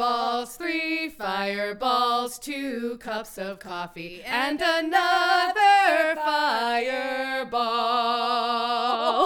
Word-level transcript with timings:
fireballs, 0.00 0.56
three 0.56 1.10
fireballs, 1.10 2.38
two 2.38 2.96
cups 3.02 3.36
of 3.36 3.58
coffee, 3.58 4.22
and 4.24 4.58
another 4.62 6.14
fireball. 6.16 7.68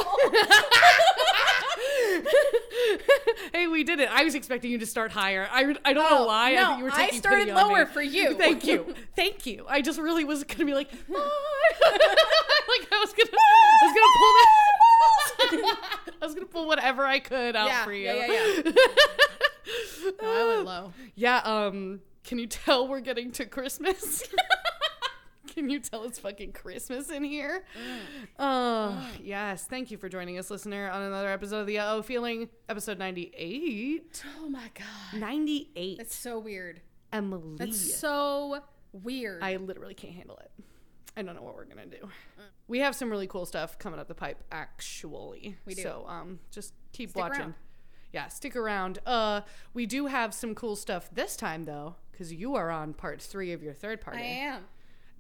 hey, 3.53 3.69
we 3.69 3.85
did 3.85 4.01
it. 4.01 4.09
I 4.11 4.25
was 4.25 4.35
expecting 4.35 4.73
you 4.73 4.79
to 4.79 4.87
start 4.87 5.13
higher. 5.13 5.47
I, 5.49 5.77
I 5.85 5.93
don't 5.93 6.11
know 6.11 6.25
oh, 6.25 6.27
why. 6.27 6.51
I 6.51 6.55
no, 6.57 6.67
think 6.67 6.79
you 6.79 6.85
were 6.87 6.91
I 6.93 7.11
started 7.11 7.55
lower 7.55 7.87
for 7.87 8.03
you. 8.03 8.35
Thank 8.39 8.67
you. 8.67 8.97
Thank 9.15 9.47
you. 9.47 9.67
I 9.69 9.81
just 9.81 10.01
really 10.01 10.25
was 10.25 10.43
going 10.43 10.59
to 10.59 10.65
be 10.65 10.75
like, 10.75 10.91
like 11.09 11.09
I 11.09 12.99
was 12.99 13.13
going 13.13 13.29
to 13.29 13.39
I 13.39 13.85
was 13.85 13.95
going 13.95 14.11
to 14.11 14.19
pull 14.19 14.33
that 14.41 14.49
I 16.21 16.27
was 16.27 16.35
going 16.35 16.47
to 16.47 16.53
pull 16.53 16.67
whatever 16.67 17.05
I 17.05 17.21
could 17.21 17.55
out 17.55 17.69
Yeah, 17.69 17.85
for 17.85 17.93
you. 17.93 18.07
yeah, 18.07 18.27
yeah, 18.27 18.73
I 20.23 20.55
went 20.55 20.67
low. 20.67 20.93
Yeah, 21.15 21.39
um, 21.39 22.01
can 22.25 22.39
you 22.39 22.47
tell 22.47 22.89
we're 22.89 23.01
getting 23.01 23.33
to 23.33 23.47
Christmas? 23.47 24.25
can 25.55 25.69
you 25.71 25.81
tell 25.81 26.05
it's 26.05 26.19
fucking 26.19 26.53
Christmas 26.53 27.11
in 27.11 27.25
here? 27.25 27.65
Oh, 28.39 29.09
yes. 29.23 29.67
Thank 29.67 29.91
you 29.91 29.99
for 29.99 30.09
joining 30.09 30.39
us, 30.39 30.51
listener, 30.51 30.91
on 30.91 31.03
another 31.03 31.29
episode 31.29 31.61
of 31.61 31.67
the 31.67 31.79
Uh 31.79 31.95
Oh 31.97 32.03
Feeling, 32.03 32.49
episode 32.69 32.99
98. 32.99 34.25
Oh 34.41 34.49
my 34.49 34.71
god. 34.75 35.21
98. 35.21 35.99
That's 35.99 36.15
so 36.15 36.39
weird. 36.39 36.81
Emily. 37.13 37.57
That's 37.57 37.95
so 37.99 38.61
weird. 38.93 39.43
I 39.43 39.57
literally 39.57 39.95
can't 39.95 40.15
handle 40.15 40.37
it. 40.39 40.51
I 41.17 41.23
don't 41.23 41.37
know 41.37 41.43
what 41.43 41.55
we're 41.55 41.65
gonna 41.67 41.87
do. 41.87 42.09
We 42.67 42.81
have 42.81 42.97
some 42.97 43.11
really 43.11 43.27
cool 43.29 43.47
stuff 43.47 43.79
coming 43.79 44.01
up 44.01 44.09
the 44.09 44.15
pipe, 44.15 44.43
actually. 44.51 45.57
We 45.67 45.75
do. 45.75 45.83
So 45.83 46.07
um, 46.09 46.41
just 46.51 46.75
keep 46.93 47.11
Stick 47.11 47.23
watching. 47.23 47.41
around. 47.43 47.55
Yeah, 48.15 48.29
stick 48.29 48.55
around. 48.55 49.01
Uh, 49.05 49.41
we 49.75 49.87
do 49.87 50.07
have 50.07 50.33
some 50.33 50.55
cool 50.55 50.77
stuff 50.77 51.11
this 51.13 51.37
time 51.37 51.65
though, 51.65 51.97
because 52.13 52.33
you 52.33 52.55
are 52.55 52.71
on 52.71 52.95
part 52.95 53.21
three 53.21 53.53
of 53.53 53.61
your 53.61 53.75
third 53.75 54.01
party, 54.01 54.21
I 54.21 54.23
am. 54.23 54.63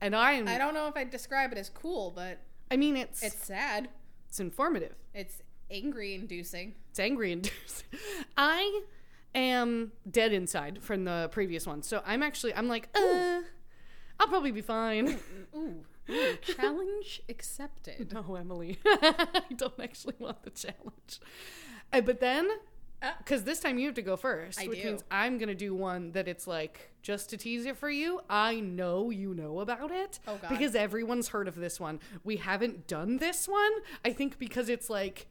and 0.00 0.14
I'm. 0.14 0.46
I 0.46 0.58
don't 0.58 0.74
know 0.74 0.86
if 0.86 0.96
I'd 0.96 1.10
describe 1.10 1.50
it 1.50 1.58
as 1.58 1.68
cool, 1.68 2.12
but 2.14 2.38
I 2.70 2.76
mean, 2.76 2.96
it's 2.96 3.20
it's 3.22 3.44
sad. 3.44 3.88
it's, 4.28 4.38
informative. 4.38 4.94
It's 5.12 5.42
angry 5.72 6.14
inducing. 6.14 6.74
It's 6.90 7.00
angry 7.00 7.32
inducing. 7.32 7.98
I 8.38 8.82
am 9.34 9.90
dead 10.08 10.32
inside 10.32 10.80
from 10.80 11.04
the 11.04 11.28
previous 11.32 11.66
one, 11.66 11.82
so 11.82 12.00
I'm 12.06 12.22
actually 12.22 12.54
I'm 12.54 12.68
like, 12.68 12.88
uh, 12.94 13.40
I'll 14.20 14.28
probably 14.28 14.52
be 14.52 14.62
fine. 14.62 15.18
Ooh. 15.56 15.84
Ooh. 16.10 16.36
Challenge 16.42 17.22
accepted. 17.28 18.12
No, 18.14 18.36
Emily. 18.36 18.78
I 18.86 19.42
don't 19.56 19.80
actually 19.80 20.14
want 20.18 20.42
the 20.42 20.50
challenge. 20.50 21.18
Uh, 21.92 22.00
but 22.02 22.20
then, 22.20 22.48
because 23.18 23.44
this 23.44 23.60
time 23.60 23.78
you 23.78 23.86
have 23.86 23.94
to 23.94 24.02
go 24.02 24.16
first, 24.16 24.60
I 24.60 24.66
which 24.66 24.82
do. 24.82 24.88
means 24.88 25.04
I'm 25.10 25.38
going 25.38 25.48
to 25.48 25.54
do 25.54 25.74
one 25.74 26.12
that 26.12 26.28
it's 26.28 26.46
like, 26.46 26.90
just 27.02 27.30
to 27.30 27.36
tease 27.36 27.66
it 27.66 27.76
for 27.76 27.90
you, 27.90 28.20
I 28.28 28.60
know 28.60 29.10
you 29.10 29.34
know 29.34 29.60
about 29.60 29.90
it. 29.90 30.18
Oh, 30.26 30.38
God. 30.40 30.48
Because 30.48 30.74
everyone's 30.74 31.28
heard 31.28 31.48
of 31.48 31.56
this 31.56 31.78
one. 31.78 32.00
We 32.24 32.36
haven't 32.36 32.86
done 32.86 33.18
this 33.18 33.48
one, 33.48 33.72
I 34.04 34.12
think, 34.12 34.38
because 34.38 34.68
it's 34.68 34.88
like, 34.88 35.26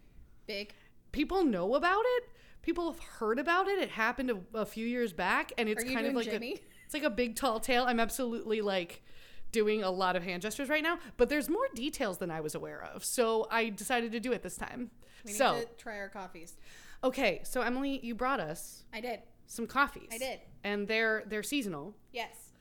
Big. 0.47 0.73
people 1.11 1.43
know 1.43 1.75
about 1.75 2.03
it. 2.05 2.29
People 2.61 2.91
have 2.91 3.01
heard 3.01 3.39
about 3.39 3.67
it. 3.67 3.79
It 3.79 3.89
happened 3.89 4.31
a, 4.31 4.59
a 4.59 4.65
few 4.65 4.85
years 4.85 5.11
back, 5.11 5.51
and 5.57 5.67
it's 5.67 5.83
kind 5.83 6.07
of 6.07 6.13
like 6.13 6.29
Jimmy? 6.29 6.53
a, 6.53 6.59
it's 6.85 6.93
like 6.93 7.03
a 7.03 7.09
big 7.09 7.35
tall 7.35 7.59
tale. 7.59 7.83
I'm 7.83 7.99
absolutely 7.99 8.61
like 8.61 9.03
doing 9.51 9.83
a 9.83 9.91
lot 9.91 10.15
of 10.15 10.23
hand 10.23 10.41
gestures 10.41 10.67
right 10.67 10.83
now, 10.83 10.97
but 11.15 11.29
there's 11.29 11.49
more 11.49 11.67
details 11.75 12.17
than 12.17 12.31
I 12.31 12.41
was 12.41 12.55
aware 12.55 12.83
of. 12.93 13.05
So 13.05 13.47
I 13.51 13.69
decided 13.69 14.11
to 14.13 14.19
do 14.19 14.31
it 14.31 14.43
this 14.43 14.57
time. 14.57 14.91
We 15.25 15.31
need 15.31 15.37
so 15.37 15.61
to 15.61 15.67
try 15.77 15.99
our 15.99 16.09
coffees. 16.09 16.57
Okay, 17.03 17.41
so 17.43 17.61
Emily, 17.61 17.99
you 18.03 18.15
brought 18.15 18.39
us 18.39 18.83
I 18.93 19.01
did. 19.01 19.21
some 19.47 19.67
coffees. 19.67 20.09
I 20.11 20.17
did. 20.17 20.39
and 20.63 20.87
they're 20.87 21.23
they're 21.27 21.43
seasonal, 21.43 21.95
Yes. 22.11 22.51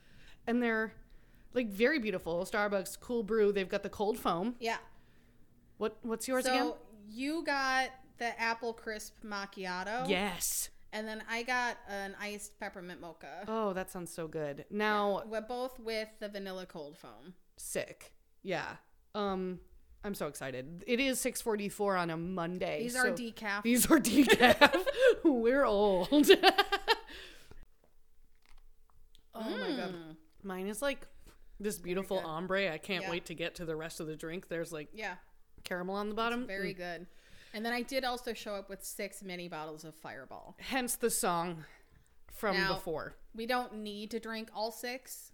and 0.47 0.61
they're 0.61 0.93
like 1.53 1.69
very 1.69 1.99
beautiful. 1.99 2.45
Starbucks 2.45 2.99
Cool 2.99 3.23
Brew. 3.23 3.51
They've 3.51 3.69
got 3.69 3.83
the 3.83 3.89
cold 3.89 4.17
foam. 4.19 4.55
Yeah. 4.59 4.77
What 5.77 5.97
what's 6.01 6.27
yours 6.27 6.45
again? 6.45 6.59
so 6.63 6.67
again? 6.69 6.77
you 7.09 7.43
got 7.43 7.89
the 8.17 8.39
apple 8.39 8.73
crisp 8.73 9.15
macchiato. 9.23 10.07
Yes. 10.07 10.69
And 10.91 11.07
then 11.07 11.23
I 11.29 11.41
got 11.43 11.77
an 11.89 12.15
iced 12.21 12.59
peppermint 12.59 13.01
mocha. 13.01 13.45
Oh, 13.47 13.73
that 13.73 13.89
sounds 13.89 14.13
so 14.13 14.27
good. 14.27 14.65
Now 14.69 15.23
We're 15.25 15.41
both 15.41 15.79
with 15.79 16.07
the 16.19 16.29
vanilla 16.29 16.65
cold 16.67 16.97
foam. 16.97 17.33
sick. 17.57 18.13
Yeah. 18.43 18.75
Um 19.15 19.59
I'm 20.03 20.13
so 20.15 20.27
excited. 20.27 20.83
It 20.85 20.99
is 20.99 21.19
6:44 21.23 21.97
on 21.99 22.09
a 22.09 22.17
Monday. 22.17 22.83
These 22.83 22.95
are 22.95 23.07
decaf. 23.11 23.63
These 23.63 23.89
are 23.89 23.99
decaf. 23.99 24.85
We're 25.23 25.63
old. 25.65 26.09
oh 26.11 26.29
my 29.35 29.71
god. 29.77 29.93
Mm. 29.95 30.15
Mine 30.43 30.67
is 30.67 30.81
like 30.81 31.07
this 31.59 31.77
beautiful 31.79 32.19
ombre. 32.19 32.71
I 32.71 32.77
can't 32.77 33.03
Yeah. 33.05 33.11
wait 33.11 33.25
to 33.27 33.33
get 33.35 33.55
to 33.55 33.65
the 33.65 33.75
rest 33.75 33.99
of 33.99 34.07
the 34.07 34.15
drink. 34.15 34.47
There's 34.49 34.71
like 34.73 34.89
Yeah, 34.93 35.15
caramel 35.63 35.95
on 35.95 36.09
the 36.09 36.15
bottom. 36.15 36.45
very 36.45 36.73
Mm. 36.73 36.77
good. 36.77 37.07
And 37.53 37.63
then 37.65 37.71
I 37.71 37.81
did 37.83 38.03
also 38.03 38.33
show 38.33 38.55
up 38.55 38.67
with 38.69 38.83
six 38.83 39.21
mini 39.21 39.47
bottles 39.47 39.83
of 39.85 39.93
Fireball. 39.95 40.55
Hence 40.59 40.95
the 40.95 41.09
song 41.11 41.65
from 42.33 42.57
Now- 42.57 42.73
before. 42.75 43.15
We 43.35 43.45
don't 43.45 43.75
need 43.75 44.09
to 44.11 44.19
drink 44.19 44.49
all 44.53 44.71
six. 44.71 45.31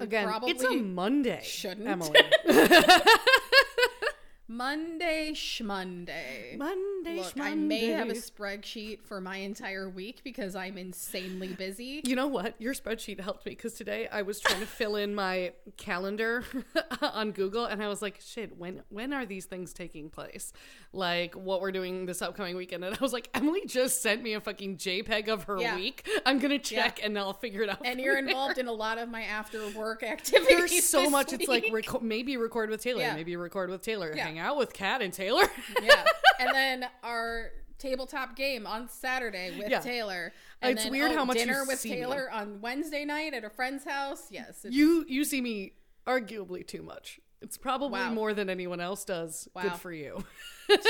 Again, 0.00 0.32
it's 0.44 0.64
a 0.64 0.76
Monday. 0.76 1.40
shouldn't. 1.42 1.86
Emily. 1.86 2.18
Monday 4.54 5.30
schmonday. 5.32 6.58
Monday. 6.58 7.18
Look, 7.18 7.38
I 7.40 7.54
may 7.54 7.86
have 7.90 8.08
a 8.08 8.14
spreadsheet 8.14 9.00
for 9.04 9.20
my 9.20 9.36
entire 9.36 9.88
week 9.88 10.22
because 10.24 10.56
I'm 10.56 10.76
insanely 10.76 11.48
busy. 11.54 12.00
You 12.02 12.16
know 12.16 12.26
what? 12.26 12.56
Your 12.58 12.74
spreadsheet 12.74 13.20
helped 13.20 13.46
me 13.46 13.52
because 13.52 13.74
today 13.74 14.08
I 14.10 14.22
was 14.22 14.40
trying 14.40 14.58
to 14.58 14.66
fill 14.80 14.96
in 14.96 15.14
my 15.14 15.52
calendar 15.76 16.42
on 17.00 17.30
Google, 17.30 17.66
and 17.66 17.80
I 17.80 17.86
was 17.86 18.02
like, 18.02 18.18
"Shit, 18.20 18.58
when 18.58 18.82
when 18.88 19.12
are 19.12 19.24
these 19.24 19.44
things 19.44 19.72
taking 19.72 20.10
place? 20.10 20.52
Like 20.92 21.34
what 21.36 21.60
we're 21.60 21.70
doing 21.70 22.06
this 22.06 22.20
upcoming 22.20 22.56
weekend?" 22.56 22.84
And 22.84 22.96
I 22.96 22.98
was 23.00 23.12
like, 23.12 23.30
"Emily 23.34 23.62
just 23.66 24.02
sent 24.02 24.20
me 24.20 24.34
a 24.34 24.40
fucking 24.40 24.78
JPEG 24.78 25.28
of 25.28 25.44
her 25.44 25.60
Yeah. 25.60 25.76
week. 25.76 26.08
I'm 26.26 26.40
gonna 26.40 26.58
check, 26.58 26.98
and 27.04 27.16
I'll 27.16 27.34
figure 27.34 27.62
it 27.62 27.68
out." 27.68 27.82
And 27.86 28.00
you're 28.00 28.14
there." 28.16 28.26
involved 28.26 28.58
in 28.58 28.66
a 28.66 28.72
lot 28.72 28.98
of 28.98 29.08
my 29.08 29.22
after 29.22 29.64
work 29.78 30.02
activities. 30.16 30.48
There's 30.48 30.84
so 30.84 31.08
much. 31.08 31.32
It's 31.32 31.46
like 31.46 31.70
week. 31.70 31.86
reco- 31.86 32.02
maybe 32.02 32.36
record 32.36 32.68
with 32.68 32.82
Taylor, 32.82 33.02
Yeah. 33.02 33.14
maybe 33.14 33.36
record 33.36 33.70
with 33.70 33.82
Taylor, 33.82 34.12
Yeah. 34.12 34.24
hang 34.24 34.39
out 34.40 34.56
with 34.56 34.72
Kat 34.72 35.02
and 35.02 35.12
Taylor. 35.12 35.44
yeah. 35.82 36.04
And 36.40 36.54
then 36.54 36.86
our 37.02 37.50
tabletop 37.78 38.34
game 38.34 38.66
on 38.66 38.88
Saturday 38.88 39.54
with 39.58 39.68
Yeah. 39.68 39.80
Taylor. 39.80 40.32
And 40.62 40.72
It's 40.72 40.84
then, 40.84 40.92
weird 40.92 41.12
oh, 41.12 41.16
how 41.16 41.24
much 41.26 41.36
you 41.38 41.44
dinner 41.44 41.64
with 41.66 41.78
see 41.80 41.90
me. 41.90 41.96
Taylor 41.96 42.30
on 42.32 42.60
Wednesday 42.62 43.04
night 43.04 43.34
at 43.34 43.44
a 43.44 43.50
friend's 43.50 43.84
house. 43.84 44.22
Yes. 44.30 44.64
you 44.68 45.04
you 45.06 45.24
see 45.24 45.42
me 45.42 45.72
arguably 46.06 46.66
too 46.66 46.80
much. 46.82 47.20
It's 47.42 47.56
probably 47.58 48.00
Wow. 48.00 48.12
more 48.14 48.32
than 48.34 48.48
anyone 48.50 48.80
else 48.80 49.04
does. 49.04 49.48
Good 49.60 49.72
for 49.74 49.92
you. 49.92 50.24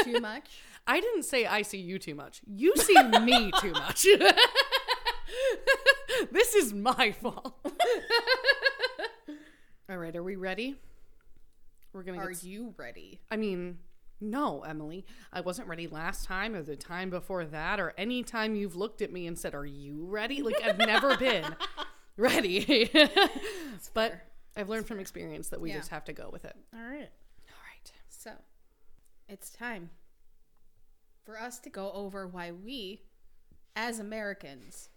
too 0.04 0.20
much. 0.30 0.44
I 0.86 1.00
didn't 1.00 1.24
say 1.24 1.46
I 1.46 1.62
see 1.62 1.78
you 1.78 1.98
too 1.98 2.14
much. 2.14 2.40
You 2.46 2.74
see 2.76 3.02
me 3.20 3.50
too 3.60 3.72
much. 3.72 4.02
this 6.32 6.54
is 6.54 6.72
my 6.72 7.12
fault. 7.12 7.54
All 9.88 9.98
right, 9.98 10.14
are 10.14 10.22
we 10.22 10.36
ready? 10.36 10.76
We're 11.92 12.02
gonna. 12.02 12.18
Are 12.18 12.30
Get, 12.30 12.44
you 12.44 12.74
ready? 12.76 13.20
I 13.30 13.36
mean, 13.36 13.78
no, 14.20 14.62
Emily. 14.62 15.04
I 15.32 15.40
wasn't 15.40 15.68
ready 15.68 15.86
last 15.88 16.24
time, 16.26 16.54
or 16.54 16.62
the 16.62 16.76
time 16.76 17.10
before 17.10 17.44
that, 17.46 17.80
or 17.80 17.94
any 17.98 18.22
time 18.22 18.54
you've 18.54 18.76
looked 18.76 19.02
at 19.02 19.12
me 19.12 19.26
and 19.26 19.38
said, 19.38 19.54
"Are 19.54 19.66
you 19.66 20.04
ready?" 20.06 20.42
Like 20.42 20.62
I've 20.64 20.78
never 20.78 21.16
been 21.16 21.44
ready. 22.16 22.90
but. 23.94 24.14
I've 24.56 24.68
learned 24.68 24.88
from 24.88 24.98
experience 24.98 25.48
that 25.50 25.60
we 25.60 25.70
Yeah. 25.70 25.76
just 25.76 25.90
have 25.90 26.04
to 26.06 26.12
go 26.12 26.28
with 26.32 26.44
it. 26.44 26.56
All 26.74 26.80
right. 26.82 27.08
All 27.48 27.62
right. 27.72 27.92
So, 28.08 28.32
it's 29.28 29.48
time 29.50 29.90
for 31.24 31.38
us 31.40 31.60
to 31.60 31.70
go 31.70 31.92
over 31.92 32.26
why 32.26 32.50
we, 32.50 33.02
as 33.76 34.00
Americans, 34.00 34.88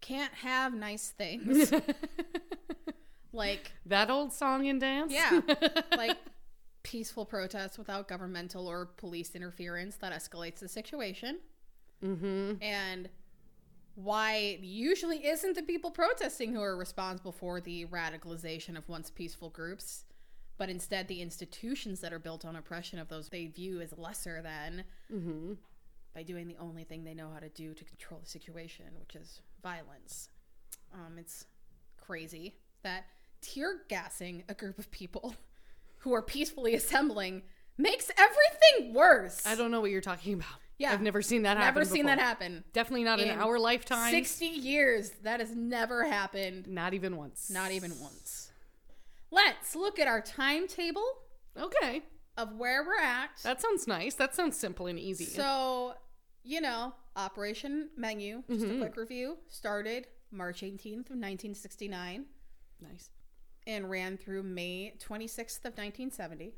can't 0.00 0.32
have 0.32 0.74
nice 0.74 1.08
things. 1.10 1.72
like, 3.32 3.72
That 3.86 4.10
old 4.10 4.32
song 4.32 4.68
and 4.68 4.80
dance. 4.80 5.12
yeah, 5.12 5.40
like 5.96 6.16
peaceful 6.82 7.24
protests 7.24 7.78
without 7.78 8.08
governmental 8.08 8.66
or 8.66 8.86
police 8.86 9.34
interference 9.34 9.96
that 9.96 10.12
escalates 10.12 10.60
the 10.60 10.68
situation. 10.68 11.38
mm-hmm. 12.04 12.52
And 12.62 13.08
why 13.96 14.58
usually 14.62 15.26
isn't 15.26 15.54
the 15.56 15.62
people 15.62 15.90
protesting 15.90 16.54
who 16.54 16.62
are 16.62 16.76
responsible 16.76 17.32
for 17.32 17.60
the 17.60 17.84
radicalization 17.86 18.76
of 18.78 18.88
once 18.88 19.10
peaceful 19.10 19.50
groups, 19.50 20.04
but 20.56 20.70
instead 20.70 21.08
the 21.08 21.20
institutions 21.20 22.00
that 22.00 22.12
are 22.12 22.18
built 22.18 22.44
on 22.44 22.56
oppression 22.56 22.98
of 22.98 23.08
those 23.08 23.28
they 23.28 23.46
view 23.46 23.80
as 23.80 23.96
lesser 23.98 24.40
than 24.42 24.84
Mm-hmm. 25.12 25.54
by 26.14 26.22
doing 26.22 26.48
the 26.48 26.56
only 26.58 26.84
thing 26.84 27.04
they 27.04 27.14
know 27.14 27.30
how 27.32 27.40
to 27.40 27.48
do 27.50 27.74
to 27.74 27.84
control 27.84 28.20
the 28.22 28.28
situation, 28.28 28.86
which 28.98 29.16
is 29.16 29.42
violence. 29.62 30.28
Um, 30.94 31.18
it's 31.18 31.46
crazy 31.98 32.54
that 32.82 33.04
tear 33.42 33.82
gassing 33.88 34.44
a 34.48 34.54
group 34.54 34.78
of 34.78 34.90
people 34.90 35.34
who 36.00 36.12
are 36.12 36.22
peacefully 36.22 36.74
assembling 36.74 37.42
makes 37.78 38.10
everything 38.16 38.92
worse. 38.94 39.46
I 39.46 39.54
don't 39.54 39.70
know 39.70 39.80
what 39.80 39.90
you're 39.90 40.00
talking 40.00 40.34
about. 40.34 40.46
Yeah. 40.78 40.92
I've 40.92 41.02
never 41.02 41.20
seen 41.22 41.42
that 41.42 41.58
happen. 41.58 41.74
Never 41.74 41.84
seen 41.84 42.06
that 42.06 42.18
happen. 42.18 42.64
Definitely 42.72 43.04
not 43.04 43.20
in, 43.20 43.28
In 43.28 43.38
our 43.38 43.58
lifetime. 43.58 44.10
60 44.12 44.46
years. 44.46 45.10
That 45.22 45.40
has 45.40 45.54
never 45.54 46.04
happened. 46.04 46.66
Not 46.68 46.94
even 46.94 47.16
once. 47.16 47.50
Not 47.50 47.70
even 47.70 47.92
once. 48.00 48.50
Let's 49.30 49.76
look 49.76 49.98
at 49.98 50.08
our 50.08 50.20
timetable 50.22 51.04
Okay. 51.56 52.02
of 52.38 52.54
where 52.56 52.82
we're 52.84 52.98
at. 52.98 53.30
That 53.42 53.60
sounds 53.60 53.86
nice. 53.86 54.14
That 54.14 54.34
sounds 54.34 54.58
simple 54.58 54.86
and 54.86 54.98
easy. 54.98 55.26
So, 55.26 55.94
you 56.42 56.60
know, 56.62 56.94
Operation 57.16 57.90
Menu, 57.96 58.42
just 58.48 58.64
Mhm. 58.64 58.76
a 58.76 58.78
quick 58.78 58.96
review, 58.96 59.36
started 59.48 60.06
March 60.30 60.62
18th 60.62 61.10
of 61.10 61.16
1969 61.16 62.26
nice. 62.80 63.10
And 63.66 63.90
ran 63.90 64.16
through 64.16 64.42
May 64.42 64.94
26th 64.98 65.58
of 65.64 65.76
1970. 65.76 66.54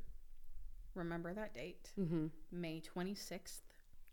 Remember 0.95 1.33
that 1.35 1.55
date, 1.55 1.91
Mm-hmm. 1.99 2.27
May 2.53 2.81
26th. 2.95 3.61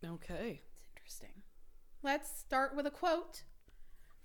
Okay. 0.05 0.61
It's 0.71 0.81
interesting. 0.95 1.41
Let's 2.03 2.29
start 2.39 2.75
with 2.75 2.85
a 2.87 2.91
quote 2.91 3.43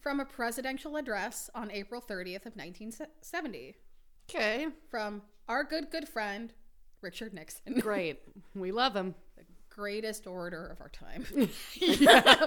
from 0.01 0.21
a 0.21 0.25
presidential 0.25 0.97
address 0.97 1.51
on 1.55 1.71
April 1.71 2.01
30th 2.01 2.47
of 2.47 2.55
1970 2.57 3.75
Okay. 4.31 4.69
from 4.91 5.23
our 5.49 5.65
good 5.65 5.91
good 5.91 6.09
friend 6.09 6.53
Richard 7.01 7.35
Nixon, 7.35 7.81
Great. 7.81 8.21
we 8.55 8.71
love 8.73 8.95
him. 8.97 9.15
The 9.37 9.81
greatest 9.81 10.29
orator 10.29 10.65
of 10.69 10.81
our 10.81 10.89
time. 10.89 11.27
yeah. 11.75 12.37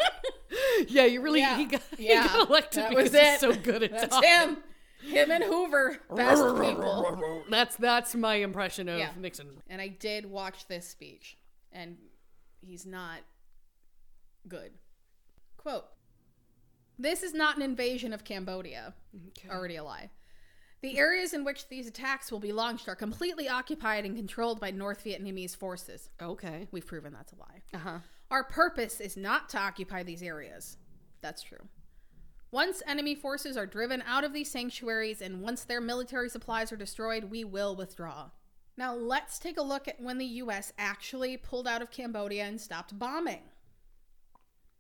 yeah, 0.88 1.04
you 1.04 1.20
really 1.22 1.42
Yeah. 1.42 1.58
he 1.58 1.66
got, 1.66 1.82
Yeah. 1.98 2.22
he 2.24 2.28
got 2.30 2.50
elected 2.50 2.84
That 2.84 2.90
because 2.92 3.12
was 3.12 3.20
he's 3.22 3.34
it. 3.34 3.40
so 3.42 3.54
good 3.54 3.84
at 3.84 3.92
That's 3.92 4.08
talking. 4.16 4.30
him. 4.30 4.58
Him 5.02 5.32
and 5.32 5.44
Hoover, 5.44 5.98
best 6.16 6.42
people. 6.62 7.44
That's 7.50 7.76
that's 7.76 8.16
my 8.16 8.36
impression 8.36 8.90
of 8.90 9.00
Yeah. 9.00 9.12
Nixon. 9.18 9.62
And 9.70 9.82
I 9.82 9.88
did 9.90 10.26
watch 10.26 10.68
this 10.68 10.88
speech, 10.88 11.38
and 11.72 11.98
he's 12.62 12.86
not 12.86 13.20
good. 14.48 14.72
Quote 15.58 15.86
This 16.98 17.22
is 17.24 17.34
not 17.34 17.58
an 17.58 17.62
invasion 17.62 18.14
of 18.14 18.24
Cambodia. 18.24 18.94
Already 19.50 19.76
a 19.76 19.84
lie. 19.84 20.10
The 20.82 20.98
areas 20.98 21.34
in 21.34 21.44
which 21.44 21.68
these 21.70 21.88
attacks 21.88 22.32
will 22.32 22.40
be 22.40 22.52
launched 22.52 22.88
are 22.88 22.96
completely 22.96 23.50
occupied 23.50 24.06
and 24.06 24.16
controlled 24.16 24.60
by 24.60 24.70
North 24.72 25.04
Vietnamese 25.04 25.56
forces. 25.56 26.10
Okay. 26.22 26.68
We've 26.72 26.86
proven 26.86 27.14
that's 27.14 27.34
a 27.34 27.36
lie. 27.36 27.62
Uh-huh. 27.74 27.98
Our 28.30 28.44
purpose 28.44 29.00
is 29.02 29.18
not 29.18 29.50
to 29.50 29.58
occupy 29.60 30.04
these 30.04 30.22
areas. 30.22 30.78
That's 31.22 31.42
true. 31.42 31.68
Once 32.52 32.82
enemy 32.88 33.14
forces 33.14 33.58
are 33.58 33.66
driven 33.66 34.02
out 34.08 34.24
of 34.24 34.32
these 34.34 34.50
sanctuaries 34.50 35.22
and 35.22 35.42
once 35.42 35.64
their 35.64 35.82
military 35.82 36.30
supplies 36.30 36.72
are 36.72 36.78
destroyed, 36.78 37.26
we 37.26 37.44
will 37.44 37.76
withdraw. 37.76 38.30
Now, 38.78 38.94
let's 38.96 39.38
take 39.40 39.58
a 39.58 39.62
look 39.64 39.88
at 39.88 40.00
when 40.00 40.18
the 40.18 40.26
US 40.26 40.72
actually 40.78 41.36
pulled 41.36 41.68
out 41.68 41.82
of 41.82 41.92
Cambodia 41.92 42.46
and 42.46 42.60
stopped 42.62 42.98
bombing. 42.98 43.42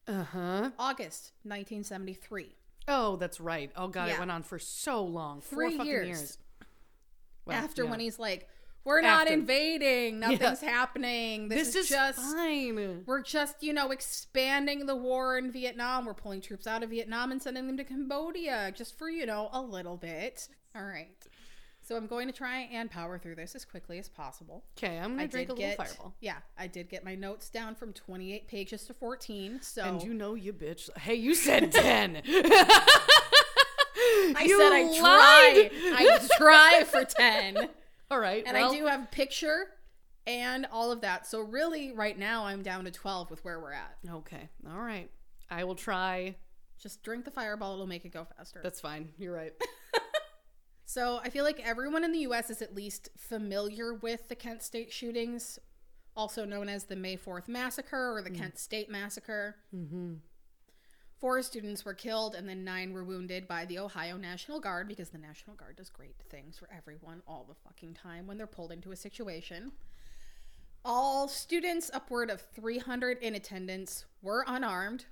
Uh-huh. 0.08 0.72
August 0.80 1.34
1973. 1.44 2.56
Oh, 2.88 3.18
that's 3.18 3.42
right. 3.42 3.72
Oh 3.76 3.90
god, 3.90 4.08
Yeah. 4.08 4.16
it 4.16 4.20
went 4.20 4.32
on 4.32 4.44
for 4.44 4.58
so 4.60 5.04
long. 5.04 5.42
Four 5.42 5.66
Three 5.66 5.78
fucking 5.78 5.92
years. 5.92 6.08
years. 6.08 6.38
Well, 7.46 7.58
After 7.58 7.84
yeah. 7.84 7.90
when 7.92 8.00
he's 8.00 8.18
like, 8.20 8.48
we're 8.88 9.02
not 9.02 9.24
After. 9.24 9.34
invading, 9.34 10.20
nothing's 10.22 10.62
happening. 10.62 11.50
This, 11.50 11.74
This, 11.74 11.76
is, 11.76 11.84
is 11.86 11.90
just 11.90 12.20
fine. 12.20 13.04
We're 13.06 13.22
just, 13.22 13.62
you 13.62 13.74
know, 13.74 13.92
expanding 13.92 14.86
the 14.86 14.96
war 14.96 15.38
in 15.38 15.52
Vietnam. 15.52 16.06
We're 16.06 16.14
pulling 16.14 16.42
troops 16.42 16.66
out 16.66 16.84
of 16.84 16.90
Vietnam 16.90 17.32
and 17.32 17.42
sending 17.42 17.68
them 17.68 17.78
to 17.78 17.84
Cambodia 17.84 18.72
just 18.76 18.98
for, 18.98 19.10
you 19.10 19.26
know, 19.26 19.50
a 19.52 19.62
little 19.62 19.98
bit. 19.98 20.48
All 20.76 20.86
right. 20.86 21.10
So 21.82 21.96
I'm 21.96 22.08
going 22.08 22.28
to 22.28 22.34
try 22.34 22.62
and 22.72 22.90
power 22.92 23.18
through 23.18 23.36
this 23.36 23.56
as 23.56 23.64
quickly 23.64 23.98
as 24.00 24.10
possible. 24.10 24.66
Okay, 24.78 24.98
I'm 24.98 25.12
gonna 25.12 25.24
I 25.24 25.28
drink 25.28 25.48
a 25.50 25.54
little 25.54 25.70
get, 25.70 25.78
fireball. 25.78 26.14
yeah, 26.20 26.38
I 26.58 26.68
did 26.68 26.90
get 26.90 27.06
my 27.06 27.16
notes 27.16 27.50
down 27.50 27.76
from 27.76 27.94
28 27.94 28.48
pages 28.50 28.84
to 28.88 28.94
14. 28.94 29.60
So 29.62 29.84
And 29.84 30.04
you 30.04 30.14
know 30.14 30.34
you 30.34 30.52
bitch. 30.54 30.90
Hey, 30.98 31.16
you 31.16 31.34
said 31.34 31.72
ten. 31.86 32.22
I 32.26 32.30
You 34.46 34.58
said 34.60 34.72
I 34.74 34.84
lied. 34.84 35.00
try. 35.00 35.70
I 35.96 36.28
try 36.38 36.84
for 36.86 37.06
10. 37.06 37.70
All 38.10 38.20
right. 38.20 38.44
And 38.46 38.56
well, 38.56 38.72
I 38.72 38.76
do 38.76 38.86
have 38.86 39.04
a 39.04 39.08
picture 39.08 39.68
and 40.26 40.66
all 40.72 40.92
of 40.92 41.02
that. 41.02 41.26
So 41.28 41.42
really, 41.42 41.92
right 41.92 42.18
now, 42.18 42.46
I'm 42.46 42.62
down 42.62 42.86
to 42.86 42.92
12 42.92 43.30
with 43.30 43.44
where 43.44 43.60
we're 43.60 43.74
at. 43.74 43.98
Okay. 44.10 44.50
All 44.70 44.82
right. 44.82 45.10
I 45.50 45.64
will 45.64 45.76
try. 45.76 46.36
Just 46.82 47.02
drink 47.02 47.26
the 47.26 47.32
fireball; 47.32 47.74
it'll 47.74 47.88
make 47.88 48.06
it 48.06 48.14
go 48.14 48.28
faster. 48.38 48.60
That's 48.62 48.80
fine. 48.80 49.10
You're 49.18 49.34
right. 49.34 49.54
So 50.90 51.20
I 51.22 51.30
feel 51.30 51.44
like 51.44 51.60
everyone 51.60 52.06
in 52.06 52.14
the 52.14 52.20
U.S. 52.20 52.50
is 52.50 52.62
at 52.62 52.74
least 52.74 53.10
familiar 53.18 53.94
with 53.94 54.30
the 54.30 54.36
Kent 54.36 54.64
State 54.64 54.94
shootings, 54.94 55.60
also 56.16 56.46
known 56.46 56.70
as 56.70 56.86
the 56.86 56.96
May 56.96 57.18
4th 57.18 57.50
Massacre 57.50 58.16
or 58.16 58.22
the 58.22 58.30
Kent 58.30 58.58
State 58.58 58.90
Massacre. 58.90 59.58
mm-hmm. 59.76 60.14
Four 61.20 61.42
students 61.42 61.84
were 61.84 61.96
killed 61.96 62.36
and 62.36 62.48
then 62.48 62.64
nine 62.64 62.94
were 62.94 63.04
wounded 63.04 63.48
by 63.48 63.66
the 63.66 63.80
Ohio 63.80 64.18
National 64.18 64.60
Guard 64.60 64.88
because 64.88 65.10
the 65.10 65.18
National 65.18 65.56
Guard 65.56 65.76
does 65.78 65.90
great 65.90 66.16
things 66.30 66.58
for 66.60 66.70
everyone 66.76 67.24
all 67.28 67.46
the 67.48 67.56
fucking 67.56 67.96
time 67.96 68.28
when 68.28 68.38
they're 68.38 68.46
pulled 68.46 68.72
into 68.72 68.92
a 68.92 68.96
situation. 68.96 69.72
All 70.86 71.28
students, 71.28 71.90
upward 71.94 72.30
of 72.30 72.42
300 72.56 73.18
in 73.22 73.34
attendance, 73.36 74.06
were 74.22 74.46
unarmed 74.48 75.06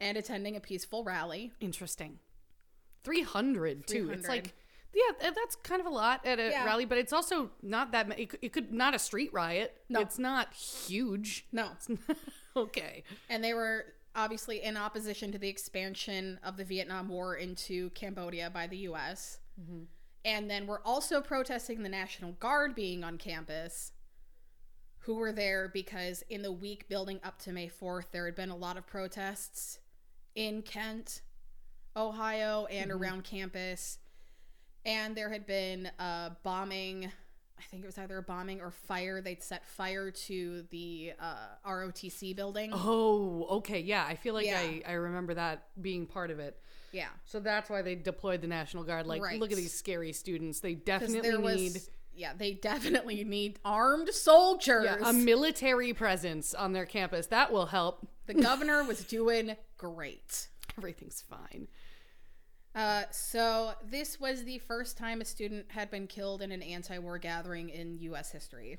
and 0.00 0.16
attending 0.16 0.54
a 0.56 0.60
peaceful 0.60 1.02
rally. 1.04 1.52
Interesting. 1.60 2.18
Three 3.02 3.22
hundred 3.22 3.86
too. 3.86 4.10
It's 4.10 4.28
like. 4.28 4.54
Yeah, 4.92 5.30
that's 5.30 5.54
kind 5.56 5.80
of 5.80 5.86
a 5.86 5.90
lot 5.90 6.26
at 6.26 6.40
a 6.40 6.50
Yeah. 6.50 6.64
rally, 6.64 6.84
but 6.84 6.98
it's 6.98 7.12
also 7.12 7.50
not 7.62 7.92
that. 7.92 8.08
ma- 8.08 8.14
It, 8.18 8.28
could- 8.30 8.40
it 8.42 8.52
could 8.52 8.72
not 8.72 8.92
a 8.94 8.98
street 8.98 9.32
riot. 9.32 9.76
No. 9.88 10.00
it's 10.00 10.18
not 10.18 10.52
huge. 10.52 11.46
No, 11.52 11.68
it's 11.74 11.88
okay. 12.56 13.04
and 13.28 13.42
they 13.44 13.54
were 13.54 13.84
obviously 14.14 14.62
in 14.62 14.76
opposition 14.76 15.32
to 15.32 15.38
the 15.38 15.48
expansion 15.48 16.38
of 16.42 16.56
the 16.56 16.64
Vietnam 16.64 17.08
War 17.08 17.36
into 17.36 17.90
Cambodia 17.90 18.50
by 18.50 18.66
the 18.66 18.78
U.S. 18.78 19.38
Mm-hmm. 19.60 19.84
And 20.24 20.50
then 20.50 20.66
we're 20.66 20.82
also 20.82 21.20
protesting 21.20 21.82
the 21.82 21.88
National 21.88 22.32
Guard 22.32 22.74
being 22.74 23.04
on 23.04 23.16
campus, 23.18 23.92
who 24.98 25.14
were 25.14 25.32
there 25.32 25.70
because 25.72 26.22
in 26.28 26.42
the 26.42 26.52
week 26.52 26.88
building 26.88 27.20
up 27.24 27.38
to 27.42 27.52
May 27.52 27.70
4th, 27.70 28.10
there 28.12 28.26
had 28.26 28.34
been 28.34 28.50
a 28.50 28.56
lot 28.56 28.76
of 28.76 28.86
protests 28.86 29.78
in 30.34 30.62
Kent, 30.62 31.22
Ohio, 31.96 32.66
and 32.66 32.90
mm-hmm. 32.90 33.02
around 33.02 33.24
campus. 33.24 33.98
And 34.84 35.16
there 35.16 35.30
had 35.30 35.46
been 35.46 35.90
a 35.98 36.32
bombing. 36.42 37.12
I 37.60 37.64
think 37.70 37.82
it 37.82 37.86
was 37.86 37.98
either 37.98 38.16
a 38.18 38.22
bombing 38.22 38.60
or 38.60 38.70
fire. 38.70 39.20
They'd 39.20 39.42
set 39.42 39.68
fire 39.68 40.10
to 40.10 40.62
the 40.70 41.12
uh, 41.20 41.34
ROTC 41.68 42.34
building. 42.34 42.70
Oh, 42.72 43.46
okay. 43.58 43.80
Yeah, 43.80 44.04
I 44.06 44.14
feel 44.16 44.34
like 44.34 44.46
Yeah. 44.46 44.58
I, 44.60 44.82
I 44.86 44.92
remember 44.92 45.34
that 45.34 45.66
being 45.80 46.06
part 46.06 46.30
of 46.30 46.38
it. 46.38 46.58
Yeah. 46.92 47.08
So 47.26 47.38
that's 47.38 47.68
why 47.70 47.82
they 47.82 47.94
deployed 47.94 48.40
the 48.40 48.48
National 48.48 48.82
Guard. 48.82 49.06
Like, 49.06 49.22
Right. 49.22 49.38
look 49.38 49.50
at 49.52 49.56
these 49.56 49.74
scary 49.74 50.12
students. 50.12 50.60
They 50.60 50.74
definitely 50.74 51.36
was, 51.36 51.56
need 51.56 51.82
yeah, 52.14 52.32
they 52.36 52.52
definitely 52.54 53.22
need 53.24 53.58
armed 53.64 54.08
soldiers. 54.10 54.84
yeah, 54.84 55.08
a 55.08 55.12
military 55.12 55.92
presence 55.94 56.52
on 56.54 56.72
their 56.72 56.86
campus. 56.86 57.26
That 57.28 57.52
will 57.52 57.66
help. 57.66 58.06
the 58.26 58.34
governor 58.34 58.82
was 58.84 59.04
doing 59.04 59.56
great. 59.78 60.48
Everything's 60.78 61.20
fine. 61.22 61.68
Uh, 62.74 63.02
so 63.10 63.72
this 63.84 64.20
was 64.20 64.44
the 64.44 64.58
first 64.58 64.96
time 64.96 65.20
a 65.20 65.24
student 65.24 65.66
had 65.70 65.90
been 65.90 66.06
killed 66.06 66.40
in 66.40 66.52
an 66.52 66.62
anti-war 66.62 67.18
gathering 67.18 67.68
in 67.68 67.98
U.S. 67.98 68.30
history. 68.30 68.78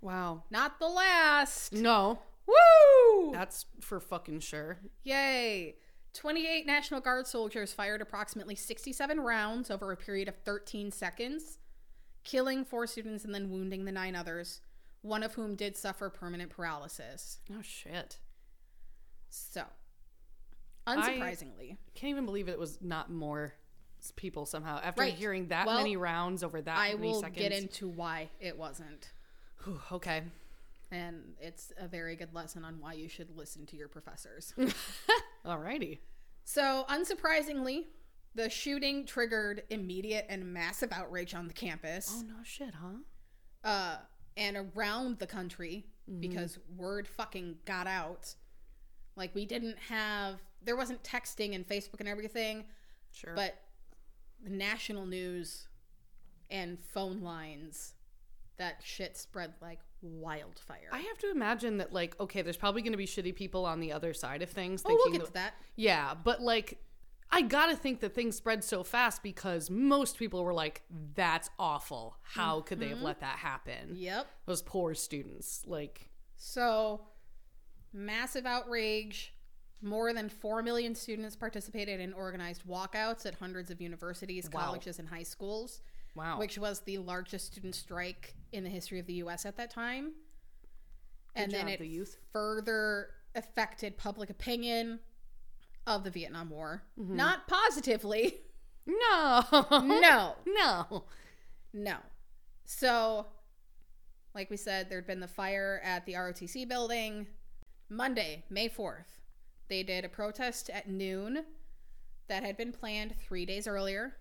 Wow. 0.00 0.42
Not 0.50 0.78
the 0.78 0.88
last. 0.88 1.72
No, 1.72 2.18
Woo! 2.46 3.32
that's 3.32 3.66
for 3.80 4.00
fucking 4.00 4.40
sure. 4.40 4.78
Yay! 5.04 5.76
28 6.14 6.66
National 6.66 7.00
Guard 7.00 7.26
soldiers 7.26 7.72
fired 7.72 8.02
approximately 8.02 8.54
67 8.54 9.18
rounds 9.20 9.70
over 9.70 9.92
a 9.92 9.96
period 9.96 10.28
of 10.28 10.36
13 10.44 10.90
seconds, 10.90 11.58
killing 12.24 12.64
four 12.64 12.86
students 12.86 13.24
and 13.24 13.34
then 13.34 13.50
wounding 13.50 13.84
the 13.86 13.92
nine 13.92 14.14
others, 14.14 14.60
one 15.00 15.22
of 15.22 15.34
whom 15.34 15.54
did 15.54 15.76
suffer 15.76 16.10
permanent 16.10 16.50
paralysis. 16.50 17.38
Oh 17.50 17.62
shit. 17.62 18.18
So, 19.30 19.64
unsurprisingly, 20.86 21.72
I 21.72 21.76
Can't 21.94 22.10
even 22.10 22.26
believe 22.26 22.48
it 22.48 22.58
was 22.58 22.78
not 22.82 23.10
more 23.10 23.54
people 24.16 24.46
somehow. 24.46 24.80
After 24.82 25.02
Right. 25.02 25.14
hearing 25.14 25.48
that 25.48 25.66
Well, 25.66 25.76
many 25.78 25.96
rounds 25.96 26.42
over 26.42 26.60
that 26.60 26.76
I 26.76 26.94
many 26.94 27.08
will 27.08 27.20
seconds. 27.20 27.38
get 27.38 27.52
into 27.52 27.88
why 27.88 28.30
it 28.40 28.56
wasn't. 28.58 29.12
Whew, 29.64 29.80
okay. 29.92 30.24
And 30.90 31.34
it's 31.40 31.72
a 31.78 31.86
very 31.88 32.16
good 32.16 32.34
lesson 32.34 32.64
on 32.64 32.80
why 32.80 32.94
you 32.94 33.08
should 33.08 33.36
listen 33.36 33.64
to 33.66 33.76
your 33.76 33.88
professors. 33.88 34.54
Alrighty. 35.46 35.98
so, 36.44 36.84
unsurprisingly, 36.88 37.84
the 38.34 38.50
shooting 38.50 39.06
triggered 39.06 39.62
immediate 39.70 40.26
and 40.28 40.52
massive 40.52 40.90
outrage 40.92 41.34
on 41.34 41.46
the 41.48 41.54
campus. 41.54 42.12
Oh 42.18 42.22
no 42.22 42.42
shit, 42.42 42.74
huh? 42.74 42.98
uh, 43.68 43.96
and 44.36 44.56
around 44.74 45.18
the 45.18 45.26
country 45.26 45.86
because 46.20 46.58
word 46.76 47.06
fucking 47.06 47.58
got 47.66 47.86
out. 47.86 48.34
Like 49.16 49.34
we 49.34 49.44
didn't 49.46 49.78
have, 49.78 50.40
there 50.64 50.76
wasn't 50.76 51.02
texting 51.02 51.54
and 51.54 51.66
Facebook 51.66 52.00
and 52.00 52.08
everything, 52.08 52.64
Sure. 53.12 53.34
but 53.34 53.54
the 54.42 54.50
national 54.50 55.06
news 55.06 55.68
and 56.50 56.78
phone 56.80 57.20
lines, 57.20 57.94
that 58.58 58.80
shit 58.84 59.16
spread 59.16 59.54
like 59.60 59.80
wildfire. 60.02 60.88
I 60.92 60.98
have 61.00 61.18
to 61.18 61.30
imagine 61.30 61.78
that, 61.78 61.92
like, 61.92 62.18
okay, 62.20 62.42
there's 62.42 62.56
probably 62.56 62.82
going 62.82 62.92
to 62.92 62.98
be 62.98 63.06
shitty 63.06 63.34
people 63.34 63.64
on 63.64 63.80
the 63.80 63.92
other 63.92 64.12
side 64.12 64.42
of 64.42 64.50
things. 64.50 64.82
oh, 64.84 64.90
we'll 64.94 65.04
thinking 65.04 65.20
get 65.20 65.26
to 65.28 65.32
that. 65.34 65.54
Yeah, 65.76 66.14
but 66.14 66.40
like, 66.42 66.78
I 67.34 67.40
gotta 67.42 67.74
think 67.76 68.00
that 68.00 68.14
things 68.14 68.36
spread 68.36 68.62
so 68.62 68.82
fast 68.84 69.22
because 69.22 69.70
most 69.70 70.18
people 70.18 70.44
were 70.44 70.52
like, 70.52 70.82
"That's 71.14 71.48
awful. 71.58 72.18
How 72.22 72.60
could 72.60 72.78
they 72.78 72.86
Mm-hmm. 72.86 72.94
have 72.96 73.02
let 73.02 73.20
that 73.20 73.38
happen?" 73.38 73.94
Yep. 73.94 74.26
Those 74.44 74.60
poor 74.60 74.94
students. 74.94 75.62
Like, 75.66 76.10
So, 76.36 77.06
massive 77.92 78.44
outrage. 78.44 79.31
More 79.82 80.12
than 80.12 80.28
4 80.28 80.62
million 80.62 80.94
students 80.94 81.34
participated 81.34 81.98
in 82.00 82.12
organized 82.12 82.62
walkouts 82.66 83.26
at 83.26 83.34
hundreds 83.34 83.70
of 83.70 83.80
universities, 83.80 84.48
Wow. 84.52 84.60
colleges, 84.66 84.98
and 85.00 85.08
high 85.08 85.24
schools, 85.24 85.80
wow. 86.14 86.38
which 86.38 86.56
was 86.56 86.80
the 86.80 86.98
largest 86.98 87.46
student 87.52 87.74
strike 87.74 88.34
in 88.52 88.62
the 88.64 88.70
history 88.70 88.98
of 89.00 89.06
the 89.06 89.14
US 89.14 89.44
at 89.44 89.56
that 89.56 89.70
time. 89.70 90.12
and 91.34 91.50
Good 91.50 91.60
then 91.60 91.68
it 91.68 91.78
the 91.80 91.88
youth. 91.88 92.16
further 92.32 93.08
affected 93.34 93.96
public 93.96 94.28
opinion 94.30 95.00
of 95.86 96.04
the 96.04 96.10
Vietnam 96.10 96.50
War. 96.50 96.82
Mm-hmm. 97.00 97.16
Not 97.16 97.48
positively. 97.48 98.40
no, 98.86 99.42
no. 99.52 100.34
no. 100.46 101.04
No. 101.72 101.96
So, 102.64 103.26
like 104.34 104.50
we 104.50 104.56
said, 104.58 104.90
there'd 104.90 105.06
been 105.06 105.20
the 105.20 105.26
fire 105.28 105.80
at 105.82 106.04
the 106.06 106.12
ROTC 106.12 106.68
building. 106.68 107.26
Monday, 107.88 108.44
May 108.50 108.68
4th, 108.68 109.18
they 109.72 109.82
did 109.82 110.04
a 110.04 110.08
protest 110.08 110.68
at 110.68 110.86
noon 110.86 111.46
that 112.28 112.44
had 112.44 112.58
been 112.58 112.72
planned 112.72 113.14
three 113.26 113.46
days 113.46 113.66
earlier. 113.66 114.16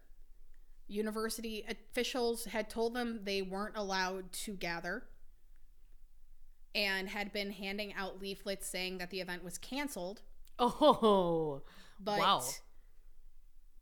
University 0.88 1.66
officials 1.70 2.46
had 2.46 2.70
told 2.70 2.94
them 2.94 3.20
they 3.24 3.42
weren't 3.42 3.76
allowed 3.76 4.32
to 4.32 4.54
gather 4.54 5.04
and 6.74 7.10
had 7.10 7.34
been 7.34 7.52
handing 7.52 7.94
out 7.96 8.22
leaflets 8.22 8.66
saying 8.66 8.98
that 9.00 9.10
the 9.10 9.20
event 9.20 9.44
was 9.44 9.58
canceled. 9.58 10.22
Oh, 10.58 11.64
But 12.00 12.20
Wow. 12.20 12.44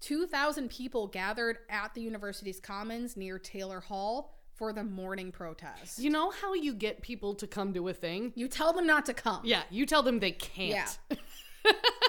2,000 0.02 0.70
people 0.72 1.06
gathered 1.08 1.60
at 1.70 1.94
the 1.94 2.02
university's 2.02 2.60
commons 2.60 3.16
near 3.16 3.38
Taylor 3.38 3.80
Hall 3.82 4.40
for 4.56 4.74
the 4.74 4.84
morning 4.84 5.32
protest. 5.32 6.00
you 6.00 6.10
know 6.10 6.32
how 6.32 6.54
you 6.54 6.74
get 6.74 7.02
people 7.02 7.34
to 7.36 7.48
come 7.48 7.74
to 7.74 7.88
a 7.90 7.94
thing? 7.94 8.34
You 8.36 8.48
tell 8.50 8.74
them 8.74 8.86
not 8.86 9.06
to 9.06 9.14
come. 9.14 9.42
Yeah, 9.46 9.64
you 9.70 9.86
tell 9.86 10.04
them 10.04 10.20
they 10.20 10.32
can't. 10.32 10.98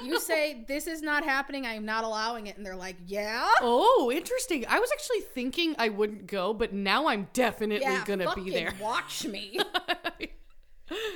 You 0.02 0.19
say, 0.19 0.64
This 0.66 0.87
is 0.87 1.02
not 1.02 1.25
happening. 1.25 1.66
I 1.66 1.75
am 1.75 1.85
not 1.85 2.04
allowing 2.04 2.47
it. 2.47 2.57
And 2.57 2.64
they're 2.64 2.76
like, 2.76 2.97
Yeah? 3.07 3.47
Oh, 3.61 4.11
interesting. 4.14 4.64
I 4.69 4.78
was 4.80 4.90
actually 4.92 5.21
thinking 5.21 5.75
I 5.78 5.88
wouldn't 5.90 6.26
go, 6.26 6.54
but 6.54 6.73
now 6.73 7.09
I'm 7.09 7.28
definitely 7.33 7.83
Yeah, 7.87 8.04
gonna 8.07 8.35
be 8.35 8.50
there. 8.50 8.73
Watch 8.80 9.26
me. 9.26 9.59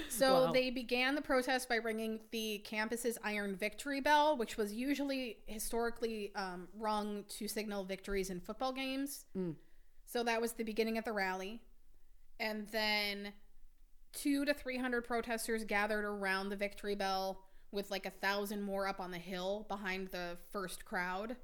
So 0.08 0.46
Wow. 0.46 0.52
they 0.52 0.70
began 0.70 1.16
the 1.16 1.20
protest 1.20 1.68
by 1.68 1.76
ringing 1.76 2.20
the 2.30 2.58
campus's 2.58 3.18
iron 3.24 3.56
victory 3.56 4.00
bell, 4.00 4.36
which 4.36 4.56
was 4.56 4.72
usually 4.72 5.38
historically 5.46 6.32
um, 6.36 6.68
rung 6.78 7.24
to 7.30 7.48
signal 7.48 7.82
victories 7.84 8.30
in 8.30 8.40
football 8.40 8.72
games. 8.72 9.24
Mm. 9.36 9.56
So 10.06 10.22
that 10.22 10.40
was 10.40 10.52
the 10.52 10.62
beginning 10.62 10.96
of 10.98 11.04
the 11.04 11.12
rally. 11.12 11.60
And 12.38 12.68
then 12.68 13.32
two 14.12 14.44
to 14.44 14.54
300 14.54 15.02
protesters 15.04 15.64
gathered 15.64 16.04
around 16.04 16.50
the 16.50 16.56
victory 16.56 16.94
bell 16.94 17.40
with 17.74 17.90
like 17.90 18.06
a 18.06 18.10
thousand 18.10 18.62
more 18.62 18.86
up 18.86 19.00
on 19.00 19.10
the 19.10 19.18
hill 19.18 19.66
behind 19.68 20.08
the 20.08 20.38
first 20.50 20.84
crowd. 20.84 21.36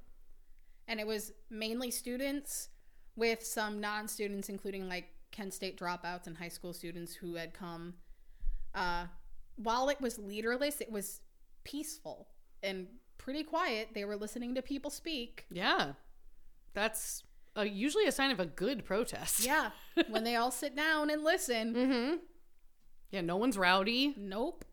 And 0.87 0.99
it 0.99 1.05
was 1.05 1.33
mainly 1.49 1.91
students 1.91 2.69
with 3.15 3.43
some 3.45 3.79
non 3.79 4.07
students, 4.07 4.49
including 4.49 4.87
like 4.87 5.05
Kent 5.31 5.53
State 5.53 5.79
dropouts 5.79 6.27
and 6.27 6.37
high 6.37 6.49
school 6.49 6.73
students 6.73 7.13
who 7.13 7.35
had 7.35 7.53
come. 7.53 7.95
Uh, 8.73 9.05
while 9.57 9.89
it 9.89 9.99
was 10.01 10.17
leaderless, 10.17 10.81
it 10.81 10.91
was 10.91 11.21
peaceful 11.63 12.27
and 12.63 12.87
pretty 13.17 13.43
quiet. 13.43 13.89
They 13.93 14.05
were 14.05 14.15
listening 14.15 14.55
to 14.55 14.61
people 14.61 14.89
speak. 14.89 15.45
Yeah, 15.51 15.93
that's 16.73 17.23
uh, 17.57 17.61
usually 17.61 18.07
a 18.07 18.11
sign 18.11 18.31
of 18.31 18.39
a 18.39 18.45
good 18.45 18.85
protest. 18.85 19.45
Yeah, 19.45 19.71
when 20.09 20.23
they 20.23 20.35
all 20.35 20.51
sit 20.51 20.75
down 20.75 21.09
and 21.09 21.23
listen. 21.23 21.75
Mm-hmm. 21.75 22.15
Yeah, 23.11 23.21
no 23.21 23.35
one's 23.35 23.57
rowdy. 23.57 24.15
Nope. 24.17 24.63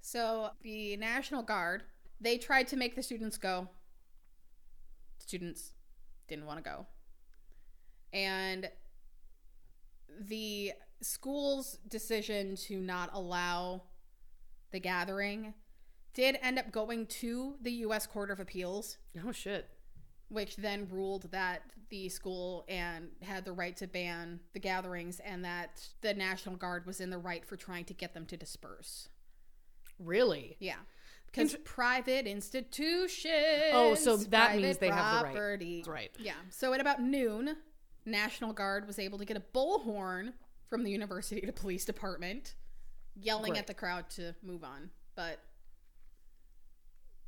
So 0.00 0.50
the 0.62 0.96
National 0.96 1.42
Guard, 1.42 1.84
they 2.20 2.38
tried 2.38 2.68
to 2.68 2.76
make 2.76 2.96
the 2.96 3.02
students 3.02 3.36
go. 3.38 3.68
Students 5.18 5.72
didn't 6.28 6.46
want 6.46 6.62
to 6.62 6.70
go. 6.70 6.86
And 8.12 8.68
the 10.20 10.72
school's 11.02 11.78
decision 11.88 12.56
to 12.56 12.80
not 12.80 13.10
allow 13.12 13.82
the 14.72 14.80
gathering 14.80 15.54
did 16.14 16.38
end 16.42 16.58
up 16.58 16.72
going 16.72 17.06
to 17.06 17.54
the 17.62 17.70
US 17.70 18.06
Court 18.06 18.30
of 18.30 18.40
Appeals, 18.40 18.98
Oh 19.24 19.32
shit. 19.32 19.68
which 20.28 20.56
then 20.56 20.88
ruled 20.90 21.30
that 21.30 21.62
the 21.90 22.08
school 22.08 22.64
and 22.68 23.08
had 23.22 23.44
the 23.44 23.52
right 23.52 23.76
to 23.76 23.86
ban 23.86 24.40
the 24.52 24.58
gatherings 24.58 25.20
and 25.20 25.44
that 25.44 25.88
the 26.00 26.14
National 26.14 26.56
Guard 26.56 26.86
was 26.86 27.00
in 27.00 27.10
the 27.10 27.18
right 27.18 27.44
for 27.44 27.56
trying 27.56 27.84
to 27.84 27.94
get 27.94 28.14
them 28.14 28.26
to 28.26 28.36
disperse. 28.36 29.08
Really? 30.02 30.56
Yeah. 30.58 30.76
Because 31.26 31.56
private 31.64 32.26
institutions. 32.26 33.32
Oh, 33.72 33.94
so 33.94 34.16
that 34.16 34.56
means 34.56 34.78
they 34.78 34.88
have 34.88 35.32
the 35.32 35.40
right. 35.40 35.60
That's 35.60 35.88
right. 35.88 36.10
Yeah. 36.18 36.32
So 36.48 36.72
at 36.74 36.80
about 36.80 37.00
noon, 37.00 37.56
National 38.04 38.52
Guard 38.52 38.86
was 38.86 38.98
able 38.98 39.18
to 39.18 39.24
get 39.24 39.36
a 39.36 39.42
bullhorn 39.54 40.32
from 40.68 40.82
the 40.82 40.90
university 40.90 41.40
to 41.40 41.52
police 41.52 41.84
department, 41.84 42.54
yelling 43.14 43.52
Great. 43.52 43.60
at 43.60 43.66
the 43.68 43.74
crowd 43.74 44.10
to 44.10 44.34
move 44.42 44.64
on. 44.64 44.90
But 45.14 45.38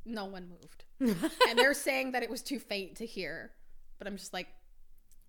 no 0.05 0.25
one 0.25 0.49
moved. 0.49 0.83
and 1.49 1.57
they're 1.57 1.73
saying 1.73 2.11
that 2.11 2.23
it 2.23 2.29
was 2.29 2.41
too 2.41 2.59
faint 2.59 2.97
to 2.97 3.05
hear. 3.05 3.51
But 3.99 4.07
I'm 4.07 4.17
just 4.17 4.33
like, 4.33 4.47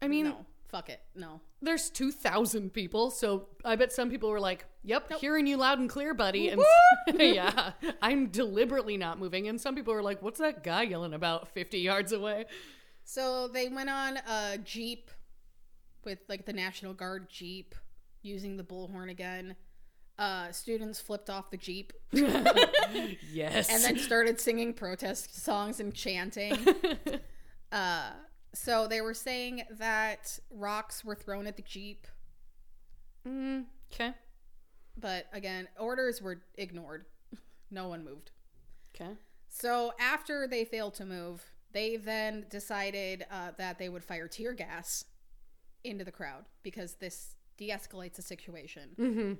I 0.03 0.09
mean, 0.09 0.27
no, 0.27 0.47
fuck 0.75 0.89
it. 0.91 1.01
No. 1.15 1.41
there's 1.63 1.89
2,000 1.89 2.73
people, 2.73 3.13
so 3.13 3.47
I 3.65 3.77
bet 3.77 3.93
some 3.93 4.11
people 4.11 4.29
were 4.29 4.41
like, 4.41 4.65
yep, 4.83 5.07
Nope. 5.09 5.21
hearing 5.21 5.47
you 5.47 5.57
loud 5.57 5.79
and 5.79 5.89
clear, 5.89 6.15
buddy. 6.15 6.49
And 6.49 6.61
yeah, 7.15 7.71
I'm 8.03 8.27
deliberately 8.31 8.97
not 8.97 9.21
moving. 9.21 9.47
And 9.47 9.61
some 9.61 9.77
people 9.77 9.95
were 9.95 10.03
like, 10.03 10.21
what's 10.21 10.41
that 10.41 10.65
guy 10.65 10.83
yelling 10.83 11.15
about 11.15 11.47
50 11.49 11.79
yards 11.79 12.11
away? 12.13 12.47
So 13.05 13.47
they 13.47 13.69
went 13.69 13.89
on 13.89 14.17
a 14.17 14.59
Jeep 14.65 15.13
with 16.05 16.19
like 16.29 16.45
the 16.45 16.53
National 16.53 16.93
Guard 16.93 17.29
Jeep 17.31 17.77
using 18.23 18.57
the 18.57 18.65
bullhorn 18.65 19.11
again. 19.11 19.55
Uh, 20.19 20.51
students 20.51 21.01
flipped 21.01 21.31
off 21.31 21.51
the 21.51 21.57
Jeep 21.57 21.93
Yes. 22.13 23.69
and 23.71 23.83
then 23.85 23.97
started 23.99 24.41
singing 24.41 24.73
protest 24.75 25.41
songs 25.45 25.79
and 25.79 25.95
chanting. 25.95 26.57
uh, 27.73 28.11
so 28.55 28.87
they 28.89 29.01
were 29.01 29.15
saying 29.15 29.63
that 29.79 30.39
rocks 30.51 31.05
were 31.05 31.15
thrown 31.15 31.47
at 31.47 31.57
the 31.57 31.63
Jeep, 31.63 32.07
mm, 33.27 33.65
okay. 33.93 34.13
but 34.97 35.27
again, 35.33 35.69
orders 35.79 36.23
were 36.23 36.43
ignored. 36.57 37.05
No 37.71 37.89
one 37.89 38.05
moved. 38.05 38.31
Okay. 38.95 39.13
So 39.49 39.93
after 39.99 40.47
they 40.47 40.65
failed 40.65 40.95
to 40.95 41.05
move, 41.05 41.43
they 41.73 41.97
then 41.97 42.47
decided 42.51 43.27
uh, 43.33 43.51
that 43.59 43.79
they 43.81 43.89
would 43.89 44.05
fire 44.05 44.29
tear 44.29 44.53
gas 44.53 45.05
into 45.83 46.05
the 46.05 46.13
crowd 46.13 46.45
because 46.63 46.95
this 46.95 47.35
de-escalates 47.57 48.15
the 48.15 48.23
situation, 48.23 48.91
Mm-hmm. 48.97 49.33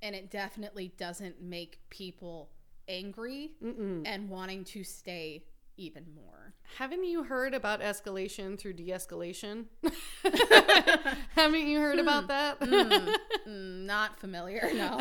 and 0.00 0.14
it 0.14 0.30
definitely 0.30 0.92
doesn't 0.96 1.42
make 1.42 1.80
people 1.90 2.48
angry 2.88 3.50
Mm-mm. 3.62 4.02
and 4.06 4.30
wanting 4.30 4.64
to 4.64 4.82
stay 4.82 5.44
even 5.78 6.04
more. 6.14 6.54
Haven't 6.76 7.04
you 7.04 7.24
heard 7.24 7.54
about 7.54 7.80
escalation 7.80 8.58
through 8.58 8.74
de-escalation? 8.74 9.66
Haven't 11.34 11.66
you 11.66 11.78
heard 11.78 11.98
about 11.98 12.28
that? 12.28 12.60
Mm, 12.60 13.86
not 13.86 14.20
familiar, 14.20 14.68
no. 14.74 15.00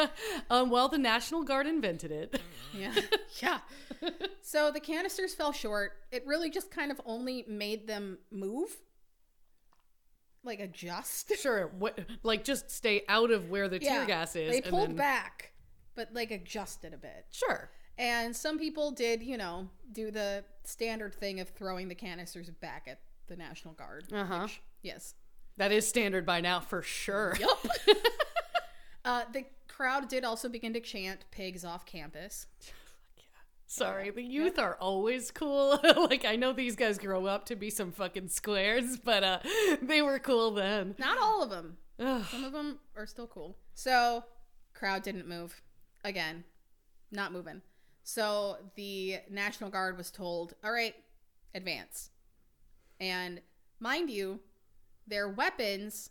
um, 0.50 0.68
well, 0.70 0.88
the 0.88 0.98
National 0.98 1.42
Guard 1.42 1.66
invented 1.66 2.10
it. 2.10 2.40
yeah, 2.78 2.94
yeah. 3.40 3.58
So 4.42 4.70
the 4.70 4.80
canisters 4.80 5.34
fell 5.34 5.52
short. 5.52 5.92
It 6.12 6.26
really 6.26 6.50
just 6.50 6.70
kind 6.70 6.90
of 6.90 7.00
only 7.06 7.44
made 7.48 7.86
them 7.86 8.18
move, 8.30 8.76
like 10.44 10.60
adjust. 10.60 11.32
Sure, 11.38 11.72
what, 11.78 11.98
like 12.22 12.44
just 12.44 12.70
stay 12.70 13.02
out 13.08 13.30
of 13.30 13.48
where 13.48 13.68
the 13.68 13.78
tear 13.78 14.04
gas 14.06 14.36
is. 14.36 14.50
They 14.50 14.60
pulled 14.60 14.90
then- 14.90 14.96
back, 14.96 15.52
but 15.94 16.12
like 16.12 16.30
adjusted 16.30 16.92
a 16.92 16.98
bit. 16.98 17.26
Sure. 17.30 17.70
And 17.98 18.36
some 18.36 18.58
people 18.58 18.90
did, 18.90 19.22
you 19.22 19.36
know, 19.36 19.68
do 19.92 20.10
the 20.10 20.44
standard 20.64 21.14
thing 21.14 21.40
of 21.40 21.48
throwing 21.50 21.88
the 21.88 21.94
canisters 21.94 22.50
back 22.50 22.86
at 22.86 23.00
the 23.26 23.36
National 23.36 23.74
Guard. 23.74 24.04
Uh-huh. 24.12 24.48
yes. 24.82 25.14
That 25.56 25.72
is 25.72 25.88
standard 25.88 26.26
by 26.26 26.40
now 26.42 26.60
for 26.60 26.82
sure. 26.82 27.34
Yup. 27.40 27.66
uh, 29.04 29.22
the 29.32 29.44
crowd 29.68 30.08
did 30.08 30.24
also 30.24 30.48
begin 30.48 30.74
to 30.74 30.80
chant 30.80 31.24
pigs 31.30 31.64
off 31.64 31.86
campus. 31.86 32.46
Sorry, 33.68 34.10
the 34.10 34.22
youth 34.22 34.58
are 34.58 34.76
always 34.76 35.32
cool. 35.32 35.80
like 35.96 36.24
I 36.24 36.36
know 36.36 36.52
these 36.52 36.76
guys 36.76 36.98
grow 36.98 37.26
up 37.26 37.46
to 37.46 37.56
be 37.56 37.68
some 37.68 37.90
fucking 37.90 38.28
squares, 38.28 38.96
but 38.96 39.24
uh 39.24 39.38
they 39.82 40.02
were 40.02 40.20
cool 40.20 40.52
then. 40.52 40.94
Not 40.98 41.18
all 41.18 41.42
of 41.42 41.50
them. 41.50 41.78
Ugh. 41.98 42.24
Some 42.30 42.44
of 42.44 42.52
them 42.52 42.78
are 42.96 43.06
still 43.06 43.26
cool. 43.26 43.56
So, 43.74 44.24
crowd 44.72 45.02
didn't 45.02 45.26
move. 45.26 45.62
Again, 46.04 46.44
not 47.10 47.32
moving. 47.32 47.62
So, 48.08 48.58
the 48.76 49.16
National 49.28 49.68
Guard 49.68 49.98
was 49.98 50.12
told, 50.12 50.54
all 50.62 50.70
right, 50.70 50.94
advance. 51.56 52.10
And 53.00 53.40
mind 53.80 54.10
you, 54.10 54.38
their 55.08 55.28
weapons, 55.28 56.10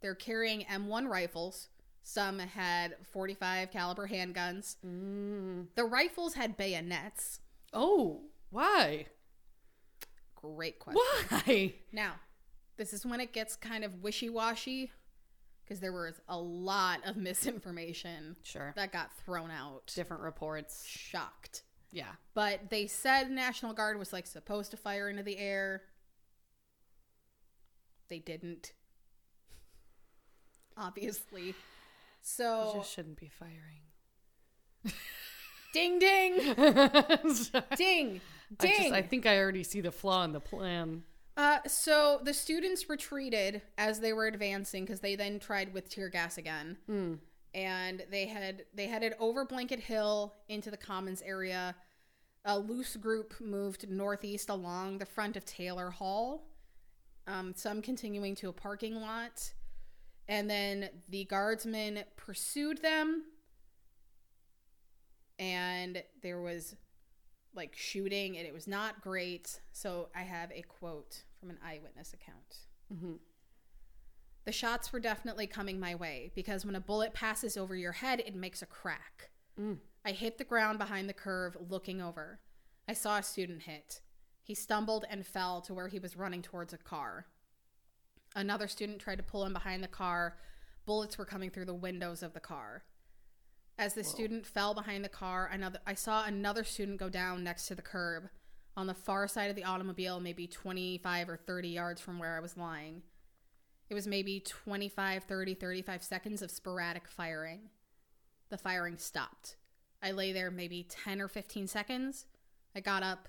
they're 0.00 0.16
carrying 0.16 0.62
M1 0.64 1.06
rifles. 1.06 1.68
Some 2.02 2.40
had 2.40 2.96
45 3.12 3.70
caliber 3.70 4.08
handguns. 4.08 4.74
Mm. 4.84 5.66
The 5.76 5.84
rifles 5.84 6.34
had 6.34 6.56
bayonets. 6.56 7.38
Oh, 7.72 8.22
why? 8.50 9.06
Great 10.34 10.80
question. 10.80 11.00
Why? 11.28 11.74
Now, 11.92 12.14
this 12.76 12.92
is 12.92 13.06
when 13.06 13.20
it 13.20 13.32
gets 13.32 13.54
kind 13.54 13.84
of 13.84 14.02
wishy 14.02 14.28
washy 14.28 14.90
because 15.72 15.80
there 15.80 15.92
was 15.92 16.20
a 16.28 16.36
lot 16.38 17.00
of 17.06 17.16
misinformation 17.16 18.36
Sure. 18.42 18.74
that 18.76 18.92
got 18.92 19.10
thrown 19.24 19.50
out. 19.50 19.90
Different 19.94 20.22
reports. 20.22 20.84
Shocked. 20.86 21.62
Yeah. 21.90 22.12
But 22.34 22.68
they 22.68 22.86
said 22.86 23.30
National 23.30 23.72
Guard 23.72 23.98
was 23.98 24.12
like 24.12 24.26
supposed 24.26 24.70
to 24.72 24.76
fire 24.76 25.08
into 25.08 25.22
the 25.22 25.38
air. 25.38 25.82
They 28.10 28.18
didn't. 28.18 28.72
Obviously. 30.76 31.46
You 31.46 31.54
So, 32.20 32.72
just 32.76 32.92
shouldn't 32.92 33.18
be 33.18 33.28
firing. 33.28 33.80
ding 35.72 35.98
ding, 35.98 36.38
Sorry. 37.34 37.64
ding, 37.76 38.20
I, 38.60 38.66
ding. 38.66 38.76
just, 38.76 38.92
I 38.92 39.00
think 39.02 39.24
I 39.26 39.38
already 39.38 39.62
see 39.62 39.80
the 39.80 39.92
flaw 39.92 40.24
in 40.24 40.32
the 40.32 40.40
plan. 40.40 41.02
Uh, 41.36 41.58
so 41.66 42.20
the 42.22 42.34
students 42.34 42.88
retreated 42.90 43.62
as 43.78 44.00
they 44.00 44.12
were 44.12 44.26
advancing 44.26 44.84
because 44.84 45.00
they 45.00 45.16
then 45.16 45.38
tried 45.38 45.72
with 45.72 45.88
tear 45.88 46.08
gas 46.10 46.36
again, 46.38 46.76
Mm. 46.88 47.18
and 47.54 48.04
they 48.10 48.26
had 48.26 48.66
they 48.74 48.86
headed 48.86 49.14
over 49.18 49.44
Blanket 49.44 49.80
Hill 49.80 50.34
into 50.48 50.70
the 50.70 50.76
Commons 50.76 51.22
area. 51.22 51.74
A 52.44 52.58
loose 52.58 52.96
group 52.96 53.40
moved 53.40 53.88
northeast 53.88 54.50
along 54.50 54.98
the 54.98 55.06
front 55.06 55.36
of 55.36 55.44
Taylor 55.46 55.90
Hall, 55.90 56.48
um, 57.26 57.54
some 57.54 57.80
continuing 57.80 58.34
to 58.36 58.48
a 58.48 58.52
parking 58.52 58.96
lot, 58.96 59.54
and 60.28 60.50
then 60.50 60.90
the 61.08 61.24
guardsmen 61.24 62.04
pursued 62.16 62.82
them, 62.82 63.24
and 65.38 66.02
there 66.22 66.40
was 66.40 66.74
like 67.54 67.76
shooting 67.76 68.36
and 68.38 68.46
it 68.46 68.52
was 68.52 68.66
not 68.66 69.00
great. 69.00 69.60
So 69.72 70.08
I 70.14 70.22
have 70.22 70.50
a 70.52 70.62
quote 70.62 71.22
from 71.38 71.50
an 71.50 71.58
eyewitness 71.64 72.12
account. 72.12 72.66
Mhm. 72.92 73.18
The 74.44 74.52
shots 74.52 74.92
were 74.92 75.00
definitely 75.00 75.46
coming 75.46 75.78
my 75.78 75.94
way 75.94 76.32
because 76.34 76.64
when 76.64 76.74
a 76.74 76.80
bullet 76.80 77.14
passes 77.14 77.56
over 77.56 77.76
your 77.76 77.92
head, 77.92 78.20
it 78.20 78.34
makes 78.34 78.60
a 78.62 78.66
crack. 78.66 79.30
Mm. 79.58 79.78
I 80.04 80.12
hit 80.12 80.38
the 80.38 80.44
ground 80.44 80.78
behind 80.78 81.08
the 81.08 81.14
curve, 81.14 81.56
looking 81.60 82.00
over. 82.00 82.40
I 82.88 82.94
saw 82.94 83.18
a 83.18 83.22
student 83.22 83.62
hit. 83.62 84.00
He 84.42 84.54
stumbled 84.54 85.04
and 85.08 85.24
fell 85.24 85.60
to 85.62 85.74
where 85.74 85.88
he 85.88 86.00
was 86.00 86.16
running 86.16 86.42
towards 86.42 86.72
a 86.72 86.78
car. 86.78 87.26
Another 88.34 88.66
student 88.66 88.98
tried 89.00 89.16
to 89.18 89.22
pull 89.22 89.44
him 89.44 89.52
behind 89.52 89.84
the 89.84 89.88
car. 89.88 90.38
Bullets 90.84 91.16
were 91.16 91.24
coming 91.24 91.50
through 91.50 91.66
the 91.66 91.74
windows 91.74 92.22
of 92.22 92.32
the 92.32 92.40
car. 92.40 92.84
As 93.78 93.94
the 93.94 94.04
student 94.04 94.46
fell 94.46 94.74
behind 94.74 95.04
the 95.04 95.08
car, 95.08 95.50
another 95.52 95.80
I 95.86 95.94
saw 95.94 96.24
another 96.24 96.64
student 96.64 96.98
go 96.98 97.08
down 97.08 97.42
next 97.42 97.66
to 97.66 97.74
the 97.74 97.82
curb 97.82 98.28
on 98.76 98.86
the 98.86 98.94
far 98.94 99.26
side 99.28 99.50
of 99.50 99.56
the 99.56 99.64
automobile, 99.64 100.20
maybe 100.20 100.46
25 100.46 101.28
or 101.28 101.36
30 101.36 101.68
yards 101.68 102.00
from 102.00 102.18
where 102.18 102.36
I 102.36 102.40
was 102.40 102.56
lying. 102.56 103.02
It 103.90 103.94
was 103.94 104.06
maybe 104.06 104.40
25, 104.40 105.24
30, 105.24 105.54
35 105.54 106.02
seconds 106.02 106.42
of 106.42 106.50
sporadic 106.50 107.08
firing. 107.08 107.70
The 108.48 108.56
firing 108.56 108.96
stopped. 108.98 109.56
I 110.02 110.12
lay 110.12 110.32
there 110.32 110.50
maybe 110.50 110.86
10 110.88 111.20
or 111.20 111.28
15 111.28 111.66
seconds. 111.66 112.26
I 112.74 112.80
got 112.80 113.02
up. 113.02 113.28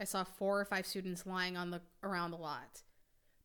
I 0.00 0.04
saw 0.04 0.24
four 0.24 0.60
or 0.60 0.64
five 0.64 0.86
students 0.86 1.26
lying 1.26 1.56
on 1.56 1.70
the 1.70 1.80
around 2.02 2.30
the 2.30 2.36
lot. 2.36 2.82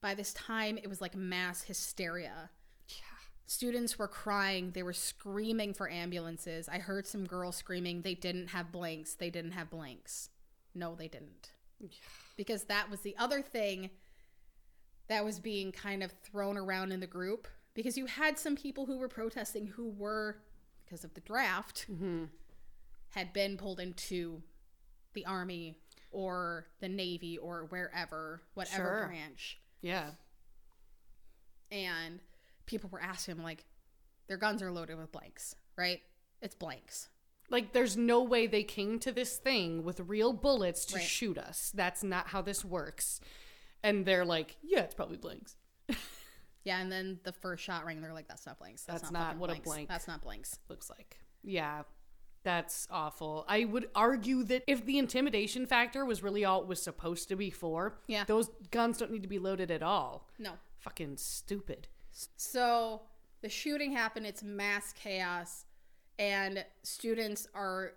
By 0.02 0.14
this 0.14 0.34
time, 0.34 0.78
it 0.78 0.88
was 0.88 1.02
like 1.02 1.16
mass 1.16 1.64
hysteria. 1.64 2.50
Yeah. 2.88 3.19
Students 3.50 3.98
were 3.98 4.08
crying. 4.08 4.70
They 4.76 4.84
were 4.84 4.94
screaming 4.94 5.74
for 5.74 5.90
ambulances. 5.90 6.70
I 6.70 6.78
heard 6.78 7.08
some 7.08 7.26
girls 7.26 7.56
screaming, 7.56 8.04
they 8.04 8.14
didn't 8.14 8.50
have 8.50 8.72
blanks. 8.72 9.16
They 9.16 9.32
didn't 9.32 9.54
have 9.54 9.72
blanks. 9.72 10.30
No, 10.76 10.94
they 10.94 11.08
didn't. 11.08 11.50
Because 12.38 12.66
that 12.66 12.92
was 12.92 13.00
the 13.00 13.18
other 13.18 13.42
thing 13.42 13.90
that 15.08 15.26
was 15.26 15.40
being 15.40 15.72
kind 15.72 16.04
of 16.04 16.12
thrown 16.24 16.58
around 16.58 16.92
in 16.92 17.00
the 17.00 17.08
group. 17.08 17.48
Because 17.74 17.98
you 17.98 18.06
had 18.06 18.38
some 18.38 18.56
people 18.56 18.86
who 18.86 19.00
were 19.00 19.08
protesting 19.08 19.66
who 19.66 19.90
were, 19.98 20.38
because 20.86 21.04
of 21.04 21.16
the 21.16 21.22
draft, 21.22 21.86
hmm 21.88 22.26
had 23.14 23.34
been 23.34 23.58
pulled 23.58 23.80
into 23.80 24.44
the 25.16 25.26
army 25.26 25.76
or 26.12 26.68
the 26.82 26.88
navy 26.88 27.36
or 27.40 27.66
wherever, 27.70 28.44
whatever 28.54 28.84
Sure. 28.84 29.08
branch. 29.08 29.60
Yeah. 29.82 30.12
and 31.72 32.20
people 32.70 32.90
were 32.90 33.02
asking 33.02 33.36
him 33.38 33.44
like 33.44 33.66
their 34.28 34.38
guns 34.38 34.62
are 34.62 34.72
loaded 34.72 34.98
with 34.98 35.12
blanks 35.12 35.56
right 35.78 36.02
it's 36.42 36.56
blanks 36.56 37.10
Like, 37.50 37.74
there's 37.74 37.98
no 37.98 38.22
way 38.24 38.46
they 38.48 38.64
came 38.64 39.00
to 39.00 39.12
this 39.12 39.38
thing 39.38 39.84
with 39.84 40.00
real 40.02 40.34
bullets 40.34 40.86
to 40.86 40.98
Right. 40.98 41.04
shoot 41.04 41.38
us. 41.40 41.72
That's 41.74 42.04
not 42.04 42.28
how 42.28 42.44
this 42.44 42.64
works. 42.64 43.20
And 43.82 44.06
they're 44.06 44.24
like, 44.24 44.58
yeah, 44.62 44.82
it's 44.82 44.94
probably 44.94 45.18
blanks. 45.18 45.56
yeah 46.64 46.80
and 46.80 46.92
then 46.92 47.20
the 47.24 47.32
first 47.32 47.64
shot 47.64 47.86
rang 47.86 48.02
they're 48.02 48.14
like 48.14 48.28
that's 48.28 48.46
not 48.46 48.60
blanks 48.60 48.84
that's, 48.84 49.02
That's 49.02 49.12
not, 49.12 49.20
not 49.36 49.38
what 49.38 49.50
a 49.58 49.60
blank- 49.62 49.90
that's 49.90 50.08
not 50.08 50.22
blanks 50.22 50.60
looks 50.70 50.90
like. 50.92 51.18
Yeah. 51.44 51.84
That's 52.44 52.88
awful. 52.90 53.44
I 53.50 53.66
would 53.66 53.90
argue 53.96 54.44
that 54.44 54.64
if 54.68 54.86
the 54.86 54.98
intimidation 54.98 55.66
factor 55.66 56.06
was 56.06 56.24
really 56.24 56.46
all 56.46 56.62
it 56.62 56.68
was 56.68 56.82
supposed 56.82 57.28
to 57.30 57.36
be 57.36 57.50
for, 57.50 57.98
Yeah. 58.08 58.24
those 58.26 58.50
guns 58.72 58.98
don't 59.00 59.12
need 59.12 59.24
to 59.24 59.28
be 59.28 59.40
loaded 59.40 59.72
at 59.72 59.82
all. 59.84 60.30
no 60.38 60.54
Fucking 60.78 61.18
stupid. 61.18 61.88
So 62.36 63.02
the 63.42 63.50
shooting 63.50 63.92
happened 63.92 64.26
it's 64.26 64.44
mass 64.44 64.94
chaos 64.94 65.66
and 66.18 66.66
students 66.84 67.48
are 67.54 67.94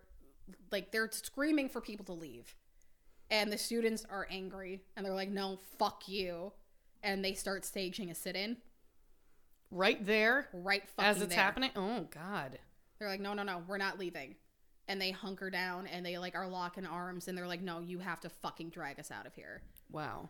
like 0.71 0.93
they're 0.93 1.11
screaming 1.11 1.69
for 1.69 1.81
people 1.81 2.05
to 2.05 2.13
leave 2.13 2.55
and 3.31 3.53
the 3.53 3.59
students 3.59 4.05
are 4.11 4.27
angry 4.31 4.83
and 4.97 5.05
they're 5.05 5.15
like 5.15 5.31
no 5.31 5.59
fuck 5.79 6.09
you 6.09 6.53
and 7.03 7.25
they 7.25 7.35
start 7.35 7.65
staging 7.65 8.11
a 8.11 8.15
sit-in 8.15 8.57
Right 9.73 10.05
there, 10.05 10.49
right 10.53 10.87
fucking 10.87 11.11
as 11.11 11.23
it's 11.23 11.35
there. 11.35 11.43
happening. 11.43 11.71
Oh 11.75 12.07
God. 12.11 12.59
They're 12.99 13.09
like, 13.09 13.21
no, 13.21 13.33
no, 13.33 13.43
no, 13.43 13.63
we're 13.67 13.79
not 13.79 13.99
leaving. 13.99 14.37
And 14.87 15.01
they 15.01 15.11
hunker 15.11 15.49
down 15.49 15.87
and 15.87 16.05
they 16.05 16.19
like 16.19 16.35
are 16.35 16.47
locking 16.47 16.85
arms 16.85 17.27
and 17.27 17.37
they're 17.37 17.47
like, 17.47 17.63
no, 17.63 17.81
you 17.81 17.99
have 17.99 18.21
to 18.21 18.29
fucking 18.29 18.69
drag 18.69 19.01
us 19.01 19.11
out 19.11 19.27
of 19.27 19.35
here. 19.35 19.63
Wow. 19.91 20.29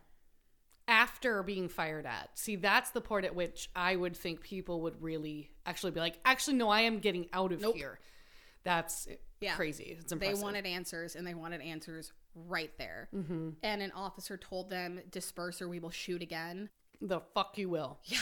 After 0.87 1.43
being 1.43 1.69
fired 1.69 2.05
at. 2.05 2.37
See, 2.37 2.55
that's 2.57 2.91
the 2.91 2.99
part 3.01 3.23
at 3.25 3.35
which 3.35 3.69
I 3.75 3.95
would 3.95 4.15
think 4.17 4.41
people 4.41 4.81
would 4.81 5.01
really 5.01 5.49
actually 5.65 5.91
be 5.91 5.99
like, 6.01 6.19
actually, 6.25 6.57
no, 6.57 6.69
I 6.69 6.81
am 6.81 6.99
getting 6.99 7.27
out 7.31 7.51
of 7.53 7.61
Nope. 7.61 7.75
here. 7.75 7.99
That's 8.63 9.07
Yeah. 9.39 9.55
crazy. 9.55 9.97
It's 9.99 10.11
They 10.13 10.33
wanted 10.33 10.65
answers 10.65 11.15
and 11.15 11.25
they 11.25 11.33
wanted 11.33 11.61
answers 11.61 12.11
right 12.35 12.75
there. 12.77 13.07
mm-hmm. 13.13 13.51
And 13.61 13.81
an 13.81 13.91
officer 13.91 14.37
told 14.37 14.69
them, 14.69 14.99
disperse 15.09 15.61
or 15.61 15.69
we 15.69 15.79
will 15.79 15.89
shoot 15.89 16.21
again. 16.21 16.69
The 17.01 17.21
fuck 17.33 17.57
you 17.57 17.69
will. 17.69 17.99
Yeah. 18.03 18.19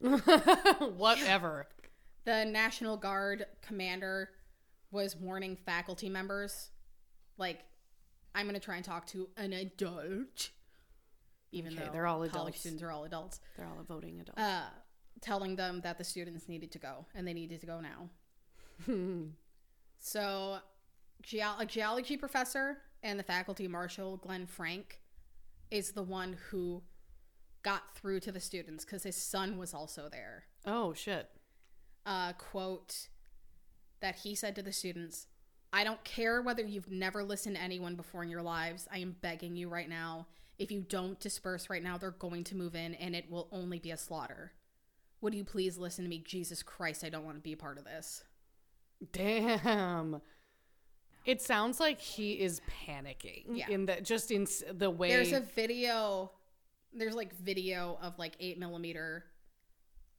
Whatever. 0.96 1.66
The 2.24 2.44
National 2.44 2.96
Guard 2.96 3.46
commander 3.62 4.30
was 4.90 5.16
warning 5.16 5.56
faculty 5.56 6.08
members, 6.08 6.70
like, 7.38 7.60
I'm 8.34 8.46
going 8.46 8.54
to 8.54 8.60
try 8.60 8.76
and 8.76 8.84
talk 8.84 9.06
to 9.08 9.28
an 9.36 9.52
adult. 9.52 10.50
Even 11.52 11.74
Okay, 11.74 11.84
though 11.86 11.92
they're 11.92 12.06
all 12.06 12.18
college 12.18 12.30
adults. 12.32 12.60
students 12.60 12.82
are 12.82 12.90
all 12.90 13.04
adults. 13.04 13.40
They're 13.56 13.66
all 13.66 13.78
a 13.80 13.84
voting 13.84 14.20
adult. 14.20 14.38
Uh, 14.38 14.62
telling 15.20 15.54
them 15.56 15.80
that 15.82 15.98
the 15.98 16.04
students 16.04 16.48
needed 16.48 16.72
to 16.72 16.78
go 16.78 17.06
and 17.14 17.26
they 17.28 17.34
needed 17.34 17.60
to 17.60 17.66
go 17.66 17.80
now. 17.80 18.08
So, 19.98 20.58
geo- 21.22 21.54
a 21.58 21.64
geology 21.66 22.16
professor 22.16 22.78
and 23.04 23.18
the 23.18 23.22
faculty 23.22 23.68
marshal, 23.68 24.16
Glenn 24.16 24.46
Frank, 24.46 25.00
is 25.70 25.92
the 25.92 26.02
one 26.02 26.36
who 26.50 26.82
got 27.62 27.94
through 27.94 28.18
to 28.20 28.32
the 28.32 28.40
students 28.40 28.84
because 28.84 29.04
his 29.04 29.14
son 29.16 29.58
was 29.58 29.72
also 29.72 30.08
there. 30.10 30.44
oh 30.66 30.92
shit. 30.92 31.28
Uh, 32.04 32.32
quote 32.32 33.06
that 34.00 34.16
he 34.16 34.34
said 34.34 34.56
to 34.56 34.62
the 34.62 34.72
students 34.72 35.28
I 35.72 35.84
don't 35.84 36.02
care 36.02 36.42
whether 36.42 36.62
you've 36.64 36.90
never 36.90 37.22
listened 37.22 37.54
to 37.56 37.62
anyone 37.62 37.94
before 37.94 38.24
in 38.24 38.28
your 38.28 38.42
lives. 38.42 38.88
I 38.92 38.98
am 38.98 39.14
begging 39.22 39.54
you 39.56 39.68
right 39.68 39.88
now. 39.88 40.26
If 40.58 40.70
you 40.70 40.80
don't 40.80 41.18
disperse 41.18 41.68
right 41.70 41.82
now, 41.82 41.98
they're 41.98 42.10
going 42.10 42.44
to 42.44 42.56
move 42.56 42.74
in 42.74 42.94
and 42.94 43.16
it 43.16 43.30
will 43.30 43.48
only 43.52 43.78
be 43.78 43.90
a 43.90 43.96
slaughter. 43.96 44.52
Would 45.20 45.34
you 45.34 45.44
please 45.44 45.78
listen 45.78 46.04
to 46.04 46.08
me? 46.08 46.18
Jesus 46.18 46.62
Christ, 46.62 47.04
I 47.04 47.08
don't 47.08 47.24
want 47.24 47.36
to 47.36 47.42
be 47.42 47.52
a 47.52 47.56
part 47.56 47.78
of 47.78 47.84
this. 47.84 48.24
Damn. 49.12 50.20
It 51.24 51.40
sounds 51.40 51.78
like 51.78 52.00
he 52.00 52.32
is 52.32 52.60
panicking. 52.86 53.44
Yeah. 53.52 53.70
In 53.70 53.86
that, 53.86 54.04
just 54.04 54.30
in 54.30 54.46
the 54.72 54.90
way. 54.90 55.08
There's 55.08 55.32
a 55.32 55.40
video. 55.40 56.32
There's 56.92 57.14
like 57.14 57.34
video 57.36 57.98
of 58.02 58.18
like 58.18 58.34
eight 58.40 58.58
millimeter 58.58 59.24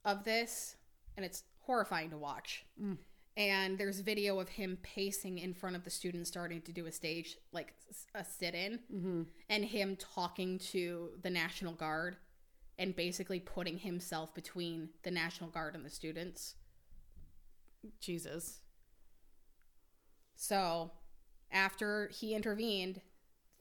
of 0.04 0.24
this, 0.24 0.76
and 1.16 1.24
it's 1.24 1.44
horrifying 1.60 2.10
to 2.10 2.16
watch. 2.16 2.64
Mm. 2.82 2.96
And 3.36 3.76
there's 3.76 3.98
video 3.98 4.38
of 4.38 4.48
him 4.48 4.78
pacing 4.82 5.38
in 5.38 5.54
front 5.54 5.74
of 5.74 5.82
the 5.82 5.90
students, 5.90 6.30
starting 6.30 6.62
to 6.62 6.72
do 6.72 6.86
a 6.86 6.92
stage 6.92 7.36
like 7.52 7.74
a 8.14 8.24
sit 8.24 8.54
in, 8.54 8.78
mm-hmm. 8.94 9.22
and 9.48 9.64
him 9.64 9.96
talking 9.96 10.58
to 10.70 11.10
the 11.22 11.30
National 11.30 11.72
Guard, 11.72 12.16
and 12.78 12.94
basically 12.94 13.40
putting 13.40 13.78
himself 13.78 14.34
between 14.34 14.90
the 15.02 15.10
National 15.10 15.50
Guard 15.50 15.74
and 15.74 15.84
the 15.84 15.90
students. 15.90 16.54
Jesus. 18.00 18.60
So 20.36 20.92
after 21.50 22.10
he 22.12 22.34
intervened, 22.34 23.00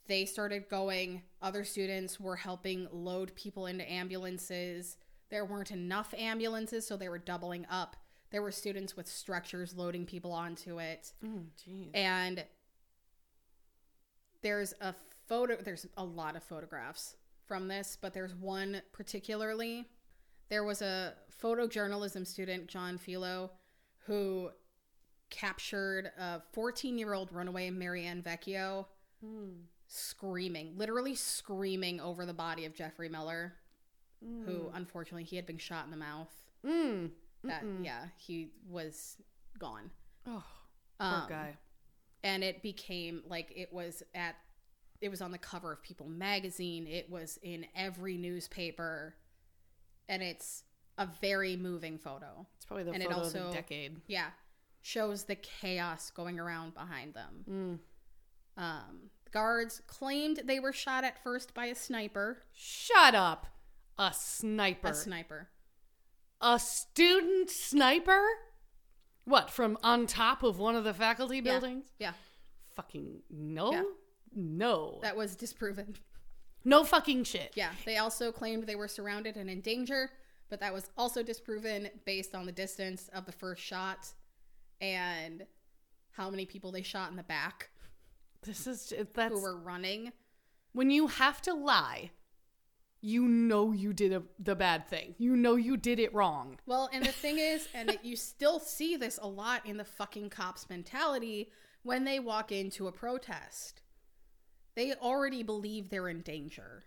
they 0.07 0.25
started 0.25 0.69
going. 0.69 1.23
Other 1.41 1.63
students 1.63 2.19
were 2.19 2.35
helping 2.35 2.87
load 2.91 3.33
people 3.35 3.67
into 3.67 3.89
ambulances. 3.91 4.97
There 5.29 5.45
weren't 5.45 5.71
enough 5.71 6.13
ambulances, 6.17 6.85
so 6.85 6.97
they 6.97 7.09
were 7.09 7.17
doubling 7.17 7.65
up. 7.69 7.95
There 8.33 8.41
were 8.41 8.51
students 8.51 8.97
with 8.97 9.07
stretchers 9.07 9.75
loading 9.75 10.07
people 10.07 10.31
onto 10.31 10.79
it. 10.79 11.13
Oh. 11.23 11.43
And 11.93 12.43
there's 14.41 14.73
a 14.81 14.95
photo, 15.27 15.55
there's 15.55 15.85
a 15.97 16.03
lot 16.03 16.35
of 16.35 16.43
photographs 16.43 17.15
from 17.45 17.67
this, 17.67 17.95
but 18.01 18.11
there's 18.11 18.33
one 18.33 18.81
particularly. 18.91 19.85
There 20.49 20.63
was 20.63 20.81
a 20.81 21.13
photojournalism 21.41 22.25
student, 22.25 22.67
John 22.67 22.97
Filo, 22.97 23.51
who 24.07 24.49
captured 25.29 26.11
a 26.17 26.41
14 26.53 26.97
year 26.97 27.13
old 27.13 27.31
runaway 27.31 27.69
Mary 27.69 28.03
Ann 28.05 28.23
Vecchio 28.23 28.87
screaming, 29.87 30.73
literally 30.75 31.13
screaming 31.13 31.99
over 31.99 32.25
the 32.25 32.33
body 32.33 32.65
of 32.65 32.73
Jeffrey 32.73 33.09
Miller, 33.09 33.53
who 34.45 34.71
unfortunately 34.73 35.23
he 35.23 35.35
had 35.35 35.45
been 35.45 35.59
shot 35.59 35.85
in 35.85 35.91
the 35.91 35.97
mouth. 35.97 36.33
Mm. 36.65 37.11
That, 37.43 37.63
yeah, 37.81 38.05
he 38.17 38.51
was 38.69 39.17
gone. 39.59 39.91
Oh, 40.25 40.43
poor 40.99 41.07
Um, 41.07 41.25
guy. 41.29 41.57
and 42.23 42.43
it 42.43 42.61
became 42.63 43.21
like 43.27 43.51
it 43.55 43.71
was 43.73 44.01
at 44.15 44.35
it 45.01 45.09
was 45.09 45.21
on 45.21 45.31
the 45.31 45.37
cover 45.37 45.73
of 45.73 45.83
people 45.83 46.07
magazine 46.07 46.87
it 46.87 47.09
was 47.09 47.37
in 47.43 47.65
every 47.75 48.15
newspaper 48.17 49.15
and 50.07 50.23
it's 50.23 50.63
a 50.97 51.05
very 51.19 51.57
moving 51.57 51.97
photo 51.97 52.47
It's 52.55 52.63
probably 52.65 52.85
the 52.85 52.91
and 52.91 53.03
it 53.03 53.07
photo 53.09 53.19
of 53.19 53.25
also- 53.25 53.47
the 53.47 53.53
decade. 53.53 53.99
yeah 54.07 54.29
shows 54.81 55.25
the 55.25 55.35
chaos 55.35 56.09
going 56.11 56.39
around 56.39 56.73
behind 56.73 57.13
them 57.13 57.79
Mm. 58.57 58.61
um 58.63 59.09
guards 59.31 59.81
claimed 59.87 60.41
they 60.45 60.59
were 60.61 60.71
shot 60.73 61.03
at 61.03 61.21
first 61.23 61.53
by 61.53 61.65
a 61.65 61.75
sniper 61.75 62.43
Shut 62.53 63.13
up. 63.15 63.47
A 63.97 64.13
sniper. 64.13 64.87
a 64.89 64.93
sniper 64.93 65.49
A 66.43 66.59
student 66.59 67.49
sniper? 67.49 68.23
What, 69.25 69.49
from 69.49 69.77
on 69.81 70.05
top 70.05 70.43
of 70.43 70.59
one 70.59 70.75
of 70.75 70.83
the 70.83 70.93
faculty 70.93 71.41
buildings? 71.41 71.85
yeah 71.97 72.13
Fucking 72.75 73.21
no. 73.29 73.71
Yeah. 73.71 73.83
No. 74.35 74.99
that 75.03 75.15
was 75.15 75.35
disproven 75.35 75.95
no 76.65 76.83
fucking 76.83 77.25
shit. 77.25 77.51
Yeah, 77.55 77.71
they 77.85 77.97
also 77.97 78.31
claimed 78.31 78.63
they 78.63 78.75
were 78.75 78.87
surrounded 78.87 79.35
and 79.35 79.49
in 79.49 79.61
danger, 79.61 80.11
but 80.49 80.59
that 80.61 80.73
was 80.73 80.89
also 80.97 81.23
disproven 81.23 81.89
based 82.05 82.33
on 82.33 82.45
the 82.45 82.51
distance 82.51 83.09
of 83.13 83.25
the 83.25 83.31
first 83.31 83.61
shot 83.61 84.07
and 84.79 85.45
how 86.11 86.29
many 86.29 86.45
people 86.45 86.71
they 86.71 86.81
shot 86.81 87.09
in 87.09 87.17
the 87.17 87.23
back 87.23 87.69
This 88.43 88.67
is 88.67 88.93
that's 89.13 89.33
who 89.33 89.41
were 89.41 89.57
running. 89.57 90.13
when 90.73 90.89
you 90.89 91.07
have 91.07 91.41
to 91.43 91.53
lie. 91.53 92.11
You 93.05 93.27
know 93.27 93.73
you 93.73 93.91
did 93.91 94.13
a, 94.13 94.23
the 94.39 94.55
bad 94.55 94.87
thing. 94.87 95.13
You 95.17 95.35
know 95.35 95.55
you 95.55 95.75
did 95.75 95.99
it 95.99 96.13
wrong. 96.13 96.57
Well, 96.65 96.89
and 96.93 97.05
the 97.05 97.11
thing 97.11 97.37
is, 97.37 97.67
and 97.73 97.89
it, 97.89 97.99
you 98.01 98.15
still 98.15 98.61
see 98.61 98.95
this 98.95 99.19
a 99.21 99.27
lot 99.27 99.65
in 99.65 99.75
the 99.75 99.83
fucking 99.83 100.29
cops' 100.29 100.69
mentality 100.69 101.49
when 101.83 102.05
they 102.05 102.19
walk 102.21 102.53
into 102.53 102.87
a 102.87 102.93
protest. 102.93 103.81
They 104.75 104.93
already 104.93 105.43
believe 105.43 105.89
they're 105.89 106.07
in 106.07 106.21
danger. 106.21 106.85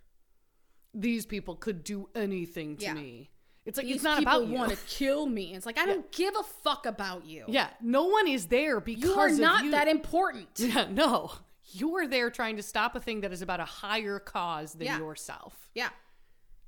These 0.94 1.26
people 1.26 1.54
could 1.54 1.84
do 1.84 2.08
anything 2.14 2.78
to 2.78 2.84
Yeah. 2.86 2.94
me. 2.94 3.30
It's 3.66 3.76
like 3.76 3.86
These 3.86 3.96
it's 3.96 4.04
not 4.04 4.18
people 4.20 4.32
about 4.38 4.46
you. 4.48 4.54
want 4.54 4.70
to 4.70 4.78
kill 4.88 5.26
me. 5.26 5.54
It's 5.54 5.66
like 5.66 5.76
I 5.76 5.84
don't 5.84 6.10
give 6.12 6.34
a 6.34 6.42
fuck 6.42 6.86
about 6.86 7.26
you. 7.26 7.44
Yeah, 7.48 7.68
no 7.82 8.04
one 8.04 8.26
is 8.26 8.46
there 8.46 8.80
because 8.80 9.02
you 9.04 9.12
are 9.14 9.28
not 9.30 9.64
you. 9.64 9.72
that 9.72 9.86
important. 9.86 10.48
Yeah, 10.58 10.86
no. 10.90 11.32
You're 11.72 12.06
there 12.06 12.30
trying 12.30 12.56
to 12.56 12.62
stop 12.62 12.94
a 12.94 13.00
thing 13.00 13.20
that 13.20 13.32
is 13.32 13.42
about 13.42 13.58
a 13.60 13.64
higher 13.66 14.18
cause 14.20 14.72
than 14.72 14.86
Yeah. 14.86 14.98
yourself. 14.98 15.68
Yeah. 15.74 15.90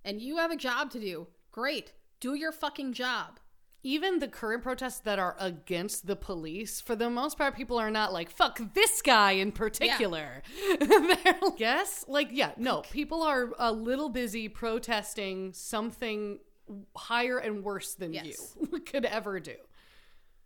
And 0.09 0.23
you 0.23 0.39
have 0.39 0.51
a 0.51 0.57
job 0.57 0.91
to 0.93 0.99
do. 1.01 1.27
Great. 1.53 1.93
Do 2.19 2.35
your 2.35 2.51
fucking 2.51 2.95
job. 2.95 3.39
Even 3.83 4.21
the 4.21 4.27
current 4.27 4.63
protests 4.63 5.01
that 5.01 5.19
are 5.19 5.37
against 5.39 6.07
the 6.07 6.17
police, 6.17 6.81
for 6.81 6.97
the 6.97 7.11
most 7.11 7.37
part, 7.37 7.55
people 7.55 7.79
are 7.79 7.91
not 7.91 8.11
like, 8.13 8.31
fuck 8.31 8.59
this 8.73 9.03
guy 9.03 9.33
in 9.33 9.53
particular. 9.53 10.43
They're, 10.81 11.39
yes? 11.59 12.07
Like, 12.09 12.31
yeah, 12.33 12.53
no. 12.57 12.81
People 12.91 13.23
are 13.23 13.51
a 13.59 13.71
little 13.71 14.09
busy 14.09 14.49
protesting 14.49 15.53
something 15.53 16.39
higher 16.97 17.37
and 17.37 17.63
worse 17.63 17.93
than 17.93 18.15
Yes. 18.15 18.57
you 18.73 18.81
could 18.87 19.05
ever 19.05 19.39
do. 19.39 19.57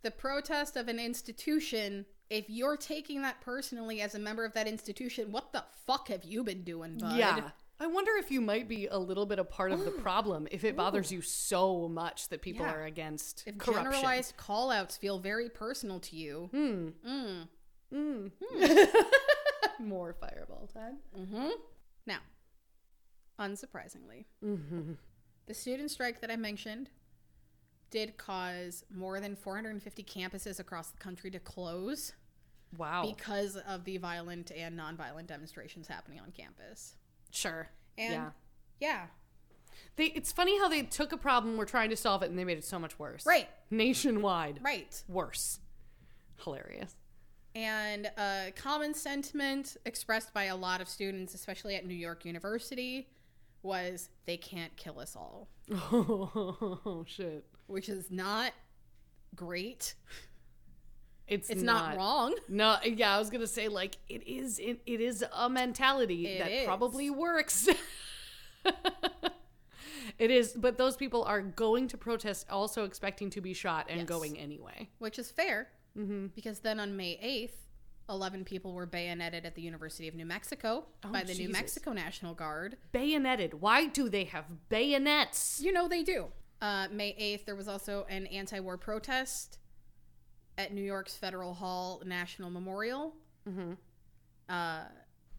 The 0.01 0.11
protest 0.11 0.75
of 0.75 0.89
an 0.89 0.99
institution, 0.99 2.05
if 2.29 2.49
you're 2.49 2.75
taking 2.77 3.21
that 3.21 3.39
personally 3.39 4.01
as 4.01 4.13
a 4.13 4.19
member 4.19 4.43
of 4.43 4.51
that 4.53 4.67
institution, 4.67 5.31
what 5.31 5.53
the 5.53 5.63
fuck 5.87 6.09
have 6.09 6.25
you 6.25 6.43
been 6.43 6.63
doing, 6.63 6.97
bud? 6.97 7.17
Yeah. 7.17 7.49
I 7.79 7.87
wonder 7.87 8.11
if 8.17 8.31
you 8.31 8.39
might 8.39 8.67
be 8.69 8.87
a 8.87 8.97
little 8.97 9.25
bit 9.25 9.39
a 9.39 9.43
part 9.43 9.71
of 9.71 9.83
the 9.83 9.91
problem 10.07 10.47
if 10.51 10.63
it 10.63 10.75
bothers 10.77 11.11
you 11.11 11.21
so 11.21 11.87
much 11.89 12.29
that 12.29 12.41
people 12.41 12.65
Yeah. 12.65 12.73
are 12.73 12.83
against 12.85 13.43
If 13.45 13.57
corruption. 13.57 13.91
generalized 13.91 14.37
call 14.37 14.71
outs 14.71 14.95
feel 14.97 15.19
very 15.19 15.49
personal 15.49 15.99
to 16.01 16.15
you, 16.15 16.49
Hmm. 16.53 17.43
More 19.79 20.13
fireball 20.13 20.67
time. 20.73 20.97
now, 22.05 22.19
unsurprisingly, 23.39 24.25
Mm-hmm. 24.43 24.93
the 25.47 25.53
student 25.53 25.91
strike 25.91 26.21
that 26.21 26.31
I 26.31 26.35
mentioned 26.35 26.89
did 27.89 28.17
cause 28.17 28.83
more 28.89 29.19
than 29.19 29.35
450 29.35 30.03
campuses 30.03 30.59
across 30.59 30.89
the 30.89 30.97
country 30.97 31.29
to 31.31 31.39
close 31.39 32.13
Wow. 32.77 33.05
because 33.15 33.55
of 33.57 33.83
the 33.83 33.97
violent 33.97 34.51
and 34.51 34.79
nonviolent 34.79 35.27
demonstrations 35.27 35.87
happening 35.87 36.19
on 36.19 36.31
campus. 36.31 36.95
Sure. 37.33 37.67
And 37.97 38.13
yeah. 38.13 38.29
yeah, 38.79 39.01
They, 39.97 40.05
it's 40.05 40.31
funny 40.31 40.57
how 40.59 40.67
they 40.69 40.83
took 40.83 41.11
a 41.11 41.17
problem, 41.17 41.57
were 41.57 41.65
trying 41.65 41.89
to 41.89 41.97
solve 41.97 42.23
it, 42.23 42.29
and 42.29 42.39
they 42.39 42.43
made 42.45 42.57
it 42.57 42.63
so 42.65 42.79
much 42.79 42.97
worse. 42.97 43.25
Right. 43.25 43.47
Nationwide. 43.69 44.59
right. 44.63 45.03
Worse. 45.07 45.59
Hilarious. 46.43 46.95
And 47.55 48.07
a 48.17 48.51
common 48.55 48.93
sentiment 48.95 49.77
expressed 49.85 50.33
by 50.33 50.45
a 50.45 50.55
lot 50.55 50.81
of 50.81 50.89
students, 50.89 51.35
especially 51.35 51.75
at 51.75 51.85
New 51.85 51.93
York 51.93 52.25
University, 52.25 53.09
was 53.61 54.09
they 54.25 54.37
can't 54.37 54.75
kill 54.75 54.99
us 54.99 55.15
all, 55.15 55.47
Oh, 55.71 57.05
shit. 57.07 57.45
which 57.67 57.89
is 57.89 58.09
not 58.09 58.53
great. 59.35 59.93
It's, 61.33 61.49
It's 61.49 61.61
not, 61.61 61.97
wrong. 61.97 62.35
No, 62.47 62.77
yeah, 62.83 63.15
I 63.15 63.19
was 63.19 63.29
gonna 63.29 63.47
say 63.47 63.67
like 63.67 63.97
it 64.09 64.27
is. 64.27 64.59
It, 64.59 64.81
it 64.85 65.01
is 65.01 65.23
a 65.35 65.49
mentality 65.49 66.27
It 66.27 66.39
that 66.39 66.51
is. 66.51 66.65
probably 66.65 67.09
works. 67.09 67.67
it 70.19 70.31
is, 70.31 70.53
but 70.53 70.77
those 70.77 70.95
people 70.95 71.23
are 71.23 71.41
going 71.41 71.87
to 71.89 71.97
protest, 71.97 72.47
also 72.49 72.83
expecting 72.85 73.29
to 73.31 73.41
be 73.41 73.53
shot 73.53 73.87
and 73.89 73.99
Yes. 74.01 74.07
going 74.07 74.37
anyway. 74.37 74.89
which 74.99 75.17
is 75.19 75.31
fair 75.31 75.69
because 76.35 76.59
then 76.59 76.79
on 76.79 76.97
May 76.97 77.17
8th, 77.23 77.53
11 78.09 78.45
people 78.45 78.73
were 78.73 78.87
bayoneted 78.87 79.45
at 79.45 79.53
the 79.53 79.61
University 79.61 80.07
of 80.07 80.15
New 80.15 80.25
Mexico 80.25 80.85
by 81.11 81.23
the 81.23 81.35
New 81.35 81.49
Mexico 81.49 81.93
National 81.93 82.33
Guard. 82.33 82.77
Bayoneted. 82.91 83.61
Why 83.61 83.85
do 83.85 84.09
they 84.09 84.23
have 84.25 84.45
bayonets? 84.69 85.61
You 85.63 85.71
know 85.71 85.87
they 85.87 86.01
do. 86.03 86.25
Uh, 86.61 86.87
May 86.91 87.13
8th, 87.13 87.45
there 87.45 87.55
was 87.55 87.67
also 87.67 88.05
an 88.09 88.25
anti 88.27 88.59
war 88.59 88.75
protest 88.77 89.59
at 90.57 90.73
New 90.73 90.81
York's 90.83 91.15
Federal 91.15 91.53
Hall 91.53 92.01
National 92.05 92.49
Memorial, 92.49 93.13
uh, 94.49 94.81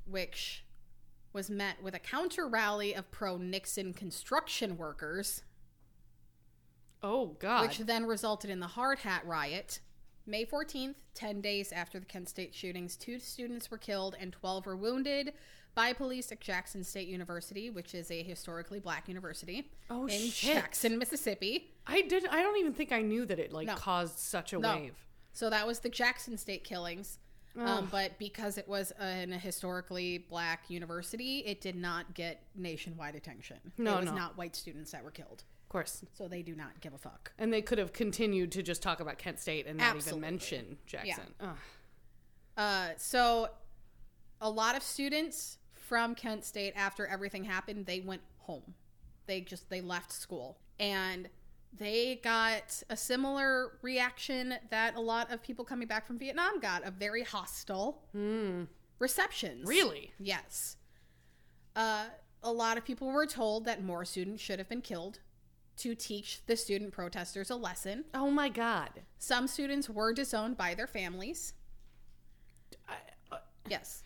which 0.06 0.64
was 1.32 1.50
met 1.50 1.82
with 1.82 1.94
a 1.94 1.98
counter 1.98 2.48
rally 2.48 2.94
of 2.94 3.10
pro 3.10 3.36
Nixon 3.36 3.92
construction 3.92 4.76
workers, 4.76 5.42
Oh 7.02 7.36
God. 7.38 7.62
which 7.66 7.78
then 7.78 8.06
resulted 8.06 8.50
in 8.50 8.60
the 8.60 8.66
Hard 8.68 9.00
Hat 9.00 9.26
Riot. 9.26 9.80
May 10.26 10.46
14th, 10.46 10.94
10 11.14 11.40
days 11.42 11.70
after 11.70 12.00
the 12.00 12.06
Kent 12.06 12.28
State 12.30 12.54
shootings, 12.54 12.96
two 12.96 13.18
students 13.18 13.70
were 13.70 13.76
killed 13.78 14.16
and 14.18 14.32
12 14.32 14.64
were 14.64 14.76
wounded 14.76 15.34
by 15.74 15.92
police 15.92 16.30
at 16.32 16.40
Jackson 16.40 16.84
State 16.84 17.08
University, 17.08 17.70
which 17.70 17.94
is 17.94 18.10
a 18.10 18.22
historically 18.22 18.78
black 18.80 19.08
university 19.08 19.70
Oh, 19.90 20.06
in 20.06 20.30
shit. 20.30 20.54
Jackson, 20.54 20.98
Mississippi. 20.98 21.72
I 21.86 22.02
did. 22.02 22.26
I 22.28 22.42
don't 22.42 22.58
even 22.58 22.72
think 22.72 22.92
I 22.92 23.02
knew 23.02 23.26
that 23.26 23.38
it 23.38 23.52
like 23.52 23.66
No. 23.66 23.74
caused 23.74 24.18
such 24.18 24.52
a 24.52 24.58
No. 24.58 24.76
wave. 24.76 24.94
So 25.32 25.50
that 25.50 25.66
was 25.66 25.80
the 25.80 25.88
Jackson 25.88 26.38
State 26.38 26.64
killings. 26.64 27.18
Um, 27.56 27.86
but 27.88 28.18
because 28.18 28.58
it 28.58 28.66
was 28.66 28.92
in 29.00 29.32
a 29.32 29.38
historically 29.38 30.18
black 30.18 30.68
university, 30.68 31.38
it 31.40 31.60
did 31.60 31.76
not 31.76 32.12
get 32.12 32.42
nationwide 32.56 33.14
attention. 33.14 33.58
No, 33.78 33.94
it 33.94 34.00
was 34.00 34.06
no. 34.06 34.16
not 34.16 34.36
white 34.36 34.56
students 34.56 34.90
that 34.90 35.04
were 35.04 35.12
killed. 35.12 35.44
Of 35.62 35.68
course. 35.68 36.04
So 36.14 36.26
they 36.26 36.42
do 36.42 36.56
not 36.56 36.80
give 36.80 36.94
a 36.94 36.98
fuck. 36.98 37.32
And 37.38 37.52
they 37.52 37.62
could 37.62 37.78
have 37.78 37.92
continued 37.92 38.50
to 38.52 38.62
just 38.64 38.82
talk 38.82 38.98
about 38.98 39.18
Kent 39.18 39.38
State 39.38 39.68
and 39.68 39.78
not 39.78 39.94
Absolutely. 39.94 40.18
even 40.18 40.20
mention 40.20 40.78
Jackson. 40.86 41.34
Ugh. 41.38 41.56
Uh, 42.56 42.88
so 42.96 43.48
a 44.40 44.50
lot 44.50 44.76
of 44.76 44.82
students 44.82 45.58
from 45.84 46.14
Kent 46.14 46.44
State 46.44 46.72
after 46.76 47.06
everything 47.06 47.44
happened, 47.44 47.86
they 47.86 48.00
went 48.00 48.22
home. 48.38 48.74
They 49.26 49.40
just 49.40 49.68
they 49.70 49.80
left 49.80 50.12
school. 50.12 50.58
And 50.80 51.28
they 51.76 52.20
got 52.22 52.82
a 52.88 52.96
similar 52.96 53.78
reaction 53.82 54.54
that 54.70 54.94
a 54.94 55.00
lot 55.00 55.32
of 55.32 55.42
people 55.42 55.64
coming 55.64 55.88
back 55.88 56.06
from 56.06 56.18
Vietnam 56.18 56.60
got, 56.60 56.86
a 56.86 56.90
very 56.90 57.22
hostile 57.22 58.02
receptions. 58.98 59.66
Really? 59.68 60.12
Yes. 60.18 60.76
Uh, 61.74 62.06
a 62.42 62.52
lot 62.52 62.78
of 62.78 62.84
people 62.84 63.08
were 63.08 63.26
told 63.26 63.64
that 63.64 63.82
more 63.82 64.04
students 64.04 64.42
should 64.42 64.58
have 64.58 64.68
been 64.68 64.82
killed 64.82 65.18
to 65.78 65.96
teach 65.96 66.46
the 66.46 66.56
student 66.56 66.92
protesters 66.92 67.50
a 67.50 67.56
lesson. 67.56 68.04
Oh 68.14 68.30
my 68.30 68.48
God. 68.48 68.90
Some 69.18 69.48
students 69.48 69.90
were 69.90 70.12
disowned 70.12 70.56
by 70.56 70.74
their 70.74 70.86
families. 70.86 71.54
I, 72.88 72.94
uh, 73.32 73.38
Yes. 73.68 74.03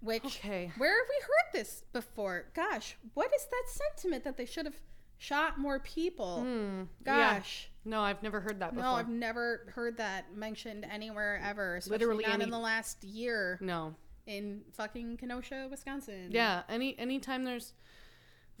Which, 0.00 0.24
Okay. 0.24 0.70
where 0.76 0.96
have 0.96 1.06
we 1.08 1.20
heard 1.22 1.52
this 1.52 1.82
before? 1.92 2.46
Gosh, 2.54 2.96
what 3.14 3.32
is 3.34 3.44
that 3.46 3.64
sentiment 3.66 4.24
that 4.24 4.36
they 4.36 4.46
should 4.46 4.64
have 4.66 4.76
shot 5.16 5.58
more 5.58 5.80
people? 5.80 6.42
Yeah. 6.46 6.84
Gosh. 7.02 7.68
no, 7.84 8.00
I've 8.02 8.22
never 8.22 8.40
heard 8.40 8.60
that 8.60 8.74
before. 8.74 8.84
No, 8.84 8.92
I've 8.96 9.08
never 9.08 9.72
heard 9.74 9.96
that 9.96 10.34
mentioned 10.36 10.84
anywhere 10.88 11.40
ever, 11.44 11.76
especially 11.76 11.98
Literally 11.98 12.24
not 12.24 12.34
any- 12.34 12.44
in 12.44 12.50
the 12.50 12.58
last 12.58 13.02
year 13.02 13.58
no. 13.60 13.94
in 14.26 14.62
fucking 14.72 15.16
Kenosha, 15.16 15.66
Wisconsin. 15.70 16.28
Yeah, 16.30 16.62
any 16.68 16.96
anytime 16.98 17.44
there's 17.44 17.72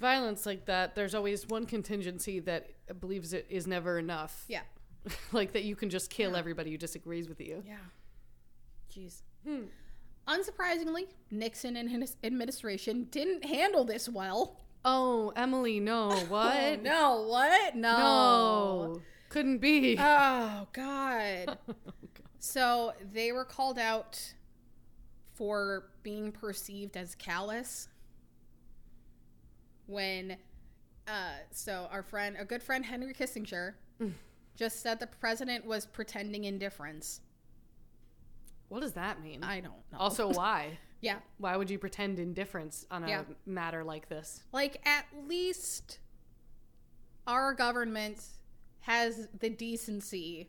violence 0.00 0.44
like 0.46 0.64
that, 0.66 0.94
there's 0.96 1.14
always 1.14 1.46
one 1.46 1.66
contingency 1.66 2.40
that 2.40 2.70
believes 3.00 3.32
it 3.32 3.46
is 3.48 3.66
never 3.68 3.98
enough. 3.98 4.44
Yeah. 4.48 4.62
like 5.32 5.52
that 5.52 5.62
you 5.62 5.76
can 5.76 5.88
just 5.90 6.10
kill 6.10 6.34
everybody 6.34 6.70
who 6.72 6.78
disagrees 6.78 7.28
with 7.28 7.40
you. 7.40 7.62
Yeah. 7.66 7.76
Jeez. 8.92 9.22
Hmm. 9.46 9.64
Unsurprisingly, 10.28 11.06
Nixon 11.30 11.76
and 11.76 11.88
his 11.88 12.16
administration 12.22 13.04
didn't 13.10 13.44
handle 13.44 13.84
this 13.84 14.08
well. 14.08 14.60
Oh, 14.84 15.32
Emily, 15.34 15.80
no. 15.80 16.10
What? 16.28 16.56
Oh, 16.56 16.76
no, 16.82 17.22
what? 17.28 17.74
No. 17.74 17.98
No. 17.98 19.02
Couldn't 19.30 19.58
be. 19.58 19.96
Oh, 20.00 20.66
God. 20.72 21.58
so 22.38 22.92
they 23.12 23.32
were 23.32 23.44
called 23.44 23.78
out 23.78 24.34
for 25.34 25.90
being 26.02 26.32
perceived 26.32 26.96
as 26.96 27.14
callous 27.14 27.88
when, 29.86 30.36
uh, 31.06 31.32
so 31.50 31.88
our 31.90 32.02
friend, 32.02 32.36
a 32.38 32.44
good 32.44 32.62
friend, 32.62 32.84
Henry 32.84 33.14
Kissinger, 33.14 33.74
just 34.56 34.82
said 34.82 35.00
the 35.00 35.06
president 35.06 35.64
was 35.64 35.86
pretending 35.86 36.44
indifference. 36.44 37.20
What 38.68 38.80
does 38.80 38.92
that 38.92 39.22
mean? 39.22 39.42
I 39.44 39.60
don't 39.60 39.72
know. 39.92 39.98
also, 39.98 40.28
why? 40.32 40.78
yeah. 41.00 41.18
Why 41.38 41.56
would 41.56 41.70
you 41.70 41.78
pretend 41.78 42.18
indifference 42.18 42.86
on 42.90 43.04
a 43.04 43.08
Yeah. 43.08 43.22
matter 43.46 43.84
like 43.84 44.08
this? 44.08 44.42
Like, 44.52 44.80
at 44.86 45.06
least 45.26 45.98
our 47.26 47.54
government 47.54 48.24
has 48.80 49.28
the 49.38 49.50
decency 49.50 50.48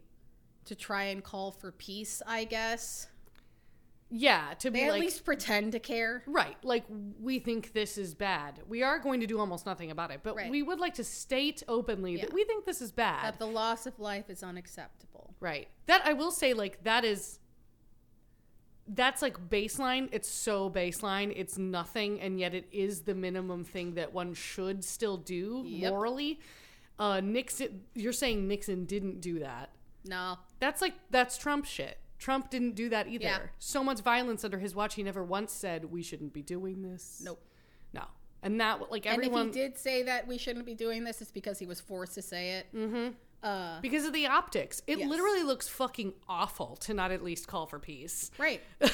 to 0.66 0.76
try 0.76 1.04
and 1.06 1.24
call 1.24 1.52
for 1.52 1.72
peace, 1.72 2.22
I 2.26 2.46
guess. 2.46 3.08
Yeah, 4.12 4.54
to 4.60 4.72
They 4.72 4.80
be 4.80 4.86
at 4.86 4.92
like 4.94 5.02
least 5.02 5.24
pretend 5.24 5.74
to 5.74 5.80
care. 5.80 6.24
right, 6.26 6.58
like 6.64 6.86
we 7.22 7.38
think 7.38 7.74
this 7.74 7.96
is 7.98 8.16
bad. 8.16 8.60
We 8.68 8.82
are 8.82 8.98
going 8.98 9.20
to 9.20 9.28
do 9.28 9.40
almost 9.40 9.68
nothing 9.68 9.92
about 9.92 10.10
it, 10.10 10.22
but 10.24 10.36
Right. 10.36 10.50
we 10.50 10.64
would 10.64 10.80
like 10.80 10.96
to 10.96 11.04
state 11.04 11.62
openly 11.68 12.16
Yeah. 12.16 12.22
that 12.26 12.34
we 12.34 12.44
think 12.44 12.66
this 12.66 12.82
is 12.82 12.92
bad. 12.92 13.24
That 13.24 13.40
the 13.40 13.46
loss 13.46 13.86
of 13.86 14.00
life 14.00 14.30
is 14.30 14.42
unacceptable. 14.42 15.36
Right. 15.40 15.68
That 15.86 16.02
I 16.06 16.14
will 16.14 16.32
say, 16.32 16.54
like, 16.56 16.84
that 16.84 17.06
is. 17.06 17.39
That's 18.96 19.22
like 19.22 19.50
baseline. 19.50 20.10
It's 20.12 20.30
so 20.30 20.70
baseline. 20.70 21.32
It's 21.36 21.58
nothing, 21.58 22.20
and 22.22 22.40
yet 22.40 22.54
it 22.54 22.68
is 22.72 23.02
the 23.02 23.14
minimum 23.16 23.64
thing 23.64 23.94
that 23.96 24.14
one 24.14 24.34
should 24.34 24.84
still 24.84 25.18
do 25.18 25.64
Yep. 25.66 25.92
morally. 25.92 26.40
Uh, 26.98 27.22
Nixon, 27.22 27.82
you're 27.96 28.12
saying 28.14 28.48
Nixon 28.48 28.86
didn't 28.86 29.22
do 29.22 29.40
that. 29.40 29.70
No. 30.06 30.38
That's 30.60 30.82
like, 30.82 30.96
that's 31.10 31.38
Trump 31.38 31.66
shit. 31.66 31.98
Trump 32.18 32.50
didn't 32.50 32.76
do 32.76 32.90
that 32.90 33.08
either. 33.08 33.24
Yeah. 33.24 33.40
So 33.60 33.84
much 33.84 34.02
violence 34.02 34.44
under 34.44 34.60
his 34.60 34.76
watch. 34.76 34.96
He 34.96 35.04
never 35.04 35.24
once 35.24 35.54
said, 35.54 35.86
we 35.86 36.04
shouldn't 36.04 36.34
be 36.34 36.42
doing 36.42 36.82
this. 36.82 37.22
Nope. 37.24 37.42
No. 37.94 38.04
And 38.44 38.60
that, 38.60 38.92
like, 38.92 39.06
And 39.06 39.16
everyone. 39.16 39.50
if 39.50 39.56
he 39.56 39.62
did 39.62 39.78
say 39.78 40.04
that 40.04 40.28
we 40.28 40.38
shouldn't 40.38 40.66
be 40.66 40.74
doing 40.74 41.04
this, 41.06 41.22
it's 41.22 41.32
because 41.32 41.60
he 41.60 41.66
was 41.66 41.80
forced 41.80 42.16
to 42.16 42.22
say 42.22 42.52
it. 42.58 42.66
Mm-hmm. 42.76 43.10
Uh, 43.42 43.80
because 43.82 44.06
of 44.06 44.12
the 44.14 44.28
optics. 44.28 44.82
It 44.86 45.00
Yes. 45.00 45.10
literally 45.10 45.44
looks 45.44 45.68
fucking 45.68 46.14
awful 46.28 46.76
to 46.78 46.94
not 46.94 47.12
at 47.12 47.24
least 47.24 47.48
call 47.48 47.66
for 47.68 47.80
peace. 47.80 48.32
right. 48.38 48.62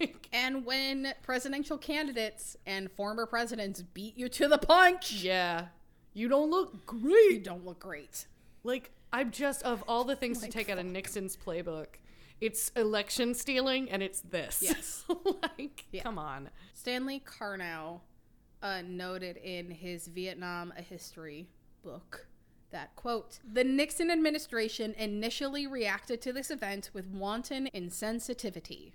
Like, 0.00 0.28
And 0.32 0.64
when 0.64 1.12
presidential 1.22 1.76
candidates 1.76 2.56
and 2.66 2.90
former 2.92 3.26
presidents 3.26 3.82
beat 3.82 4.16
you 4.16 4.28
to 4.30 4.48
the 4.48 4.58
punch, 4.58 5.12
Yeah. 5.12 5.66
You 6.14 6.28
don't 6.28 6.50
look 6.50 6.86
great. 6.86 7.32
you 7.32 7.40
don't 7.40 7.64
look 7.64 7.80
great. 7.80 8.26
Like, 8.64 8.90
I'm 9.12 9.30
just, 9.30 9.62
of 9.62 9.82
all 9.88 10.04
the 10.04 10.16
things 10.16 10.40
Like, 10.42 10.50
to 10.50 10.58
take 10.58 10.70
out 10.70 10.78
of 10.78 10.86
Nixon's 10.86 11.36
playbook, 11.36 11.86
it's 12.40 12.70
election 12.76 13.34
stealing 13.34 13.90
and 13.90 14.02
it's 14.02 14.20
this. 14.20 14.62
Yes. 14.62 15.04
like, 15.58 15.86
Yeah. 15.92 16.02
come 16.02 16.18
on. 16.18 16.50
Stanley 16.74 17.22
Karnow 17.26 18.00
uh, 18.62 18.82
noted 18.86 19.36
in 19.38 19.70
his 19.70 20.06
Vietnam 20.06 20.72
A 20.76 20.82
History 20.82 21.48
book 21.82 22.26
that, 22.72 22.96
quote, 22.96 23.38
the 23.50 23.64
Nixon 23.64 24.10
administration 24.10 24.94
initially 24.98 25.66
reacted 25.66 26.20
to 26.22 26.32
this 26.32 26.50
event 26.50 26.90
with 26.92 27.06
wanton 27.06 27.68
insensitivity. 27.74 28.92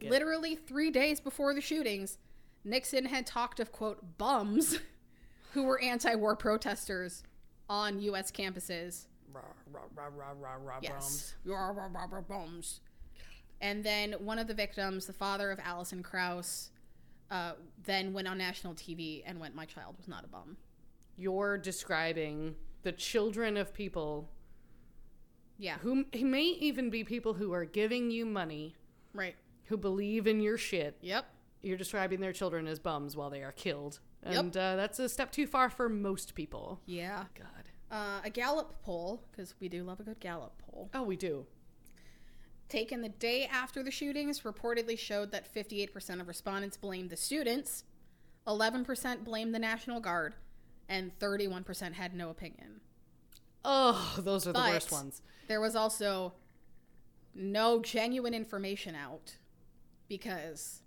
Yeah. 0.00 0.10
Literally 0.10 0.54
three 0.56 0.90
days 0.90 1.20
before 1.20 1.54
the 1.54 1.60
shootings, 1.60 2.18
Nixon 2.64 3.06
had 3.06 3.26
talked 3.26 3.60
of, 3.60 3.70
quote, 3.70 4.18
bums 4.18 4.78
who 5.52 5.64
were 5.64 5.80
anti 5.80 6.14
war 6.14 6.34
protesters 6.34 7.22
on 7.68 8.00
U.S. 8.00 8.30
campuses. 8.30 9.06
Rah, 9.32 9.42
rah, 9.72 9.80
rah, 9.94 10.08
rah, 10.16 10.32
rah, 10.40 10.56
rah, 10.64 10.78
Yes. 10.80 11.34
Rah, 11.44 11.68
rah, 11.68 11.88
rah, 11.92 12.06
rah, 12.10 12.20
bums. 12.20 12.80
And 13.60 13.84
then 13.84 14.12
one 14.18 14.38
of 14.38 14.46
the 14.46 14.54
victims, 14.54 15.06
the 15.06 15.12
father 15.12 15.50
of 15.50 15.58
Allison 15.62 16.02
Krause, 16.02 16.70
uh, 17.30 17.52
then 17.84 18.12
went 18.12 18.28
on 18.28 18.38
national 18.38 18.74
TV 18.74 19.22
and 19.26 19.40
went, 19.40 19.54
My 19.54 19.64
child 19.64 19.96
was 19.96 20.08
not 20.08 20.24
a 20.24 20.28
bum. 20.28 20.56
You're 21.16 21.58
describing 21.58 22.56
the 22.84 22.92
children 22.92 23.56
of 23.56 23.74
people 23.74 24.30
Yeah. 25.58 25.78
who 25.78 26.04
may 26.14 26.44
even 26.44 26.90
be 26.90 27.02
people 27.04 27.34
who 27.34 27.52
are 27.52 27.64
giving 27.64 28.10
you 28.10 28.24
money, 28.24 28.76
Right. 29.12 29.36
who 29.64 29.76
believe 29.76 30.26
in 30.26 30.40
your 30.40 30.56
shit. 30.58 30.96
Yep. 31.00 31.26
You're 31.62 31.78
describing 31.78 32.20
their 32.20 32.32
children 32.32 32.66
as 32.66 32.78
bums 32.78 33.16
while 33.16 33.30
they 33.30 33.42
are 33.42 33.52
killed. 33.52 34.00
Yep. 34.24 34.34
And 34.36 34.56
uh, 34.56 34.76
that's 34.76 34.98
a 34.98 35.08
step 35.08 35.32
too 35.32 35.46
far 35.46 35.68
for 35.70 35.88
most 35.88 36.34
people. 36.34 36.80
Yeah. 36.86 37.24
God. 37.34 37.48
Uh, 37.90 38.20
a 38.24 38.30
Gallup 38.30 38.82
poll, 38.82 39.22
because 39.30 39.54
we 39.60 39.68
do 39.68 39.82
love 39.84 40.00
a 40.00 40.02
good 40.02 40.20
Gallup 40.20 40.58
poll, 40.58 40.90
Oh, 40.94 41.02
we 41.02 41.16
do. 41.16 41.46
taken 42.68 43.02
the 43.02 43.08
day 43.08 43.46
after 43.46 43.82
the 43.82 43.90
shootings 43.90 44.40
reportedly 44.40 44.98
showed 44.98 45.30
that 45.30 45.46
58% 45.46 46.20
of 46.20 46.26
respondents 46.28 46.76
blamed 46.76 47.10
the 47.10 47.16
students, 47.16 47.84
11% 48.46 49.24
blamed 49.24 49.54
the 49.54 49.58
National 49.58 50.00
Guard, 50.00 50.34
and 50.88 51.18
31% 51.18 51.92
had 51.94 52.14
no 52.14 52.30
opinion. 52.30 52.80
Oh, 53.64 54.16
those 54.18 54.46
are 54.46 54.52
the 54.52 54.58
But- 54.58 54.72
worst 54.72 54.92
ones. 54.92 55.22
There 55.48 55.60
was 55.60 55.74
also 55.76 56.34
no 57.34 57.80
genuine 57.82 58.34
information 58.34 58.94
out 58.94 59.36
because 60.08 60.82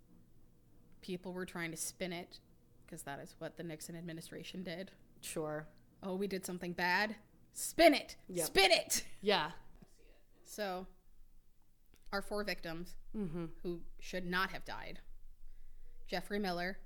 people 1.01 1.33
were 1.33 1.45
trying 1.45 1.71
to 1.71 1.77
spin 1.77 2.13
it 2.13 2.39
because 2.85 3.03
that 3.03 3.19
is 3.19 3.35
what 3.39 3.57
the 3.57 3.63
Nixon 3.63 3.95
administration 3.95 4.63
did. 4.63 4.91
Sure. 5.21 5.67
Oh, 6.03 6.15
we 6.15 6.27
did 6.27 6.45
something 6.45 6.73
bad. 6.73 7.15
Spin 7.53 7.93
it. 7.93 8.15
Yep. 8.27 8.45
Spin 8.45 8.71
it. 8.71 9.03
Yeah. 9.21 9.51
So, 10.45 10.87
our 12.13 12.21
four 12.21 12.43
victims 12.43 12.95
Mm-hmm. 13.15 13.45
who 13.63 13.81
should 13.99 14.25
not 14.27 14.51
have 14.51 14.63
died 14.63 14.99
Jeffrey 16.07 16.37
Miller, 16.39 16.77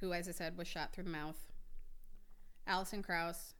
who, 0.00 0.12
as 0.12 0.28
I 0.28 0.32
said, 0.32 0.58
was 0.58 0.66
shot 0.66 0.92
through 0.92 1.04
the 1.04 1.10
mouth, 1.10 1.46
Allison 2.66 3.02
Krause, 3.02 3.54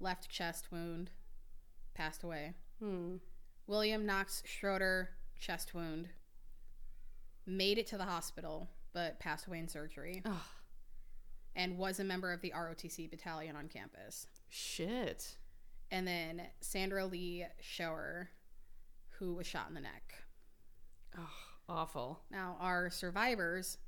left 0.00 0.28
chest 0.30 0.72
wound, 0.72 1.10
passed 1.94 2.22
away. 2.22 2.54
Hmm. 2.80 3.16
William 3.66 4.06
Knox 4.06 4.42
Schroeder, 4.46 5.10
chest 5.38 5.74
wound, 5.74 6.08
made 7.46 7.78
it 7.78 7.86
to 7.88 7.98
the 7.98 8.04
hospital 8.04 8.70
but 8.92 9.18
passed 9.18 9.46
away 9.46 9.58
in 9.58 9.68
surgery, 9.68 10.22
Ugh. 10.24 10.32
and 11.56 11.78
was 11.78 11.98
a 11.98 12.04
member 12.04 12.30
of 12.32 12.40
the 12.42 12.50
ROTC 12.54 13.10
battalion 13.10 13.56
on 13.56 13.68
campus. 13.68 14.26
Shit. 14.50 15.36
And 15.90 16.06
then 16.06 16.42
Sandra 16.60 17.06
Lee 17.06 17.46
Scheuer, 17.62 18.28
who 19.18 19.34
was 19.34 19.46
shot 19.46 19.68
in 19.68 19.74
the 19.74 19.80
neck. 19.80 20.14
Oh, 21.18 21.30
awful. 21.68 22.20
Now, 22.30 22.56
our 22.60 22.90
survivors 22.90 23.78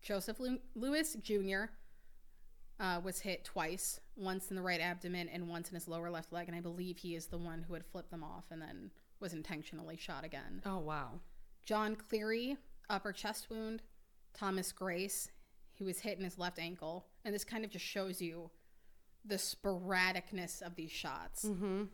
Joseph 0.00 0.38
Lew- 0.40 0.60
Lewis 0.74 1.14
Jr., 1.20 1.64
uh, 2.80 3.00
was 3.02 3.20
hit 3.20 3.44
twice, 3.44 4.00
once 4.16 4.50
in 4.50 4.56
the 4.56 4.62
right 4.62 4.80
abdomen 4.80 5.28
and 5.28 5.48
once 5.48 5.68
in 5.68 5.74
his 5.74 5.88
lower 5.88 6.10
left 6.10 6.32
leg. 6.32 6.48
And 6.48 6.56
I 6.56 6.60
believe 6.60 6.98
he 6.98 7.14
is 7.14 7.26
the 7.26 7.38
one 7.38 7.64
who 7.66 7.74
had 7.74 7.84
flipped 7.84 8.10
them 8.10 8.24
off 8.24 8.44
and 8.50 8.62
then 8.62 8.90
was 9.20 9.32
intentionally 9.32 9.96
shot 9.96 10.24
again. 10.24 10.62
Oh 10.64 10.78
wow. 10.78 11.20
John 11.64 11.96
Cleary, 11.96 12.56
upper 12.88 13.12
chest 13.12 13.48
wound. 13.50 13.82
Thomas 14.34 14.72
Grace, 14.72 15.30
he 15.74 15.84
was 15.84 16.00
hit 16.00 16.18
in 16.18 16.24
his 16.24 16.38
left 16.38 16.58
ankle. 16.58 17.06
And 17.24 17.34
this 17.34 17.44
kind 17.44 17.64
of 17.64 17.70
just 17.70 17.84
shows 17.84 18.22
you 18.22 18.50
the 19.24 19.36
sporadicness 19.36 20.62
of 20.62 20.76
these 20.76 20.92
shots. 20.92 21.44
Mm-hmm. 21.44 21.84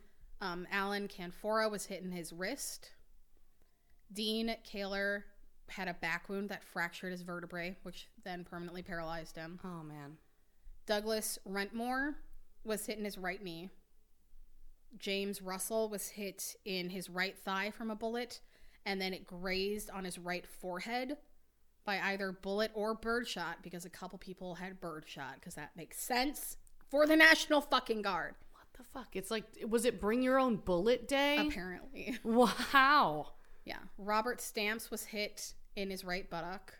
Um, 0.41 0.67
Alan 0.71 1.07
Canfora 1.07 1.69
was 1.71 1.85
hit 1.85 2.03
in 2.03 2.11
his 2.11 2.31
wrist. 2.31 2.91
Dean 4.13 4.55
Kahler 4.71 5.23
had 5.69 5.87
a 5.87 5.95
back 5.95 6.29
wound 6.29 6.49
that 6.49 6.63
fractured 6.63 7.11
his 7.11 7.23
vertebrae, 7.23 7.75
which 7.83 8.07
then 8.23 8.43
permanently 8.43 8.83
paralyzed 8.83 9.35
him. 9.35 9.59
Oh 9.63 9.83
man. 9.83 10.17
Douglas 10.85 11.39
Wrentmore 11.47 12.15
was 12.63 12.85
hit 12.85 12.97
in 12.97 13.05
his 13.05 13.17
right 13.17 13.43
knee. 13.43 13.69
James 14.97 15.41
Russell 15.41 15.89
was 15.89 16.07
hit 16.09 16.55
in 16.65 16.89
his 16.89 17.09
right 17.09 17.37
thigh 17.37 17.71
from 17.71 17.91
a 17.91 17.95
bullet, 17.95 18.39
and 18.85 19.01
then 19.01 19.13
it 19.13 19.27
grazed 19.27 19.89
on 19.89 20.05
his 20.05 20.17
right 20.17 20.45
forehead 20.47 21.17
by 21.85 21.99
either 21.99 22.31
bullet 22.31 22.71
or 22.73 22.93
birdshot 22.95 23.57
because 23.61 23.85
a 23.85 23.89
couple 23.89 24.17
people 24.17 24.55
had 24.55 24.79
birdshot 24.79 25.35
because 25.35 25.55
that 25.55 25.71
makes 25.75 25.99
sense 26.01 26.57
for 26.89 27.05
the 27.05 27.15
National 27.15 27.61
fucking 27.61 28.01
Guard, 28.01 28.35
What 28.53 28.63
the 28.77 28.83
fuck? 28.83 29.15
It's 29.15 29.29
like 29.31 29.43
was 29.67 29.85
it 29.85 29.99
bring 29.99 30.21
your 30.23 30.39
own 30.39 30.55
bullet 30.57 31.07
day? 31.07 31.37
apparently. 31.47 32.17
Wow. 32.23 33.27
Yeah. 33.65 33.79
Robert 33.97 34.39
Stamps 34.41 34.89
was 34.91 35.03
hit 35.05 35.53
in 35.75 35.89
his 35.89 36.05
right 36.05 36.29
buttock. 36.29 36.73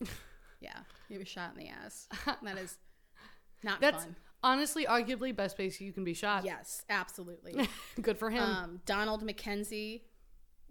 yeah. 0.60 0.80
He 1.08 1.16
was 1.18 1.28
shot 1.28 1.52
in 1.56 1.62
the 1.64 1.70
ass. 1.70 2.08
That 2.42 2.58
is 2.58 2.76
not 3.62 3.80
That's 3.80 4.04
fun. 4.04 4.16
honestly 4.42 4.84
arguably 4.86 5.34
best 5.34 5.56
place 5.56 5.80
you 5.80 5.92
can 5.92 6.04
be 6.04 6.14
shot. 6.14 6.44
Yes, 6.44 6.84
absolutely. 6.90 7.68
Good 8.02 8.18
for 8.18 8.30
him. 8.30 8.42
um, 8.42 8.80
Donald 8.86 9.24
MacKenzie 9.26 10.02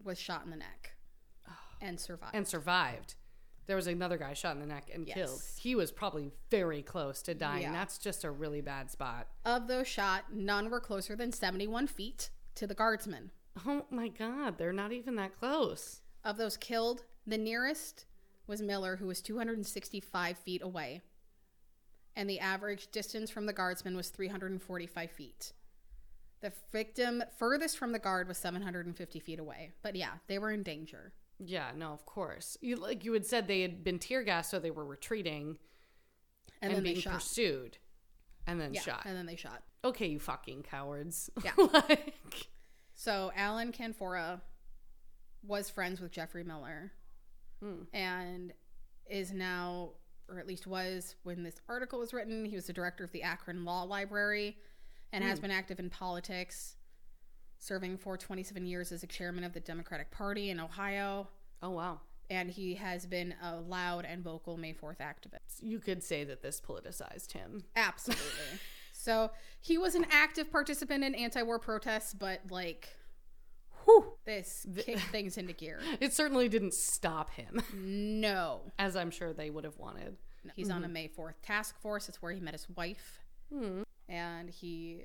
was 0.04 0.20
shot 0.20 0.44
in 0.46 0.52
the 0.52 0.58
neck 0.58 0.94
and 1.82 2.00
survived. 2.00 2.36
and 2.36 2.48
survived. 2.48 3.16
There 3.68 3.76
was 3.76 3.88
another 3.88 4.18
guy 4.18 4.34
shot 4.34 4.56
in 4.56 4.60
the 4.60 4.66
neck 4.68 4.90
and 4.94 5.08
Yes. 5.08 5.16
killed. 5.16 5.42
He 5.58 5.76
was 5.76 5.92
probably 5.92 6.32
very 6.50 6.82
close 6.82 7.22
to 7.22 7.34
dying. 7.36 7.62
Yeah. 7.62 7.72
That's 7.72 7.98
just 8.00 8.24
a 8.24 8.32
really 8.32 8.60
bad 8.62 8.92
spot. 8.92 9.28
of 9.46 9.68
those 9.68 9.88
shot, 9.88 10.34
none 10.34 10.70
were 10.70 10.82
closer 10.82 11.16
than 11.16 11.32
71 11.32 11.88
feet 11.88 12.32
to 12.56 12.68
the 12.68 12.74
guardsmen. 12.74 13.32
Oh 13.66 13.86
my 13.90 14.08
god, 14.10 14.58
they're 14.58 14.74
not 14.74 14.92
even 14.92 15.16
that 15.18 15.38
close. 15.38 16.02
Of 16.26 16.38
those 16.38 16.58
killed, 16.58 17.04
the 17.28 17.38
nearest 17.38 18.06
was 18.48 18.62
Miller, 18.62 18.96
who 18.98 19.08
was 19.08 19.22
265 19.22 20.38
feet 20.40 20.62
away. 20.64 21.02
And 22.16 22.30
the 22.30 22.40
average 22.40 22.92
distance 22.92 23.30
from 23.30 23.46
the 23.46 23.54
guardsman 23.54 23.96
was 23.96 24.10
345 24.10 25.12
feet. 25.12 25.54
The 26.42 26.52
victim 26.72 27.24
furthest 27.38 27.78
from 27.78 27.92
the 27.92 28.00
guard 28.00 28.28
was 28.28 28.38
750 28.38 29.20
feet 29.20 29.40
away. 29.40 29.72
But 29.82 29.96
yeah, 29.96 30.14
they 30.28 30.40
were 30.40 30.52
in 30.52 30.64
danger. 30.64 31.14
Yeah, 31.40 31.72
no, 31.76 31.92
of 31.94 32.06
course. 32.06 32.58
You 32.62 32.76
like 32.76 33.06
you 33.06 33.14
had 33.14 33.26
said 33.26 33.48
they 33.48 33.62
had 33.62 33.84
been 33.84 33.98
tear 34.00 34.24
gassed, 34.24 34.52
so 34.52 34.60
they 34.60 34.72
were 34.72 34.86
retreating 34.86 35.58
And, 36.62 36.74
and, 36.74 36.76
then 36.86 36.94
being 36.94 37.02
pursued, 37.02 37.78
and 38.46 38.60
then 38.60 38.74
Yeah, 38.74 38.82
shot. 38.82 39.04
and 39.06 39.16
then 39.18 39.26
they 39.26 39.36
shot. 39.36 39.64
okay, 39.84 40.08
you 40.08 40.20
fucking 40.20 40.64
cowards. 40.64 41.30
Yeah. 41.44 41.52
like, 41.74 42.16
So 42.94 43.32
Alan 43.36 43.72
Canfora 43.72 44.42
was 45.44 45.70
friends 45.70 46.00
with 46.02 46.12
Jeffrey 46.12 46.44
Miller 46.44 46.92
Hmm. 47.62 47.84
and 47.94 48.54
is 49.10 49.32
now, 49.32 49.92
or 50.32 50.40
at 50.40 50.48
least 50.48 50.66
was 50.66 51.16
when 51.24 51.44
this 51.44 51.60
article 51.68 52.00
was 52.00 52.14
written, 52.14 52.46
he 52.46 52.56
was 52.56 52.68
the 52.68 52.74
director 52.74 53.04
of 53.04 53.12
the 53.12 53.24
Akron 53.24 53.66
Law 53.66 53.84
Library 53.84 54.58
and 55.12 55.24
has 55.24 55.40
hmm. 55.40 55.44
been 55.44 55.52
active 55.52 55.80
in 55.80 55.90
politics, 55.90 56.76
serving 57.58 57.98
for 57.98 58.18
27 58.18 58.66
years 58.66 58.92
as 58.92 59.04
a 59.04 59.08
chairman 59.08 59.44
of 59.44 59.54
the 59.54 59.60
Democratic 59.60 60.10
Party 60.12 60.50
in 60.50 60.60
Ohio. 60.60 61.28
oh 61.62 61.72
wow, 61.72 62.00
And 62.30 62.50
he 62.50 62.76
has 62.76 63.06
been 63.06 63.36
a 63.44 63.58
loud 63.58 64.06
and 64.06 64.24
vocal 64.24 64.58
May 64.58 64.74
4th 64.74 65.00
activist. 65.00 65.62
you 65.62 65.80
could 65.80 66.02
say 66.02 66.24
that 66.24 66.42
this 66.42 66.62
politicized 66.62 67.34
him. 67.34 67.64
Absolutely. 67.76 68.26
so 68.94 69.32
he 69.60 69.78
was 69.78 69.96
an 69.96 70.06
active 70.12 70.50
participant 70.50 71.04
in 71.04 71.14
anti 71.14 71.44
war 71.44 71.60
protests, 71.60 72.14
but 72.14 72.40
like, 72.50 72.90
this 74.26 74.66
kicked 74.86 75.02
things 75.12 75.38
into 75.38 75.54
gear. 75.54 75.80
It 76.00 76.14
certainly 76.14 76.50
didn't 76.50 76.74
stop 76.74 77.32
him, 77.32 77.62
No. 77.74 78.62
as 78.80 78.96
I'm 78.96 79.12
sure 79.12 79.34
they 79.34 79.50
would 79.50 79.64
have 79.64 79.78
wanted. 79.78 80.18
He's 80.56 80.72
on 80.72 80.84
a 80.84 80.86
mm-hmm. 80.86 80.94
May 80.94 81.08
4th 81.08 81.36
task 81.44 81.80
force. 81.82 82.10
It's 82.10 82.22
where 82.22 82.32
he 82.32 82.40
met 82.40 82.54
his 82.54 82.68
wife. 82.76 83.20
Hmm. 83.54 83.84
And 84.10 84.50
he 84.50 85.04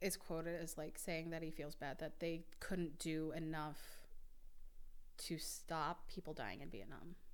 is 0.00 0.16
quoted 0.16 0.60
as 0.60 0.76
like 0.76 0.98
saying 0.98 1.30
that 1.30 1.42
he 1.42 1.50
feels 1.50 1.74
bad 1.74 1.98
that 2.00 2.20
they 2.20 2.44
couldn't 2.60 2.98
do 2.98 3.32
enough 3.36 3.78
to 5.18 5.38
stop 5.38 6.08
people 6.08 6.34
dying 6.34 6.60
in 6.60 6.70
Vietnam. 6.70 7.16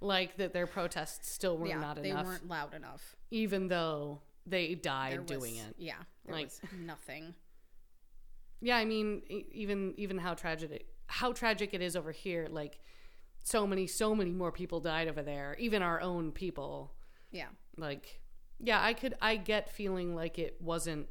Like 0.00 0.36
that, 0.38 0.52
their 0.52 0.66
protests 0.66 1.32
still 1.32 1.56
were 1.56 1.68
yeah, 1.68 1.78
not 1.78 2.02
they 2.02 2.10
enough, 2.10 2.26
weren't 2.26 2.48
loud 2.48 2.74
enough. 2.74 3.14
even 3.30 3.68
though 3.68 4.18
they 4.44 4.74
died 4.74 5.12
There 5.12 5.20
was, 5.20 5.30
doing 5.30 5.54
it. 5.54 5.76
Yeah, 5.78 5.94
there 6.24 6.34
Like- 6.34 6.46
was 6.46 6.60
nothing. 6.76 7.34
Yeah, 8.62 8.76
I 8.76 8.84
mean, 8.84 9.22
even 9.52 9.92
even 9.98 10.16
how 10.18 10.34
tragic 10.34 10.86
how 11.08 11.32
tragic 11.32 11.74
it 11.74 11.82
is 11.82 11.94
over 11.96 12.12
here. 12.12 12.46
Like, 12.50 12.78
so 13.42 13.66
many, 13.66 13.86
so 13.86 14.14
many 14.14 14.30
more 14.32 14.52
people 14.52 14.80
died 14.80 15.08
over 15.08 15.20
there. 15.22 15.56
Even 15.58 15.82
our 15.82 16.00
own 16.00 16.32
people. 16.32 16.94
Yeah, 17.32 17.48
Like, 17.76 18.20
yeah, 18.60 18.80
I 18.82 18.92
could, 18.94 19.14
I 19.20 19.36
get 19.36 19.68
feeling 19.70 20.14
like 20.14 20.38
it 20.38 20.56
wasn't, 20.60 21.08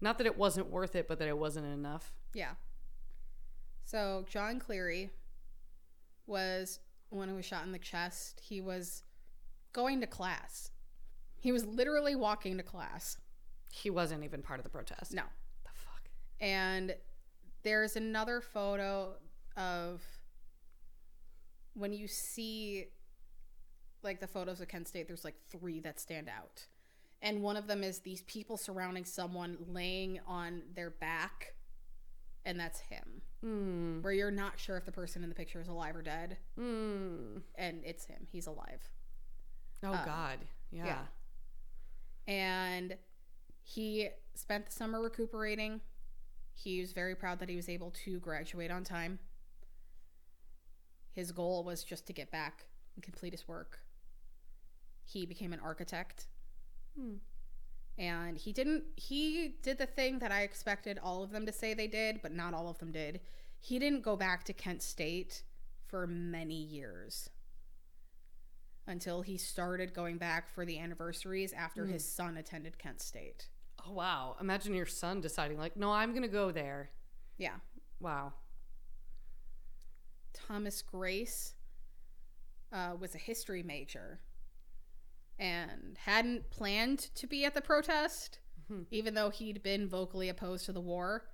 not 0.00 0.18
that 0.18 0.26
it 0.26 0.38
wasn't 0.38 0.70
worth 0.70 0.96
it, 0.96 1.06
but 1.08 1.18
that 1.18 1.28
it 1.28 1.36
wasn't 1.36 1.66
enough. 1.66 2.12
yeah. 2.32 2.52
So 3.84 4.24
John 4.28 4.58
Cleary 4.58 5.10
was 6.26 6.78
one 7.10 7.28
who 7.28 7.34
was 7.36 7.44
shot 7.44 7.66
in 7.66 7.72
the 7.72 7.78
chest. 7.78 8.40
He 8.42 8.60
was 8.60 9.02
going 9.72 10.00
to 10.00 10.06
class. 10.06 10.70
He 11.38 11.52
was 11.52 11.66
literally 11.66 12.14
walking 12.16 12.56
to 12.56 12.62
class. 12.62 13.18
He 13.70 13.90
wasn't 13.90 14.24
even 14.24 14.40
part 14.42 14.58
of 14.58 14.64
the 14.64 14.70
protest. 14.70 15.12
No. 15.12 15.24
And 16.40 16.94
there's 17.62 17.96
another 17.96 18.40
photo 18.40 19.14
of 19.56 20.02
when 21.74 21.92
you 21.92 22.06
see 22.08 22.86
like 24.02 24.20
the 24.20 24.26
photos 24.26 24.60
of 24.60 24.68
Kent 24.68 24.88
State, 24.88 25.06
there's 25.08 25.24
like 25.24 25.36
three 25.50 25.80
that 25.80 25.98
stand 25.98 26.28
out. 26.28 26.66
And 27.22 27.42
one 27.42 27.56
of 27.56 27.66
them 27.66 27.82
is 27.82 28.00
these 28.00 28.22
people 28.22 28.56
surrounding 28.58 29.04
someone 29.06 29.56
laying 29.66 30.20
on 30.26 30.60
their 30.74 30.90
back, 30.90 31.54
and 32.44 32.60
that's 32.60 32.80
him. 32.80 33.22
Hmm. 33.40 34.02
Where 34.02 34.12
you're 34.12 34.30
not 34.30 34.58
sure 34.60 34.76
if 34.76 34.84
the 34.84 34.92
person 34.92 35.22
in 35.22 35.30
the 35.30 35.34
picture 35.34 35.60
is 35.60 35.68
alive 35.68 35.96
or 35.96 36.02
dead, 36.02 36.36
Hmm. 36.56 37.38
and 37.54 37.82
it's 37.84 38.04
him. 38.04 38.26
He's 38.30 38.46
alive. 38.46 38.82
Oh 39.82 39.92
Uh, 39.92 40.04
God. 40.04 40.38
Yeah. 40.70 40.84
yeah. 40.86 41.04
and 42.26 42.96
he 43.62 44.08
spent 44.34 44.66
the 44.66 44.72
summer 44.72 45.00
recuperating. 45.00 45.80
He 46.54 46.80
was 46.80 46.92
very 46.92 47.14
proud 47.14 47.40
that 47.40 47.48
he 47.48 47.56
was 47.56 47.68
able 47.68 47.90
to 48.04 48.18
graduate 48.20 48.70
on 48.70 48.84
time. 48.84 49.18
His 51.12 51.32
goal 51.32 51.64
was 51.64 51.84
just 51.84 52.06
to 52.06 52.12
get 52.12 52.30
back 52.30 52.66
and 52.94 53.04
complete 53.04 53.32
his 53.32 53.46
work. 53.46 53.80
He 55.04 55.26
became 55.26 55.52
an 55.52 55.60
architect. 55.60 56.26
Hmm. 56.98 57.16
And 57.96 58.36
he 58.36 58.52
didn't 58.52 58.84
he 58.96 59.54
did 59.62 59.78
the 59.78 59.86
thing 59.86 60.18
that 60.18 60.32
I 60.32 60.42
expected 60.42 60.98
all 61.00 61.22
of 61.22 61.30
them 61.30 61.46
to 61.46 61.52
say 61.52 61.74
they 61.74 61.86
did, 61.86 62.22
but 62.22 62.32
not 62.32 62.54
all 62.54 62.68
of 62.68 62.78
them 62.78 62.90
did. 62.90 63.20
He 63.60 63.78
didn't 63.78 64.02
go 64.02 64.16
back 64.16 64.44
to 64.44 64.52
Kent 64.52 64.82
State 64.82 65.42
for 65.86 66.06
many 66.06 66.56
years 66.56 67.30
until 68.86 69.22
he 69.22 69.36
started 69.36 69.94
going 69.94 70.18
back 70.18 70.52
for 70.52 70.66
the 70.66 70.78
anniversaries 70.78 71.52
after 71.52 71.86
his 71.86 72.04
son 72.04 72.36
attended 72.36 72.78
Kent 72.78 73.00
State. 73.00 73.48
Oh 73.86 73.92
wow. 73.92 74.36
Imagine 74.40 74.74
your 74.74 74.86
son 74.86 75.20
deciding 75.20 75.58
like, 75.58 75.76
no, 75.76 75.90
I'm 75.90 76.14
gonna 76.14 76.28
go 76.28 76.50
there. 76.50 76.90
Yeah. 77.38 77.56
Wow. 78.00 78.34
Thomas 80.32 80.82
Grace 80.82 81.54
uh, 82.72 82.92
was 82.98 83.14
a 83.14 83.18
history 83.18 83.62
major 83.62 84.20
and 85.38 85.96
hadn't 85.98 86.50
planned 86.50 87.10
to 87.14 87.26
be 87.26 87.44
at 87.44 87.54
the 87.54 87.60
protest, 87.60 88.38
even 88.90 89.14
though 89.14 89.30
he'd 89.30 89.62
been 89.62 89.88
vocally 89.88 90.28
opposed 90.28 90.64
to 90.66 90.72
the 90.72 90.80
war. 90.80 91.24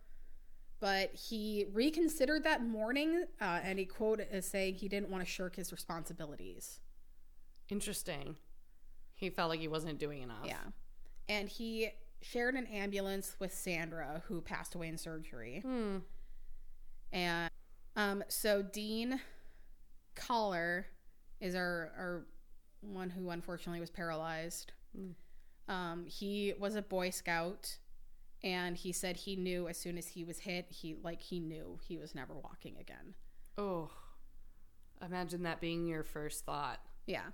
But 0.81 1.15
he 1.15 1.67
reconsidered 1.73 2.45
that 2.45 2.65
morning, 2.65 3.25
uh, 3.41 3.61
and 3.63 3.79
he 3.79 3.85
quoted 3.85 4.29
as 4.33 4.47
saying 4.47 4.77
he 4.77 4.89
didn't 4.89 5.11
want 5.11 5.23
to 5.23 5.31
shirk 5.31 5.57
his 5.57 5.73
responsibilities. 5.73 6.81
Interesting. 7.69 8.37
He 9.15 9.29
felt 9.29 9.51
like 9.51 9.61
he 9.61 9.69
wasn't 9.69 9.99
doing 9.99 10.23
enough. 10.23 10.47
Yeah. 10.47 10.57
And 11.29 11.49
he 11.49 11.91
shared 12.23 12.55
an 12.55 12.67
ambulance 12.67 13.37
with 13.39 13.53
Sandra, 13.53 14.23
who 14.27 14.41
passed 14.41 14.75
away 14.75 14.89
in 14.89 14.99
surgery. 14.99 15.61
Hmm. 15.65 15.99
And 17.13 17.51
um, 17.97 18.23
so 18.29 18.63
Dean 18.63 19.21
Kahler 20.15 20.85
is 21.41 21.55
our, 21.55 21.93
our 21.97 22.27
one 22.81 23.11
who 23.11 23.31
unfortunately 23.31 23.81
was 23.81 23.91
paralyzed. 23.91 24.73
Um, 25.69 26.05
he 26.07 26.55
was 26.59 26.77
a 26.77 26.83
Boy 26.83 27.11
Scout, 27.11 27.79
and 28.43 28.77
he 28.77 28.93
said 28.93 29.17
he 29.17 29.37
knew 29.37 29.69
as 29.69 29.79
soon 29.79 29.99
as 29.99 30.09
he 30.09 30.25
was 30.25 30.41
hit, 30.41 30.67
he 30.71 30.97
like 31.03 31.21
he 31.21 31.41
knew 31.41 31.79
he 31.87 31.97
was 31.97 32.15
never 32.15 32.35
walking 32.35 32.77
again. 32.81 33.15
Oh. 33.57 33.91
Imagine 35.05 35.45
that 35.45 35.61
being 35.61 35.87
your 35.87 36.05
first 36.05 36.45
thought. 36.45 36.81
Yeah, 37.07 37.31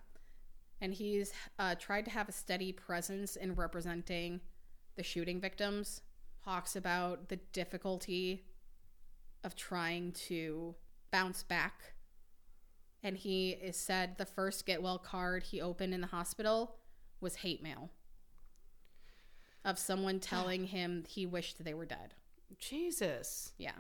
and 0.80 0.95
he's 0.95 1.32
uh, 1.59 1.74
tried 1.74 2.05
to 2.05 2.11
have 2.12 2.28
a 2.28 2.32
steady 2.32 2.72
presence 2.72 3.34
in 3.34 3.55
representing 3.55 4.41
the 4.97 5.03
shooting 5.03 5.40
victims. 5.40 6.03
Talks 6.44 6.76
about 6.76 7.28
the 7.28 7.36
difficulty 7.36 8.44
of 9.42 9.57
trying 9.57 10.12
to 10.12 10.74
bounce 11.11 11.42
back. 11.42 11.94
And 13.03 13.16
he 13.16 13.51
is 13.51 13.76
said 13.76 14.18
the 14.18 14.26
first 14.26 14.66
get 14.66 14.82
well 14.82 14.99
card 14.99 15.44
he 15.44 15.61
opened 15.61 15.94
in 15.94 16.01
the 16.01 16.09
hospital 16.09 16.76
was 17.20 17.36
hate 17.36 17.62
mail 17.62 17.90
of 19.64 19.78
someone 19.78 20.20
telling 20.20 20.66
him 20.66 21.05
he 21.09 21.26
wished 21.26 21.62
they 21.62 21.74
were 21.74 21.86
dead. 21.86 22.14
Jesus. 22.59 23.53
Yeah. 23.59 23.72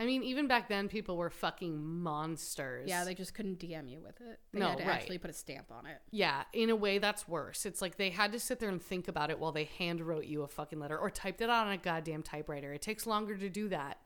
I 0.00 0.06
mean, 0.06 0.22
even 0.22 0.46
back 0.46 0.68
then, 0.68 0.88
people 0.88 1.16
were 1.16 1.28
fucking 1.30 1.84
monsters. 1.84 2.88
Yeah, 2.88 3.02
they 3.04 3.14
just 3.14 3.34
couldn't 3.34 3.58
DM 3.58 3.90
you 3.90 4.00
with 4.00 4.20
it. 4.20 4.38
They 4.52 4.60
No, 4.60 4.68
had 4.68 4.78
to 4.78 4.84
right. 4.84 4.94
actually 4.94 5.18
put 5.18 5.30
a 5.30 5.34
stamp 5.34 5.72
on 5.72 5.86
it. 5.86 5.98
Yeah, 6.12 6.44
in 6.52 6.70
a 6.70 6.76
way, 6.76 6.98
that's 6.98 7.26
worse. 7.26 7.66
It's 7.66 7.82
like 7.82 7.96
they 7.96 8.10
had 8.10 8.30
to 8.32 8.38
sit 8.38 8.60
there 8.60 8.68
and 8.68 8.80
think 8.80 9.08
about 9.08 9.30
it 9.30 9.40
while 9.40 9.50
they 9.50 9.64
hand 9.64 10.00
wrote 10.00 10.26
you 10.26 10.42
a 10.42 10.48
fucking 10.48 10.78
letter 10.78 10.96
or 10.96 11.10
typed 11.10 11.40
it 11.40 11.50
out 11.50 11.66
on 11.66 11.72
a 11.72 11.78
goddamn 11.78 12.22
typewriter. 12.22 12.72
It 12.72 12.80
takes 12.82 13.06
longer 13.08 13.36
to 13.36 13.48
do 13.50 13.68
that. 13.70 13.98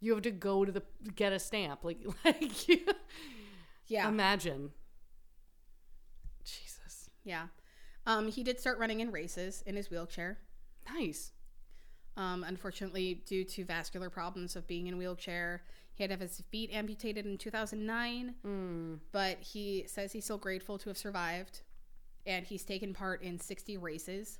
You 0.00 0.12
have 0.12 0.22
to 0.24 0.30
go 0.30 0.64
to 0.66 0.72
the 0.72 0.82
get 1.14 1.32
a 1.32 1.38
stamp. 1.38 1.82
Like, 1.82 2.00
like 2.26 2.68
you, 2.68 2.80
Yeah. 3.86 4.08
imagine. 4.08 4.72
Jesus, 6.44 7.08
yeah. 7.24 7.46
Um, 8.06 8.28
he 8.28 8.42
did 8.42 8.58
start 8.60 8.78
running 8.78 9.00
in 9.00 9.12
races 9.12 9.62
in 9.66 9.76
his 9.76 9.90
wheelchair. 9.90 10.38
nice. 10.92 11.32
Um, 12.16 12.44
unfortunately, 12.44 13.22
due 13.26 13.44
to 13.44 13.64
vascular 13.64 14.10
problems 14.10 14.54
of 14.54 14.66
being 14.66 14.86
in 14.86 14.94
a 14.94 14.96
wheelchair, 14.96 15.62
he 15.94 16.02
had 16.02 16.08
to 16.08 16.14
have 16.14 16.20
his 16.20 16.42
feet 16.50 16.70
amputated 16.72 17.26
in 17.26 17.38
2009. 17.38 18.34
Mm. 18.46 18.98
But 19.12 19.38
he 19.40 19.84
says 19.86 20.12
he's 20.12 20.24
still 20.24 20.38
grateful 20.38 20.78
to 20.78 20.90
have 20.90 20.98
survived, 20.98 21.62
and 22.26 22.46
he's 22.46 22.64
taken 22.64 22.92
part 22.92 23.22
in 23.22 23.38
60 23.38 23.76
races 23.78 24.38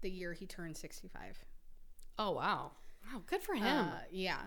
the 0.00 0.10
year 0.10 0.32
he 0.32 0.46
turned 0.46 0.76
65. 0.76 1.44
Oh 2.18 2.30
wow, 2.30 2.72
wow, 3.04 3.22
good 3.26 3.42
for 3.42 3.54
him. 3.54 3.88
Uh, 3.88 3.98
yeah. 4.10 4.38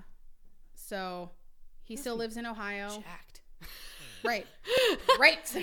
So 0.74 1.32
he 1.84 1.96
still 1.96 2.16
lives 2.16 2.38
in 2.38 2.46
Ohio. 2.46 2.88
Jacked. 2.88 3.42
Right. 4.24 4.48
right. 5.20 5.56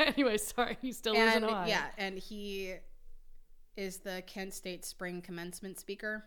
anyway, 0.00 0.38
sorry, 0.38 0.78
he 0.80 0.92
still 0.92 1.14
lives 1.14 1.36
in 1.36 1.44
Ohio. 1.44 1.66
yeah, 1.66 1.86
and 1.98 2.18
he 2.18 2.74
is 3.76 3.98
the 3.98 4.22
Kent 4.26 4.54
State 4.54 4.84
Spring 4.84 5.22
Commencement 5.22 5.78
speaker. 5.80 6.24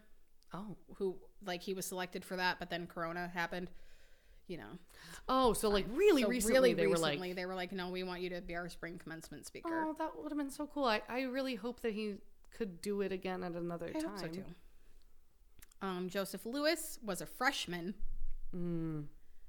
Oh, 0.54 0.76
Who 0.96 1.16
like 1.46 1.62
he 1.62 1.74
was 1.74 1.86
selected 1.86 2.24
for 2.26 2.36
that, 2.38 2.58
but 2.60 2.70
then 2.70 2.88
Corona 2.88 3.30
happened. 3.34 3.70
You 4.48 4.58
know, 4.58 4.78
oh, 5.28 5.54
so 5.54 5.70
like 5.70 5.86
really 5.91 6.22
so 6.22 6.28
recently 6.28 6.54
really 6.60 6.74
they 6.76 6.86
recently 6.86 7.18
were 7.18 7.26
like, 7.26 7.36
they 7.36 7.46
were 7.48 7.56
like, 7.56 7.72
no, 7.72 7.89
we 7.89 8.04
want 8.04 8.22
you 8.22 8.30
to 8.30 8.41
be 8.41 8.56
our 8.56 8.70
spring 8.70 9.00
commencement 9.02 9.48
speaker. 9.48 9.70
oh, 9.72 9.96
that 9.98 10.12
would 10.22 10.32
have 10.32 10.38
been 10.38 10.52
so 10.52 10.68
cool. 10.72 10.86
I, 10.86 11.02
I 11.10 11.22
really 11.24 11.56
hope 11.56 11.82
that 11.82 11.93
he 11.93 12.18
could 12.56 12.80
do 12.80 13.02
it 13.02 13.12
again 13.12 13.43
at 13.43 13.54
another 13.54 13.88
I 13.96 14.00
time. 14.00 14.10
hope 14.12 14.20
so 14.20 14.28
too. 14.28 14.43
Um, 15.82 16.10
Joseph 16.10 16.46
Lewis 16.46 17.00
was 17.04 17.22
a 17.22 17.26
freshman 17.26 17.96
Mm. 18.56 19.06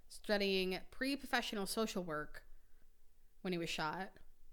studying 0.09 0.79
pre-professional 0.91 1.67
social 1.67 2.03
work 2.03 2.43
when 3.43 3.53
he 3.53 3.59
was 3.59 3.69
shot. 3.71 4.09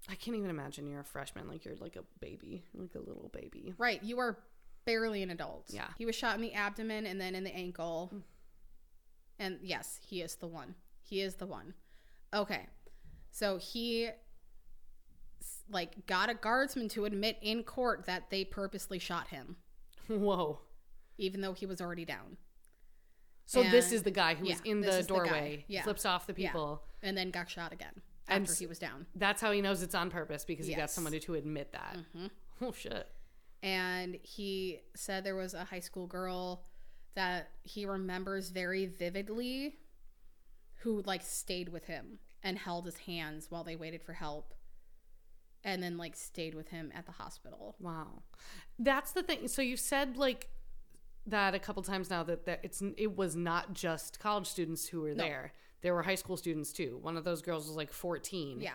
I 0.08 0.14
can't 0.14 0.36
even 0.36 0.50
imagine 0.50 0.86
you're 0.86 1.00
a 1.00 1.04
freshman. 1.04 1.48
Like 1.48 1.64
you're 1.64 1.76
like 1.76 1.96
a 1.96 2.04
baby, 2.20 2.64
like 2.74 2.94
a 2.94 2.98
little 2.98 3.30
baby. 3.32 3.74
Right, 3.78 4.02
you 4.02 4.18
are 4.18 4.38
barely 4.84 5.22
an 5.22 5.30
adult. 5.30 5.66
Yeah. 5.68 5.88
He 5.98 6.04
was 6.04 6.14
shot 6.14 6.34
in 6.34 6.42
the 6.42 6.52
abdomen 6.52 7.06
and 7.06 7.20
then 7.20 7.34
in 7.34 7.42
the 7.44 7.54
ankle. 7.54 8.10
Mm. 8.14 8.22
And 9.38 9.58
yes, 9.62 9.98
he 10.06 10.20
is 10.20 10.36
the 10.36 10.46
one. 10.46 10.74
He 11.02 11.20
is 11.22 11.36
the 11.36 11.46
one. 11.46 11.74
Okay. 12.34 12.66
So 13.30 13.56
he 13.58 14.10
like 15.70 16.06
got 16.06 16.28
a 16.28 16.34
guardsman 16.34 16.88
to 16.90 17.04
admit 17.06 17.38
in 17.40 17.62
court 17.64 18.04
that 18.06 18.28
they 18.30 18.44
purposely 18.44 18.98
shot 18.98 19.28
him 19.28 19.56
Whoa. 20.08 20.60
even 21.16 21.40
though 21.40 21.54
he 21.54 21.64
was 21.66 21.80
already 21.80 22.04
down 22.04 22.36
So 23.46 23.62
this 23.62 23.90
is 23.90 24.02
the 24.02 24.10
guy 24.10 24.34
who 24.34 24.46
was 24.46 24.60
in 24.64 24.82
the 24.82 24.88
is 24.88 25.06
the 25.06 25.14
doorway, 25.14 25.64
Yeah. 25.68 25.82
flips 25.82 26.04
off 26.04 26.26
the 26.26 26.34
Yeah. 26.36 26.48
people. 26.50 26.82
and 27.02 27.16
then 27.16 27.30
got 27.30 27.48
shot 27.48 27.72
again 27.72 27.92
And 27.94 28.02
after 28.28 28.52
s- 28.52 28.58
he 28.58 28.66
was 28.66 28.78
down. 28.78 29.06
That's 29.14 29.40
how 29.40 29.52
he 29.52 29.60
knows 29.60 29.82
it's 29.82 29.94
on 29.94 30.10
purpose 30.10 30.44
because 30.44 30.66
he 30.66 30.72
got 30.74 30.78
Yes. 30.80 30.90
Mm-hmm. 30.92 30.94
somebody 30.94 31.20
to 31.20 31.34
admit 31.34 31.72
that. 31.72 31.98
Oh 32.60 32.72
shit. 32.72 33.06
and 33.62 34.18
he 34.22 34.80
said 34.94 35.24
there 35.24 35.34
was 35.36 35.54
a 35.54 35.64
high 35.64 35.80
school 35.80 36.06
girl 36.06 36.64
that 37.14 37.48
he 37.62 37.86
remembers 37.86 38.50
very 38.50 38.86
vividly 38.86 39.76
who 40.82 41.02
like 41.06 41.22
stayed 41.22 41.68
with 41.70 41.84
him 41.86 42.18
and 42.42 42.58
held 42.58 42.84
his 42.84 42.98
hands 42.98 43.46
while 43.50 43.64
they 43.64 43.76
waited 43.76 44.02
for 44.02 44.12
help 44.12 44.52
and 45.62 45.82
then 45.82 45.96
like 45.96 46.14
stayed 46.14 46.54
with 46.54 46.68
him 46.68 46.92
at 46.94 47.06
the 47.06 47.12
hospital 47.12 47.74
Wow. 47.80 48.22
That's 48.78 49.12
the 49.12 49.22
thing. 49.22 49.48
So 49.48 49.62
you 49.62 49.76
said 49.76 50.16
like 50.16 50.48
that 51.26 51.54
a 51.54 51.58
couple 51.58 51.82
times 51.82 52.10
now 52.10 52.22
that, 52.24 52.44
that 52.46 52.60
it's 52.62 52.82
it 52.98 53.16
was 53.16 53.34
not 53.34 53.72
just 53.72 54.18
college 54.20 54.46
students 54.46 54.88
who 54.88 55.00
were 55.00 55.14
No. 55.14 55.24
there. 55.24 55.52
There 55.84 55.94
were 55.94 56.02
high 56.02 56.14
school 56.16 56.36
students 56.36 56.72
too. 56.72 56.98
One 57.00 57.16
of 57.16 57.22
those 57.24 57.42
girls 57.42 57.68
was 57.68 57.76
like 57.76 57.92
14 57.92 58.60
yeah 58.60 58.70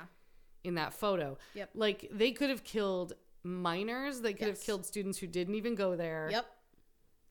in 0.64 0.76
that 0.76 0.94
photo. 0.94 1.38
Yep. 1.56 1.72
Like 1.74 2.08
they 2.12 2.32
could 2.32 2.50
have 2.50 2.64
killed 2.64 3.14
minors. 3.44 4.22
They 4.22 4.34
could 4.34 4.48
have 4.48 4.62
killed 4.62 4.86
students 4.86 5.18
who 5.18 5.26
didn't 5.28 5.56
even 5.56 5.74
go 5.76 5.96
there. 5.98 6.30
yep 6.32 6.46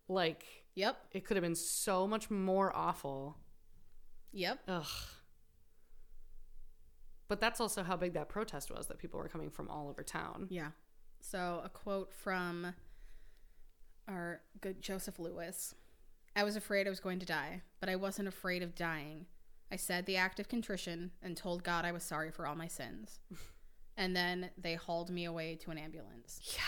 Like 0.08 0.44
yep 0.74 0.96
it 1.12 1.24
could 1.24 1.36
have 1.36 1.44
been 1.44 1.54
so 1.54 2.06
much 2.06 2.28
more 2.30 2.74
awful. 2.76 3.38
yep 4.32 4.58
Ugh. 4.68 4.84
But 7.28 7.40
that's 7.40 7.60
also 7.60 7.82
how 7.82 7.96
big 7.96 8.14
that 8.14 8.28
protest 8.28 8.70
was 8.70 8.86
that 8.88 8.98
people 8.98 9.20
were 9.20 9.28
coming 9.28 9.50
from 9.50 9.68
all 9.68 9.88
over 9.88 10.02
town. 10.02 10.46
yeah 10.50 10.70
so 11.20 11.60
a 11.64 11.68
quote 11.68 12.12
from 12.12 12.74
our 14.06 14.40
good 14.60 14.80
joseph 14.80 15.18
lewis 15.18 15.74
i 16.36 16.44
was 16.44 16.54
afraid 16.54 16.86
i 16.86 16.90
was 16.90 17.00
going 17.00 17.18
to 17.18 17.26
die 17.26 17.60
but 17.80 17.88
i 17.88 17.96
wasn't 17.96 18.26
afraid 18.28 18.62
of 18.62 18.74
dying 18.76 19.26
i 19.70 19.76
said 19.76 20.06
the 20.06 20.16
act 20.16 20.38
of 20.40 20.48
contrition 20.48 21.10
and 21.22 21.36
told 21.36 21.62
god 21.64 21.84
i 21.84 21.92
was 21.92 22.02
sorry 22.02 22.30
for 22.30 22.46
all 22.46 22.54
my 22.54 22.68
sins 22.68 23.18
and 23.96 24.14
then 24.16 24.50
they 24.56 24.74
hauled 24.74 25.10
me 25.10 25.24
away 25.24 25.56
to 25.56 25.70
an 25.70 25.78
ambulance 25.78 26.40
Yeah. 26.56 26.62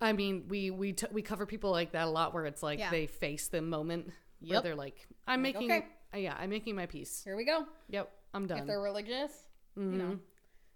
I 0.00 0.12
mean, 0.12 0.44
we 0.48 0.70
we 0.70 0.92
t- 0.92 1.06
we 1.12 1.22
cover 1.22 1.46
people 1.46 1.70
like 1.70 1.92
that 1.92 2.06
a 2.06 2.10
lot, 2.10 2.34
where 2.34 2.44
it's 2.44 2.62
like 2.62 2.78
Yeah. 2.78 2.90
they 2.90 3.06
face 3.06 3.48
the 3.48 3.62
moment 3.62 4.06
where 4.40 4.54
Yep. 4.54 4.62
they're 4.64 4.74
like, 4.74 5.06
"I'm 5.26 5.42
Like, 5.42 5.54
making, 5.54 5.72
okay. 5.72 5.86
uh, 6.12 6.18
yeah, 6.18 6.36
I'm 6.38 6.50
making 6.50 6.74
my 6.74 6.84
peace. 6.84 7.22
here 7.24 7.36
we 7.36 7.44
go 7.44 7.66
Yep, 7.88 8.10
I'm 8.34 8.46
done. 8.46 8.58
if 8.58 8.60
done." 8.62 8.66
they're 8.66 8.82
religious 8.82 9.44
you 9.76 9.82
know 9.82 10.18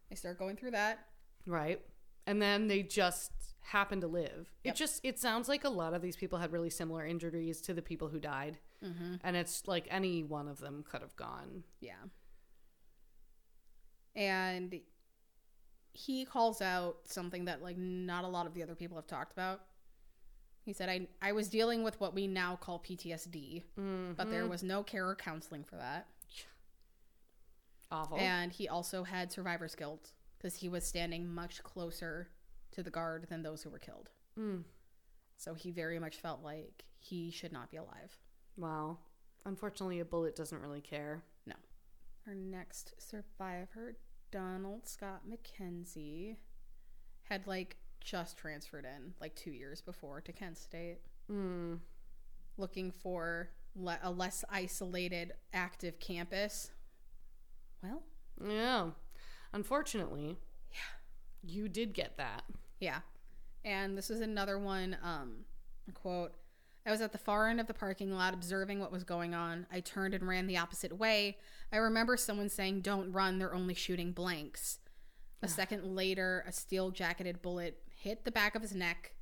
they 0.09 0.17
start 0.17 0.39
going 0.39 0.57
through 0.57 0.71
that 0.71 0.99
right, 1.47 1.81
and 2.27 2.41
then 2.41 2.69
they 2.69 2.83
just 2.83 3.33
happen 3.61 4.01
to 4.01 4.07
live. 4.07 4.49
It 4.65 4.69
Yep. 4.69 4.77
just 4.77 5.01
it 5.05 5.19
sounds 5.19 5.47
like 5.49 5.65
a 5.65 5.69
lot 5.69 5.93
of 5.95 6.01
these 6.01 6.17
people 6.17 6.39
had 6.39 6.51
really 6.53 6.71
similar 6.71 7.05
injuries 7.05 7.61
to 7.63 7.75
the 7.75 7.83
people 7.83 8.09
who 8.09 8.21
died, 8.21 8.59
mm-hmm. 8.85 9.15
and 9.23 9.37
it's 9.37 9.67
like 9.67 9.87
any 9.91 10.23
one 10.23 10.49
of 10.49 10.59
them 10.59 10.85
could 10.89 11.01
have 11.01 11.17
gone. 11.17 11.65
Yeah. 11.81 11.95
And 14.15 14.81
he 15.93 16.25
calls 16.25 16.61
out 16.63 16.99
something 17.05 17.47
that 17.47 17.63
like 17.63 17.77
not 17.77 18.25
a 18.25 18.29
lot 18.29 18.47
of 18.47 18.55
the 18.55 18.63
other 18.63 18.75
people 18.75 18.97
have 18.97 19.07
talked 19.07 19.33
about. 19.33 19.63
He 20.65 20.73
said 20.73 20.89
I 20.89 21.09
I 21.23 21.33
was 21.33 21.49
dealing 21.49 21.83
with 21.83 21.99
what 22.01 22.15
we 22.15 22.27
now 22.27 22.57
call 22.57 22.79
PTSD, 22.79 23.63
but 24.17 24.31
there 24.31 24.47
was 24.47 24.63
no 24.63 24.83
care 24.83 25.09
or 25.09 25.15
counseling 25.17 25.65
for 25.65 25.77
that. 25.77 26.07
Awful. 27.91 28.19
And 28.19 28.53
he 28.53 28.69
also 28.69 29.03
had 29.03 29.33
survivor's 29.33 29.75
guilt 29.75 30.13
because 30.37 30.57
he 30.57 30.69
was 30.69 30.85
standing 30.85 31.27
much 31.35 31.63
closer 31.63 32.29
to 32.73 32.83
the 32.83 32.91
guard 32.91 33.27
than 33.29 33.43
those 33.43 33.63
who 33.63 33.71
were 33.71 33.79
killed. 33.79 34.11
Mm. 34.39 34.65
So 35.37 35.55
he 35.55 35.71
very 35.71 35.99
much 35.99 36.17
felt 36.17 36.43
like 36.43 36.85
he 36.99 37.31
should 37.31 37.53
not 37.53 37.71
be 37.71 37.77
alive. 37.77 38.19
Wow. 38.59 38.99
Unfortunately, 39.47 40.01
a 40.01 40.05
bullet 40.05 40.37
doesn't 40.37 40.61
really 40.61 40.81
care. 40.81 41.23
No. 41.47 41.55
Our 42.27 42.35
next 42.35 42.93
survivor, 42.99 43.97
Donald 44.31 44.87
Scott 44.87 45.23
MacKenzie, 45.27 46.37
had 47.23 47.47
like 47.47 47.77
just 48.01 48.37
transferred 48.37 48.85
in 48.85 49.15
like 49.21 49.35
two 49.37 49.51
years 49.53 49.81
before 49.81 50.21
to 50.23 50.33
Kent 50.33 50.59
State, 50.59 50.99
Mm. 51.31 51.81
looking 52.57 52.91
for 52.91 53.51
le- 53.77 53.99
a 54.03 54.11
less 54.11 54.45
isolated, 54.51 55.33
active 55.53 55.99
campus. 56.01 56.71
Well, 57.83 58.03
Yeah. 58.45 58.91
Unfortunately, 59.53 60.39
yeah. 60.73 60.79
you 61.43 61.69
did 61.69 61.93
get 61.95 62.17
that. 62.19 62.45
yeah. 62.81 63.01
And 63.65 63.97
this 63.99 64.09
is 64.11 64.21
another 64.21 64.59
one, 64.59 64.97
um, 65.03 65.45
quote. 65.95 66.35
I 66.89 66.91
was 66.91 67.03
at 67.03 67.13
the 67.13 67.19
far 67.19 67.49
end 67.49 67.61
of 67.61 67.67
the 67.67 67.75
parking 67.75 68.11
lot 68.13 68.33
observing 68.33 68.81
what 68.81 68.91
was 68.91 69.05
going 69.05 69.35
on. 69.35 69.67
I 69.71 69.81
turned 69.81 70.15
and 70.15 70.27
ran 70.27 70.47
the 70.47 70.57
opposite 70.57 70.97
way. 70.99 71.37
I 71.71 71.77
remember 71.77 72.17
someone 72.17 72.49
saying, 72.49 72.81
Don't 72.81 73.13
run, 73.13 73.39
they're 73.39 73.55
only 73.55 73.75
shooting 73.75 74.13
blanks. 74.13 74.79
A 75.43 75.49
second 75.49 75.85
later, 75.95 76.43
a 76.49 76.53
steel 76.53 76.91
jacketed 76.91 77.43
bullet 77.43 77.79
hit 77.95 78.25
the 78.25 78.33
back 78.33 78.55
of 78.55 78.63
his 78.63 78.75
neck, 78.75 79.13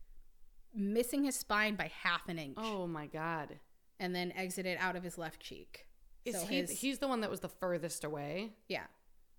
missing 0.73 1.25
his 1.25 1.35
spine 1.37 1.75
by 1.75 1.91
half 2.03 2.29
an 2.29 2.39
inch, 2.39 2.55
Oh 2.59 2.87
my 2.87 3.07
god. 3.07 3.59
and 3.99 4.14
then 4.14 4.31
exited 4.33 4.79
out 4.81 4.95
of 4.97 5.03
his 5.03 5.19
left 5.19 5.41
cheek. 5.41 5.87
Is 6.25 6.37
So 6.41 6.47
he 6.47 6.57
his- 6.59 6.71
he's 6.81 6.99
the 7.01 7.09
one 7.09 7.21
that 7.23 7.31
was 7.31 7.41
the 7.41 7.49
furthest 7.49 8.05
away? 8.05 8.55
Yeah. 8.69 8.87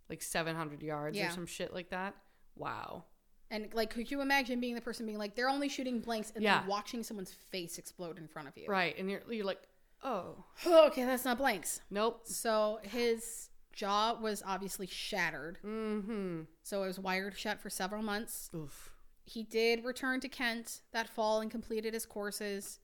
Like 0.09 0.21
700 0.21 0.84
yards 0.84 1.17
Yeah. 1.17 1.30
or 1.30 1.32
some 1.32 1.45
shit 1.47 1.73
like 1.73 1.89
that? 1.91 2.13
Wow. 2.55 3.05
And 3.49 3.73
like, 3.73 3.89
could 3.91 4.11
you 4.11 4.21
imagine 4.21 4.59
being 4.59 4.75
the 4.75 4.81
person 4.81 5.05
being 5.05 5.17
like, 5.17 5.35
they're 5.35 5.49
only 5.49 5.69
shooting 5.69 5.99
blanks, 6.01 6.31
and 6.35 6.43
Yeah. 6.43 6.59
then 6.59 6.67
watching 6.67 7.01
someone's 7.03 7.31
face 7.31 7.77
explode 7.77 8.17
in 8.17 8.27
front 8.27 8.47
of 8.47 8.57
you? 8.57 8.65
Right. 8.67 8.97
And 8.97 9.09
you're 9.09 9.21
you're 9.31 9.45
like, 9.45 9.61
"Oh, 10.03 10.43
okay, 10.65 11.05
that's 11.05 11.23
not 11.25 11.37
blanks. 11.37 11.79
nope." 11.89 12.21
So 12.27 12.79
his 12.83 13.49
jaw 13.73 14.17
was 14.19 14.43
obviously 14.45 14.87
shattered. 14.87 15.59
Mhm. 15.63 16.47
So 16.63 16.83
it 16.83 16.87
was 16.87 16.99
wired 16.99 17.37
shut 17.37 17.59
for 17.61 17.69
several 17.69 18.01
months. 18.03 18.49
Oof. 18.55 18.91
He 19.23 19.43
did 19.43 19.83
return 19.85 20.19
to 20.21 20.29
Kent 20.29 20.81
that 20.91 21.07
fall 21.09 21.41
and 21.41 21.51
completed 21.51 21.93
his 21.93 22.05
courses 22.05 22.79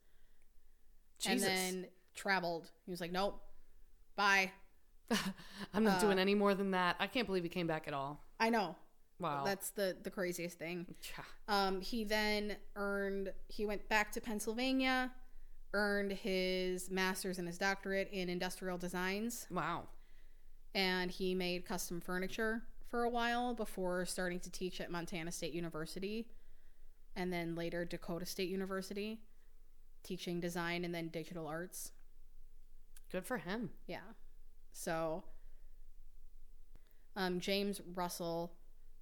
Jesus. 1.20 1.48
and 1.48 1.84
then 1.84 1.88
traveled. 2.16 2.70
He 2.86 2.92
was 2.92 3.02
like, 3.02 3.12
nope, 3.12 3.42
bye. 4.16 4.52
I'm 5.74 5.84
not 5.84 5.98
uh, 5.98 6.02
doing 6.02 6.20
any 6.20 6.36
more 6.36 6.54
than 6.54 6.72
that. 6.72 6.96
I 7.00 7.08
can't 7.08 7.26
believe 7.28 7.44
he 7.44 7.50
came 7.50 7.68
back 7.68 7.88
at 7.88 7.94
all. 7.94 8.22
I 8.40 8.50
know. 8.50 8.76
Wow. 9.24 9.44
That's 9.46 9.70
the, 9.70 9.96
the 10.04 10.10
craziest 10.10 10.60
thing. 10.60 10.86
Um, 11.48 11.80
he 11.80 12.04
then 12.04 12.58
earned, 12.76 13.32
he 13.48 13.66
went 13.66 13.88
back 13.88 14.12
to 14.12 14.22
Pennsylvania, 14.22 15.12
earned 15.74 16.12
his 16.12 16.92
master's 16.92 17.40
and 17.40 17.48
his 17.48 17.58
doctorate 17.58 18.10
in 18.12 18.28
industrial 18.28 18.78
designs, 18.78 19.48
wow. 19.50 19.84
and 20.76 21.10
he 21.10 21.34
made 21.34 21.66
custom 21.66 22.02
furniture 22.02 22.64
for 22.90 23.04
a 23.04 23.10
while 23.10 23.54
before 23.54 24.06
starting 24.06 24.42
to 24.42 24.52
teach 24.52 24.82
at 24.82 24.92
Montana 24.92 25.32
State 25.32 25.54
University 25.54 26.28
and 27.16 27.32
then 27.32 27.56
later 27.56 27.86
Dakota 27.86 28.26
State 28.26 28.50
University, 28.50 29.22
teaching 30.04 30.42
design 30.42 30.84
and 30.84 30.94
then 30.94 31.08
digital 31.08 31.48
arts. 31.48 31.94
Good 33.10 33.26
for 33.26 33.38
him. 33.38 33.70
Yeah. 33.88 34.00
So, 34.74 35.24
um, 37.16 37.40
James 37.40 37.80
Russell 37.96 38.52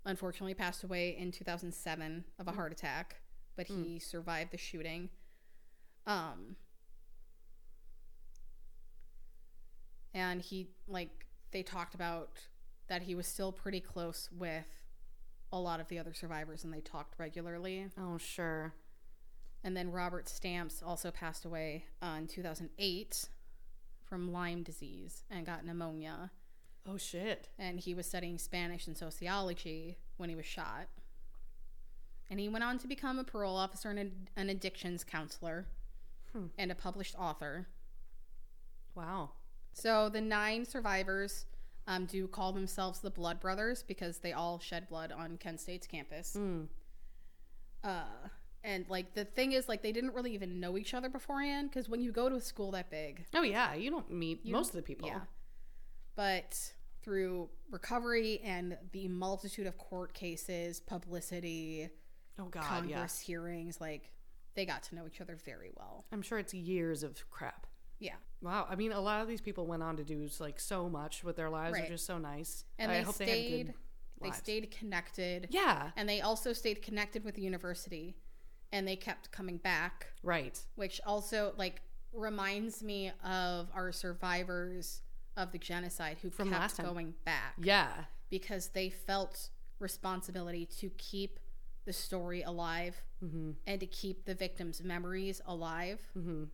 unfortunately 0.06 0.54
passed 0.54 0.84
away 0.84 1.16
in 1.18 1.32
2007 1.32 2.26
of 2.40 2.48
a 2.48 2.52
heart 2.52 2.72
attack, 2.72 3.22
but 3.56 3.68
he 3.68 4.00
survived 4.00 4.52
the 4.52 4.58
shooting. 4.58 5.10
Um, 6.08 6.56
and 10.14 10.42
he, 10.42 10.70
like, 10.88 11.28
they 11.52 11.64
talked 11.64 11.94
about 11.94 12.30
that 12.88 13.04
he 13.04 13.16
was 13.16 13.28
still 13.28 13.52
pretty 13.52 13.80
close 13.80 14.30
with 14.32 14.66
a 15.54 15.60
lot 15.60 15.80
of 15.80 15.88
the 15.90 16.00
other 16.00 16.14
survivors 16.14 16.64
and 16.64 16.74
they 16.74 16.82
talked 16.82 17.20
regularly. 17.20 17.88
Oh, 18.00 18.18
sure. 18.18 18.74
And 19.64 19.78
then 19.78 19.92
Robert 19.92 20.28
Stamps 20.28 20.82
also 20.82 21.12
passed 21.12 21.46
away 21.46 21.86
uh, 22.02 22.16
in 22.18 22.28
2008 22.28 23.30
from 24.04 24.32
Lyme 24.32 24.64
disease 24.64 25.24
and 25.30 25.46
got 25.46 25.66
pneumonia. 25.66 26.32
Oh 26.88 26.98
shit. 26.98 27.48
And 27.60 27.80
he 27.80 27.94
was 27.94 28.06
studying 28.08 28.38
Spanish 28.38 28.88
and 28.88 28.98
sociology 28.98 29.98
when 30.18 30.30
he 30.30 30.36
was 30.36 30.46
shot. 30.46 30.88
And 32.30 32.40
he 32.40 32.48
went 32.50 32.64
on 32.64 32.78
to 32.80 32.88
become 32.88 33.20
a 33.20 33.24
parole 33.24 33.56
officer 33.58 33.90
and 33.90 34.00
an, 34.00 34.12
an 34.36 34.50
addictions 34.50 35.04
counselor 35.04 35.68
Hmm. 36.34 36.46
and 36.58 36.72
a 36.72 36.76
published 36.76 37.16
author. 37.20 37.68
Wow. 38.96 39.32
So 39.74 40.08
the 40.08 40.22
nine 40.22 40.66
survivors 40.66 41.46
um, 41.88 42.06
do 42.06 42.26
call 42.28 42.54
themselves 42.54 43.00
the 43.02 43.10
Blood 43.10 43.42
Brothers 43.42 43.84
because 43.84 44.20
they 44.20 44.32
all 44.32 44.58
shed 44.60 44.88
blood 44.88 45.12
on 45.12 45.36
Kent 45.38 45.60
State's 45.60 45.88
campus. 45.88 46.38
Mm. 46.40 46.68
Uh, 47.84 48.04
and 48.64 48.86
like 48.90 49.14
the 49.14 49.26
thing 49.26 49.52
is, 49.54 49.68
like 49.68 49.82
they 49.82 49.92
didn't 49.92 50.14
really 50.14 50.34
even 50.34 50.60
know 50.62 50.78
each 50.78 50.94
other 50.94 51.10
beforehand 51.10 51.70
because 51.70 51.90
when 51.90 52.02
you 52.02 52.12
go 52.14 52.30
to 52.30 52.36
a 52.36 52.42
school 52.42 52.72
that 52.72 52.90
big, 52.90 53.26
Oh 53.34 53.42
yeah, 53.44 53.74
you 53.74 53.90
don't 53.90 54.10
meet 54.12 54.46
You 54.46 54.54
most 54.54 54.70
of 54.70 54.76
the 54.76 54.84
people. 54.84 55.10
Yeah. 55.10 55.22
But 56.16 56.74
through 57.04 57.50
recovery 57.70 58.42
and 58.44 58.78
the 58.92 59.08
multitude 59.08 59.68
of 59.68 59.78
court 59.78 60.14
cases, 60.14 60.80
publicity, 60.80 61.90
Oh 62.40 62.46
god, 62.46 62.64
Congress 62.64 63.22
yeah. 63.24 63.26
hearings, 63.28 63.80
like 63.82 64.12
they 64.56 64.66
got 64.66 64.84
to 64.84 64.96
know 64.96 65.06
each 65.08 65.22
other 65.22 65.38
very 65.46 65.70
well. 65.76 66.06
I'm 66.12 66.22
sure 66.22 66.38
it's 66.40 66.54
years 66.54 67.04
of 67.04 67.30
crap. 67.30 67.68
Yeah. 68.00 68.16
Wow. 68.42 68.66
I 68.70 68.76
mean, 68.76 68.92
a 68.92 69.00
lot 69.00 69.22
of 69.22 69.28
these 69.28 69.42
people 69.42 69.68
went 69.68 69.84
on 69.84 69.98
to 69.98 70.04
do 70.04 70.28
like 70.40 70.60
so 70.60 70.90
much 70.90 71.24
with 71.24 71.36
their 71.36 71.50
lives, 71.50 71.74
Right. 71.74 71.84
which 71.84 71.92
is 71.92 72.02
so 72.04 72.18
nice. 72.18 72.66
And 72.80 72.92
I 72.92 72.98
they 72.98 73.04
hope 73.04 73.16
stayed 73.16 73.28
they 73.28 73.58
had 73.58 73.66
good 73.68 73.76
they 74.22 74.28
lives. 74.28 74.38
stayed 74.40 74.72
connected. 74.72 75.48
Yeah. 75.52 75.92
And 75.96 76.08
they 76.10 76.22
also 76.22 76.54
stayed 76.54 76.82
connected 76.82 77.24
with 77.24 77.36
the 77.36 77.42
university 77.42 78.16
and 78.72 78.88
they 78.88 78.96
kept 78.96 79.32
coming 79.32 79.58
back, 79.58 80.08
Right. 80.24 80.60
which 80.76 81.00
also 81.06 81.54
like 81.58 81.82
reminds 82.14 82.82
me 82.84 83.12
of 83.24 83.70
our 83.74 83.92
survivors 83.92 85.02
of 85.38 85.52
the 85.52 85.58
genocide 85.58 86.18
who 86.22 86.30
From 86.30 86.50
kept 86.50 86.62
last 86.62 86.76
time. 86.78 86.86
going 86.86 87.14
back. 87.26 87.56
Yeah. 87.62 87.92
because 88.30 88.70
they 88.70 88.90
felt 88.90 89.50
responsibility 89.80 90.66
to 90.66 90.90
keep 90.98 91.40
the 91.86 91.94
story 91.94 92.42
alive 92.44 93.02
Mm-hmm. 93.24 93.52
and 93.68 93.80
to 93.80 93.86
keep 93.86 94.26
the 94.26 94.34
victims' 94.34 94.82
memories 94.84 95.42
alive 95.46 96.00
Mm-hmm. 96.18 96.46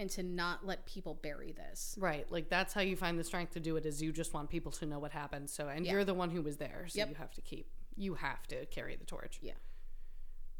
and 0.00 0.10
to 0.10 0.22
not 0.24 0.66
let 0.66 0.84
people 0.84 1.14
bury 1.22 1.52
this. 1.52 1.96
Right. 2.00 2.30
Like 2.30 2.48
that's 2.48 2.74
how 2.74 2.80
you 2.80 2.96
find 2.96 3.16
the 3.18 3.24
strength 3.24 3.52
to 3.52 3.60
do 3.60 3.76
it. 3.76 3.86
Is 3.86 4.02
you 4.02 4.10
just 4.12 4.34
want 4.34 4.50
people 4.50 4.72
to 4.72 4.86
know 4.86 4.98
what 4.98 5.12
happened. 5.12 5.48
So, 5.48 5.68
and 5.68 5.86
Yeah. 5.86 5.92
you're 5.92 6.04
the 6.04 6.12
one 6.14 6.30
who 6.30 6.42
was 6.42 6.56
there, 6.56 6.86
so 6.88 6.98
Yep. 6.98 7.08
you 7.10 7.14
have 7.16 7.32
to 7.34 7.40
keep. 7.40 7.70
You 7.96 8.14
have 8.14 8.46
to 8.48 8.66
carry 8.66 8.96
the 8.96 9.04
torch. 9.04 9.38
Yeah. 9.40 9.52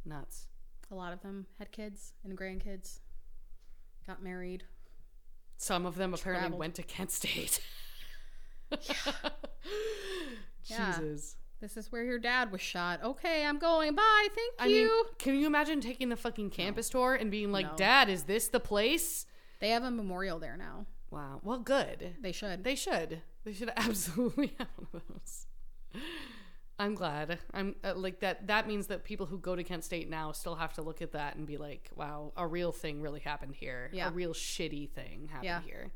Nuts. 0.05 0.47
A 0.91 0.95
lot 0.95 1.13
of 1.13 1.21
them 1.23 1.47
had 1.59 1.73
kids 1.73 2.13
and 2.25 2.39
grandkids, 2.39 3.01
got 4.07 4.23
married. 4.23 4.63
Some 5.59 5.87
of 5.87 5.97
them 5.97 6.13
apparently 6.15 6.43
Traveled. 6.43 6.59
went 6.61 6.75
to 6.77 6.83
Kent 6.83 7.11
State. 7.11 7.61
Yeah. 10.65 10.97
Jesus. 10.99 11.37
This 11.61 11.77
is 11.77 11.91
where 11.91 12.05
your 12.05 12.19
dad 12.19 12.53
was 12.53 12.61
shot. 12.61 13.03
Okay, 13.03 13.45
I'm 13.47 13.59
going. 13.59 13.95
Bye. 13.95 14.29
Thank 14.35 14.55
I 14.59 14.67
you. 14.67 14.85
mean, 14.89 15.05
can 15.19 15.35
you 15.39 15.47
imagine 15.47 15.81
taking 15.81 16.09
the 16.09 16.17
fucking 16.17 16.51
campus 16.51 16.89
tour 16.91 17.15
and 17.15 17.31
being 17.31 17.51
like, 17.53 17.67
No. 17.71 17.77
"Dad, 17.77 18.09
is 18.11 18.25
this 18.25 18.49
the 18.49 18.61
place?" 18.61 19.27
they 19.61 19.71
have 19.71 19.85
a 19.85 19.91
memorial 19.91 20.39
there 20.39 20.57
now. 20.57 20.87
Wow. 21.11 21.41
Well, 21.43 21.59
good. 21.61 22.17
They 22.21 22.33
should. 22.33 22.63
They 22.65 22.75
should. 22.75 23.23
They 23.45 23.53
should 23.53 23.71
absolutely 23.77 24.55
have 24.59 24.69
one 24.77 24.89
of 24.93 25.03
those. 25.09 25.47
I'm 26.79 26.95
glad. 26.95 27.39
I'm 27.55 27.75
uh, 27.83 27.95
like 27.97 28.21
that. 28.21 28.49
That 28.49 28.69
means 28.69 28.89
that 28.89 29.03
people 29.05 29.25
who 29.27 29.39
go 29.39 29.57
to 29.57 29.65
Kent 29.65 29.83
State 29.85 30.11
now 30.11 30.33
still 30.33 30.57
have 30.57 30.75
to 30.75 30.83
look 30.83 31.01
at 31.01 31.13
that 31.13 31.37
and 31.37 31.47
be 31.47 31.57
like, 31.57 31.91
"Wow, 31.97 32.33
a 32.37 32.47
real 32.47 32.71
thing 32.71 33.01
really 33.01 33.21
happened 33.21 33.55
here. 33.55 33.89
Yeah. 33.95 34.09
A 34.09 34.13
real 34.13 34.35
shitty 34.35 34.91
thing 34.91 35.29
happened 35.29 35.45
Yeah. 35.47 35.61
here." 35.63 35.91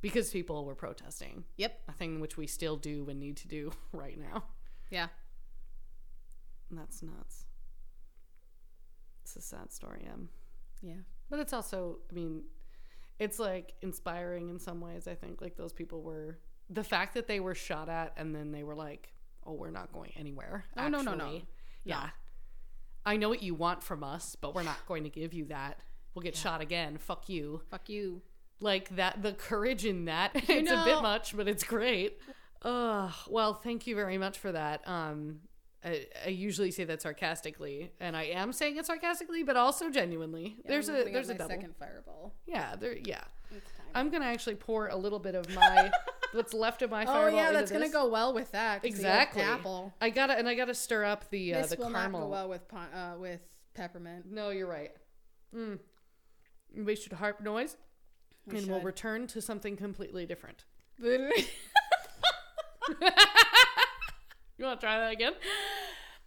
Because 0.00 0.30
people 0.30 0.64
were 0.64 0.74
protesting. 0.74 1.44
yep. 1.56 1.80
A 1.88 1.92
thing 1.92 2.20
which 2.20 2.36
we 2.36 2.46
still 2.46 2.76
do 2.76 3.06
and 3.08 3.20
need 3.20 3.36
to 3.38 3.48
do 3.48 3.70
right 3.92 4.18
now. 4.18 4.44
Yeah. 4.90 5.08
And 6.70 6.78
that's 6.78 7.02
nuts. 7.02 7.44
It's 9.22 9.36
a 9.36 9.40
sad 9.40 9.72
story, 9.72 10.04
Em. 10.10 10.28
Yeah. 10.80 11.02
But 11.30 11.38
it's 11.38 11.52
also, 11.52 11.98
I 12.10 12.14
mean, 12.14 12.42
it's 13.18 13.38
like 13.38 13.74
inspiring 13.82 14.48
in 14.48 14.58
some 14.58 14.80
ways. 14.80 15.06
I 15.06 15.14
think 15.14 15.40
like 15.40 15.56
those 15.56 15.72
people 15.72 16.02
were 16.02 16.38
the 16.68 16.82
fact 16.82 17.14
that 17.14 17.28
they 17.28 17.38
were 17.40 17.54
shot 17.54 17.88
at 17.88 18.12
and 18.16 18.34
then 18.34 18.50
they 18.52 18.64
were 18.64 18.74
like, 18.74 19.11
"Oh, 19.46 19.52
we're 19.52 19.70
not 19.70 19.92
going 19.92 20.12
anywhere." 20.16 20.64
Oh, 20.76 20.88
no, 20.88 21.02
no, 21.02 21.14
no. 21.14 21.40
Yeah. 21.84 22.10
I 23.04 23.16
know 23.16 23.28
what 23.28 23.42
you 23.42 23.54
want 23.54 23.82
from 23.82 24.04
us, 24.04 24.36
but 24.40 24.54
we're 24.54 24.62
not 24.62 24.86
going 24.86 25.04
to 25.04 25.10
give 25.10 25.34
you 25.34 25.46
that. 25.46 25.80
We'll 26.14 26.22
get 26.22 26.36
shot 26.36 26.60
again. 26.60 26.98
Fuck 26.98 27.28
you. 27.28 27.62
Fuck 27.70 27.88
you. 27.88 28.22
Like 28.60 28.94
that 28.96 29.22
the 29.22 29.32
courage 29.32 29.84
in 29.84 30.04
that. 30.04 30.30
it's 30.34 30.70
a 30.70 30.84
bit 30.84 31.02
much, 31.02 31.36
but 31.36 31.48
it's 31.48 31.64
great. 31.64 32.18
Uh, 32.60 33.10
well, 33.28 33.54
thank 33.54 33.88
you 33.88 33.96
very 33.96 34.18
much 34.18 34.38
for 34.38 34.52
that. 34.52 34.86
Um 34.86 35.40
I, 35.84 36.06
I 36.24 36.28
usually 36.28 36.70
say 36.70 36.84
that 36.84 37.02
sarcastically, 37.02 37.90
and 37.98 38.16
I 38.16 38.24
am 38.24 38.52
saying 38.52 38.76
it 38.76 38.86
sarcastically, 38.86 39.42
but 39.42 39.56
also 39.56 39.90
genuinely. 39.90 40.56
Yeah, 40.58 40.70
there's 40.70 40.88
a 40.88 41.04
there's 41.10 41.28
a 41.28 41.34
double. 41.34 41.50
second 41.50 41.74
fireball. 41.76 42.34
Yeah, 42.46 42.76
there. 42.76 42.96
Yeah. 43.04 43.24
I'm 43.94 44.08
gonna 44.10 44.26
actually 44.26 44.54
pour 44.54 44.88
a 44.88 44.96
little 44.96 45.18
bit 45.18 45.34
of 45.34 45.52
my 45.54 45.90
what's 46.32 46.54
left 46.54 46.82
of 46.82 46.90
my 46.90 47.04
oh 47.06 47.28
yeah, 47.28 47.52
that's 47.52 47.70
gonna 47.70 47.84
this. 47.84 47.92
go 47.92 48.08
well 48.08 48.32
with 48.34 48.50
that. 48.52 48.84
exactly. 48.84 49.42
Apple. 49.42 49.92
I 50.00 50.10
gotta 50.10 50.34
and 50.34 50.48
I 50.48 50.54
gotta 50.54 50.74
stir 50.74 51.04
up 51.04 51.30
the 51.30 51.54
uh, 51.54 51.62
this 51.62 51.70
the 51.70 51.76
will 51.76 51.90
caramel. 51.90 52.20
not 52.20 52.26
go 52.26 52.30
well 52.30 52.48
with 52.48 52.62
uh, 52.72 53.14
with 53.18 53.40
peppermint. 53.74 54.26
No, 54.30 54.50
you're 54.50 54.68
right. 54.68 54.92
Mm. 55.54 55.78
We 56.76 56.96
should 56.96 57.12
harp 57.12 57.40
noise, 57.42 57.76
We 58.46 58.58
and 58.58 58.66
we'll 58.66 58.80
return 58.80 59.26
to 59.28 59.40
something 59.42 59.76
completely 59.76 60.26
different. 60.26 60.64
You 64.58 64.66
want 64.66 64.80
to 64.80 64.86
try 64.86 64.98
that 64.98 65.12
again? 65.12 65.32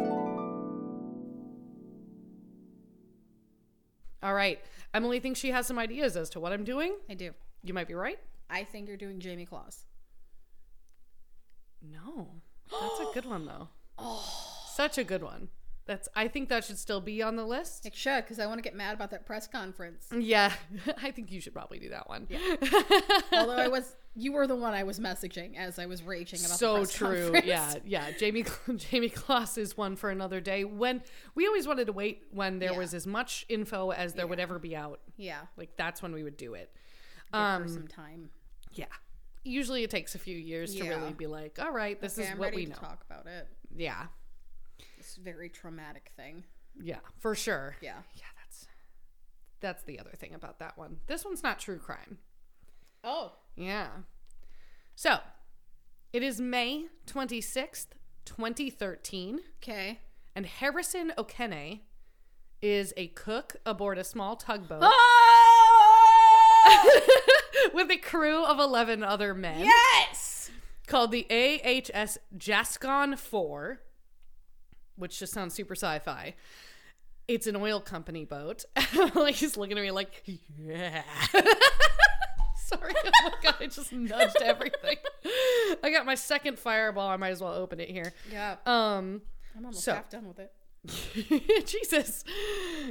All 4.23 4.35
right. 4.35 4.61
Emily 4.93 5.21
thinks 5.21 5.41
she 5.41 5.51
has 5.51 5.67
some 5.67 5.79
ideas 5.79 6.17
as 6.17 6.31
to 6.31 6.41
what 6.41 6.53
I'm 6.53 6.65
doing. 6.65 6.95
I 7.11 7.15
do. 7.15 7.33
You 7.65 7.75
might 7.75 7.89
be 7.89 7.95
right. 7.95 8.19
I 8.49 8.63
think 8.65 8.87
you're 8.87 8.97
doing 8.97 9.19
Jayme 9.19 9.49
Closs. 9.49 9.87
No. 11.83 12.29
That's 12.71 13.01
a 13.01 13.13
good 13.15 13.25
one 13.27 13.47
though. 13.47 13.69
Oh. 13.99 14.25
Such 14.75 14.99
a 14.99 15.05
good 15.05 15.23
one. 15.23 15.49
That's 15.87 16.09
I 16.17 16.29
think 16.29 16.49
that 16.49 16.65
should 16.65 16.79
still 16.79 17.01
be 17.01 17.23
on 17.23 17.37
the 17.37 17.45
list. 17.45 17.85
It 17.85 17.95
should, 17.95 18.25
because 18.25 18.39
I 18.39 18.47
want 18.47 18.59
to 18.59 18.63
get 18.63 18.75
mad 18.75 18.95
about 18.95 19.11
that 19.11 19.27
press 19.27 19.47
conference. 19.47 20.09
Yeah. 20.19 20.51
I 21.03 21.11
think 21.11 21.31
you 21.31 21.41
should 21.43 21.53
probably 21.53 21.79
do 21.79 21.91
that 21.91 22.09
one. 22.09 22.27
Although 23.33 23.57
I 23.57 23.69
was, 23.69 23.95
you 24.17 24.33
were 24.33 24.47
the 24.47 24.57
one 24.57 24.73
I 24.73 24.83
was 24.83 24.99
messaging 24.99 25.57
as 25.59 25.79
I 25.79 25.85
was 25.87 26.03
raging 26.03 26.41
about 26.41 26.53
the 26.53 26.57
so 26.57 26.75
press 26.77 26.93
true. 26.93 27.23
conference. 27.25 27.47
Yeah, 27.47 27.75
yeah. 27.85 28.11
Jayme 28.13 28.47
Jayme 28.69 29.13
Closs 29.15 29.59
is 29.59 29.77
one 29.77 29.95
for 29.97 30.09
another 30.11 30.41
day. 30.41 30.65
When 30.65 31.03
we 31.35 31.47
always 31.47 31.67
wanted 31.69 31.87
to 31.89 31.93
wait 31.93 32.23
when 32.31 32.59
there 32.61 32.73
Yeah. 32.73 32.79
was 32.79 32.95
as 32.95 33.07
much 33.07 33.45
info 33.51 33.91
as 33.93 34.15
there 34.15 34.27
would 34.27 34.41
ever 34.41 34.59
be 34.59 34.75
out. 34.75 35.01
yeah. 35.19 35.41
Like 35.59 35.77
that's 35.77 36.03
when 36.03 36.13
we 36.13 36.23
would 36.25 36.39
do 36.39 36.55
it. 36.55 36.71
Give 37.35 37.41
Um, 37.43 37.63
her 37.63 37.69
some 37.69 37.89
time. 37.89 38.31
Yeah. 38.73 38.87
Usually 39.45 39.83
it 39.83 39.91
takes 39.91 40.15
a 40.15 40.19
few 40.19 40.37
years 40.37 40.75
to 40.77 40.89
really 40.89 41.13
be 41.13 41.27
like, 41.27 41.59
all 41.61 41.73
right, 41.73 42.01
this 42.01 42.17
Okay, 42.19 42.29
is 42.29 42.33
I'm 42.33 42.39
what 42.39 42.55
we 42.55 42.65
to 42.65 42.71
know. 42.71 42.77
talk 42.77 43.05
about 43.11 43.27
it. 43.27 43.49
Yeah. 43.77 44.07
This 44.97 45.17
very 45.17 45.49
traumatic 45.49 46.13
thing. 46.17 46.45
Yeah, 46.81 47.01
for 47.19 47.35
sure. 47.35 47.77
Yeah. 47.83 47.99
Yeah, 48.15 48.23
that's 48.43 48.67
that's 49.61 49.83
the 49.85 49.99
other 50.01 50.13
thing 50.17 50.33
about 50.35 50.59
that 50.61 50.79
one. 50.79 50.99
This 51.09 51.25
one's 51.25 51.43
not 51.43 51.59
true 51.59 51.79
crime. 51.79 52.19
Oh. 53.03 53.33
Yeah. 53.57 53.89
So, 54.95 55.19
it 56.13 56.23
is 56.23 56.41
May 56.41 56.87
26th, 57.07 57.89
2013, 58.25 59.41
Okay. 59.63 60.01
and 60.35 60.47
Harrison 60.47 61.13
Okene 61.19 61.81
is 62.63 62.95
a 62.97 63.09
cook 63.09 63.57
aboard 63.67 63.99
a 63.99 64.05
small 64.05 64.37
tugboat 64.37 64.83
with 67.73 67.91
a 67.91 67.97
crew 67.97 68.45
of 68.45 68.59
11 68.59 69.03
other 69.03 69.35
men 69.35 69.61
yes. 69.61 70.51
called 70.87 71.13
the 71.13 71.27
AHS 71.31 72.19
Jascon 72.37 73.19
4, 73.19 73.81
which 74.97 75.19
just 75.19 75.33
sounds 75.33 75.55
super 75.55 75.75
sci 75.75 75.99
fi. 76.01 76.35
It's 77.27 77.47
an 77.47 77.57
oil 77.57 77.81
company 77.81 78.25
boat. 78.25 78.65
like 79.15 79.37
he's 79.37 79.57
looking 79.57 79.79
at 79.79 79.83
me 79.83 79.91
like, 79.91 80.23
yeah. 80.59 81.03
Sorry, 82.67 82.95
oh 83.05 83.11
my 83.25 83.33
god, 83.43 83.55
I 83.61 83.67
just 83.67 83.93
nudged 83.93 84.37
everything. 84.43 84.97
I 85.83 85.91
got 85.91 86.07
my 86.07 86.15
second 86.15 86.59
fireball. 86.59 87.09
I 87.09 87.17
might 87.17 87.31
as 87.31 87.41
well 87.41 87.53
open 87.53 87.79
it 87.79 87.91
here. 87.91 88.13
Yeah. 88.33 88.57
Um, 88.67 89.23
I'm 89.57 89.67
almost 89.67 89.85
so- 89.85 89.95
half 89.95 90.11
done 90.11 90.27
with 90.27 90.39
it. 90.39 90.53
Jesus. 91.65 92.25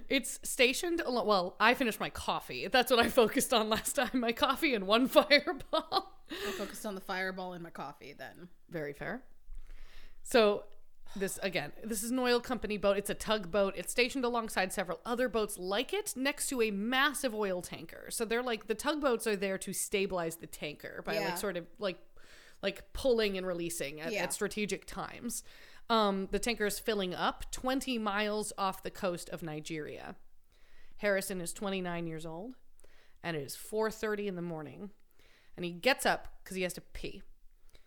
It's 0.10 0.40
stationed 0.44 1.02
along. 1.02 1.28
Well, 1.28 1.56
I 1.60 1.74
finished 1.74 2.00
my 2.00 2.10
coffee. 2.10 2.68
That's 2.68 2.92
what 2.92 3.00
I 3.00 3.10
focused 3.10 3.54
on 3.54 3.70
last 3.70 3.94
time. 3.96 4.10
My 4.20 4.32
coffee 4.32 4.74
and 4.74 4.88
one 4.88 5.08
fireball. 5.10 6.14
I 6.32 6.52
focused 6.58 6.86
on 6.86 6.96
the 6.96 7.02
fireball 7.02 7.54
in 7.54 7.62
my 7.62 7.70
coffee 7.70 8.14
then. 8.18 8.50
Very 8.70 8.94
fair. 8.94 9.24
So, 10.24 10.64
this 11.16 11.38
again, 11.44 11.72
this 11.84 12.02
is 12.02 12.10
an 12.10 12.18
oil 12.18 12.40
company 12.40 12.78
boat. 12.78 12.98
It's 12.98 13.10
a 13.12 13.14
tugboat. 13.14 13.76
It's 13.78 13.92
stationed 13.92 14.26
alongside 14.26 14.74
several 14.74 15.00
other 15.06 15.30
boats 15.30 15.60
like 15.60 15.94
it 15.94 16.14
next 16.16 16.48
to 16.48 16.62
a 16.64 16.72
massive 16.72 17.36
oil 17.36 17.62
tanker. 17.62 18.08
So 18.10 18.26
they're 18.26 18.42
like 18.42 18.66
the 18.66 18.74
tugboats 18.74 19.28
are 19.28 19.36
there 19.36 19.60
to 19.60 19.74
stabilize 19.74 20.38
the 20.38 20.48
tanker 20.48 21.04
by 21.06 21.14
Yeah. 21.16 21.26
like 21.26 21.38
sort 21.38 21.58
of 21.58 21.68
like 21.78 22.00
like 22.64 22.92
pulling 22.94 23.38
and 23.38 23.46
releasing 23.46 24.00
at, 24.02 24.12
Yeah. 24.14 24.24
at 24.24 24.34
strategic 24.34 24.86
times. 24.86 25.44
Um, 25.90 26.28
the 26.32 26.40
tanker 26.40 26.66
is 26.66 26.80
filling 26.80 27.14
up 27.14 27.52
20 27.52 27.98
miles 27.98 28.54
off 28.58 28.84
the 28.84 28.92
coast 28.92 29.30
of 29.30 29.44
Nigeria. 29.44 30.16
Harrison 30.98 31.42
is 31.42 31.54
29 31.54 32.08
years 32.08 32.26
old, 32.26 32.56
and 33.22 33.36
it 33.36 33.42
is 33.42 33.56
4:30 33.56 34.28
in 34.28 34.36
the 34.36 34.42
morning, 34.42 34.92
and 35.58 35.66
he 35.66 35.72
gets 35.72 36.06
up 36.06 36.40
because 36.44 36.56
he 36.56 36.64
has 36.64 36.74
to 36.74 36.82
pee. 36.82 37.22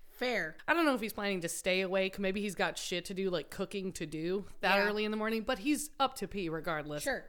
Fair. 0.08 0.56
I 0.66 0.72
don't 0.72 0.86
know 0.86 0.94
if 0.94 1.00
he's 1.00 1.12
planning 1.12 1.42
to 1.42 1.48
stay 1.48 1.82
awake. 1.82 2.18
Maybe 2.18 2.40
he's 2.40 2.54
got 2.54 2.78
shit 2.78 3.04
to 3.06 3.14
do, 3.14 3.28
like 3.28 3.50
cooking 3.50 3.92
to 3.92 4.06
do 4.06 4.46
that 4.60 4.76
Yeah. 4.76 4.86
early 4.86 5.04
in 5.04 5.10
the 5.10 5.16
morning, 5.16 5.42
but 5.42 5.58
he's 5.60 5.90
up 6.00 6.14
to 6.16 6.28
pee 6.28 6.48
regardless. 6.48 7.02
Sure. 7.02 7.24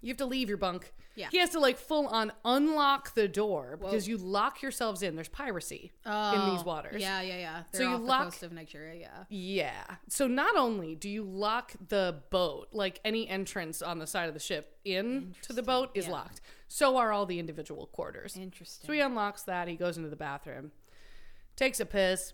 You 0.00 0.08
have 0.08 0.16
to 0.18 0.26
leave 0.26 0.48
your 0.48 0.58
bunk. 0.58 0.92
Yeah. 1.16 1.28
He 1.32 1.38
has 1.38 1.50
to 1.50 1.58
like 1.60 1.76
full 1.78 2.06
on 2.06 2.30
unlock 2.44 3.14
the 3.14 3.26
door 3.26 3.76
because 3.76 4.06
you 4.06 4.16
lock 4.16 4.62
yourselves 4.62 5.02
in. 5.02 5.16
There's 5.16 5.28
piracy 5.28 5.90
in 6.06 6.10
these 6.50 6.60
Oh, 6.60 6.62
waters. 6.64 7.02
Yeah, 7.02 7.20
yeah, 7.20 7.38
yeah. 7.38 7.62
They're 7.72 7.82
So 7.82 7.90
you 7.90 7.96
lock- 7.96 8.26
the 8.26 8.30
coast 8.30 8.42
of 8.44 8.52
Nigeria, 8.52 8.94
yeah. 9.00 9.24
Yeah. 9.28 9.96
So 10.08 10.28
not 10.28 10.56
only 10.56 10.94
do 10.94 11.08
you 11.10 11.24
lock 11.24 11.72
the 11.88 12.22
boat, 12.30 12.68
like 12.72 13.00
any 13.04 13.28
entrance 13.28 13.82
on 13.82 13.98
the 13.98 14.06
side 14.06 14.28
of 14.28 14.34
the 14.34 14.40
ship 14.40 14.78
in 14.84 15.34
to 15.42 15.52
the 15.52 15.62
boat 15.62 15.90
is 15.94 16.06
yeah. 16.06 16.12
locked. 16.12 16.40
So 16.68 16.96
are 16.98 17.10
all 17.10 17.26
the 17.26 17.40
individual 17.40 17.86
quarters. 17.88 18.36
Interesting. 18.36 18.86
So 18.86 18.92
he 18.92 19.00
unlocks 19.00 19.42
that. 19.42 19.66
He 19.66 19.74
goes 19.74 19.96
into 19.96 20.10
the 20.10 20.16
bathroom, 20.16 20.70
takes 21.56 21.80
a 21.80 21.86
piss. 21.86 22.32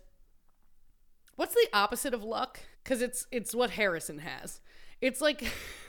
What's 1.35 1.55
the 1.55 1.67
opposite 1.73 2.13
of 2.13 2.23
luck? 2.23 2.59
Because 2.83 3.01
it's 3.01 3.25
it's 3.31 3.55
what 3.55 3.71
Harrison 3.71 4.19
has. 4.19 4.61
It's 5.01 5.21
like 5.21 5.43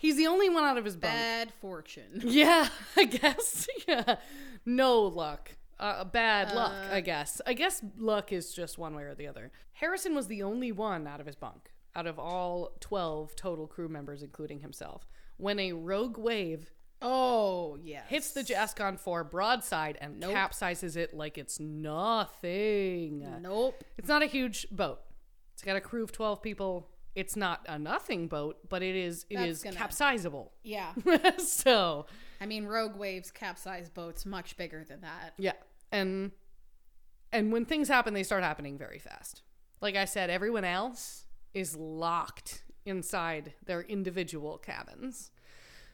he's 0.00 0.16
the 0.16 0.26
only 0.26 0.48
one 0.50 0.64
out 0.64 0.76
of 0.76 0.84
his 0.84 0.96
bunk. 0.96 1.14
Bad 1.14 1.52
fortune. 1.60 2.22
Yeah, 2.24 2.68
I 2.96 3.04
guess. 3.04 3.68
Yeah, 3.86 4.16
no 4.66 5.02
luck. 5.02 5.52
Uh, 5.78 6.04
bad 6.04 6.52
luck, 6.54 6.74
I 6.92 7.00
guess. 7.00 7.40
I 7.46 7.54
guess 7.54 7.82
luck 7.96 8.32
is 8.32 8.52
just 8.52 8.76
one 8.78 8.94
way 8.96 9.04
or 9.04 9.14
the 9.14 9.26
other. 9.28 9.50
Harrison 9.74 10.14
was 10.14 10.26
the 10.26 10.42
only 10.42 10.72
one 10.72 11.06
out 11.06 11.20
of 11.20 11.26
his 11.26 11.36
bunk, 11.36 11.70
out 11.96 12.06
of 12.06 12.18
all 12.18 12.72
12 12.80 13.34
total 13.36 13.66
crew 13.66 13.88
members, 13.88 14.22
including 14.22 14.60
himself, 14.60 15.08
when 15.38 15.58
a 15.58 15.72
rogue 15.72 16.18
wave 16.18 16.70
Oh, 17.02 17.78
yes. 17.82 18.04
hits 18.08 18.32
the 18.32 18.42
Jascon 18.42 18.98
4 19.00 19.24
broadside 19.24 19.96
and 20.02 20.20
Nope. 20.20 20.32
capsizes 20.34 20.96
it 20.96 21.14
like 21.14 21.38
it's 21.38 21.58
nothing. 21.58 23.26
Nope. 23.40 23.82
It's 23.96 24.08
not 24.08 24.22
a 24.22 24.26
huge 24.26 24.66
boat. 24.70 25.00
It's 25.54 25.62
got 25.62 25.76
a 25.76 25.80
crew 25.80 26.02
of 26.04 26.12
12 26.12 26.42
people. 26.42 26.88
It's 27.14 27.34
not 27.36 27.64
a 27.68 27.78
nothing 27.78 28.28
boat, 28.28 28.58
but 28.68 28.82
it 28.82 28.94
is 28.94 29.26
it 29.30 29.36
That's 29.36 29.48
is 29.50 29.62
gonna- 29.62 29.76
capsizable. 29.76 30.52
Yeah. 30.62 30.92
so, 31.38 32.06
I 32.40 32.46
mean, 32.46 32.66
rogue 32.66 32.96
waves 32.96 33.30
capsize 33.30 33.88
boats 33.90 34.24
much 34.24 34.56
bigger 34.56 34.84
than 34.84 35.00
that. 35.02 35.34
yeah. 35.38 35.54
And 35.92 36.30
and 37.32 37.52
when 37.52 37.64
things 37.64 37.88
happen, 37.88 38.14
they 38.14 38.22
start 38.22 38.42
happening 38.42 38.76
very 38.78 38.98
fast. 38.98 39.42
Like 39.80 39.96
I 39.96 40.04
said, 40.04 40.30
everyone 40.30 40.64
else 40.64 41.24
is 41.54 41.76
locked 41.76 42.64
inside 42.84 43.52
their 43.64 43.82
individual 43.82 44.58
cabins. 44.58 45.30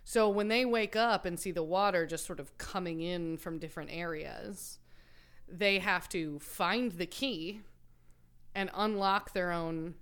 So 0.04 0.28
when 0.28 0.48
they 0.48 0.64
wake 0.64 0.94
up 0.96 1.24
and 1.24 1.38
see 1.38 1.50
the 1.50 1.62
water 1.62 2.06
just 2.06 2.26
sort 2.26 2.40
of 2.40 2.56
coming 2.58 3.00
in 3.00 3.36
from 3.38 3.58
different 3.58 3.90
areas, 3.92 4.78
they 5.48 5.78
have 5.78 6.08
to 6.10 6.38
find 6.38 6.92
the 6.92 7.06
key 7.06 7.60
and 8.54 8.70
unlock 8.74 9.32
their 9.32 9.50
own 9.50 9.94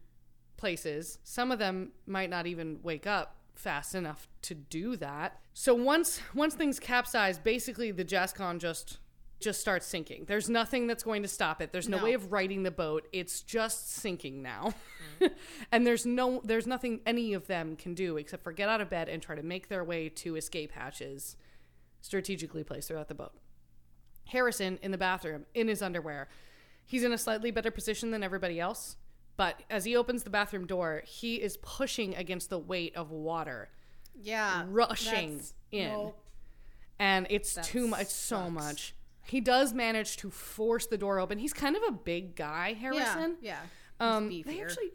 places. 0.64 1.18
Some 1.24 1.52
of 1.52 1.58
them 1.58 1.92
might 2.06 2.30
not 2.30 2.46
even 2.46 2.78
wake 2.82 3.06
up 3.06 3.36
fast 3.54 3.94
enough 3.94 4.26
to 4.40 4.54
do 4.54 4.96
that. 4.96 5.38
So 5.52 5.74
once 5.74 6.22
once 6.34 6.54
things 6.54 6.80
capsize, 6.80 7.38
basically 7.38 7.90
the 7.90 8.02
Jascon 8.02 8.58
just 8.58 8.96
just 9.40 9.60
starts 9.60 9.86
sinking. 9.86 10.24
There's 10.26 10.48
nothing 10.48 10.86
that's 10.86 11.02
going 11.02 11.20
to 11.20 11.28
stop 11.28 11.60
it. 11.60 11.70
There's 11.70 11.86
no, 11.86 11.98
No. 11.98 12.04
way 12.04 12.14
of 12.14 12.32
righting 12.32 12.62
the 12.62 12.70
boat. 12.70 13.06
It's 13.12 13.42
just 13.42 13.92
sinking 13.92 14.40
now. 14.40 14.72
and 15.70 15.86
there's 15.86 16.06
no 16.06 16.40
there's 16.44 16.66
nothing 16.66 17.00
any 17.04 17.34
of 17.34 17.46
them 17.46 17.76
can 17.76 17.92
do 17.92 18.16
except 18.16 18.42
for 18.42 18.50
get 18.52 18.70
out 18.70 18.80
of 18.80 18.88
bed 18.88 19.10
and 19.10 19.20
try 19.20 19.36
to 19.36 19.42
make 19.42 19.68
their 19.68 19.84
way 19.84 20.08
to 20.08 20.34
escape 20.36 20.72
hatches 20.72 21.36
strategically 22.00 22.64
placed 22.64 22.88
throughout 22.88 23.08
the 23.08 23.14
boat. 23.14 23.34
Harrison 24.28 24.78
in 24.80 24.92
the 24.92 24.98
bathroom 24.98 25.44
in 25.52 25.68
his 25.68 25.82
underwear. 25.82 26.26
He's 26.86 27.04
in 27.04 27.12
a 27.12 27.18
slightly 27.18 27.50
better 27.50 27.70
position 27.70 28.12
than 28.12 28.22
everybody 28.22 28.58
else, 28.58 28.96
but 29.36 29.62
as 29.70 29.84
he 29.84 29.96
opens 29.96 30.22
the 30.22 30.30
bathroom 30.30 30.66
door, 30.66 31.02
he 31.06 31.36
is 31.36 31.56
pushing 31.58 32.14
against 32.14 32.50
the 32.50 32.58
weight 32.58 32.94
of 32.96 33.10
water 33.10 33.68
Yeah. 34.20 34.64
rushing 34.68 35.40
in. 35.72 36.12
And 36.98 37.26
it's 37.30 37.54
That 37.54 37.64
too 37.64 37.88
much, 37.88 38.02
it's 38.02 38.14
so 38.14 38.48
much. 38.48 38.94
He 39.26 39.40
does 39.40 39.72
manage 39.72 40.16
to 40.18 40.30
force 40.30 40.86
the 40.86 40.98
door 40.98 41.18
open. 41.18 41.38
He's 41.38 41.52
kind 41.52 41.76
of 41.76 41.82
a 41.88 41.92
big 41.92 42.36
guy, 42.36 42.74
Harrison. 42.74 43.36
Yeah. 43.40 43.58
Um, 43.98 44.30
He's 44.30 44.44
they 44.44 44.60
actually 44.60 44.90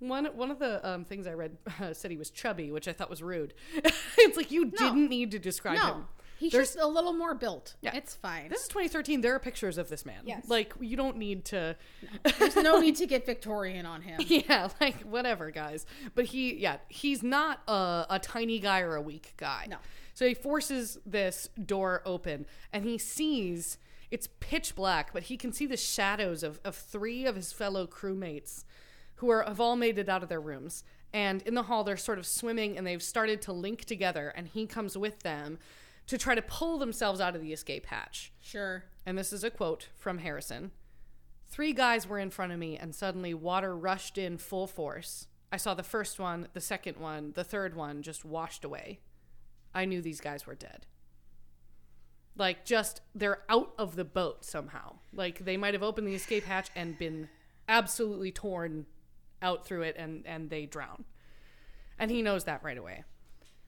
one 0.00 0.24
one 0.26 0.50
of 0.50 0.58
the 0.58 0.86
um, 0.88 1.04
things 1.04 1.26
I 1.26 1.32
read 1.34 1.56
uh, 1.80 1.92
said 1.92 2.10
he 2.10 2.16
was 2.16 2.30
chubby, 2.30 2.70
which 2.72 2.88
I 2.88 2.92
thought 2.92 3.08
was 3.08 3.22
rude. 3.22 3.54
it's 4.18 4.36
like 4.36 4.50
you 4.50 4.66
didn't 4.66 5.08
need 5.08 5.30
to 5.30 5.38
describe 5.38 5.76
No. 5.76 5.86
him. 5.86 6.04
He's 6.42 6.50
There's- 6.50 6.74
just 6.74 6.78
a 6.84 6.88
little 6.88 7.12
more 7.12 7.34
built. 7.36 7.76
Yeah. 7.82 7.94
It's 7.94 8.16
fine. 8.16 8.48
This 8.48 8.62
is 8.62 8.68
2013. 8.68 9.20
There 9.20 9.32
are 9.36 9.38
pictures 9.38 9.78
of 9.78 9.88
this 9.88 10.04
man. 10.04 10.22
Yes. 10.24 10.48
Like 10.48 10.74
you 10.80 10.96
don't 10.96 11.16
need 11.16 11.44
to. 11.46 11.76
There's 12.38 12.56
no 12.56 12.80
need 12.80 12.96
to 12.96 13.06
get 13.06 13.24
Victorian 13.24 13.86
on 13.86 14.02
him. 14.02 14.20
yeah, 14.26 14.68
like 14.80 15.02
whatever, 15.02 15.52
guys. 15.52 15.86
But 16.16 16.24
he, 16.26 16.54
yeah, 16.56 16.78
he's 16.88 17.22
not 17.22 17.60
a, 17.68 18.06
a 18.10 18.18
tiny 18.20 18.58
guy 18.58 18.80
or 18.80 18.96
a 18.96 19.00
weak 19.00 19.34
guy. 19.36 19.66
No. 19.70 19.76
So 20.14 20.26
he 20.26 20.34
forces 20.34 20.98
this 21.06 21.48
door 21.64 22.02
open, 22.04 22.46
and 22.72 22.84
he 22.84 22.98
sees 22.98 23.78
it's 24.10 24.28
pitch 24.40 24.74
black, 24.74 25.12
but 25.12 25.22
he 25.24 25.36
can 25.36 25.52
see 25.52 25.66
the 25.66 25.76
shadows 25.76 26.42
of, 26.42 26.58
of 26.64 26.74
three 26.74 27.24
of 27.24 27.36
his 27.36 27.52
fellow 27.52 27.86
crewmates 27.86 28.64
who 29.16 29.30
are 29.30 29.44
have 29.44 29.60
all 29.60 29.76
made 29.76 29.96
it 29.96 30.08
out 30.08 30.24
of 30.24 30.28
their 30.28 30.40
rooms, 30.40 30.82
And 31.14 31.40
in 31.42 31.54
the 31.54 31.62
hall, 31.62 31.84
they're 31.84 31.96
sort 31.96 32.18
of 32.18 32.26
swimming 32.26 32.76
and 32.76 32.84
they've 32.84 33.02
started 33.02 33.40
to 33.42 33.52
link 33.52 33.84
together, 33.84 34.32
and 34.34 34.48
he 34.48 34.66
comes 34.66 34.98
with 34.98 35.20
them 35.20 35.58
to 36.06 36.18
try 36.18 36.34
to 36.34 36.42
pull 36.42 36.78
themselves 36.78 37.20
out 37.20 37.34
of 37.34 37.42
the 37.42 37.52
escape 37.52 37.86
hatch. 37.86 38.32
Sure. 38.40 38.84
And 39.06 39.16
this 39.16 39.32
is 39.32 39.44
a 39.44 39.50
quote 39.50 39.88
from 39.96 40.18
Harrison 40.18 40.72
Three 41.52 41.74
guys 41.74 42.08
were 42.08 42.18
in 42.18 42.30
front 42.30 42.52
of 42.52 42.58
me, 42.58 42.78
and 42.78 42.94
suddenly 42.94 43.34
water 43.34 43.76
rushed 43.76 44.16
in 44.16 44.38
full 44.38 44.66
force. 44.66 45.26
I 45.52 45.58
saw 45.58 45.74
the 45.74 45.82
first 45.82 46.18
one, 46.18 46.48
the 46.54 46.62
second 46.62 46.96
one, 46.96 47.32
the 47.34 47.44
third 47.44 47.76
one 47.76 48.00
just 48.00 48.24
washed 48.24 48.64
away. 48.64 49.00
I 49.74 49.84
knew 49.84 50.00
these 50.00 50.20
guys 50.22 50.46
were 50.46 50.54
dead. 50.54 50.86
Like, 52.38 52.64
just, 52.64 53.02
they're 53.14 53.42
out 53.50 53.74
of 53.76 53.96
the 53.96 54.04
boat 54.04 54.46
somehow. 54.46 54.94
Like, 55.12 55.44
they 55.44 55.58
might 55.58 55.74
have 55.74 55.82
opened 55.82 56.06
the 56.06 56.14
escape 56.14 56.44
hatch 56.44 56.70
and 56.74 56.96
been 56.96 57.28
absolutely 57.68 58.32
torn 58.32 58.86
out 59.42 59.66
through 59.66 59.82
it, 59.82 59.96
and, 59.98 60.26
and 60.26 60.48
they 60.48 60.64
drown. 60.64 61.04
And 61.98 62.10
he 62.10 62.22
knows 62.22 62.44
that 62.44 62.62
right 62.64 62.78
away. 62.78 63.04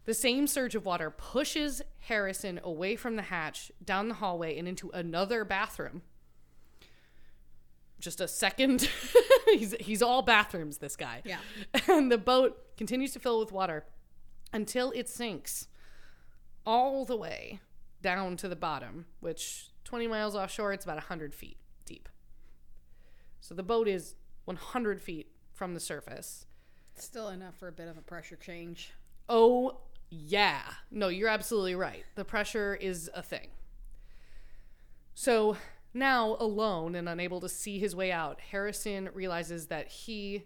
The 0.05 0.15
same 0.15 0.47
surge 0.47 0.75
of 0.75 0.85
water 0.85 1.11
pushes 1.11 1.83
Harrison 2.01 2.61
away 2.63 2.97
from 2.97 3.17
the 3.17 3.23
hatch, 3.23 3.73
down 3.83 4.09
the 4.09 4.15
hallway, 4.15 4.59
and 4.59 4.69
into 4.69 4.91
another 4.91 5.45
bathroom. 5.45 6.03
Just 7.99 8.21
a 8.21 8.29
second. 8.29 8.91
he's, 9.47 9.75
he's 9.81 10.03
all 10.03 10.21
bathrooms, 10.21 10.79
this 10.79 10.97
guy. 10.97 11.23
Yeah. 11.25 11.39
And 11.89 12.13
the 12.13 12.19
boat 12.19 12.77
continues 12.77 13.13
to 13.13 13.19
fill 13.19 13.39
with 13.39 13.53
water 13.53 13.85
until 14.53 14.91
it 14.93 15.09
sinks 15.09 15.69
all 16.67 17.05
the 17.05 17.17
way 17.17 17.61
down 18.03 18.37
to 18.37 18.49
the 18.49 18.57
bottom, 18.57 19.07
which 19.21 19.69
20 19.85 20.07
miles 20.07 20.35
offshore, 20.37 20.73
it's 20.73 20.85
about 20.85 20.97
100 20.97 21.35
feet 21.35 21.57
deep. 21.87 22.09
So 23.41 23.55
the 23.55 23.63
boat 23.63 23.89
is 23.89 24.17
100 24.45 25.01
feet 25.01 25.29
from 25.53 25.75
the 25.75 25.81
surface. 25.81 26.47
Still 26.95 27.29
enough 27.29 27.57
for 27.57 27.69
a 27.69 27.73
bit 27.73 27.89
of 27.89 27.97
a 27.97 28.03
pressure 28.03 28.37
change. 28.37 28.93
Oh, 29.29 29.79
yeah. 30.11 30.63
No, 30.91 31.09
you're 31.09 31.29
absolutely 31.29 31.75
right. 31.75 32.05
The 32.15 32.25
pressure 32.25 32.75
is 32.75 33.11
a 33.15 33.23
thing. 33.23 33.49
So 35.15 35.57
now, 35.93 36.37
alone 36.41 36.95
and 36.95 37.09
unable 37.09 37.41
to 37.41 37.49
see 37.49 37.79
his 37.79 37.95
way 37.95 38.11
out, 38.11 38.41
Harrison 38.51 39.11
realizes 39.15 39.67
that 39.69 39.89
he 39.89 40.45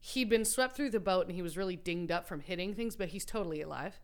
he'd 0.00 0.28
been 0.28 0.44
swept 0.44 0.74
through 0.76 0.90
the 0.90 0.98
boat 0.98 1.26
and 1.26 1.34
he 1.34 1.42
was 1.42 1.56
really 1.56 1.76
dinged 1.76 2.10
up 2.10 2.26
from 2.26 2.40
hitting 2.40 2.74
things, 2.74 2.96
but 2.96 3.10
he's 3.10 3.24
totally 3.24 3.62
alive. 3.62 4.00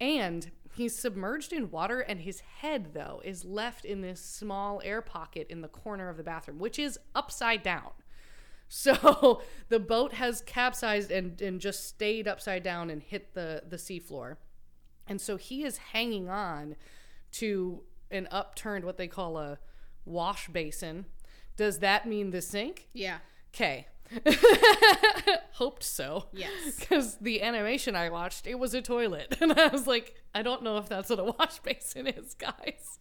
And 0.00 0.50
he's 0.74 0.98
submerged 0.98 1.52
in 1.52 1.70
water, 1.70 2.00
and 2.00 2.20
his 2.20 2.40
head, 2.40 2.94
though, 2.94 3.20
is 3.24 3.44
left 3.44 3.84
in 3.84 4.00
this 4.00 4.24
small 4.24 4.80
air 4.82 5.02
pocket 5.02 5.46
in 5.50 5.60
the 5.60 5.68
corner 5.68 6.08
of 6.08 6.16
the 6.16 6.22
bathroom, 6.22 6.58
which 6.58 6.78
is 6.78 6.98
upside 7.14 7.62
down. 7.62 7.90
So 8.74 9.42
the 9.68 9.78
boat 9.78 10.14
has 10.14 10.40
capsized 10.40 11.10
and, 11.10 11.38
and 11.42 11.60
just 11.60 11.86
stayed 11.86 12.26
upside 12.26 12.62
down 12.62 12.88
and 12.88 13.02
hit 13.02 13.34
the, 13.34 13.62
the 13.68 13.76
seafloor. 13.76 14.36
And 15.06 15.20
so 15.20 15.36
he 15.36 15.62
is 15.62 15.76
hanging 15.76 16.30
on 16.30 16.76
to 17.32 17.82
an 18.10 18.28
upturned, 18.30 18.86
what 18.86 18.96
they 18.96 19.08
call 19.08 19.36
a 19.36 19.58
wash 20.06 20.48
basin. 20.48 21.04
Does 21.58 21.80
that 21.80 22.08
mean 22.08 22.30
the 22.30 22.40
sink? 22.40 22.88
Yeah. 22.94 23.18
Okay. 23.54 23.88
Hoped 25.52 25.84
so. 25.84 26.28
Yes. 26.32 26.76
Because 26.78 27.16
the 27.16 27.42
animation 27.42 27.94
I 27.94 28.08
watched, 28.08 28.46
it 28.46 28.58
was 28.58 28.72
a 28.72 28.80
toilet. 28.80 29.36
And 29.42 29.52
I 29.52 29.68
was 29.68 29.86
like, 29.86 30.14
I 30.34 30.40
don't 30.40 30.62
know 30.62 30.78
if 30.78 30.88
that's 30.88 31.10
what 31.10 31.18
a 31.18 31.24
wash 31.24 31.58
basin 31.58 32.06
is, 32.06 32.32
guys. 32.32 33.00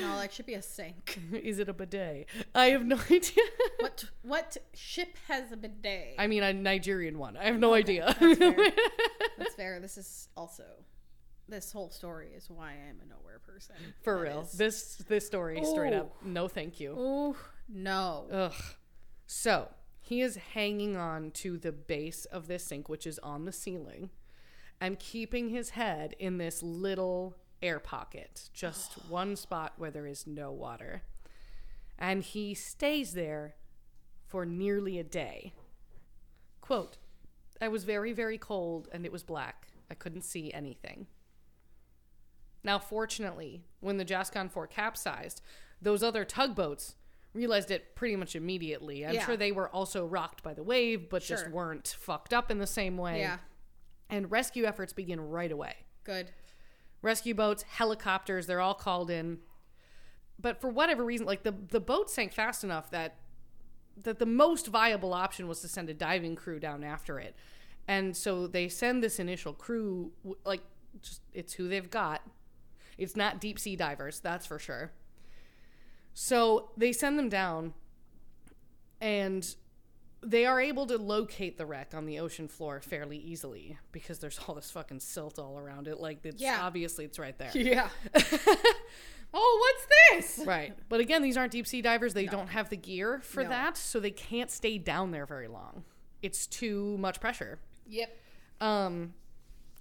No, 0.00 0.16
that 0.18 0.32
should 0.32 0.46
be 0.46 0.54
a 0.54 0.62
sink. 0.62 1.18
Is 1.32 1.58
it 1.58 1.68
a 1.68 1.72
bidet? 1.72 2.26
I 2.54 2.66
have 2.66 2.84
no 2.84 2.96
idea. 3.10 3.44
What 3.78 4.04
what 4.22 4.56
ship 4.74 5.16
has 5.28 5.52
a 5.52 5.56
bidet? 5.56 6.14
I 6.18 6.26
mean, 6.26 6.42
a 6.42 6.52
Nigerian 6.52 7.18
one. 7.18 7.36
I 7.36 7.44
have 7.44 7.58
no 7.58 7.72
idea. 7.74 8.14
That's 8.18 8.38
fair. 8.38 8.56
That's 9.38 9.54
fair. 9.54 9.80
This 9.80 9.96
is 9.98 10.28
also 10.36 10.64
this 11.48 11.70
whole 11.72 11.90
story 11.90 12.30
is 12.36 12.48
why 12.50 12.70
I 12.70 12.88
am 12.90 13.00
a 13.02 13.06
nowhere 13.08 13.38
person. 13.38 13.76
For 14.02 14.16
That 14.16 14.22
real. 14.22 14.40
is- 14.42 14.52
This 14.52 14.96
this 15.08 15.26
story 15.26 15.62
straight 15.64 15.92
up. 15.94 16.14
No, 16.24 16.48
thank 16.48 16.80
you. 16.80 16.92
Ooh, 16.98 17.36
no. 17.68 18.26
Ugh. 18.32 18.52
So 19.26 19.68
he 20.00 20.20
is 20.22 20.36
hanging 20.54 20.96
on 20.96 21.30
to 21.32 21.56
the 21.56 21.72
base 21.72 22.24
of 22.26 22.48
this 22.48 22.64
sink, 22.64 22.88
which 22.88 23.06
is 23.06 23.18
on 23.20 23.44
the 23.44 23.52
ceiling, 23.52 24.10
and 24.80 24.98
keeping 24.98 25.50
his 25.50 25.70
head 25.70 26.14
in 26.18 26.38
this 26.38 26.62
little 26.62 27.36
air 27.62 27.78
pocket, 27.78 28.48
just 28.52 28.92
one 29.08 29.36
spot 29.36 29.74
where 29.76 29.90
there 29.90 30.06
is 30.06 30.26
no 30.26 30.50
water. 30.52 31.02
And 31.98 32.22
he 32.22 32.54
stays 32.54 33.12
there 33.14 33.54
for 34.26 34.44
nearly 34.44 34.98
a 34.98 35.04
day. 35.04 35.52
Quote 36.60 36.96
I 37.60 37.68
was 37.68 37.84
very, 37.84 38.12
very 38.12 38.38
cold 38.38 38.88
and 38.92 39.04
it 39.06 39.12
was 39.12 39.22
black. 39.22 39.68
I 39.90 39.94
couldn't 39.94 40.22
see 40.22 40.52
anything. 40.52 41.06
Now, 42.64 42.78
fortunately, 42.78 43.62
when 43.80 43.96
the 43.98 44.04
Jascon 44.04 44.50
4 44.50 44.66
capsized, 44.68 45.42
those 45.80 46.02
other 46.02 46.24
tugboats 46.24 46.94
realized 47.34 47.70
it 47.70 47.94
pretty 47.94 48.14
much 48.16 48.36
immediately. 48.36 49.06
I'm 49.06 49.14
Yeah. 49.14 49.24
sure 49.26 49.36
they 49.36 49.52
were 49.52 49.68
also 49.68 50.06
rocked 50.06 50.42
by 50.42 50.54
the 50.54 50.62
wave, 50.62 51.08
but 51.08 51.22
just 51.22 51.48
weren't 51.50 51.88
fucked 51.98 52.32
up 52.32 52.50
in 52.50 52.58
the 52.58 52.66
same 52.66 52.96
way. 52.96 53.20
Yeah. 53.20 53.38
And 54.10 54.30
rescue 54.30 54.64
efforts 54.64 54.92
begin 54.92 55.20
right 55.20 55.50
away. 55.50 55.74
Good. 56.04 56.30
Rescue 57.02 57.34
boats, 57.34 57.62
helicopters, 57.62 58.46
they're 58.46 58.60
all 58.60 58.74
called 58.74 59.10
in. 59.10 59.38
But 60.40 60.60
for 60.60 60.68
whatever 60.68 61.04
reason, 61.04 61.26
like 61.26 61.42
the, 61.42 61.54
the 61.68 61.80
boat 61.80 62.10
sank 62.10 62.32
fast 62.32 62.64
enough 62.64 62.90
that 62.90 63.16
that 64.04 64.18
the 64.18 64.26
most 64.26 64.68
viable 64.68 65.12
option 65.12 65.46
was 65.46 65.60
to 65.60 65.68
send 65.68 65.90
a 65.90 65.94
diving 65.94 66.34
crew 66.34 66.58
down 66.58 66.82
after 66.82 67.18
it. 67.18 67.36
And 67.86 68.16
so 68.16 68.46
they 68.46 68.68
send 68.68 69.02
this 69.02 69.18
initial 69.18 69.52
crew, 69.52 70.12
like, 70.44 70.62
just 71.02 71.20
it's 71.34 71.52
who 71.52 71.68
they've 71.68 71.90
got. 71.90 72.22
It's 72.96 73.16
not 73.16 73.40
deep 73.40 73.58
sea 73.58 73.76
divers, 73.76 74.20
that's 74.20 74.46
for 74.46 74.58
sure. 74.58 74.92
So 76.14 76.70
they 76.76 76.92
send 76.92 77.18
them 77.18 77.28
down, 77.28 77.74
and 79.00 79.54
they 80.24 80.46
are 80.46 80.60
able 80.60 80.86
to 80.86 80.96
locate 80.98 81.58
the 81.58 81.66
wreck 81.66 81.92
on 81.94 82.06
the 82.06 82.18
ocean 82.20 82.46
floor 82.48 82.80
fairly 82.80 83.18
easily 83.18 83.78
because 83.90 84.18
there's 84.20 84.38
all 84.46 84.54
this 84.54 84.70
fucking 84.70 85.00
silt 85.00 85.38
all 85.38 85.58
around 85.58 85.88
it. 85.88 85.98
Like, 86.00 86.24
it's 86.24 86.40
Yeah. 86.40 86.60
obviously 86.62 87.04
it's 87.04 87.18
right 87.18 87.36
there. 87.38 87.50
Yeah. 87.54 87.88
oh, 89.34 89.74
what's 90.12 90.36
this? 90.36 90.46
Right. 90.46 90.76
But 90.88 91.00
again, 91.00 91.22
these 91.22 91.36
aren't 91.36 91.52
deep 91.52 91.66
sea 91.66 91.82
divers. 91.82 92.14
They 92.14 92.26
don't 92.26 92.48
have 92.48 92.68
the 92.68 92.76
gear 92.76 93.20
for 93.22 93.42
No. 93.42 93.48
that, 93.50 93.76
so 93.76 94.00
they 94.00 94.10
can't 94.10 94.50
stay 94.50 94.78
down 94.78 95.10
there 95.10 95.26
very 95.26 95.48
long. 95.48 95.84
It's 96.22 96.46
too 96.46 96.96
much 96.98 97.20
pressure. 97.20 97.58
Yep. 97.88 98.16
Um 98.60 99.14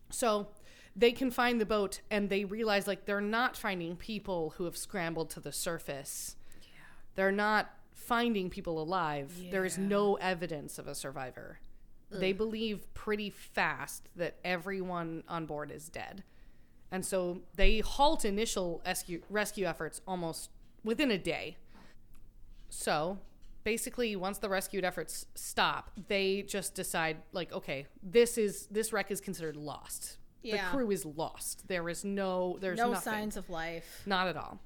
so 0.09 0.47
they 0.95 1.11
can 1.11 1.31
find 1.31 1.61
the 1.61 1.65
boat 1.65 2.01
and 2.09 2.29
they 2.29 2.43
realize 2.43 2.87
like 2.87 3.05
they're 3.05 3.21
not 3.21 3.55
finding 3.55 3.95
people 3.95 4.55
who 4.57 4.65
have 4.65 4.75
scrambled 4.75 5.29
to 5.31 5.39
the 5.39 5.51
surface. 5.51 6.35
Yeah. 6.63 6.67
They're 7.15 7.31
not 7.31 7.69
finding 8.05 8.49
people 8.49 8.81
alive. 8.81 9.31
There 9.51 9.65
is 9.65 9.77
no 9.77 10.15
evidence 10.15 10.77
of 10.79 10.87
a 10.87 10.95
survivor. 10.95 11.59
They 12.13 12.33
believe 12.33 12.93
pretty 12.93 13.29
fast 13.29 14.09
that 14.17 14.35
everyone 14.43 15.23
on 15.29 15.45
board 15.45 15.71
is 15.71 15.87
dead. 15.87 16.23
And 16.91 17.05
so 17.05 17.43
they 17.55 17.79
halt 17.79 18.25
initial 18.25 18.81
rescue, 18.85 19.21
rescue 19.29 19.65
efforts 19.65 20.01
almost 20.05 20.49
within 20.83 21.09
a 21.09 21.17
day. 21.17 21.55
So 22.67 23.19
basically, 23.63 24.15
once 24.17 24.39
the 24.39 24.49
rescued 24.49 24.83
efforts 24.83 25.25
stop, 25.35 25.91
they 26.09 26.41
just 26.41 26.75
decide, 26.75 27.17
like, 27.31 27.53
okay, 27.53 27.85
this 28.03 28.37
is 28.37 28.67
this 28.67 28.91
wreck 28.91 29.09
is 29.09 29.21
considered 29.21 29.55
lost. 29.55 30.17
Yeah. 30.43 30.69
The 30.69 30.75
crew 30.77 30.91
is 30.91 31.05
lost. 31.05 31.67
There 31.69 31.87
is 31.87 32.03
no 32.03 32.57
there's 32.59 32.77
No 32.77 32.91
nothing. 32.91 33.13
signs 33.13 33.37
of 33.37 33.49
life. 33.49 34.03
Not 34.05 34.27
at 34.27 34.35
all. 34.35 34.59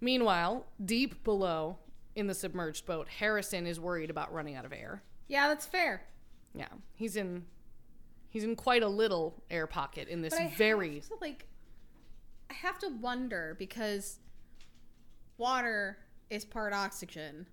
Meanwhile, 0.00 0.66
deep 0.84 1.24
below 1.24 1.78
in 2.16 2.26
the 2.26 2.34
submerged 2.34 2.86
boat, 2.86 3.08
Harrison 3.08 3.66
is 3.66 3.80
worried 3.80 4.10
about 4.10 4.32
running 4.32 4.54
out 4.54 4.64
of 4.64 4.72
air. 4.72 5.02
Yeah, 5.28 5.48
that's 5.48 5.66
fair. 5.66 6.02
Yeah, 6.54 6.68
he's 6.94 7.16
in 7.16 7.44
he's 8.28 8.44
in 8.44 8.56
quite 8.56 8.82
a 8.82 8.88
little 8.88 9.42
air 9.50 9.66
pocket 9.66 10.08
in 10.08 10.22
this 10.22 10.34
very 10.56 11.00
to, 11.00 11.16
like 11.20 11.46
I 12.50 12.54
have 12.54 12.78
to 12.80 12.88
wonder 12.88 13.56
because 13.58 14.18
water 15.38 15.98
is 16.30 16.44
part 16.44 16.72
oxygen. 16.72 17.46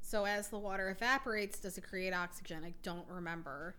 So 0.00 0.24
as 0.24 0.48
the 0.48 0.58
water 0.58 0.90
evaporates, 0.90 1.58
does 1.58 1.78
it 1.78 1.82
create 1.82 2.12
oxygen? 2.12 2.62
I 2.64 2.74
don't 2.82 3.06
remember. 3.08 3.74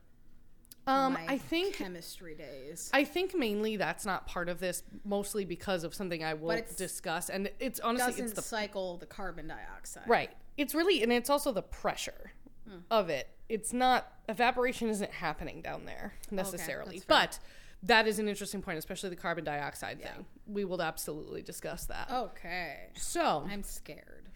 Um 0.88 1.18
I 1.28 1.38
think 1.38 1.76
chemistry 1.76 2.34
days. 2.36 2.90
I 2.94 3.04
think 3.04 3.36
mainly 3.36 3.76
that's 3.78 4.06
not 4.06 4.26
part 4.28 4.50
of 4.50 4.60
this, 4.60 4.84
mostly 5.06 5.46
because 5.46 5.84
of 5.84 5.94
something 5.94 6.24
I 6.24 6.34
will 6.34 6.60
discuss. 6.78 7.30
And 7.30 7.50
it's 7.60 7.80
honestly 7.80 8.12
Doesn't 8.12 8.26
it's 8.26 8.34
the 8.34 8.42
cycle 8.42 8.98
the 8.98 9.06
carbon 9.06 9.48
dioxide. 9.48 10.08
right. 10.08 10.32
It's 10.58 10.74
really 10.74 11.04
and 11.04 11.12
it's 11.12 11.30
also 11.30 11.52
the 11.52 11.62
pressure 11.64 12.32
Hmm. 12.68 12.80
of 12.92 13.10
it. 13.10 13.30
It's 13.48 13.72
not 13.72 14.12
evaporation 14.28 14.90
isn't 14.90 15.12
happening 15.12 15.62
down 15.62 15.86
there 15.86 16.14
necessarily, 16.32 17.00
fair. 17.00 17.06
but 17.08 17.40
that 17.84 18.08
is 18.08 18.20
an 18.20 18.28
interesting 18.28 18.62
point, 18.62 18.78
especially 18.78 19.10
the 19.10 19.16
carbon 19.16 19.44
dioxide 19.46 20.00
Yeah. 20.02 20.14
thing. 20.16 20.26
We 20.48 20.66
will 20.66 20.82
absolutely 20.82 21.44
discuss 21.44 21.86
that. 21.86 22.10
Okay. 22.12 22.90
So 22.96 23.48
I'm 23.50 23.64
scared. 23.64 24.30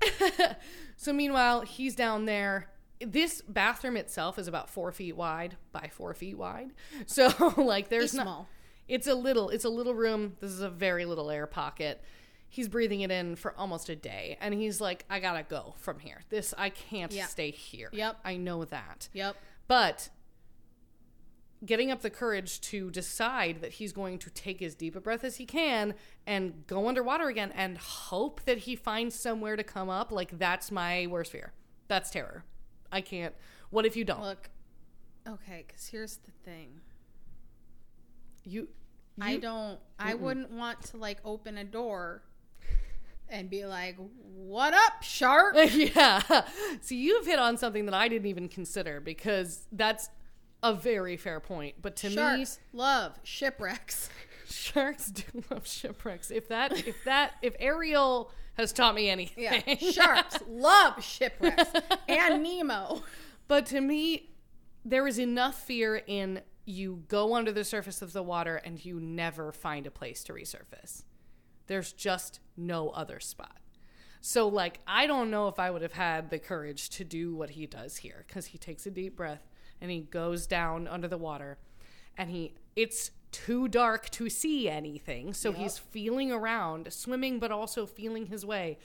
so 0.96 1.12
meanwhile, 1.12 1.62
he's 1.62 1.94
down 1.94 2.24
there 2.24 2.70
this 3.00 3.42
bathroom 3.42 3.96
itself 3.96 4.38
is 4.38 4.46
about 4.48 4.70
four 4.70 4.92
feet 4.92 5.16
wide 5.16 5.56
by 5.72 5.88
four 5.92 6.14
feet 6.14 6.36
wide. 6.38 6.72
So 7.06 7.28
like 7.56 7.88
there's 7.88 8.04
It's 8.06 8.14
not 8.14 8.22
small. 8.24 8.48
it's 8.88 9.06
a 9.06 9.14
little 9.14 9.50
it's 9.50 9.64
a 9.64 9.68
little 9.68 9.94
room. 9.94 10.36
This 10.40 10.50
is 10.52 10.60
a 10.60 10.70
very 10.70 11.04
little 11.04 11.30
air 11.30 11.46
pocket. 11.46 12.02
He's 12.48 12.68
breathing 12.68 13.00
it 13.00 13.10
in 13.10 13.34
for 13.36 13.52
almost 13.58 13.88
a 13.88 13.96
day 13.96 14.38
and 14.40 14.54
he's 14.54 14.80
like, 14.80 15.04
I 15.10 15.18
gotta 15.20 15.42
go 15.42 15.74
from 15.78 15.98
here. 15.98 16.22
This 16.30 16.54
I 16.56 16.70
can't 16.70 17.12
Yeah. 17.12 17.26
stay 17.26 17.50
here. 17.50 17.88
Yep. 17.92 18.18
I 18.24 18.36
know 18.36 18.64
that. 18.64 19.08
Yep. 19.12 19.36
But 19.66 20.08
getting 21.64 21.90
up 21.90 22.02
the 22.02 22.10
courage 22.10 22.60
to 22.60 22.90
decide 22.90 23.60
that 23.62 23.72
he's 23.72 23.92
going 23.92 24.18
to 24.18 24.30
take 24.30 24.60
as 24.60 24.74
deep 24.74 24.94
a 24.94 25.00
breath 25.00 25.24
as 25.24 25.36
he 25.36 25.46
can 25.46 25.94
and 26.26 26.66
go 26.66 26.88
underwater 26.88 27.28
again 27.28 27.50
and 27.54 27.78
hope 27.78 28.42
that 28.44 28.58
he 28.58 28.76
finds 28.76 29.14
somewhere 29.18 29.56
to 29.56 29.64
come 29.64 29.88
up, 29.88 30.12
like 30.12 30.38
that's 30.38 30.70
my 30.70 31.06
worst 31.06 31.32
fear. 31.32 31.52
That's 31.88 32.10
terror. 32.10 32.44
I 32.94 33.00
can't. 33.00 33.34
What 33.70 33.84
if 33.84 33.96
you 33.96 34.04
don't? 34.04 34.22
Look. 34.22 34.48
Okay, 35.28 35.64
because 35.66 35.88
here's 35.88 36.16
the 36.18 36.30
thing. 36.44 36.80
you, 38.44 38.68
I 39.20 39.36
don't. 39.36 39.80
I 39.98 40.14
wouldn't 40.14 40.50
want 40.50 40.80
to 40.86 40.96
like 40.96 41.18
open 41.24 41.58
a 41.58 41.64
door 41.64 42.22
and 43.28 43.50
be 43.50 43.66
like, 43.66 43.96
"What 44.32 44.74
up, 44.74 45.02
shark?" 45.02 45.56
yeah. 45.72 46.20
So 46.82 46.94
you've 46.94 47.26
hit 47.26 47.38
on 47.40 47.58
something 47.58 47.86
that 47.86 47.94
I 47.94 48.06
didn't 48.06 48.26
even 48.26 48.48
consider 48.48 49.00
because 49.00 49.66
that's 49.72 50.08
a 50.62 50.72
very 50.72 51.16
fair 51.16 51.40
point. 51.40 51.76
But 51.82 51.96
to 51.96 52.10
me, 52.10 52.14
Sharks 52.14 52.58
love 52.72 53.18
shipwrecks. 53.24 54.08
sharks 54.48 55.10
do 55.10 55.42
love 55.50 55.66
shipwrecks. 55.66 56.30
If 56.30 56.48
that, 56.48 56.86
if 56.86 57.02
that, 57.04 57.32
if 57.42 57.56
Ariel 57.58 58.30
has 58.54 58.72
taught 58.72 58.94
me 58.94 59.08
anything, 59.08 59.44
Yeah, 59.44 59.74
sharks 59.92 60.38
love 60.48 61.02
shipwrecks 61.02 61.70
and 62.08 62.42
Nemo. 62.42 63.02
But 63.48 63.66
to 63.66 63.80
me, 63.80 64.30
there 64.84 65.06
is 65.06 65.18
enough 65.18 65.62
fear 65.62 66.02
in 66.06 66.40
you 66.66 67.02
go 67.08 67.34
under 67.34 67.52
the 67.52 67.64
surface 67.64 68.00
of 68.00 68.12
the 68.12 68.22
water 68.22 68.56
and 68.56 68.82
you 68.84 68.98
never 69.00 69.52
find 69.52 69.86
a 69.86 69.90
place 69.90 70.24
to 70.24 70.32
resurface. 70.32 71.02
There's 71.66 71.92
just 71.92 72.40
no 72.56 72.90
other 72.90 73.20
spot. 73.20 73.58
So, 74.20 74.48
like, 74.48 74.80
I 74.86 75.06
don't 75.06 75.30
know 75.30 75.48
if 75.48 75.58
I 75.58 75.70
would 75.70 75.82
have 75.82 75.92
had 75.92 76.30
the 76.30 76.38
courage 76.38 76.88
to 76.90 77.04
do 77.04 77.34
what 77.34 77.50
he 77.50 77.66
does 77.66 77.98
here 77.98 78.24
because 78.26 78.46
he 78.46 78.58
takes 78.58 78.86
a 78.86 78.90
deep 78.90 79.16
breath 79.16 79.46
and 79.80 79.90
he 79.90 80.00
goes 80.00 80.46
down 80.46 80.88
under 80.88 81.08
the 81.08 81.18
water 81.18 81.58
and 82.16 82.30
he, 82.30 82.54
it's 82.76 83.10
too 83.30 83.66
dark 83.66 84.10
to 84.10 84.28
see 84.30 84.68
anything. 84.68 85.32
So 85.34 85.52
he's 85.52 85.78
feeling 85.78 86.30
around, 86.30 86.92
swimming, 86.92 87.38
but 87.40 87.50
also 87.50 87.84
feeling 87.84 88.26
his 88.26 88.46
way 88.46 88.78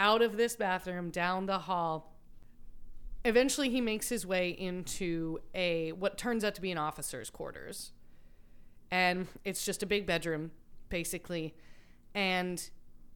out 0.00 0.22
of 0.22 0.38
this 0.38 0.56
bathroom, 0.56 1.10
down 1.10 1.46
the 1.46 1.58
hall, 1.58 2.16
eventually 3.24 3.68
he 3.68 3.82
makes 3.82 4.08
his 4.08 4.26
way 4.26 4.48
into 4.48 5.38
a 5.54 5.92
what 5.92 6.16
turns 6.16 6.42
out 6.42 6.54
to 6.54 6.62
be 6.62 6.72
an 6.72 6.78
officer's 6.78 7.28
quarters. 7.28 7.92
And 8.90 9.28
it's 9.44 9.64
just 9.64 9.82
a 9.82 9.86
big 9.86 10.06
bedroom 10.06 10.50
basically. 10.88 11.54
And 12.14 12.68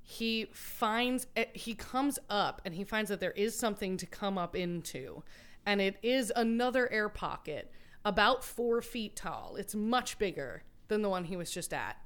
he 0.03 0.47
finds 0.53 1.27
eh, 1.37 1.47
he 1.55 1.75
comes 1.75 2.19
up 2.29 2.61
and 2.65 2.75
he 2.75 2.85
finds 2.85 3.09
that 3.09 3.19
there 3.19 3.33
is 3.33 3.59
something 3.59 3.97
to 3.97 4.07
come 4.07 4.37
up 4.37 4.55
into. 4.55 5.23
And 5.65 5.81
it 5.81 5.97
is 6.03 6.31
another 6.37 6.93
air 6.93 7.09
pocket 7.09 7.73
about 8.05 8.45
four 8.45 8.83
feet 8.83 9.17
tall. 9.17 9.57
It's 9.59 9.75
much 9.75 10.19
bigger 10.19 10.63
than 10.89 11.03
the 11.03 11.09
one 11.09 11.25
he 11.25 11.37
was 11.37 11.51
just 11.51 11.73
at. 11.73 11.97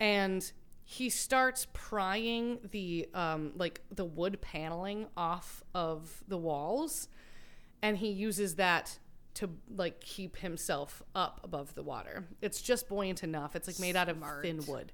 And 0.00 0.50
he 0.84 1.08
starts 1.08 1.66
prying 1.72 2.58
the 2.70 3.08
um 3.14 3.52
like 3.56 3.80
the 3.90 4.04
wood 4.04 4.40
paneling 4.40 5.06
off 5.16 5.62
of 5.74 6.22
the 6.28 6.38
walls. 6.38 7.08
And 7.82 7.98
he 7.98 8.08
uses 8.08 8.56
that 8.56 8.98
to 9.34 9.50
like 9.74 10.00
keep 10.00 10.36
himself 10.36 11.02
up 11.14 11.40
above 11.42 11.74
the 11.74 11.82
water. 11.82 12.28
It's 12.40 12.62
just 12.62 12.88
buoyant 12.88 13.24
enough. 13.24 13.56
It's 13.56 13.66
like 13.66 13.80
made 13.80 13.96
out 13.96 14.08
of 14.08 14.16
Smart. 14.18 14.42
thin 14.44 14.64
wood. 14.66 14.92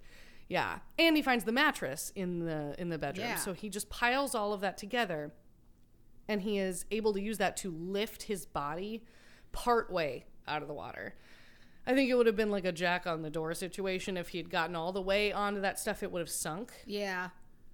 Yeah. 0.49 0.79
And 0.99 1.17
he 1.17 1.23
finds 1.23 1.45
the 1.45 1.53
mattress 1.53 2.13
in 2.15 2.41
the 2.47 2.75
in 2.79 2.89
the 2.89 2.99
bedroom. 2.99 3.27
Yeah. 3.29 3.37
so 3.37 3.53
he 3.53 3.69
just 3.69 3.91
piles 3.91 4.35
all 4.35 4.53
of 4.53 4.61
that 4.63 4.79
together. 4.79 5.33
And 6.29 6.43
he 6.43 6.59
is 6.59 6.85
able 6.91 7.13
to 7.15 7.21
use 7.21 7.39
that 7.39 7.57
to 7.59 7.71
lift 7.71 8.25
his 8.25 8.47
body 8.47 9.05
part 9.53 9.91
way 9.91 10.25
out 10.51 10.63
of 10.63 10.69
the 10.69 10.75
water 10.75 11.15
I 11.87 11.95
think 11.95 12.11
it 12.11 12.15
would 12.15 12.27
have 12.27 12.37
been 12.37 12.51
like 12.51 12.65
a 12.65 12.73
jack 12.73 13.07
on 13.07 13.23
the 13.23 13.31
door 13.31 13.55
situation. 13.55 14.17
If 14.17 14.29
he 14.29 14.39
had 14.39 14.51
gotten 14.51 14.77
all 14.77 14.93
the 14.93 15.01
way 15.01 15.33
onto 15.33 15.61
that 15.63 15.79
stuff, 15.79 16.03
it 16.03 16.13
would 16.13 16.21
have 16.21 16.31
sunk. 16.31 16.73
Yeah. 16.87 17.31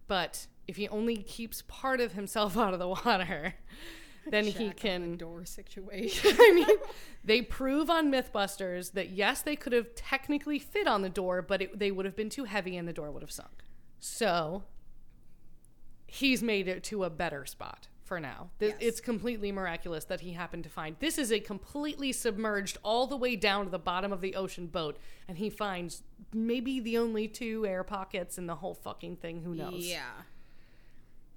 But 0.07 0.47
if 0.69 0.77
he 0.77 0.89
only 0.89 1.17
keeps 1.17 1.63
part 1.67 2.01
of 2.01 2.13
himself 2.13 2.57
out 2.57 2.73
of 2.73 2.79
the 2.79 2.89
water, 2.89 3.55
then 4.31 4.45
he 4.45 4.53
Jack 4.53 4.61
on 4.63 4.69
the 4.69 4.75
can. 4.75 5.17
door 5.17 5.45
situation. 5.45 6.37
I 6.39 6.53
mean, 6.55 6.79
they 7.25 7.43
prove 7.43 7.91
on 7.91 8.11
Mythbusters 8.11 8.93
that 8.93 9.11
yes, 9.11 9.43
they 9.43 9.57
could 9.57 9.73
have 9.73 9.95
technically 9.95 10.59
fit 10.59 10.87
on 10.87 11.03
the 11.03 11.11
door, 11.11 11.43
but 11.43 11.63
it, 11.63 11.79
they 11.79 11.91
would 11.91 12.07
have 12.07 12.17
been 12.17 12.31
too 12.31 12.45
heavy 12.45 12.77
and 12.77 12.87
the 12.87 12.93
door 12.93 13.11
would 13.11 13.23
have 13.23 13.33
sunk. 13.33 13.65
So 13.99 14.63
he's 16.07 16.43
made 16.43 16.69
it 16.69 16.85
to 16.85 17.03
a 17.05 17.11
better 17.11 17.45
spot 17.45 17.89
for 18.07 18.21
now. 18.21 18.51
Yes. 18.61 18.77
It's 18.81 19.01
completely 19.01 19.53
miraculous 19.53 20.05
that 20.07 20.21
he 20.21 20.33
happened 20.33 20.65
to 20.65 20.71
find. 20.71 20.97
This 21.01 21.19
is 21.19 21.31
a 21.33 21.41
completely 21.41 22.13
submerged, 22.13 22.79
all 22.83 23.07
the 23.07 23.17
way 23.17 23.37
down 23.37 23.65
to 23.67 23.71
the 23.71 23.79
bottom 23.79 24.13
of 24.13 24.21
the 24.21 24.35
ocean 24.37 24.67
boat, 24.67 24.97
and 25.29 25.37
he 25.39 25.51
finds 25.51 26.03
maybe 26.33 26.81
the 26.81 26.97
only 26.99 27.29
two 27.29 27.67
air 27.67 27.85
pockets 27.85 28.39
in 28.39 28.47
the 28.47 28.57
whole 28.57 28.75
fucking 28.75 29.17
thing. 29.17 29.43
Who 29.43 29.55
knows? 29.55 29.87
yeah. 29.87 30.23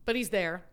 but 0.05 0.15
he's 0.15 0.29
there 0.29 0.63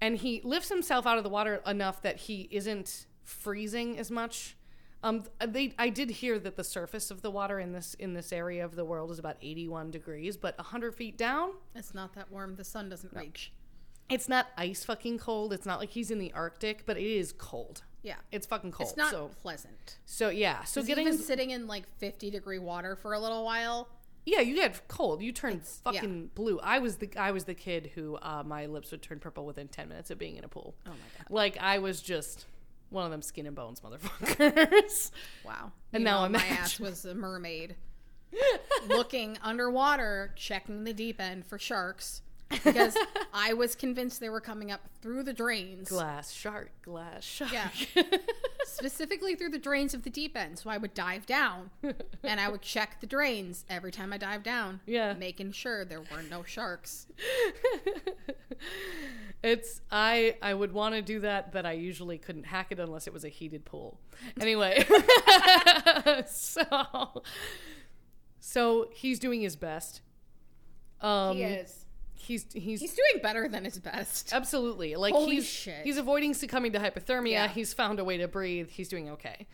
and 0.00 0.18
he 0.18 0.40
lifts 0.44 0.68
himself 0.68 1.06
out 1.06 1.16
of 1.18 1.24
the 1.24 1.30
water 1.30 1.62
enough 1.66 2.02
that 2.02 2.16
he 2.16 2.48
isn't 2.50 3.06
freezing 3.22 3.98
as 3.98 4.10
much 4.10 4.56
um 5.02 5.24
they 5.46 5.74
i 5.78 5.88
did 5.88 6.10
hear 6.10 6.38
that 6.38 6.56
the 6.56 6.64
surface 6.64 7.10
of 7.10 7.22
the 7.22 7.30
water 7.30 7.58
in 7.58 7.72
this 7.72 7.94
in 7.94 8.12
this 8.12 8.32
area 8.32 8.64
of 8.64 8.76
the 8.76 8.84
world 8.84 9.10
is 9.10 9.18
about 9.18 9.36
81 9.40 9.90
degrees 9.90 10.36
but 10.36 10.56
100 10.58 10.94
feet 10.94 11.16
down 11.16 11.50
It's 11.74 11.94
not 11.94 12.14
that 12.14 12.30
warm. 12.30 12.56
The 12.56 12.64
sun 12.64 12.88
doesn't 12.88 13.12
reach. 13.14 13.52
It's 14.08 14.28
not 14.28 14.46
ice 14.56 14.84
fucking 14.84 15.18
cold 15.18 15.52
it's 15.52 15.66
not 15.66 15.78
like 15.80 15.90
he's 15.90 16.10
in 16.10 16.18
the 16.18 16.32
arctic 16.32 16.84
but 16.86 16.96
it 16.96 17.02
is 17.06 17.32
cold 17.32 17.82
Yeah. 18.02 18.16
it's 18.30 18.46
fucking 18.46 18.70
cold 18.72 18.88
It's 18.90 18.96
not 18.96 19.10
so 19.10 19.30
pleasant. 19.42 19.98
so 20.04 20.28
yeah 20.28 20.64
so 20.64 20.82
getting 20.82 21.06
even 21.06 21.18
sitting 21.18 21.50
in 21.50 21.66
like 21.66 21.84
50 21.98 22.30
degree 22.30 22.58
water 22.58 22.96
for 22.96 23.12
a 23.14 23.18
little 23.18 23.44
while. 23.44 23.88
Yeah, 24.26 24.40
you 24.40 24.54
get 24.54 24.88
cold. 24.88 25.20
You 25.20 25.32
turn 25.32 25.52
It's- 25.56 25.82
fucking 25.84 26.30
blue. 26.34 26.58
I 26.62 26.78
was 26.78 26.96
the 26.96 27.10
I 27.14 27.30
was 27.32 27.44
the 27.44 27.52
kid 27.54 27.90
who 27.94 28.16
uh, 28.16 28.42
my 28.42 28.64
lips 28.64 28.90
would 28.90 29.02
turn 29.02 29.18
purple 29.20 29.44
within 29.44 29.68
ten 29.68 29.86
minutes 29.86 30.10
of 30.10 30.16
being 30.18 30.36
in 30.36 30.44
a 30.44 30.48
pool. 30.48 30.74
Oh 30.86 30.90
my 30.90 30.96
god. 31.18 31.26
Like 31.28 31.58
I 31.60 31.78
was 31.78 32.00
just 32.00 32.46
one 32.88 33.04
of 33.04 33.10
them 33.10 33.20
skin 33.20 33.44
and 33.46 33.54
bones 33.54 33.80
motherfuckers. 33.80 35.10
Wow. 35.44 35.72
And 35.92 36.00
You 36.00 36.04
now 36.06 36.20
know, 36.20 36.24
I'm 36.24 36.32
my 36.32 36.44
ass 36.46 36.80
was 36.80 37.04
a 37.04 37.14
mermaid 37.14 37.76
looking 38.88 39.36
underwater, 39.42 40.32
checking 40.36 40.84
the 40.84 40.94
deep 40.94 41.20
end 41.20 41.44
for 41.46 41.58
sharks 41.58 42.22
because 42.62 42.96
I 43.34 43.54
was 43.54 43.74
convinced 43.74 44.20
they 44.20 44.28
were 44.28 44.40
coming 44.40 44.70
up 44.70 44.80
through 45.00 45.22
the 45.22 45.32
drains. 45.32 45.88
glass 45.88 46.32
shark, 46.32 46.70
glass 46.82 47.24
shark. 47.24 47.52
Yeah. 47.52 47.68
Specifically 48.64 49.34
through 49.34 49.50
the 49.50 49.58
drains 49.58 49.94
of 49.94 50.02
the 50.02 50.10
deep 50.10 50.36
end. 50.36 50.58
So 50.58 50.70
I 50.70 50.78
would 50.78 50.94
dive 50.94 51.26
down 51.26 51.70
and 52.22 52.40
I 52.40 52.48
would 52.48 52.62
check 52.62 53.00
the 53.00 53.06
drains 53.06 53.64
every 53.68 53.92
time 53.92 54.12
I 54.12 54.18
dive 54.18 54.42
down. 54.42 54.80
Yeah. 54.86 55.14
Making 55.14 55.52
sure 55.52 55.84
there 55.84 56.00
were 56.00 56.22
no 56.30 56.42
sharks. 56.42 57.06
it's 59.42 59.80
I 59.90 60.36
I 60.42 60.54
would 60.54 60.72
want 60.72 60.94
to 60.94 61.02
do 61.02 61.20
that, 61.20 61.52
but 61.52 61.66
I 61.66 61.72
usually 61.72 62.18
couldn't 62.18 62.44
hack 62.44 62.68
it 62.70 62.80
unless 62.80 63.06
it 63.06 63.12
was 63.12 63.24
a 63.24 63.28
heated 63.28 63.64
pool. 63.64 64.00
Anyway, 64.40 64.84
so 66.26 67.22
so 68.40 68.88
he's 68.92 69.18
doing 69.18 69.40
his 69.40 69.56
best. 69.56 70.00
Um, 71.00 71.36
he 71.36 71.42
is. 71.44 71.83
He's 72.24 72.46
he's 72.52 72.80
He's 72.80 72.94
doing 72.94 73.22
better 73.22 73.48
than 73.48 73.64
his 73.64 73.78
best. 73.78 74.32
Absolutely. 74.32 74.96
Like 74.96 75.12
Holy 75.14 75.36
he's 75.36 75.46
shit. 75.48 75.84
he's 75.84 75.96
avoiding 75.98 76.34
succumbing 76.34 76.72
to 76.72 76.78
hypothermia. 76.78 77.30
Yeah. 77.30 77.48
He's 77.48 77.72
found 77.74 77.98
a 78.00 78.04
way 78.04 78.16
to 78.18 78.26
breathe. 78.28 78.70
He's 78.70 78.88
doing 78.88 79.10
okay. 79.10 79.46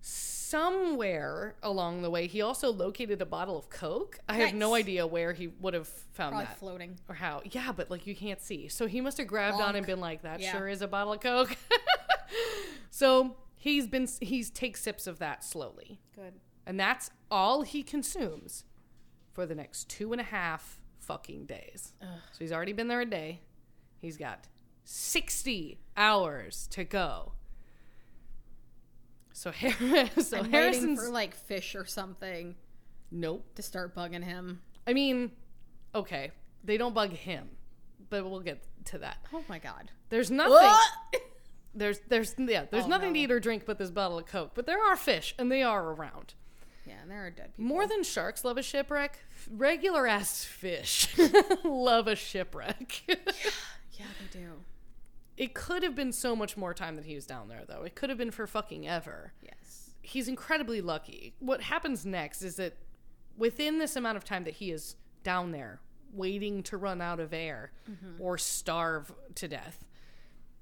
Somewhere 0.00 1.54
along 1.62 2.02
the 2.02 2.10
way, 2.10 2.26
he 2.26 2.42
also 2.42 2.72
located 2.72 3.22
a 3.22 3.26
bottle 3.26 3.56
of 3.56 3.70
Coke. 3.70 4.18
I 4.28 4.34
have 4.38 4.54
no 4.54 4.74
idea 4.74 5.06
where 5.06 5.32
he 5.32 5.46
would 5.60 5.74
have 5.74 5.86
found 5.86 6.32
Probably 6.32 6.46
that 6.46 6.58
floating. 6.58 6.98
or 7.08 7.14
how. 7.14 7.42
Yeah, 7.44 7.70
but 7.70 7.88
like 7.90 8.06
you 8.06 8.16
can't 8.16 8.40
see. 8.40 8.66
So 8.68 8.86
he 8.88 9.00
must 9.00 9.18
have 9.18 9.28
grabbed 9.28 9.60
on 9.60 9.76
and 9.76 9.86
been 9.86 10.00
like, 10.00 10.22
"That 10.22 10.40
Yeah. 10.40 10.50
sure 10.52 10.66
is 10.66 10.82
a 10.82 10.88
bottle 10.88 11.12
of 11.12 11.20
Coke." 11.20 11.56
so 12.90 13.36
he's 13.56 13.86
been 13.86 14.08
he's 14.20 14.50
takes 14.50 14.80
sips 14.80 15.06
of 15.06 15.18
that 15.20 15.44
slowly, 15.44 16.00
Good. 16.16 16.32
and 16.66 16.80
that's 16.80 17.10
all 17.30 17.62
he 17.62 17.82
consumes 17.84 18.64
for 19.32 19.46
the 19.46 19.54
next 19.54 19.88
two 19.88 20.10
and 20.10 20.20
a 20.20 20.24
half 20.24 20.79
fucking 21.10 21.46
days. 21.46 21.92
Ugh. 22.02 22.08
So 22.32 22.38
he's 22.38 22.52
already 22.52 22.72
been 22.72 22.88
there 22.88 23.00
a 23.00 23.06
day. 23.06 23.40
He's 23.98 24.16
got 24.16 24.46
60 24.84 25.78
hours 25.96 26.66
to 26.72 26.84
go. 26.84 27.32
So, 29.32 29.50
Har- 29.52 30.08
so 30.22 30.38
I'm 30.38 30.50
Harrison's. 30.50 31.00
for 31.00 31.10
like 31.10 31.34
fish 31.34 31.74
or 31.74 31.84
something 31.84 32.56
nope. 33.10 33.44
to 33.54 33.62
start 33.62 33.94
bugging 33.94 34.24
him. 34.24 34.60
I 34.86 34.92
mean, 34.92 35.30
okay. 35.94 36.32
They 36.64 36.76
don't 36.76 36.94
bug 36.94 37.10
him. 37.12 37.48
but 38.10 38.28
we'll 38.28 38.40
get 38.40 38.62
to 38.86 38.98
that. 38.98 39.18
Oh 39.32 39.44
my 39.48 39.58
god. 39.58 39.90
There's 40.10 40.30
nothing. 40.30 40.68
There's 41.74 42.00
there's 42.08 42.34
yeah. 42.36 42.64
There's 42.68 42.84
Oh, 42.86 42.88
nothing 42.88 43.14
to 43.14 43.20
eat 43.20 43.30
or 43.30 43.38
drink 43.38 43.62
but 43.64 43.78
this 43.78 43.92
bottle 43.92 44.18
of 44.18 44.26
Coke. 44.26 44.50
But 44.54 44.66
there 44.66 44.82
are 44.82 44.96
fish, 44.96 45.36
and 45.38 45.52
they 45.52 45.62
are 45.62 45.90
around. 45.92 46.34
Yeah, 46.86 46.94
and 47.02 47.10
there 47.10 47.24
are 47.26 47.30
dead 47.30 47.54
people. 47.56 47.64
More 47.64 47.86
than 47.86 48.02
sharks 48.02 48.44
love 48.44 48.56
a 48.56 48.62
shipwreck, 48.62 49.18
regular 49.50 50.06
ass 50.06 50.44
fish 50.44 51.08
love 51.64 52.06
a 52.06 52.16
shipwreck. 52.16 53.02
Yeah, 53.08 53.16
they 54.32 54.40
do. 54.40 54.52
it 55.36 55.54
could 55.54 55.82
have 55.82 55.94
been 55.94 56.12
so 56.12 56.34
much 56.34 56.56
more 56.56 56.72
time 56.74 56.96
that 56.96 57.04
he 57.04 57.14
was 57.14 57.26
down 57.26 57.48
there, 57.48 57.62
though. 57.68 57.82
It 57.82 57.94
could 57.94 58.08
have 58.08 58.18
been 58.18 58.30
for 58.30 58.46
fucking 58.46 58.88
ever. 58.88 59.32
Yes. 59.42 59.90
He's 60.02 60.28
incredibly 60.28 60.80
lucky. 60.80 61.34
What 61.38 61.60
happens 61.62 62.06
next 62.06 62.42
is 62.42 62.56
that 62.56 62.74
within 63.36 63.78
this 63.78 63.96
amount 63.96 64.16
of 64.16 64.24
time 64.24 64.44
that 64.44 64.54
he 64.54 64.70
is 64.70 64.96
down 65.22 65.52
there, 65.52 65.80
waiting 66.12 66.62
to 66.64 66.76
run 66.76 67.00
out 67.00 67.20
of 67.20 67.32
air 67.32 67.72
mm-hmm. 67.88 68.20
or 68.20 68.36
starve 68.38 69.12
to 69.36 69.48
death, 69.48 69.84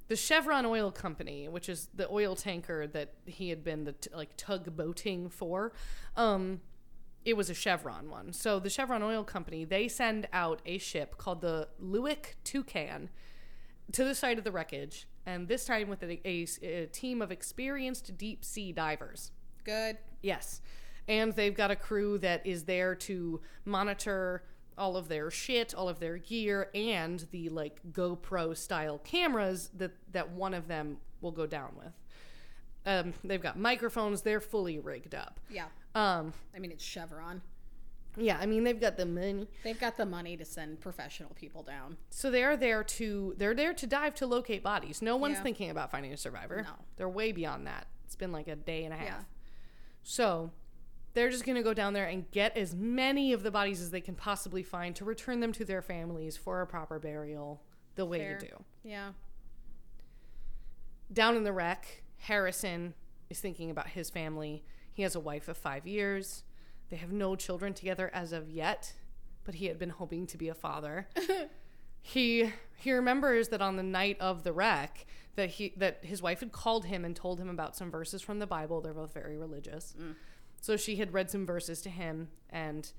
the 0.08 0.16
Chevron 0.16 0.66
Oil 0.66 0.90
Company, 0.90 1.48
which 1.48 1.68
is 1.68 1.88
the 1.94 2.08
oil 2.10 2.34
tanker 2.34 2.86
that 2.88 3.14
he 3.26 3.50
had 3.50 3.62
been 3.62 3.84
the 3.84 3.92
t- 3.92 4.10
like 4.14 4.36
tugboating 4.36 5.30
for, 5.30 5.72
um, 6.16 6.60
it 7.24 7.36
was 7.36 7.50
a 7.50 7.54
Chevron 7.54 8.10
one. 8.10 8.32
So 8.32 8.58
the 8.58 8.70
Chevron 8.70 9.02
Oil 9.02 9.22
Company 9.22 9.64
they 9.64 9.86
send 9.86 10.28
out 10.32 10.62
a 10.64 10.78
ship 10.78 11.18
called 11.18 11.42
the 11.42 11.68
Lewek 11.82 12.34
Toucan 12.42 13.10
to 13.92 14.04
the 14.04 14.14
site 14.14 14.38
of 14.38 14.44
the 14.44 14.52
wreckage, 14.52 15.06
and 15.26 15.48
this 15.48 15.64
time 15.64 15.88
with 15.88 16.02
a, 16.02 16.20
a, 16.26 16.46
a 16.62 16.86
team 16.86 17.22
of 17.22 17.30
experienced 17.30 18.16
deep 18.16 18.44
sea 18.44 18.72
divers. 18.72 19.30
Good. 19.64 19.98
Yes. 20.22 20.62
And 21.06 21.32
they've 21.32 21.54
got 21.54 21.70
a 21.70 21.76
crew 21.76 22.18
that 22.18 22.46
is 22.46 22.64
there 22.64 22.94
to 22.94 23.40
monitor 23.64 24.42
all 24.78 24.96
of 24.96 25.08
their 25.08 25.30
shit, 25.30 25.74
all 25.74 25.88
of 25.88 25.98
their 26.00 26.16
gear, 26.18 26.70
and 26.74 27.26
the 27.30 27.48
like 27.48 27.80
GoPro 27.92 28.56
style 28.56 28.98
cameras 28.98 29.70
that 29.76 29.92
that 30.12 30.30
one 30.30 30.54
of 30.54 30.68
them 30.68 30.98
will 31.20 31.32
go 31.32 31.46
down 31.46 31.72
with. 31.76 31.92
Um, 32.86 33.12
they've 33.24 33.42
got 33.42 33.58
microphones. 33.58 34.22
They're 34.22 34.40
fully 34.40 34.78
rigged 34.78 35.14
up. 35.14 35.40
Yeah. 35.50 35.66
Um, 35.94 36.32
I 36.54 36.58
mean, 36.58 36.70
it's 36.70 36.84
Chevron. 36.84 37.42
yeah, 38.16 38.38
I 38.40 38.46
mean 38.46 38.64
they've 38.64 38.80
got 38.80 38.96
the 38.96 39.04
money, 39.06 39.46
They've 39.64 39.78
got 39.78 39.96
the 39.96 40.06
money 40.06 40.36
to 40.36 40.44
send 40.44 40.80
professional 40.80 41.30
people 41.34 41.62
down. 41.62 41.96
so 42.10 42.30
they're 42.30 42.56
there 42.56 42.82
to 42.84 43.34
they're 43.36 43.54
there 43.54 43.74
to 43.74 43.86
dive 43.86 44.14
to 44.16 44.26
locate 44.26 44.62
bodies. 44.62 45.02
No 45.02 45.16
one's 45.16 45.36
Yeah. 45.38 45.42
thinking 45.42 45.70
about 45.70 45.90
finding 45.90 46.12
a 46.12 46.16
survivor. 46.16 46.62
No. 46.62 46.70
they're 46.96 47.08
way 47.08 47.32
beyond 47.32 47.66
that. 47.66 47.86
It's 48.06 48.16
been 48.16 48.32
like 48.32 48.48
a 48.48 48.56
day 48.56 48.84
and 48.84 48.94
a 48.94 48.96
half. 48.96 49.06
Yeah. 49.06 49.22
So 50.02 50.50
they're 51.18 51.30
just 51.30 51.44
going 51.44 51.56
to 51.56 51.62
go 51.62 51.74
down 51.74 51.94
there 51.94 52.06
and 52.06 52.30
get 52.30 52.56
as 52.56 52.76
many 52.76 53.32
of 53.32 53.42
the 53.42 53.50
bodies 53.50 53.80
as 53.80 53.90
they 53.90 54.00
can 54.00 54.14
possibly 54.14 54.62
find 54.62 54.94
to 54.96 55.04
return 55.04 55.40
them 55.40 55.52
to 55.52 55.64
their 55.64 55.82
families 55.82 56.36
for 56.36 56.60
a 56.60 56.66
proper 56.66 57.00
burial 57.00 57.60
the 57.96 58.06
way 58.06 58.18
Fair. 58.18 58.38
you 58.40 58.48
do. 58.48 58.64
Yeah. 58.84 59.08
Down 61.12 61.36
in 61.36 61.42
the 61.42 61.52
wreck, 61.52 62.04
Harrison 62.18 62.94
is 63.28 63.40
thinking 63.40 63.68
about 63.68 63.88
his 63.88 64.10
family. 64.10 64.62
He 64.92 65.02
has 65.02 65.16
a 65.16 65.20
wife 65.20 65.48
of 65.48 65.56
five 65.56 65.88
years. 65.88 66.44
They 66.88 66.96
have 66.96 67.10
no 67.10 67.34
children 67.34 67.74
together 67.74 68.10
as 68.14 68.32
of 68.32 68.48
yet, 68.48 68.92
but 69.44 69.56
he 69.56 69.66
had 69.66 69.78
been 69.78 69.90
hoping 69.90 70.26
to 70.28 70.38
be 70.38 70.48
a 70.48 70.54
father. 70.54 71.08
he 72.00 72.52
he 72.76 72.92
remembers 72.92 73.48
that 73.48 73.60
on 73.60 73.74
the 73.74 73.82
night 73.82 74.16
of 74.20 74.44
the 74.44 74.52
wreck 74.52 75.04
that 75.34 75.50
he 75.50 75.72
that 75.76 76.04
his 76.04 76.22
wife 76.22 76.40
had 76.40 76.52
called 76.52 76.84
him 76.84 77.04
and 77.04 77.16
told 77.16 77.40
him 77.40 77.48
about 77.48 77.76
some 77.76 77.90
verses 77.90 78.22
from 78.22 78.38
the 78.38 78.46
Bible. 78.46 78.80
They're 78.80 78.94
both 78.94 79.12
very 79.12 79.36
religious. 79.36 79.94
Mm. 80.00 80.14
So 80.60 80.76
she 80.76 80.96
had 80.96 81.12
read 81.12 81.30
some 81.30 81.46
verses 81.46 81.80
to 81.82 81.90
him 81.90 82.28
and 82.50 82.90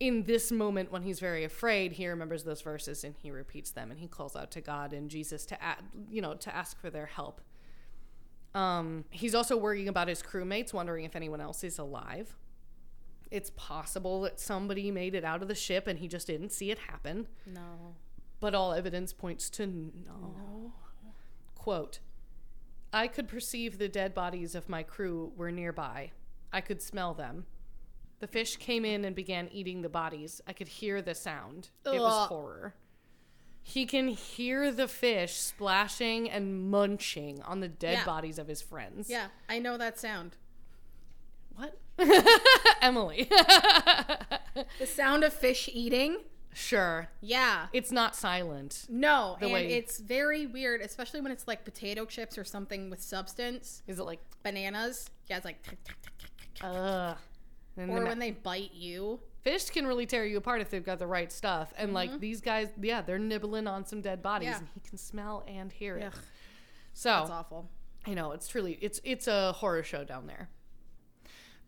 in 0.00 0.22
this 0.22 0.50
moment 0.50 0.90
when 0.90 1.02
he's 1.02 1.20
very 1.20 1.44
afraid, 1.44 1.92
he 1.92 2.08
remembers 2.08 2.42
those 2.42 2.62
verses 2.62 3.04
and 3.04 3.14
he 3.22 3.30
repeats 3.30 3.70
them 3.70 3.90
and 3.90 4.00
he 4.00 4.08
calls 4.08 4.34
out 4.34 4.50
to 4.52 4.62
God 4.62 4.94
and 4.94 5.10
Jesus 5.10 5.44
to 5.46 5.62
add, 5.62 5.76
you 6.10 6.22
know, 6.22 6.34
to 6.34 6.56
ask 6.56 6.80
for 6.80 6.88
their 6.88 7.04
help. 7.04 7.42
Um, 8.54 9.04
he's 9.10 9.34
also 9.34 9.58
worrying 9.58 9.88
about 9.88 10.08
his 10.08 10.22
crewmates, 10.22 10.72
wondering 10.72 11.04
if 11.04 11.14
anyone 11.14 11.40
else 11.42 11.62
is 11.62 11.78
alive. 11.78 12.34
It's 13.30 13.50
possible 13.54 14.22
that 14.22 14.40
somebody 14.40 14.90
made 14.90 15.14
it 15.14 15.22
out 15.22 15.42
of 15.42 15.48
the 15.48 15.54
ship 15.54 15.86
and 15.86 15.98
he 15.98 16.08
just 16.08 16.26
didn't 16.26 16.50
see 16.50 16.70
it 16.70 16.78
happen, 16.78 17.28
No. 17.46 17.94
but 18.40 18.54
all 18.54 18.72
evidence 18.72 19.12
points 19.12 19.50
to 19.50 19.66
no. 19.66 20.72
Quote 21.54 22.00
I 22.92 23.06
could 23.06 23.28
perceive 23.28 23.78
the 23.78 23.86
dead 23.88 24.14
bodies 24.14 24.54
of 24.54 24.68
my 24.68 24.82
crew 24.82 25.30
were 25.36 25.52
nearby. 25.52 26.10
I 26.52 26.60
could 26.60 26.82
smell 26.82 27.14
them. 27.14 27.46
The 28.20 28.26
fish 28.26 28.56
came 28.56 28.84
in 28.84 29.04
and 29.04 29.16
began 29.16 29.48
eating 29.52 29.82
the 29.82 29.88
bodies. 29.88 30.40
I 30.46 30.52
could 30.52 30.68
hear 30.68 31.00
the 31.00 31.14
sound. 31.14 31.70
It 31.86 31.98
was 31.98 32.28
horror. 32.28 32.74
He 33.62 33.86
can 33.86 34.08
hear 34.08 34.70
the 34.72 34.88
fish 34.88 35.34
splashing 35.36 36.28
and 36.30 36.70
munching 36.70 37.40
on 37.42 37.60
the 37.60 37.68
dead 37.68 37.98
Yeah. 37.98 38.04
bodies 38.04 38.38
of 38.38 38.48
his 38.48 38.60
friends. 38.62 39.08
Yeah, 39.08 39.28
I 39.48 39.58
know 39.58 39.76
that 39.78 39.98
sound. 39.98 40.36
What? 41.54 41.78
Emily. 42.82 43.28
The 44.78 44.86
sound 44.86 45.24
of 45.24 45.32
fish 45.32 45.68
eating. 45.72 46.18
sure. 46.52 47.08
Yeah. 47.20 47.68
It's 47.72 47.92
not 47.92 48.16
silent. 48.16 48.84
No, 48.90 49.36
The 49.38 49.46
and 49.46 49.54
way- 49.54 49.72
it's 49.74 49.98
very 49.98 50.46
weird, 50.46 50.80
especially 50.82 51.20
when 51.20 51.30
it's 51.32 51.46
like 51.46 51.64
potato 51.64 52.04
chips 52.04 52.36
or 52.36 52.44
something 52.44 52.90
with 52.90 53.00
substance. 53.00 53.82
Is 53.86 53.98
it 53.98 54.02
like, 54.02 54.20
Bananas. 54.42 55.08
Yeah, 55.28 55.36
it's 55.36 55.44
like. 55.46 55.62
tick, 55.62 55.82
tick, 55.84 55.96
tick, 56.18 56.29
uh. 56.62 57.14
And 57.76 57.90
Or 57.90 58.00
ma- 58.02 58.08
when 58.08 58.18
they 58.18 58.32
bite 58.32 58.72
you. 58.74 59.20
fish 59.42 59.70
can 59.70 59.86
really 59.86 60.04
tear 60.04 60.26
you 60.26 60.36
apart 60.36 60.60
if 60.60 60.68
they've 60.70 60.84
got 60.84 60.98
the 60.98 61.06
right 61.06 61.30
stuff. 61.32 61.72
And 61.78 61.94
like 61.94 62.20
these 62.20 62.40
guys, 62.40 62.68
yeah, 62.80 63.00
they're 63.00 63.18
nibbling 63.18 63.66
on 63.66 63.86
some 63.86 64.00
dead 64.02 64.22
bodies, 64.22 64.48
Mm-hmm. 64.48 64.54
Yeah. 64.54 64.58
and 64.58 64.68
he 64.74 64.80
can 64.88 64.98
smell 64.98 65.44
and 65.48 65.72
hear 65.72 65.96
it. 65.96 66.04
Ugh, 66.06 66.18
So 66.92 67.08
that's 67.10 67.30
awful. 67.30 67.70
I 68.06 68.14
know 68.14 68.32
it's 68.32 68.48
truly 68.48 68.78
it's 68.82 69.00
it's 69.04 69.28
a 69.28 69.52
horror 69.52 69.82
show 69.82 70.04
down 70.04 70.26
there. 70.26 70.48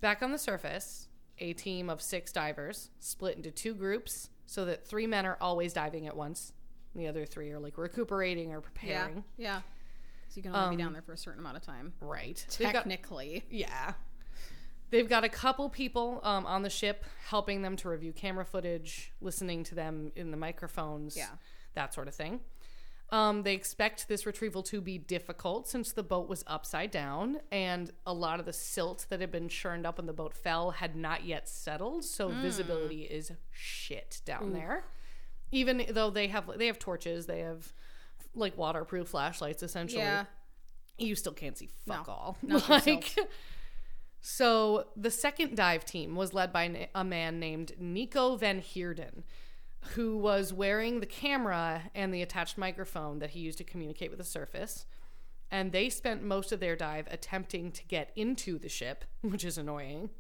Back 0.01 0.23
on 0.23 0.33
the 0.33 0.39
surface, 0.39 1.09
a 1.39 1.53
team 1.53 1.89
of 1.89 2.03
six 2.03 2.33
divers 2.33 2.91
split 2.99 3.37
into 3.37 3.51
two 3.51 3.75
groups 3.75 4.29
so 4.47 4.65
that 4.65 4.85
three 4.87 5.07
men 5.07 5.25
are 5.25 5.39
always 5.41 5.73
diving 5.73 6.07
at 6.07 6.17
once. 6.17 6.53
The 6.95 7.07
other 7.07 7.25
three 7.25 7.51
are 7.53 7.59
like 7.61 7.79
recuperating 7.79 8.53
or 8.53 8.61
preparing. 8.61 9.25
Yeah. 9.39 9.47
yeah. 9.55 9.61
So 10.29 10.37
you 10.37 10.43
can 10.43 10.55
only 10.55 10.77
be 10.77 10.83
Um, 10.83 10.87
down 10.89 10.93
there 10.95 11.03
for 11.03 11.13
a 11.13 11.17
certain 11.17 11.41
amount 11.41 11.57
of 11.57 11.63
time. 11.63 11.93
Right. 12.01 12.45
They've 12.59 12.67
got- 12.73 12.85
Technically. 12.85 13.45
Yeah. 13.51 13.93
They've 14.93 15.09
got 15.09 15.25
a 15.25 15.29
couple 15.29 15.69
people 15.71 16.21
um, 16.23 16.45
on 16.47 16.63
the 16.63 16.71
ship 16.71 17.05
helping 17.29 17.63
them 17.63 17.77
to 17.77 17.89
review 17.89 18.13
camera 18.13 18.45
footage, 18.45 19.13
listening 19.21 19.65
to 19.65 19.75
them 19.75 20.13
in 20.15 20.31
the 20.31 20.37
microphones, 20.37 21.17
Yeah. 21.17 21.31
that 21.75 21.93
sort 21.95 22.07
of 22.09 22.15
thing. 22.15 22.41
Um, 23.11 23.43
they 23.43 23.55
expect 23.55 24.07
this 24.09 24.25
retrieval 24.25 24.63
to 24.65 24.81
be 24.81 24.97
difficult 24.99 25.67
since 25.69 25.93
the 25.93 26.03
boat 26.03 26.29
was 26.29 26.45
upside 26.47 26.91
down 26.91 27.41
and 27.51 27.91
a 28.07 28.13
lot 28.15 28.39
of 28.41 28.47
the 28.47 28.53
silt 28.55 29.05
that 29.11 29.21
had 29.21 29.31
been 29.31 29.49
churned 29.51 29.87
up 29.87 29.99
when 29.99 30.07
the 30.07 30.15
boat 30.15 30.33
fell 30.35 30.71
had 30.71 30.95
not 30.97 31.25
yet 31.25 31.49
settled, 31.49 32.05
so 32.05 32.29
Hmm. 32.31 32.41
visibility 32.43 33.03
is 33.03 33.33
shit 33.51 34.21
down 34.25 34.53
there. 34.55 34.85
Even 35.51 35.85
though 35.91 36.09
they 36.11 36.29
have 36.29 36.51
they 36.59 36.67
have 36.69 36.79
torches, 36.79 37.27
they 37.27 37.41
have 37.41 37.73
like 38.35 38.57
waterproof 38.57 39.09
flashlights 39.09 39.63
essentially 39.63 40.03
Yeah. 40.03 40.25
you 40.97 41.15
still 41.15 41.35
can't 41.35 41.57
see 41.59 41.69
fuck 41.87 42.07
No, 42.07 42.13
all. 42.15 42.37
not 42.43 42.67
like, 42.87 43.15
so 44.25 44.87
the 44.97 45.11
second 45.11 45.57
dive 45.57 45.85
team 45.85 46.15
was 46.15 46.33
led 46.33 46.53
by 46.53 46.89
a 46.95 47.03
man 47.05 47.39
named 47.41 47.73
Nico 47.79 48.37
Van 48.37 48.61
Heerden, 48.61 49.25
who 49.97 50.17
was 50.17 50.53
wearing 50.53 51.01
the 51.01 51.07
camera 51.07 51.91
and 51.95 52.15
the 52.15 52.23
attached 52.23 52.57
microphone 52.57 53.19
that 53.19 53.31
he 53.31 53.41
used 53.41 53.59
to 53.59 53.65
communicate 53.65 54.11
with 54.11 54.19
the 54.19 54.25
surface. 54.25 54.87
And 55.51 55.73
they 55.73 55.91
spent 55.91 56.23
most 56.23 56.53
of 56.53 56.61
their 56.61 56.77
dive 56.77 57.09
attempting 57.11 57.73
to 57.73 57.85
get 57.85 58.13
into 58.17 58.59
the 58.59 58.69
ship, 58.69 59.05
which 59.23 59.45
is 59.45 59.59
annoying. 59.59 60.11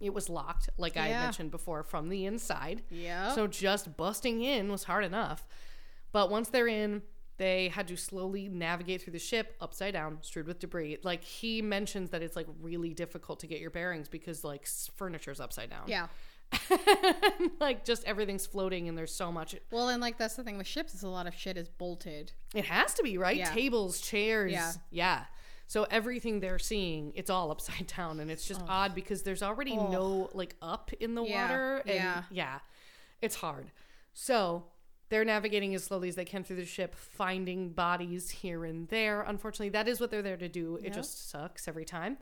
It 0.00 0.14
was 0.14 0.28
locked, 0.30 0.70
like 0.78 0.96
I 0.96 1.08
Yeah. 1.10 1.22
mentioned 1.24 1.50
before, 1.50 1.82
from 1.82 2.08
the 2.08 2.24
inside. 2.24 2.82
Yeah. 2.90 3.32
So 3.34 3.46
just 3.46 3.96
busting 3.96 4.40
in 4.40 4.70
was 4.72 4.84
hard 4.84 5.04
enough. 5.04 5.46
But 6.10 6.30
once 6.30 6.48
they're 6.48 6.68
in, 6.68 7.02
they 7.38 7.68
had 7.68 7.88
to 7.88 7.96
slowly 7.96 8.48
navigate 8.48 9.02
through 9.02 9.12
the 9.14 9.18
ship 9.18 9.56
upside 9.60 9.94
down, 9.94 10.18
strewed 10.22 10.46
with 10.46 10.58
debris. 10.58 10.98
Like 11.02 11.24
he 11.24 11.62
mentions 11.62 12.10
that 12.10 12.22
it's 12.22 12.36
like 12.36 12.46
really 12.60 12.92
difficult 12.94 13.40
to 13.40 13.46
get 13.46 13.60
your 13.60 13.70
bearings 13.70 14.08
because 14.08 14.44
like 14.44 14.66
furniture's 14.96 15.40
upside 15.40 15.70
down. 15.70 15.84
yeah. 15.86 16.08
like 17.60 17.84
just 17.84 18.04
everything's 18.04 18.46
floating 18.46 18.88
and 18.88 18.96
there's 18.96 19.14
so 19.14 19.30
much. 19.30 19.54
Well, 19.70 19.88
and 19.88 20.00
like 20.00 20.18
that's 20.18 20.34
the 20.36 20.44
thing 20.44 20.58
with 20.58 20.66
ships 20.66 20.94
is 20.94 21.02
a 21.02 21.08
lot 21.08 21.26
of 21.26 21.34
shit 21.34 21.56
is 21.56 21.68
bolted. 21.68 22.32
It 22.54 22.64
has 22.66 22.94
to 22.94 23.02
be, 23.02 23.18
right? 23.18 23.36
Yeah. 23.36 23.52
Tables, 23.52 24.00
chairs. 24.00 24.52
Yeah. 24.52 24.72
Yeah. 24.90 25.24
So 25.66 25.86
everything 25.90 26.40
they're 26.40 26.58
seeing, 26.58 27.12
it's 27.14 27.28
all 27.30 27.50
upside 27.50 27.86
down 27.96 28.20
and 28.20 28.30
it's 28.30 28.46
just 28.46 28.62
odd 28.68 28.94
because 28.94 29.22
there's 29.22 29.42
already 29.42 29.76
Ugh. 29.78 29.90
no 29.92 30.30
like 30.32 30.54
up 30.62 30.90
in 31.00 31.14
the 31.14 31.22
Yeah. 31.22 31.42
water 31.42 31.76
and 31.86 31.94
Yeah. 31.94 32.22
yeah. 32.30 32.58
It's 33.20 33.36
hard. 33.36 33.70
So 34.14 34.64
they're 35.08 35.24
navigating 35.24 35.74
as 35.74 35.84
slowly 35.84 36.08
as 36.08 36.16
they 36.16 36.24
can 36.24 36.44
through 36.44 36.56
the 36.56 36.64
ship, 36.64 36.94
finding 36.94 37.70
bodies 37.70 38.30
here 38.30 38.64
and 38.64 38.88
there. 38.88 39.22
Unfortunately, 39.22 39.70
that 39.70 39.88
is 39.88 40.00
what 40.00 40.10
they're 40.10 40.22
there 40.22 40.36
to 40.36 40.48
do. 40.48 40.76
It 40.76 40.84
Yeah. 40.86 40.90
just 40.90 41.30
sucks 41.30 41.66
every 41.66 41.84
time. 41.84 42.18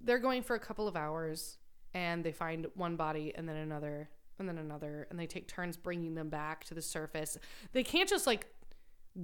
They're 0.00 0.18
going 0.18 0.42
for 0.42 0.54
a 0.54 0.60
couple 0.60 0.86
of 0.86 0.96
hours 0.96 1.58
and 1.94 2.24
they 2.24 2.32
find 2.32 2.66
one 2.74 2.96
body 2.96 3.32
and 3.34 3.48
then 3.48 3.56
another 3.56 4.10
and 4.38 4.48
then 4.48 4.58
another, 4.58 5.06
and 5.10 5.18
they 5.18 5.28
take 5.28 5.46
turns 5.46 5.76
bringing 5.76 6.16
them 6.16 6.28
back 6.28 6.64
to 6.64 6.74
the 6.74 6.82
surface. 6.82 7.38
They 7.72 7.84
can't 7.84 8.08
just 8.08 8.26
like 8.26 8.48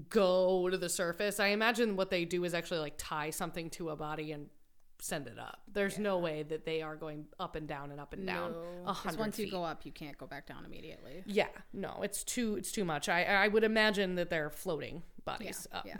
go 0.08 0.70
to 0.70 0.78
the 0.78 0.88
surface. 0.88 1.40
I 1.40 1.48
imagine 1.48 1.96
what 1.96 2.10
they 2.10 2.24
do 2.24 2.44
is 2.44 2.54
actually 2.54 2.78
like 2.78 2.94
tie 2.96 3.30
something 3.30 3.70
to 3.70 3.90
a 3.90 3.96
body 3.96 4.30
and 4.30 4.48
send 5.00 5.26
it 5.26 5.38
up. 5.38 5.62
There's 5.72 5.98
no 5.98 6.18
way 6.18 6.42
that 6.44 6.64
they 6.64 6.82
are 6.82 6.96
going 6.96 7.26
up 7.38 7.56
and 7.56 7.66
down 7.66 7.90
and 7.90 8.00
up 8.00 8.12
and 8.12 8.26
down. 8.26 8.54
Because 8.84 9.16
once 9.16 9.38
you 9.38 9.46
feet. 9.46 9.52
go 9.52 9.64
up, 9.64 9.84
you 9.84 9.92
can't 9.92 10.18
go 10.18 10.26
back 10.26 10.46
down 10.46 10.64
immediately. 10.64 11.22
Yeah, 11.26 11.48
no, 11.72 12.00
it's 12.02 12.24
too 12.24 12.56
it's 12.56 12.72
too 12.72 12.84
much. 12.84 13.08
I 13.08 13.24
I 13.24 13.48
would 13.48 13.64
imagine 13.64 14.14
that 14.16 14.30
they're 14.30 14.50
floating 14.50 15.02
bodies 15.24 15.66
up. 15.72 15.86
Yeah. 15.86 15.98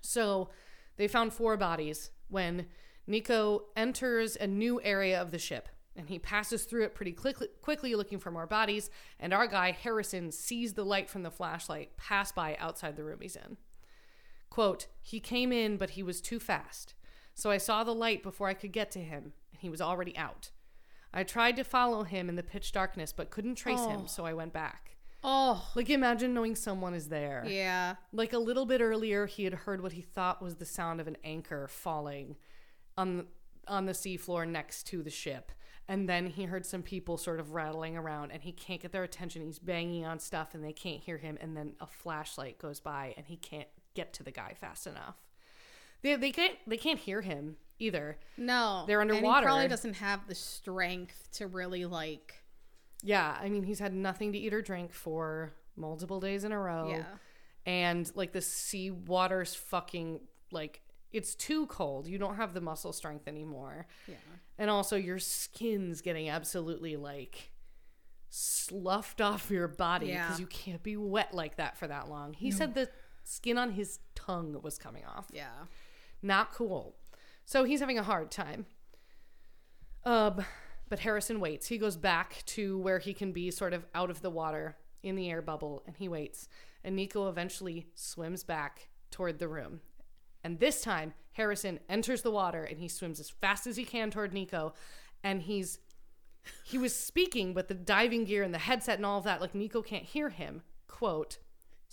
So 0.00 0.50
they 0.96 1.08
found 1.08 1.32
four 1.32 1.56
bodies 1.56 2.10
when 2.28 2.66
Nico 3.06 3.64
enters 3.76 4.36
a 4.36 4.46
new 4.46 4.80
area 4.82 5.20
of 5.20 5.30
the 5.30 5.38
ship 5.38 5.68
and 5.96 6.08
he 6.08 6.18
passes 6.18 6.64
through 6.64 6.84
it 6.84 6.94
pretty 6.94 7.12
quickly, 7.12 7.48
quickly 7.62 7.94
looking 7.94 8.18
for 8.18 8.30
more 8.30 8.46
bodies. 8.46 8.90
And 9.20 9.32
our 9.32 9.46
guy, 9.46 9.70
Harrison, 9.72 10.32
sees 10.32 10.74
the 10.74 10.84
light 10.84 11.08
from 11.08 11.22
the 11.22 11.30
flashlight 11.30 11.96
pass 11.96 12.32
by 12.32 12.56
outside 12.58 12.96
the 12.96 13.04
room 13.04 13.20
he's 13.20 13.36
in. 13.36 13.56
Quote, 14.50 14.86
he 15.00 15.20
came 15.20 15.52
in, 15.52 15.76
but 15.76 15.90
he 15.90 16.02
was 16.02 16.20
too 16.20 16.40
fast. 16.40 16.94
So 17.34 17.50
I 17.50 17.58
saw 17.58 17.84
the 17.84 17.94
light 17.94 18.22
before 18.22 18.48
I 18.48 18.54
could 18.54 18.72
get 18.72 18.90
to 18.92 19.00
him, 19.00 19.32
and 19.52 19.60
he 19.60 19.68
was 19.68 19.80
already 19.80 20.16
out. 20.16 20.50
I 21.12 21.22
tried 21.24 21.56
to 21.56 21.64
follow 21.64 22.02
him 22.04 22.28
in 22.28 22.36
the 22.36 22.42
pitch 22.42 22.72
darkness, 22.72 23.12
but 23.12 23.30
couldn't 23.30 23.54
trace 23.56 23.80
Oh. 23.80 23.88
him, 23.88 24.06
so 24.08 24.24
I 24.26 24.32
went 24.34 24.52
back. 24.52 24.96
Oh, 25.22 25.70
Like, 25.74 25.88
imagine 25.90 26.34
knowing 26.34 26.54
someone 26.54 26.92
is 26.94 27.08
there. 27.08 27.44
yeah. 27.46 27.96
Like 28.12 28.32
a 28.32 28.38
little 28.38 28.66
bit 28.66 28.80
earlier, 28.80 29.26
he 29.26 29.44
had 29.44 29.54
heard 29.54 29.80
what 29.82 29.92
he 29.92 30.02
thought 30.02 30.42
was 30.42 30.56
the 30.56 30.66
sound 30.66 31.00
of 31.00 31.06
an 31.08 31.16
anchor 31.24 31.66
falling 31.68 32.36
on 32.96 33.26
on 33.66 33.86
the 33.86 33.92
seafloor 33.92 34.46
next 34.46 34.82
to 34.88 35.02
the 35.02 35.08
ship. 35.08 35.50
And 35.88 36.06
then 36.06 36.26
he 36.26 36.44
heard 36.44 36.66
some 36.66 36.82
people 36.82 37.16
sort 37.16 37.40
of 37.40 37.52
rattling 37.52 37.96
around 37.96 38.30
and 38.30 38.42
he 38.42 38.52
can't 38.52 38.82
get 38.82 38.92
their 38.92 39.02
attention. 39.04 39.40
He's 39.40 39.58
banging 39.58 40.04
on 40.04 40.18
stuff 40.18 40.54
and 40.54 40.62
they 40.62 40.74
can't 40.74 41.00
hear 41.00 41.16
him. 41.16 41.38
And 41.40 41.56
then 41.56 41.72
a 41.80 41.86
flashlight 41.86 42.58
goes 42.58 42.78
by 42.80 43.14
and 43.16 43.24
he 43.26 43.38
can't 43.38 43.68
get 43.94 44.12
to 44.14 44.22
the 44.22 44.30
guy 44.30 44.52
fast 44.60 44.86
enough. 44.86 45.16
They, 46.04 46.14
they 46.14 46.30
can't 46.30 46.54
they 46.68 46.76
can't 46.76 47.00
hear 47.00 47.20
him 47.22 47.56
either. 47.80 48.18
No, 48.36 48.84
They're 48.86 49.00
underwater. 49.00 49.40
he 49.40 49.44
probably 49.46 49.68
doesn't 49.68 49.94
have 49.94 50.28
the 50.28 50.34
strength 50.36 51.28
to 51.32 51.48
really 51.48 51.84
like. 51.86 52.34
Yeah, 53.02 53.36
I 53.40 53.48
mean 53.48 53.64
he's 53.64 53.80
had 53.80 53.92
nothing 53.92 54.32
to 54.32 54.38
eat 54.38 54.54
or 54.54 54.62
drink 54.62 54.92
for 54.92 55.52
multiple 55.76 56.20
days 56.20 56.44
in 56.44 56.52
a 56.52 56.58
row. 56.60 56.90
Yeah. 56.90 57.04
and 57.66 58.08
like 58.14 58.32
the 58.32 58.40
sea 58.42 58.90
water's 58.92 59.54
fucking 59.56 60.20
like 60.52 60.82
it's 61.10 61.34
too 61.34 61.66
cold. 61.66 62.06
You 62.06 62.18
don't 62.18 62.36
have 62.36 62.54
the 62.54 62.60
muscle 62.60 62.92
strength 62.92 63.26
anymore. 63.26 63.86
Yeah. 64.06 64.14
And 64.58 64.68
also 64.70 64.96
your 64.96 65.18
skin's 65.18 66.00
getting 66.00 66.28
absolutely 66.28 66.96
like 66.96 67.50
sloughed 68.30 69.20
off 69.20 69.50
your 69.50 69.68
body 69.68 70.08
Yeah. 70.08 70.24
because 70.26 70.40
you 70.40 70.46
can't 70.46 70.82
be 70.82 70.96
wet 70.96 71.32
like 71.34 71.56
that 71.56 71.76
for 71.76 71.86
that 71.86 72.08
long. 72.08 72.34
He 72.34 72.50
said 72.50 72.74
the 72.74 72.88
skin 73.22 73.58
on 73.58 73.70
his 73.72 74.00
tongue 74.14 74.60
was 74.62 74.76
coming 74.78 75.04
off. 75.04 75.26
Yeah. 75.32 75.50
Not 76.24 76.52
cool. 76.52 76.96
So 77.44 77.64
he's 77.64 77.80
having 77.80 77.98
a 77.98 78.02
hard 78.02 78.30
time. 78.30 78.64
Um, 80.04 80.42
but 80.88 81.00
Harrison 81.00 81.38
waits. 81.38 81.68
He 81.68 81.76
goes 81.76 81.98
back 81.98 82.42
to 82.46 82.78
where 82.78 82.98
he 82.98 83.12
can 83.12 83.30
be 83.30 83.50
sort 83.50 83.74
of 83.74 83.84
out 83.94 84.10
of 84.10 84.22
the 84.22 84.30
water 84.30 84.78
in 85.02 85.16
the 85.16 85.30
air 85.30 85.42
bubble 85.42 85.82
and 85.86 85.94
he 85.98 86.08
waits. 86.08 86.48
And 86.82 86.96
Nico 86.96 87.28
eventually 87.28 87.88
swims 87.94 88.42
back 88.42 88.88
toward 89.10 89.38
the 89.38 89.48
room. 89.48 89.80
And 90.42 90.58
this 90.58 90.80
time, 90.80 91.12
Harrison 91.32 91.78
enters 91.90 92.22
the 92.22 92.30
water 92.30 92.64
and 92.64 92.78
he 92.78 92.88
swims 92.88 93.20
as 93.20 93.28
fast 93.28 93.66
as 93.66 93.76
he 93.76 93.84
can 93.84 94.10
toward 94.10 94.32
Nico. 94.32 94.72
And 95.22 95.42
he's 95.42 95.78
he 96.64 96.78
was 96.78 96.94
speaking, 96.94 97.52
but 97.52 97.68
the 97.68 97.74
diving 97.74 98.24
gear 98.24 98.42
and 98.42 98.52
the 98.52 98.58
headset 98.58 98.96
and 98.96 99.06
all 99.06 99.18
of 99.18 99.24
that, 99.24 99.42
like 99.42 99.54
Nico 99.54 99.82
can't 99.82 100.04
hear 100.04 100.30
him. 100.30 100.62
Quote, 100.88 101.38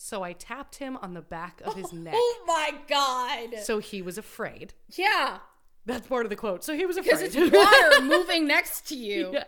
so 0.03 0.23
I 0.23 0.33
tapped 0.33 0.77
him 0.77 0.97
on 0.97 1.13
the 1.13 1.21
back 1.21 1.61
of 1.63 1.75
his 1.75 1.93
neck. 2.07 2.15
Oh 2.17 2.43
my 2.47 2.73
god. 2.87 3.59
So 3.63 3.77
he 3.77 4.01
was 4.01 4.17
afraid. 4.17 4.73
Yeah. 4.89 5.37
That's 5.85 6.07
part 6.07 6.25
of 6.25 6.29
the 6.31 6.35
quote. 6.35 6.63
So 6.63 6.75
he 6.75 6.85
was 6.87 6.97
afraid. 6.97 7.19
Because 7.19 7.35
it's 7.35 7.53
water 7.55 8.01
moving 8.03 8.47
next 8.47 8.87
to 8.89 8.95
you. 8.95 9.31
Yeah. 9.33 9.43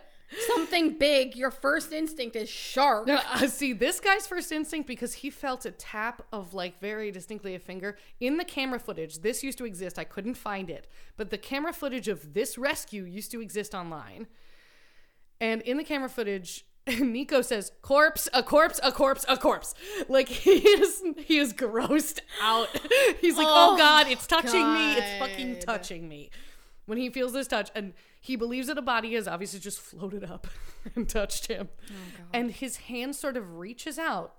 Something 0.46 0.96
big. 0.96 1.36
Your 1.36 1.50
first 1.50 1.92
instinct 1.92 2.34
is 2.36 2.48
shark. 2.48 3.06
Now, 3.06 3.20
Uh, 3.32 3.46
see, 3.46 3.72
this 3.72 4.00
guy's 4.00 4.26
first 4.26 4.50
instinct 4.52 4.86
because 4.88 5.12
he 5.14 5.30
felt 5.30 5.64
a 5.66 5.70
tap 5.72 6.22
of 6.32 6.54
like 6.54 6.80
very 6.80 7.10
distinctly 7.10 7.54
a 7.54 7.58
finger 7.58 7.96
in 8.20 8.36
the 8.36 8.44
camera 8.44 8.78
footage. 8.78 9.18
This 9.20 9.42
used 9.42 9.58
to 9.58 9.64
exist. 9.64 9.98
I 9.98 10.04
couldn't 10.04 10.34
find 10.34 10.70
it, 10.70 10.86
but 11.16 11.30
the 11.30 11.38
camera 11.38 11.72
footage 11.72 12.08
of 12.08 12.32
this 12.32 12.56
rescue 12.56 13.02
used 13.04 13.30
to 13.32 13.40
exist 13.40 13.74
online. 13.74 14.26
And 15.40 15.62
in 15.62 15.76
the 15.76 15.84
camera 15.84 16.08
footage, 16.08 16.64
Nico 17.00 17.40
says, 17.42 17.72
"Corpse, 17.82 18.28
a 18.34 18.42
corpse, 18.42 18.78
a 18.82 18.92
corpse, 18.92 19.24
a 19.28 19.36
corpse." 19.36 19.74
Like 20.08 20.28
he 20.44 20.52
is, 20.52 21.02
he 21.18 21.38
is 21.38 21.52
grossed 21.52 22.20
out. 22.42 22.68
He's 23.20 23.36
like, 23.36 23.46
"Oh, 23.48 23.74
Oh, 23.74 23.78
God, 23.78 24.06
it's 24.08 24.26
touching 24.26 24.72
me! 24.74 24.94
It's 24.94 25.18
fucking 25.18 25.60
touching 25.60 26.08
me." 26.08 26.30
When 26.86 26.98
he 26.98 27.08
feels 27.08 27.32
this 27.32 27.46
touch, 27.48 27.70
and 27.74 27.94
he 28.20 28.36
believes 28.36 28.66
that 28.66 28.76
a 28.76 28.82
body 28.82 29.14
has 29.14 29.26
obviously 29.26 29.60
just 29.60 29.80
floated 29.80 30.22
up 30.24 30.46
and 30.94 31.08
touched 31.08 31.46
him, 31.46 31.70
oh, 31.90 31.94
and 32.34 32.50
his 32.50 32.76
hand 32.76 33.16
sort 33.16 33.38
of 33.38 33.56
reaches 33.56 33.98
out. 33.98 34.34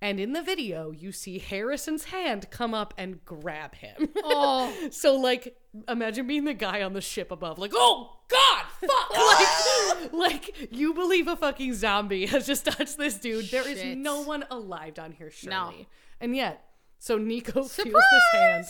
And 0.00 0.20
in 0.20 0.32
the 0.32 0.42
video, 0.42 0.92
you 0.92 1.10
see 1.10 1.38
Harrison's 1.38 2.04
hand 2.04 2.50
come 2.50 2.72
up 2.72 2.94
and 2.96 3.24
grab 3.24 3.74
him. 3.74 4.08
Oh. 4.22 4.72
So 4.90 5.16
like 5.16 5.56
imagine 5.88 6.26
being 6.26 6.44
the 6.44 6.54
guy 6.54 6.82
on 6.82 6.92
the 6.92 7.00
ship 7.00 7.30
above, 7.30 7.58
like, 7.58 7.72
oh 7.74 8.18
god, 8.28 8.64
fuck 8.80 10.10
like, 10.10 10.12
like 10.12 10.72
you 10.72 10.94
believe 10.94 11.28
a 11.28 11.36
fucking 11.36 11.74
zombie 11.74 12.26
has 12.26 12.46
just 12.46 12.64
touched 12.64 12.96
this 12.96 13.16
dude. 13.16 13.50
There 13.50 13.66
is 13.68 13.78
Shit. 13.80 13.98
no 13.98 14.22
one 14.22 14.44
alive 14.50 14.94
down 14.94 15.12
here, 15.12 15.30
surely. 15.30 15.56
No. 15.56 15.86
And 16.20 16.34
yet, 16.36 16.64
so 16.98 17.18
Nico 17.18 17.64
feels 17.64 17.92
this 17.94 18.24
hand. 18.32 18.66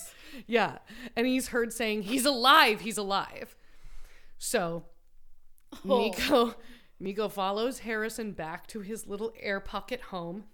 Yeah. 0.47 0.79
And 1.16 1.26
he's 1.26 1.49
heard 1.49 1.72
saying, 1.72 2.03
He's 2.03 2.24
alive, 2.24 2.81
he's 2.81 2.99
alive. 2.99 3.55
So 4.39 4.85
Oh. 5.89 5.99
Nico 5.99 6.55
Nico 7.01 7.29
follows 7.29 7.81
Harrison 7.81 8.33
back 8.33 8.66
to 8.68 8.81
his 8.81 9.07
little 9.07 9.33
air 9.39 9.61
pocket 9.61 10.01
home 10.01 10.45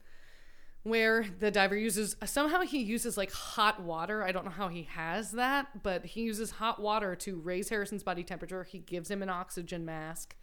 where 0.85 1.25
the 1.41 1.51
diver 1.51 1.77
uses 1.77 2.15
somehow 2.27 2.61
he 2.61 2.83
uses 2.83 3.17
like 3.17 3.33
hot 3.33 3.83
water. 3.83 4.23
I 4.23 4.33
don't 4.33 4.45
know 4.45 4.51
how 4.51 4.69
he 4.69 4.83
has 4.85 5.33
that, 5.33 5.83
but 5.83 6.05
he 6.05 6.23
uses 6.23 6.53
hot 6.53 6.81
water 6.81 7.17
to 7.17 7.41
raise 7.41 7.71
Harrison's 7.71 8.03
body 8.03 8.23
temperature. 8.23 8.63
He 8.65 8.79
gives 8.79 9.11
him 9.11 9.23
an 9.23 9.31
oxygen 9.31 9.85
mask. 9.85 10.37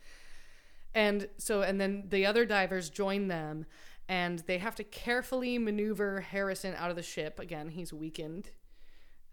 And 0.94 1.30
so 1.38 1.62
and 1.62 1.80
then 1.80 2.06
the 2.10 2.26
other 2.26 2.46
divers 2.46 2.90
join 2.90 3.28
them 3.28 3.68
and 4.10 4.40
they 4.40 4.58
have 4.58 4.76
to 4.76 4.84
carefully 4.84 5.60
maneuver 5.60 6.22
Harrison 6.22 6.74
out 6.76 6.90
of 6.90 6.96
the 6.96 7.04
ship. 7.04 7.40
Again, 7.40 7.70
he's 7.70 7.94
weakened 7.94 8.50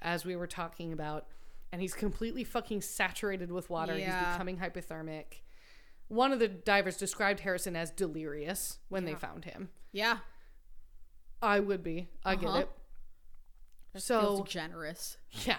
as 0.03 0.27
we 0.27 0.37
were 0.37 0.47
talking 0.47 0.93
about 0.93 1.27
and 1.73 1.81
he's 1.81 1.95
completely 1.95 2.45
fucking 2.45 2.83
saturated 2.83 3.51
with 3.51 3.71
water. 3.71 3.95
He's 3.95 4.05
becoming 4.07 4.59
hypothermic. 4.59 5.41
One 6.09 6.33
of 6.33 6.39
the 6.39 6.49
divers 6.49 6.99
described 6.99 7.41
Harrison 7.41 7.77
as 7.77 7.91
delirious 7.91 8.79
when 8.91 9.07
they 9.07 9.15
found 9.15 9.47
him. 9.47 9.71
Yeah. 9.93 10.19
I 11.41 11.61
would 11.61 11.83
be. 11.83 12.09
I 12.25 12.35
get 12.37 12.49
Uh-huh. 12.49 12.59
it. 12.61 12.71
That 13.95 14.03
So 14.03 14.45
generous. 14.45 15.17
yeah. 15.31 15.59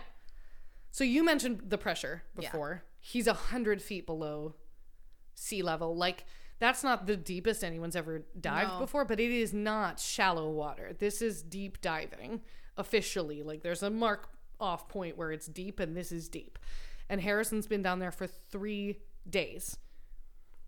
So 0.91 1.03
you 1.03 1.23
mentioned 1.23 1.63
the 1.69 1.77
pressure 1.77 2.23
before. 2.35 2.83
He's 2.99 3.27
a 3.27 3.33
hundred 3.33 3.81
feet 3.81 4.05
below 4.05 4.55
sea 5.35 5.61
level. 5.61 5.95
Like 5.95 6.25
that's 6.59 6.83
not 6.83 7.05
the 7.07 7.15
deepest 7.15 7.63
anyone's 7.63 7.95
ever 7.95 8.25
dived 8.39 8.71
No. 8.73 8.79
before, 8.79 9.05
but 9.05 9.19
it 9.19 9.31
is 9.31 9.53
not 9.53 9.99
shallow 9.99 10.49
water. 10.49 10.91
This 10.97 11.21
is 11.21 11.41
deep 11.41 11.79
diving 11.81 12.41
officially. 12.75 13.43
Like 13.43 13.61
there's 13.61 13.83
a 13.83 13.89
mark 13.89 14.29
off 14.59 14.89
point 14.89 15.15
where 15.17 15.31
it's 15.31 15.47
deep, 15.47 15.79
and 15.79 15.95
this 15.95 16.11
is 16.11 16.27
deep. 16.27 16.59
And 17.07 17.21
Harrison's 17.21 17.65
been 17.67 17.81
down 17.81 17.99
there 17.99 18.11
for 18.11 18.27
three 18.27 18.99
days. 19.29 19.77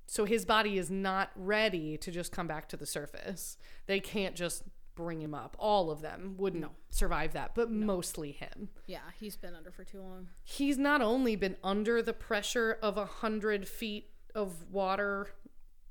So 0.07 0.23
his 0.25 0.45
body 0.45 0.77
is 0.77 0.89
not 0.89 1.31
ready 1.35 1.97
to 1.97 2.11
just 2.11 2.31
come 2.31 2.47
back 2.47 2.69
to 2.69 2.77
the 2.77 2.85
surface. 2.85 3.57
They 3.87 3.99
can't 3.99 4.35
just 4.35 4.63
bring 5.01 5.21
him 5.21 5.33
up. 5.33 5.55
All 5.59 5.89
of 5.89 6.01
them 6.01 6.35
wouldn't 6.37 6.65
survive 6.89 7.33
that, 7.33 7.55
but 7.55 7.71
mostly 7.71 8.31
him. 8.31 8.69
Yeah, 8.85 8.99
he's 9.19 9.35
been 9.35 9.55
under 9.55 9.71
for 9.71 9.83
too 9.83 10.01
long. 10.01 10.27
He's 10.43 10.77
not 10.77 11.01
only 11.01 11.35
been 11.35 11.57
under 11.63 12.01
the 12.01 12.13
pressure 12.13 12.77
of 12.81 12.97
a 12.97 13.05
hundred 13.05 13.67
feet 13.67 14.09
of 14.35 14.71
water, 14.71 15.29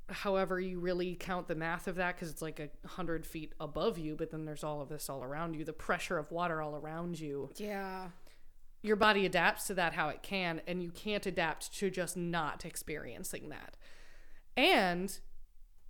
however 0.09 0.61
you 0.61 0.78
really 0.78 1.15
count 1.15 1.49
the 1.49 1.55
math 1.55 1.89
of 1.89 1.97
that, 1.97 2.15
because 2.15 2.31
it's 2.31 2.43
like 2.43 2.61
a 2.61 2.89
hundred 2.89 3.27
feet 3.27 3.53
above 3.61 3.99
you, 3.99 4.15
but 4.16 4.31
then 4.31 4.45
there's 4.45 4.65
all 4.65 4.81
of 4.81 4.89
this 4.89 5.11
all 5.11 5.23
around 5.23 5.55
you, 5.55 5.65
the 5.65 5.73
pressure 5.73 6.19
of 6.19 6.31
water 6.31 6.62
all 6.62 6.77
around 6.77 7.19
you. 7.19 7.51
Yeah. 7.57 8.09
Your 8.82 8.97
body 8.97 9.27
adapts 9.27 9.66
to 9.66 9.74
that 9.74 9.93
how 9.93 10.09
it 10.09 10.23
can, 10.23 10.62
and 10.66 10.82
you 10.82 10.91
can't 10.91 11.27
adapt 11.27 11.74
to 11.78 11.91
just 11.91 12.16
not 12.16 12.65
experiencing 12.65 13.51
that. 13.51 13.77
And 14.57 15.19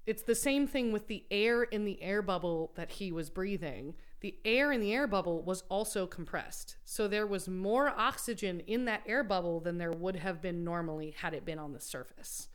it's 0.06 0.22
the 0.22 0.34
same 0.34 0.66
thing 0.66 0.92
with 0.92 1.06
the 1.06 1.24
air 1.30 1.62
in 1.62 1.84
the 1.84 2.02
air 2.02 2.22
bubble 2.22 2.72
that 2.74 2.92
he 2.92 3.12
was 3.12 3.30
breathing. 3.30 3.94
The 4.20 4.36
air 4.44 4.72
in 4.72 4.80
the 4.80 4.92
air 4.92 5.06
bubble 5.06 5.42
was 5.42 5.62
also 5.68 6.06
compressed. 6.06 6.76
So 6.84 7.06
there 7.06 7.26
was 7.26 7.48
more 7.48 7.90
oxygen 7.90 8.60
in 8.60 8.84
that 8.86 9.02
air 9.06 9.22
bubble 9.22 9.60
than 9.60 9.78
there 9.78 9.92
would 9.92 10.16
have 10.16 10.40
been 10.40 10.64
normally 10.64 11.14
had 11.18 11.34
it 11.34 11.44
been 11.44 11.58
on 11.58 11.72
the 11.72 11.80
surface. 11.80 12.48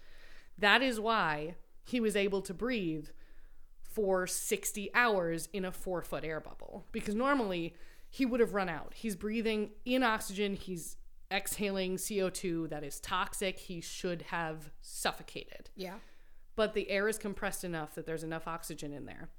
That 0.57 0.81
is 0.81 0.99
why 0.99 1.55
he 1.83 1.99
was 1.99 2.15
able 2.15 2.41
to 2.41 2.53
breathe 2.53 3.07
for 3.79 4.27
60 4.27 4.89
hours 4.93 5.47
in 5.53 5.63
a 5.63 5.71
four 5.71 6.01
foot 6.01 6.23
air 6.23 6.39
bubble 6.39 6.85
because 6.91 7.15
normally 7.15 7.75
he 8.09 8.25
would 8.25 8.39
have 8.39 8.53
run 8.53 8.69
out. 8.69 8.93
He's 8.95 9.15
breathing 9.15 9.69
in 9.85 10.03
oxygen, 10.03 10.55
he's 10.55 10.97
exhaling 11.31 11.97
CO2 11.97 12.69
that 12.69 12.83
is 12.83 12.99
toxic. 12.99 13.59
He 13.59 13.81
should 13.81 14.23
have 14.23 14.71
suffocated. 14.81 15.69
Yeah. 15.75 15.95
But 16.55 16.73
the 16.73 16.89
air 16.89 17.07
is 17.07 17.17
compressed 17.17 17.63
enough 17.63 17.95
that 17.95 18.05
there's 18.05 18.23
enough 18.23 18.47
oxygen 18.47 18.93
in 18.93 19.05
there 19.05 19.29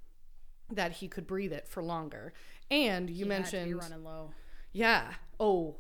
that 0.71 0.93
he 0.93 1.09
could 1.09 1.27
breathe 1.27 1.53
it 1.53 1.69
for 1.69 1.83
longer. 1.83 2.33
And 2.71 3.09
you 3.09 3.25
He 3.27 3.31
had 3.33 3.45
to 3.47 3.51
be 3.53 3.59
mentioned 3.59 3.79
running 3.79 4.05
low. 4.05 4.31
yeah. 4.73 5.15
Oh, 5.39 5.77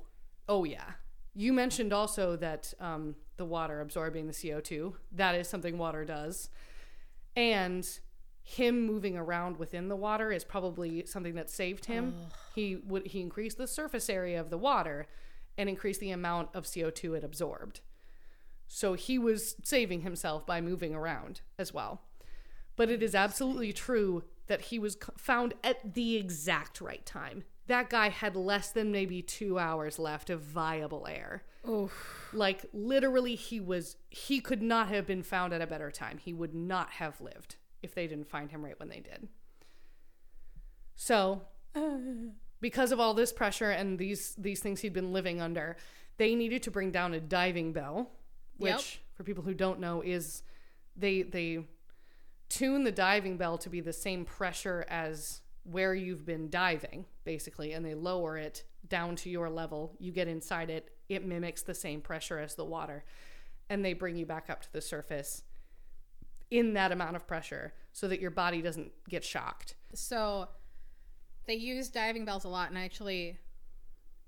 oh 0.48 0.64
yeah. 0.64 0.92
You 1.34 1.52
mentioned 1.52 1.92
also 1.92 2.36
that 2.36 2.72
um, 2.80 3.16
the 3.36 3.44
water 3.44 3.80
absorbing 3.80 4.26
the 4.26 4.32
CO2. 4.32 4.94
That 5.12 5.34
is 5.34 5.48
something 5.48 5.76
water 5.76 6.04
does. 6.04 6.48
And 7.34 7.86
him 8.42 8.86
moving 8.86 9.16
around 9.16 9.58
within 9.58 9.88
the 9.88 9.96
water 9.96 10.30
is 10.30 10.44
probably 10.44 11.04
something 11.04 11.34
that 11.34 11.50
saved 11.50 11.86
him. 11.86 12.14
He 12.54 12.76
would 12.76 13.08
he 13.08 13.20
increased 13.20 13.58
the 13.58 13.66
surface 13.66 14.08
area 14.08 14.40
of 14.40 14.50
the 14.50 14.56
water 14.56 15.08
and 15.58 15.68
increased 15.68 16.00
the 16.00 16.12
amount 16.12 16.50
of 16.54 16.64
CO2 16.64 17.16
it 17.16 17.24
absorbed. 17.24 17.80
So 18.68 18.94
he 18.94 19.18
was 19.18 19.56
saving 19.62 20.02
himself 20.02 20.46
by 20.46 20.60
moving 20.60 20.94
around 20.94 21.40
as 21.58 21.72
well. 21.72 22.02
But 22.74 22.90
it 22.90 23.02
is 23.02 23.14
absolutely 23.14 23.72
true 23.72 24.24
that 24.48 24.60
he 24.62 24.78
was 24.78 24.96
found 25.16 25.54
at 25.64 25.94
the 25.94 26.16
exact 26.16 26.80
right 26.80 27.04
time. 27.06 27.44
That 27.68 27.90
guy 27.90 28.10
had 28.10 28.36
less 28.36 28.70
than 28.70 28.92
maybe 28.92 29.22
two 29.22 29.58
hours 29.58 29.98
left 29.98 30.30
of 30.30 30.40
viable 30.40 31.06
air. 31.08 31.42
Oof. 31.68 32.28
Like, 32.32 32.66
literally, 32.72 33.34
he 33.34 33.58
was, 33.58 33.96
he 34.08 34.40
could 34.40 34.62
not 34.62 34.88
have 34.88 35.06
been 35.06 35.24
found 35.24 35.52
at 35.52 35.60
a 35.60 35.66
better 35.66 35.90
time. 35.90 36.18
He 36.18 36.32
would 36.32 36.54
not 36.54 36.90
have 36.90 37.20
lived 37.20 37.56
if 37.82 37.94
they 37.94 38.06
didn't 38.06 38.28
find 38.28 38.50
him 38.50 38.64
right 38.64 38.78
when 38.78 38.88
they 38.88 39.00
did. 39.00 39.28
So, 40.94 41.42
uh. 41.74 41.98
because 42.60 42.92
of 42.92 43.00
all 43.00 43.14
this 43.14 43.32
pressure 43.32 43.70
and 43.70 43.98
these 43.98 44.34
these 44.38 44.60
things 44.60 44.80
he'd 44.80 44.92
been 44.92 45.12
living 45.12 45.40
under, 45.40 45.76
they 46.18 46.34
needed 46.34 46.62
to 46.64 46.70
bring 46.70 46.90
down 46.90 47.14
a 47.14 47.20
diving 47.20 47.72
bell, 47.72 48.10
which 48.58 48.70
Yep. 48.72 48.82
for 49.14 49.24
people 49.24 49.42
who 49.44 49.54
don't 49.54 49.80
know 49.80 50.02
is 50.02 50.42
they 50.96 51.22
they 51.22 51.66
tune 52.48 52.84
the 52.84 52.92
diving 52.92 53.36
bell 53.36 53.58
to 53.58 53.68
be 53.68 53.80
the 53.80 53.92
same 53.92 54.24
pressure 54.24 54.84
as 54.88 55.40
where 55.64 55.94
you've 55.94 56.24
been 56.24 56.48
diving 56.48 57.04
basically 57.24 57.72
and 57.72 57.84
they 57.84 57.94
lower 57.94 58.36
it 58.38 58.62
down 58.88 59.16
to 59.16 59.28
your 59.28 59.50
level. 59.50 59.96
You 59.98 60.12
get 60.12 60.28
inside 60.28 60.70
it, 60.70 60.96
it 61.08 61.24
mimics 61.26 61.62
the 61.62 61.74
same 61.74 62.00
pressure 62.00 62.38
as 62.38 62.54
the 62.54 62.64
water 62.64 63.04
and 63.68 63.84
they 63.84 63.92
bring 63.94 64.16
you 64.16 64.24
back 64.26 64.48
up 64.48 64.62
to 64.62 64.72
the 64.72 64.80
surface 64.80 65.42
in 66.52 66.74
that 66.74 66.92
amount 66.92 67.16
of 67.16 67.26
pressure 67.26 67.74
so 67.92 68.06
that 68.06 68.20
your 68.20 68.30
body 68.30 68.62
doesn't 68.62 68.92
get 69.08 69.24
shocked. 69.24 69.74
So 69.92 70.48
they 71.46 71.54
use 71.54 71.88
diving 71.88 72.24
bells 72.24 72.44
a 72.44 72.48
lot, 72.48 72.68
and 72.68 72.78
I 72.78 72.84
actually 72.84 73.38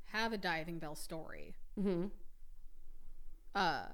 have 0.07 0.33
a 0.33 0.39
diving 0.39 0.81
bell 0.81 0.97
story. 0.97 1.55
Mhm. 1.79 2.11
Uh, 3.55 3.87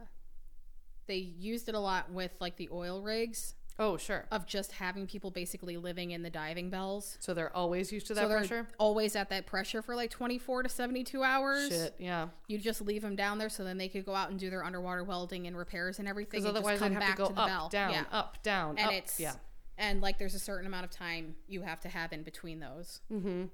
they 1.06 1.16
used 1.16 1.68
it 1.68 1.74
a 1.74 1.78
lot 1.80 2.10
with 2.10 2.32
like 2.40 2.56
the 2.56 2.68
oil 2.72 3.02
rigs 3.02 3.54
Oh, 3.76 3.96
sure. 3.96 4.24
of 4.30 4.46
just 4.46 4.70
having 4.70 5.06
people 5.08 5.32
basically 5.32 5.76
living 5.76 6.12
in 6.12 6.22
the 6.22 6.30
diving 6.30 6.70
bells. 6.70 7.16
So 7.20 7.34
they're 7.34 7.54
always 7.56 7.90
used 7.92 8.06
to 8.06 8.14
that 8.14 8.20
so 8.22 8.28
they're 8.28 8.38
pressure? 8.38 8.68
always 8.78 9.16
at 9.16 9.30
that 9.30 9.46
pressure 9.46 9.82
for 9.82 9.96
like 9.96 10.10
24 10.10 10.62
to 10.62 10.68
72 10.68 11.22
hours. 11.24 11.68
Shit, 11.70 11.96
yeah. 11.98 12.28
You 12.46 12.58
just 12.58 12.80
leave 12.80 13.02
them 13.02 13.16
down 13.16 13.38
there 13.38 13.48
so 13.48 13.64
then 13.64 13.76
they 13.76 13.88
could 13.88 14.06
go 14.06 14.14
out 14.14 14.30
and 14.30 14.38
do 14.38 14.48
their 14.48 14.64
underwater 14.64 15.02
welding 15.02 15.48
and 15.48 15.56
repairs 15.56 15.98
and 15.98 16.06
everything. 16.06 16.40
Because 16.42 16.46
otherwise 16.46 16.78
they'd 16.78 16.92
have 16.92 17.00
back 17.00 17.16
to 17.16 17.22
go 17.24 17.28
the 17.30 17.40
up, 17.40 17.48
bell. 17.48 17.68
down, 17.68 17.90
Yeah. 17.90 18.04
up, 18.12 18.40
down, 18.44 18.78
and 18.78 18.86
up. 18.88 18.92
it's 18.92 19.18
yeah. 19.18 19.32
and 19.76 20.00
like 20.00 20.18
there's 20.20 20.34
a 20.36 20.38
certain 20.38 20.68
amount 20.68 20.84
of 20.84 20.92
time 20.92 21.34
you 21.48 21.62
have 21.62 21.80
to 21.80 21.88
have 21.88 22.12
in 22.12 22.22
between 22.22 22.60
those. 22.60 23.00
Mm-hmm. 23.12 23.46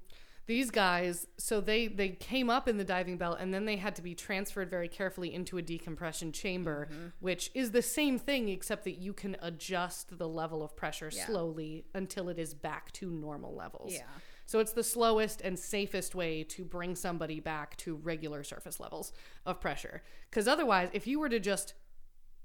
These 0.50 0.72
guys, 0.72 1.28
so 1.36 1.60
they 1.60 1.86
they 1.86 2.08
came 2.08 2.50
up 2.50 2.66
in 2.66 2.76
the 2.76 2.82
diving 2.84 3.16
bell 3.18 3.34
and 3.34 3.54
then 3.54 3.66
they 3.66 3.76
had 3.76 3.94
to 3.96 4.02
be 4.02 4.16
transferred 4.16 4.68
very 4.68 4.88
carefully 4.88 5.32
into 5.32 5.58
a 5.58 5.62
decompression 5.62 6.32
chamber, 6.32 6.88
Mm-hmm. 6.90 7.06
which 7.20 7.52
is 7.54 7.70
the 7.70 7.82
same 7.82 8.18
thing 8.18 8.48
except 8.48 8.82
that 8.84 8.98
you 8.98 9.12
can 9.12 9.36
adjust 9.40 10.18
the 10.18 10.26
level 10.28 10.60
of 10.64 10.74
pressure 10.74 11.10
Yeah. 11.12 11.26
slowly 11.26 11.84
until 11.94 12.28
it 12.28 12.38
is 12.38 12.52
back 12.52 12.90
to 12.94 13.10
normal 13.12 13.54
levels. 13.54 13.92
Yeah. 13.92 14.08
So 14.46 14.58
it's 14.58 14.72
the 14.72 14.82
slowest 14.82 15.40
and 15.40 15.56
safest 15.56 16.16
way 16.16 16.42
to 16.54 16.64
bring 16.64 16.96
somebody 16.96 17.38
back 17.38 17.76
to 17.84 17.94
regular 17.94 18.42
surface 18.42 18.80
levels 18.80 19.12
of 19.46 19.60
pressure. 19.60 20.02
Because 20.28 20.48
otherwise, 20.48 20.88
if 20.92 21.06
you 21.06 21.20
were 21.20 21.28
to 21.28 21.38
just 21.38 21.74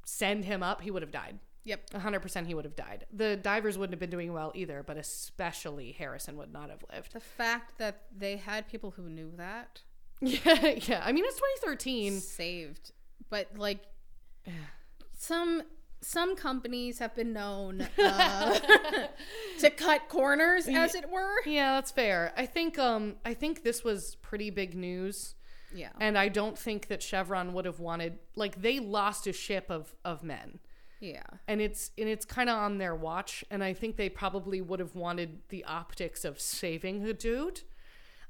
send 0.06 0.45
him 0.45 0.61
up, 0.61 0.82
he 0.82 0.91
would 0.91 1.02
have 1.02 1.11
died. 1.11 1.40
Yep. 1.66 1.90
100% 1.90 2.46
he 2.48 2.54
would 2.54 2.64
have 2.66 2.76
died. 2.76 3.06
The 3.12 3.36
divers 3.36 3.78
wouldn't 3.78 3.94
have 3.94 4.00
been 4.00 4.10
doing 4.12 4.32
well 4.32 4.52
either, 4.56 4.84
but 4.86 4.98
especially 4.98 5.92
Harrison 5.92 6.38
would 6.38 6.54
not 6.54 6.70
have 6.70 6.84
lived. 6.94 7.14
The 7.14 7.20
fact 7.20 7.78
that 7.80 8.04
they 8.16 8.38
had 8.38 8.68
people 8.68 8.92
who 8.92 9.10
knew 9.10 9.32
that 9.38 9.82
Yeah, 10.22 10.76
yeah. 10.88 11.02
I 11.04 11.12
mean, 11.12 11.26
it's 11.26 11.36
2013. 11.62 12.20
saved, 12.22 12.92
but 13.30 13.50
like 13.58 13.80
some 15.18 15.64
some 16.02 16.36
companies 16.36 17.00
have 17.00 17.16
been 17.16 17.34
known 17.34 17.82
uh, 18.00 18.60
to 19.60 19.70
cut 19.72 20.08
corners, 20.08 20.68
as 20.68 20.94
it 20.96 21.10
were. 21.10 21.42
Yeah, 21.46 21.74
that's 21.74 21.92
fair. 21.92 22.32
I 22.38 22.46
think 22.46 22.78
um 22.80 23.16
I 23.26 23.34
think 23.34 23.64
this 23.64 23.84
was 23.84 24.16
pretty 24.22 24.50
big 24.52 24.76
news. 24.76 25.36
Yeah. 25.74 25.90
And 26.00 26.18
I 26.18 26.30
don't 26.30 26.58
think 26.58 26.88
that 26.88 27.04
Chevron 27.04 27.54
would 27.54 27.66
have 27.66 27.80
wanted 27.80 28.20
like 28.36 28.62
they 28.62 28.80
lost 28.80 29.28
a 29.28 29.34
ship 29.34 29.70
of 29.70 29.96
of 30.06 30.24
men. 30.24 30.60
Yeah. 31.06 31.23
And 31.48 31.61
it's 31.61 31.91
and 31.98 32.10
it's 32.10 32.26
kind 32.26 32.49
of 32.49 32.57
on 32.57 32.80
their 32.80 32.95
watch 32.95 33.44
and 33.52 33.64
I 33.64 33.73
think 33.73 33.95
they 33.95 34.10
probably 34.10 34.60
would 34.60 34.80
have 34.80 34.95
wanted 34.95 35.40
the 35.49 35.64
optics 35.65 36.26
of 36.26 36.40
saving 36.40 37.03
dude 37.14 37.61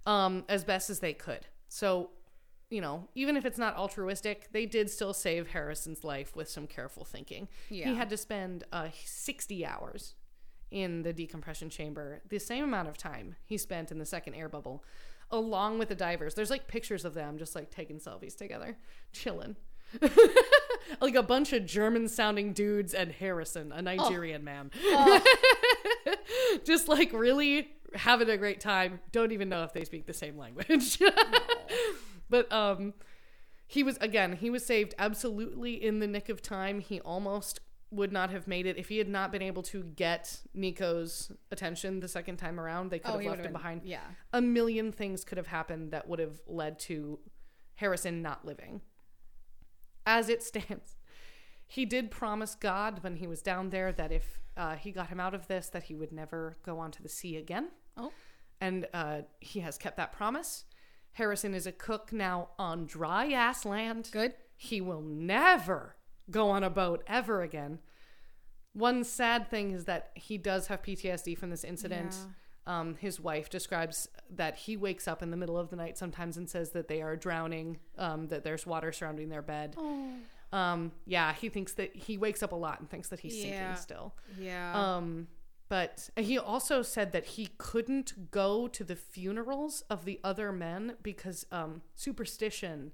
um 0.05 0.43
as 0.49 0.63
best 0.63 0.89
as 0.89 0.99
they 0.99 1.13
could. 1.13 1.47
So, 1.69 2.09
you 2.69 2.81
know, 2.81 3.07
even 3.15 3.37
if 3.37 3.45
it's 3.45 3.57
not 3.57 3.77
altruistic, 3.77 4.51
they 4.51 4.65
did 4.65 4.89
still 4.89 5.13
save 5.13 5.47
Harrison's 5.47 6.03
life 6.03 6.35
with 6.35 6.49
some 6.49 6.67
careful 6.67 7.05
thinking. 7.05 7.47
Yeah. 7.69 7.89
He 7.89 7.95
had 7.95 8.09
to 8.09 8.17
spend 8.17 8.65
uh 8.73 8.89
60 9.05 9.65
hours 9.65 10.15
in 10.69 11.03
the 11.03 11.13
decompression 11.13 11.69
chamber, 11.69 12.21
the 12.27 12.39
same 12.39 12.63
amount 12.63 12.89
of 12.89 12.97
time 12.97 13.35
he 13.45 13.57
spent 13.57 13.91
in 13.91 13.99
the 13.99 14.05
second 14.05 14.33
air 14.33 14.49
bubble, 14.49 14.83
along 15.31 15.79
with 15.79 15.87
the 15.87 15.95
divers. 15.95 16.35
There's 16.35 16.49
like 16.49 16.67
pictures 16.67 17.05
of 17.05 17.13
them 17.13 17.37
just 17.37 17.55
like 17.55 17.71
taking 17.71 17.99
selfies 17.99 18.35
together, 18.35 18.77
chilling. 19.13 19.55
like 21.01 21.15
a 21.15 21.23
bunch 21.23 21.53
of 21.53 21.65
German 21.65 22.07
sounding 22.07 22.53
dudes 22.53 22.93
and 22.93 23.11
Harrison, 23.11 23.71
a 23.71 23.81
Nigerian 23.81 24.43
man. 24.43 24.71
just 26.63 26.87
like 26.87 27.11
really 27.13 27.69
having 27.93 28.29
a 28.29 28.37
great 28.37 28.59
time. 28.59 28.99
Don't 29.11 29.31
even 29.31 29.49
know 29.49 29.63
if 29.63 29.73
they 29.73 29.83
speak 29.85 30.05
the 30.05 30.13
same 30.13 30.37
language. 30.37 30.99
but 32.29 32.51
um 32.51 32.93
he 33.67 33.81
was 33.83 33.97
again, 33.99 34.33
he 34.33 34.49
was 34.49 34.65
saved 34.65 34.93
absolutely 34.99 35.73
in 35.83 35.99
the 35.99 36.07
nick 36.07 36.29
of 36.29 36.41
time. 36.41 36.79
He 36.79 36.99
almost 37.01 37.59
would 37.91 38.11
not 38.11 38.29
have 38.29 38.47
made 38.47 38.65
it 38.65 38.77
if 38.77 38.89
he 38.89 38.97
had 38.97 39.07
not 39.07 39.31
been 39.31 39.41
able 39.41 39.63
to 39.63 39.83
get 39.83 40.39
Nico's 40.53 41.31
attention 41.51 41.99
the 41.99 42.07
second 42.07 42.37
time 42.37 42.59
around. 42.59 42.89
They 42.91 42.99
could 42.99 43.07
have 43.07 43.15
Oh, 43.15 43.19
he 43.19 43.27
left 43.29 43.39
him 43.39 43.43
been- 43.45 43.53
behind. 43.53 43.81
yeah. 43.85 44.01
A 44.33 44.41
million 44.41 44.91
things 44.91 45.23
could 45.23 45.37
have 45.37 45.47
happened 45.47 45.91
that 45.91 46.07
would 46.07 46.19
have 46.19 46.41
led 46.47 46.77
to 46.79 47.19
Harrison 47.75 48.21
not 48.21 48.43
living. 48.45 48.81
As 50.05 50.29
it 50.29 50.43
stands, 50.43 50.95
he 51.67 51.85
did 51.85 52.11
promise 52.11 52.55
God 52.55 53.03
when 53.03 53.15
he 53.17 53.27
was 53.27 53.41
down 53.41 53.69
there 53.69 53.91
that 53.91 54.11
if 54.11 54.39
uh, 54.57 54.75
he 54.75 54.91
got 54.91 55.09
him 55.09 55.19
out 55.19 55.33
of 55.33 55.47
this, 55.47 55.69
that 55.69 55.83
he 55.83 55.95
would 55.95 56.11
never 56.11 56.57
go 56.63 56.79
onto 56.79 57.01
the 57.03 57.09
sea 57.09 57.37
again. 57.37 57.69
Oh. 57.97 58.11
And 58.61 58.87
uh, 58.93 59.21
he 59.39 59.59
has 59.59 59.77
kept 59.77 59.97
that 59.97 60.13
promise. 60.13 60.65
Harrison 61.13 61.53
is 61.53 61.65
a 61.65 61.71
cook 61.71 62.11
now 62.11 62.49
on 62.59 62.85
dry 62.85 63.31
ass 63.31 63.65
land. 63.65 64.09
Good. 64.11 64.33
He 64.55 64.81
will 64.81 65.01
never 65.01 65.95
go 66.29 66.49
on 66.49 66.63
a 66.63 66.69
boat 66.69 67.03
ever 67.07 67.41
again. 67.41 67.79
One 68.73 69.03
sad 69.03 69.49
thing 69.49 69.71
is 69.71 69.85
that 69.85 70.11
he 70.15 70.37
does 70.37 70.67
have 70.67 70.81
PTSD 70.81 71.37
from 71.37 71.49
this 71.49 71.63
incident. 71.63 72.15
Um, 72.67 72.95
his 72.95 73.19
wife 73.19 73.49
describes 73.49 74.07
that 74.29 74.55
he 74.57 74.75
wakes 74.75 75.07
up 75.07 75.21
in 75.21 75.29
the 75.29 75.37
middle 75.37 75.57
of 75.57 75.69
the 75.69 75.75
night 75.75 75.97
sometimes 75.97 76.35
and 76.37 76.49
says 76.49 76.71
that 76.71 76.87
they 76.87 77.01
are 77.03 77.15
drowning, 77.15 77.77
um, 77.97 78.27
that 78.29 78.43
there's 78.43 78.65
water 78.65 78.91
surrounding 78.91 79.29
their 79.29 79.43
bed. 79.43 79.75
Oh. 79.77 80.13
Um, 80.51 80.91
yeah, 81.05 81.33
he 81.33 81.49
thinks 81.49 81.73
that 81.73 81.95
he 81.95 82.17
wakes 82.17 82.41
up 82.41 82.51
a 82.51 82.55
lot 82.55 82.79
and 82.79 82.89
thinks 82.89 83.09
that 83.09 83.19
he's 83.19 83.35
Yeah. 83.35 83.75
sinking 83.75 83.81
still. 83.81 84.15
Yeah. 84.39 84.95
Um, 84.95 85.27
but 85.67 86.09
he 86.15 86.37
also 86.39 86.81
said 86.81 87.11
that 87.11 87.25
he 87.25 87.49
couldn't 87.57 88.31
go 88.31 88.67
to 88.67 88.83
the 88.83 88.95
funerals 88.95 89.83
of 89.89 90.05
the 90.05 90.19
other 90.23 90.51
men 90.51 90.95
because 91.03 91.45
um, 91.51 91.81
superstition 91.95 92.91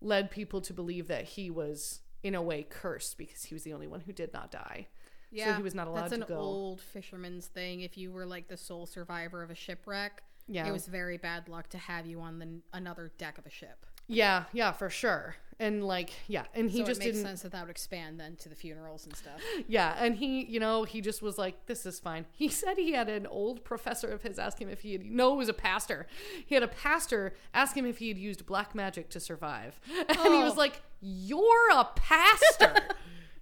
led 0.00 0.30
people 0.30 0.60
to 0.60 0.72
believe 0.74 1.08
that 1.08 1.24
he 1.24 1.48
was 1.50 2.00
in 2.22 2.34
a 2.34 2.42
way 2.42 2.62
cursed 2.68 3.18
because 3.18 3.44
he 3.44 3.54
was 3.54 3.62
the 3.64 3.72
only 3.72 3.86
one 3.86 4.00
who 4.00 4.12
did 4.12 4.32
not 4.32 4.50
die. 4.50 4.88
Yeah. 5.32 5.56
he 5.56 5.62
was 5.62 5.74
not 5.74 5.86
allowed 5.88 6.02
That's 6.10 6.12
an 6.12 6.24
old 6.30 6.80
fisherman's 6.80 7.46
thing. 7.46 7.80
If 7.80 7.96
you 7.96 8.12
were 8.12 8.26
like 8.26 8.48
the 8.48 8.56
sole 8.56 8.86
survivor 8.86 9.42
of 9.42 9.50
a 9.50 9.54
shipwreck, 9.54 10.22
Yeah. 10.46 10.66
it 10.66 10.72
was 10.72 10.86
very 10.86 11.16
bad 11.16 11.48
luck 11.48 11.68
to 11.70 11.78
have 11.78 12.06
you 12.06 12.20
on 12.20 12.38
the 12.38 12.60
another 12.72 13.10
deck 13.18 13.38
of 13.38 13.46
a 13.46 13.50
ship. 13.50 13.86
Yeah, 14.08 14.44
yeah, 14.52 14.72
for 14.72 14.90
sure. 14.90 15.36
And 15.60 15.84
like, 15.84 16.10
yeah, 16.26 16.42
and 16.54 16.68
he 16.68 16.78
so 16.78 16.84
just 16.86 17.00
it 17.00 17.04
makes 17.04 17.16
didn't. 17.18 17.28
sense 17.28 17.42
that 17.42 17.52
that 17.52 17.62
would 17.62 17.70
expand 17.70 18.18
then 18.18 18.34
to 18.36 18.48
the 18.48 18.56
funerals 18.56 19.06
and 19.06 19.14
stuff. 19.16 19.40
Yeah, 19.68 19.94
and 19.96 20.16
he, 20.16 20.44
you 20.44 20.58
know, 20.58 20.82
he 20.82 21.00
just 21.00 21.22
was 21.22 21.38
like, 21.38 21.66
"This 21.66 21.86
is 21.86 22.00
fine." 22.00 22.26
He 22.32 22.48
said 22.60 22.76
he 22.78 22.92
had 22.92 23.08
an 23.08 23.26
old 23.28 23.62
professor 23.64 24.08
of 24.08 24.22
his 24.22 24.40
ask 24.40 24.60
him 24.60 24.68
if 24.68 24.80
he 24.80 24.92
had. 24.94 25.04
No, 25.06 25.34
it 25.34 25.36
was 25.36 25.48
a 25.48 25.52
pastor. 25.54 26.08
He 26.44 26.56
had 26.56 26.64
a 26.64 26.68
pastor 26.68 27.34
ask 27.54 27.76
him 27.76 27.86
if 27.86 27.98
he 27.98 28.08
had 28.08 28.18
used 28.18 28.44
black 28.44 28.74
magic 28.74 29.08
to 29.10 29.20
survive, 29.20 29.78
and 30.08 30.18
he 30.34 30.42
was 30.42 30.54
Oh. 30.54 30.58
like, 30.58 30.82
"You're 31.00 31.70
a 31.72 31.84
pastor." 31.94 32.74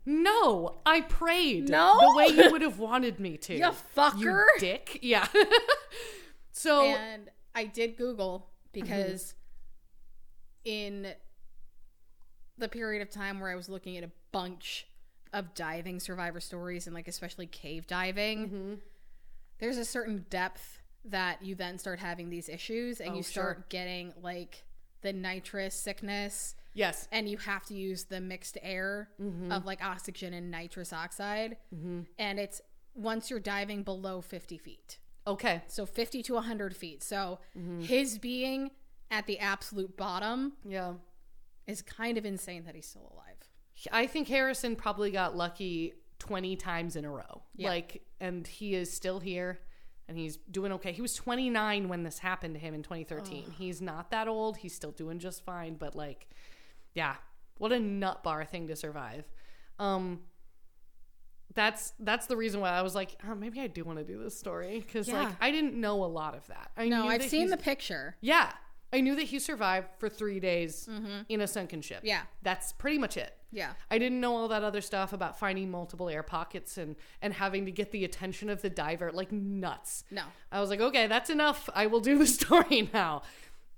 No, 0.07 0.79
I 0.87 1.03
prayed 1.03 1.69
No? 1.69 1.97
the 2.01 2.15
way 2.17 2.27
you 2.29 2.51
would 2.51 2.63
have 2.63 2.79
wanted 2.79 3.21
me 3.21 3.37
to. 3.39 3.55
You 3.59 3.71
fucker. 3.97 4.19
You 4.21 4.47
dick. 4.59 4.99
Yeah. 5.03 5.27
so 6.53 6.85
and 6.85 7.31
I 7.55 7.65
did 7.65 7.97
Google 7.97 8.49
because 8.73 9.35
in 10.65 11.09
the 12.59 12.69
period 12.69 13.03
of 13.03 13.11
time 13.11 13.41
where 13.41 13.51
I 13.51 13.55
was 13.57 13.69
looking 13.69 13.97
at 13.97 14.05
a 14.05 14.11
bunch 14.33 14.87
of 15.33 15.55
diving 15.55 16.01
survivor 16.01 16.41
stories 16.41 16.87
and 16.87 16.95
like 16.95 17.09
especially 17.09 17.47
cave 17.47 17.87
diving, 17.87 18.39
Mm-hmm. 18.47 18.75
there's 19.59 19.79
a 19.79 19.85
certain 19.85 20.27
depth 20.31 20.79
that 21.07 21.43
you 21.43 21.55
then 21.55 21.79
start 21.79 21.99
having 21.99 22.29
these 22.29 22.49
issues 22.49 23.01
and 23.01 23.11
Oh, 23.13 23.17
you 23.17 23.23
start 23.23 23.57
sure. 23.57 23.65
getting 23.71 24.13
like 24.23 24.65
the 25.03 25.13
nitrous 25.13 25.75
sickness 25.75 26.55
yes, 26.81 27.07
and 27.13 27.29
you 27.29 27.39
have 27.39 27.65
to 27.67 27.75
use 27.75 28.05
the 28.05 28.21
mixed 28.21 28.57
air 28.63 29.09
Mm-hmm. 29.23 29.53
of 29.53 29.65
like 29.65 29.81
oxygen 29.85 30.35
and 30.35 30.51
nitrous 30.51 30.93
oxide 30.93 31.57
and 32.19 32.39
it's 32.45 32.61
once 32.95 33.31
you're 33.31 33.39
diving 33.57 33.83
below 33.85 34.21
50 34.21 34.59
feet 34.59 34.99
okay, 35.27 35.63
so 35.69 35.87
50 35.87 36.23
to 36.25 36.35
100 36.35 36.75
feet. 36.77 37.03
So 37.05 37.39
Mm-hmm. 37.57 37.81
his 37.83 38.19
being 38.19 38.71
at 39.11 39.27
the 39.27 39.39
absolute 39.39 39.97
bottom 39.97 40.55
yeah. 40.65 40.95
is 41.67 41.83
kind 41.83 42.17
of 42.19 42.25
insane 42.25 42.65
that 42.65 42.75
he's 42.75 42.87
still 42.87 43.11
alive. 43.15 43.37
I 43.93 44.07
think 44.07 44.29
Harrison 44.29 44.77
probably 44.77 45.11
got 45.11 45.37
lucky 45.37 45.93
20 46.19 46.57
times 46.57 46.97
in 46.97 47.05
a 47.05 47.11
row. 47.11 47.43
Yeah. 47.57 47.69
Like, 47.69 48.03
and 48.21 48.47
he 48.47 48.75
is 48.75 48.93
still 48.93 49.21
here 49.21 49.61
and 50.09 50.19
he's 50.19 50.37
doing 50.51 50.73
okay. 50.73 50.93
He 50.93 51.03
was 51.03 51.15
29 51.15 51.89
when 51.89 52.03
this 52.03 52.19
happened 52.19 52.55
to 52.55 52.61
him 52.61 52.75
in 52.75 52.83
2013. 52.83 53.53
He's 53.59 53.81
not 53.81 54.11
that 54.11 54.27
old. 54.29 54.57
He's 54.59 54.75
still 54.75 54.91
doing 54.93 55.19
just 55.19 55.45
fine. 55.45 55.75
But, 55.75 55.95
like, 55.95 56.29
yeah, 56.95 57.17
what 57.59 57.73
a 57.73 57.79
nut 57.81 58.23
bar 58.23 58.45
thing 58.45 58.69
to 58.69 58.77
survive. 58.77 59.25
Um, 59.79 60.21
that's 61.55 61.93
that's 61.99 62.27
the 62.27 62.37
reason 62.37 62.61
why 62.61 62.71
I 62.71 62.83
was 62.83 62.95
like, 62.95 63.17
oh, 63.29 63.35
maybe 63.35 63.61
I 63.61 63.67
do 63.67 63.83
want 63.85 63.99
to 63.99 64.05
do 64.05 64.23
this 64.23 64.39
story 64.39 64.79
because 64.85 65.09
like 65.09 65.29
I 65.41 65.51
didn't 65.51 65.75
know 65.75 66.05
a 66.05 66.07
lot 66.07 66.35
of 66.37 66.47
that. 66.47 66.71
I 66.77 66.89
No, 66.89 67.09
I've 67.09 67.21
that 67.23 67.31
seen 67.31 67.49
the 67.51 67.57
picture. 67.57 68.15
yeah, 68.21 68.53
I 68.93 69.01
knew 69.01 69.17
that 69.17 69.25
he 69.25 69.39
survived 69.41 69.89
for 69.99 70.09
three 70.09 70.39
days 70.39 70.89
in 71.29 71.41
a 71.41 71.47
sunken 71.49 71.81
ship. 71.83 71.99
Mm-hmm. 71.99 72.07
Yeah. 72.07 72.23
that's 72.43 72.73
pretty 72.73 72.99
much 72.99 73.17
it. 73.17 73.35
Yeah. 73.53 73.73
I 73.91 73.99
didn't 73.99 74.21
know 74.21 74.37
all 74.37 74.47
that 74.47 74.63
other 74.63 74.81
stuff 74.81 75.13
about 75.13 75.41
finding 75.41 75.73
multiple 75.73 76.09
air 76.09 76.23
pockets 76.23 76.79
and 76.79 76.95
and 77.21 77.35
having 77.35 77.65
to 77.67 77.73
get 77.73 77.91
the 77.91 78.05
attention 78.05 78.49
of 78.49 78.63
the 78.63 78.71
diver 78.71 79.11
like 79.13 79.33
nuts. 79.33 80.05
No. 80.13 80.23
I 80.53 80.61
was 80.61 80.71
like, 80.71 80.81
okay, 80.81 81.09
that's 81.09 81.31
enough. 81.31 81.69
I 81.75 81.87
will 81.87 82.01
do 82.01 82.17
the 82.17 82.27
story 82.39 82.89
now. 82.95 83.23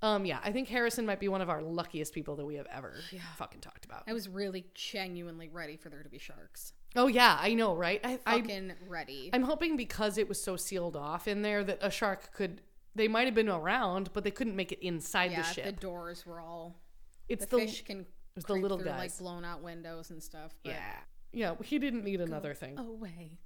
Um, 0.03 0.25
yeah, 0.25 0.39
I 0.43 0.51
think 0.51 0.67
Harrison 0.67 1.05
might 1.05 1.21
be 1.21 1.29
one 1.29 1.41
of 1.41 1.49
our 1.49 1.61
luckiest 1.61 2.13
people 2.13 2.35
that 2.35 2.45
we 2.45 2.55
have 2.55 2.67
ever 2.69 2.93
fucking 3.37 3.61
talked 3.61 3.85
about. 3.85 4.03
I 4.05 4.11
was 4.11 4.27
really 4.27 4.65
genuinely 4.75 5.47
ready 5.47 5.77
for 5.77 5.87
there 5.87 6.03
to 6.03 6.09
be 6.09 6.19
sharks. 6.19 6.73
Oh 6.93 7.07
yeah, 7.07 7.37
I 7.39 7.53
know, 7.53 7.73
right? 7.73 8.01
I, 8.03 8.19
I 8.25 8.41
Fucking 8.41 8.73
ready. 8.87 9.29
I'm 9.31 9.43
hoping 9.43 9.77
because 9.77 10.17
it 10.17 10.27
was 10.27 10.43
so 10.43 10.57
sealed 10.57 10.97
off 10.97 11.25
in 11.25 11.41
there 11.41 11.63
that 11.63 11.79
a 11.81 11.89
shark 11.89 12.33
could. 12.33 12.59
They 12.95 13.07
might 13.07 13.25
have 13.25 13.33
been 13.33 13.47
around, 13.47 14.11
but 14.11 14.25
they 14.25 14.29
couldn't 14.29 14.57
make 14.57 14.73
it 14.73 14.85
inside 14.85 15.31
yeah, 15.31 15.41
the 15.41 15.47
ship. 15.47 15.65
the 15.65 15.71
doors 15.71 16.25
were 16.25 16.41
all. 16.41 16.81
it's 17.29 17.45
The, 17.45 17.55
the, 17.55 17.65
fish 17.65 17.85
can. 17.85 18.05
it's 18.35 18.45
the 18.45 18.55
little 18.55 18.77
through, 18.77 18.87
guys. 18.87 18.99
like 18.99 19.17
blown 19.17 19.45
out 19.45 19.63
windows 19.63 20.11
and 20.11 20.21
stuff. 20.21 20.53
But 20.63 20.73
yeah, 20.73 20.95
yeah. 21.31 21.55
He 21.63 21.79
didn't 21.79 22.03
need 22.03 22.19
another 22.19 22.53
thing. 22.53 22.77
Away. 22.77 23.39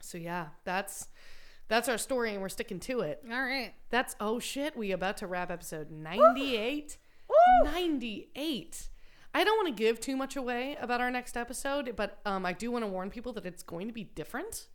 So 0.00 0.16
yeah, 0.16 0.46
that's 0.64 1.08
that's 1.72 1.88
our 1.88 1.96
story, 1.96 2.32
and 2.34 2.42
we're 2.42 2.50
sticking 2.50 2.78
to 2.80 3.00
it. 3.00 3.22
All 3.30 3.40
right. 3.42 3.72
That's 3.88 4.14
oh 4.20 4.38
shit, 4.38 4.76
we 4.76 4.92
about 4.92 5.16
to 5.18 5.26
wrap 5.26 5.50
episode 5.50 5.90
98. 5.90 6.98
98. 7.64 8.88
I 9.34 9.44
don't 9.44 9.56
want 9.56 9.74
to 9.74 9.82
give 9.82 9.98
too 10.00 10.14
much 10.16 10.36
away 10.36 10.76
about 10.80 11.00
our 11.00 11.10
next 11.10 11.36
episode, 11.36 11.94
but 11.96 12.18
um, 12.26 12.44
I 12.44 12.52
do 12.52 12.70
want 12.70 12.84
to 12.84 12.88
warn 12.88 13.08
people 13.10 13.32
that 13.32 13.46
it's 13.46 13.62
going 13.62 13.86
to 13.86 13.92
be 13.94 14.04
different 14.04 14.66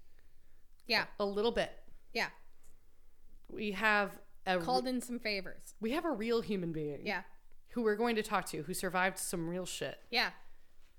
Yeah. 0.88 1.06
a 1.20 1.26
little 1.26 1.52
bit. 1.52 1.72
Yeah. 2.14 2.30
We 3.52 3.72
have 3.74 4.18
a 4.48 4.58
Called 4.58 4.88
in 4.88 5.00
some 5.02 5.20
favors. 5.20 5.76
we 5.80 5.92
have 5.92 6.06
a 6.06 6.12
real 6.12 6.42
human 6.42 6.72
being 6.72 7.06
Yeah. 7.06 7.22
who 7.70 7.84
we're 7.84 7.96
going 7.96 8.16
to 8.16 8.24
talk 8.24 8.46
to 8.48 8.64
who 8.64 8.74
survived 8.74 9.20
some 9.20 9.48
real 9.48 9.66
shit, 9.68 10.00
Yeah. 10.10 10.32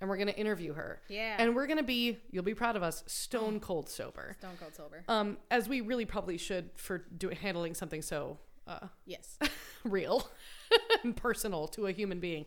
And 0.00 0.08
we're 0.08 0.16
going 0.16 0.28
to 0.28 0.36
interview 0.36 0.74
her. 0.74 1.00
Yeah. 1.08 1.36
And 1.38 1.54
we're 1.54 1.66
going 1.66 1.78
to 1.78 1.84
be 1.84 2.18
you'll 2.30 2.44
be 2.44 2.54
proud 2.54 2.76
of 2.76 2.82
us, 2.82 3.04
stone 3.06 3.60
cold 3.60 3.88
sober. 3.88 4.36
Stone 4.38 4.56
Cold 4.60 4.74
sober. 4.74 5.04
Um, 5.08 5.38
as 5.50 5.68
we 5.68 5.80
really 5.80 6.04
probably 6.04 6.38
should 6.38 6.70
for 6.76 6.98
do, 7.16 7.30
handling 7.30 7.74
something 7.74 8.02
so 8.02 8.38
uh, 8.66 8.86
yes. 9.06 9.38
real 9.84 10.28
and 11.04 11.16
personal 11.16 11.66
to 11.68 11.86
a 11.86 11.92
human 11.92 12.20
being. 12.20 12.46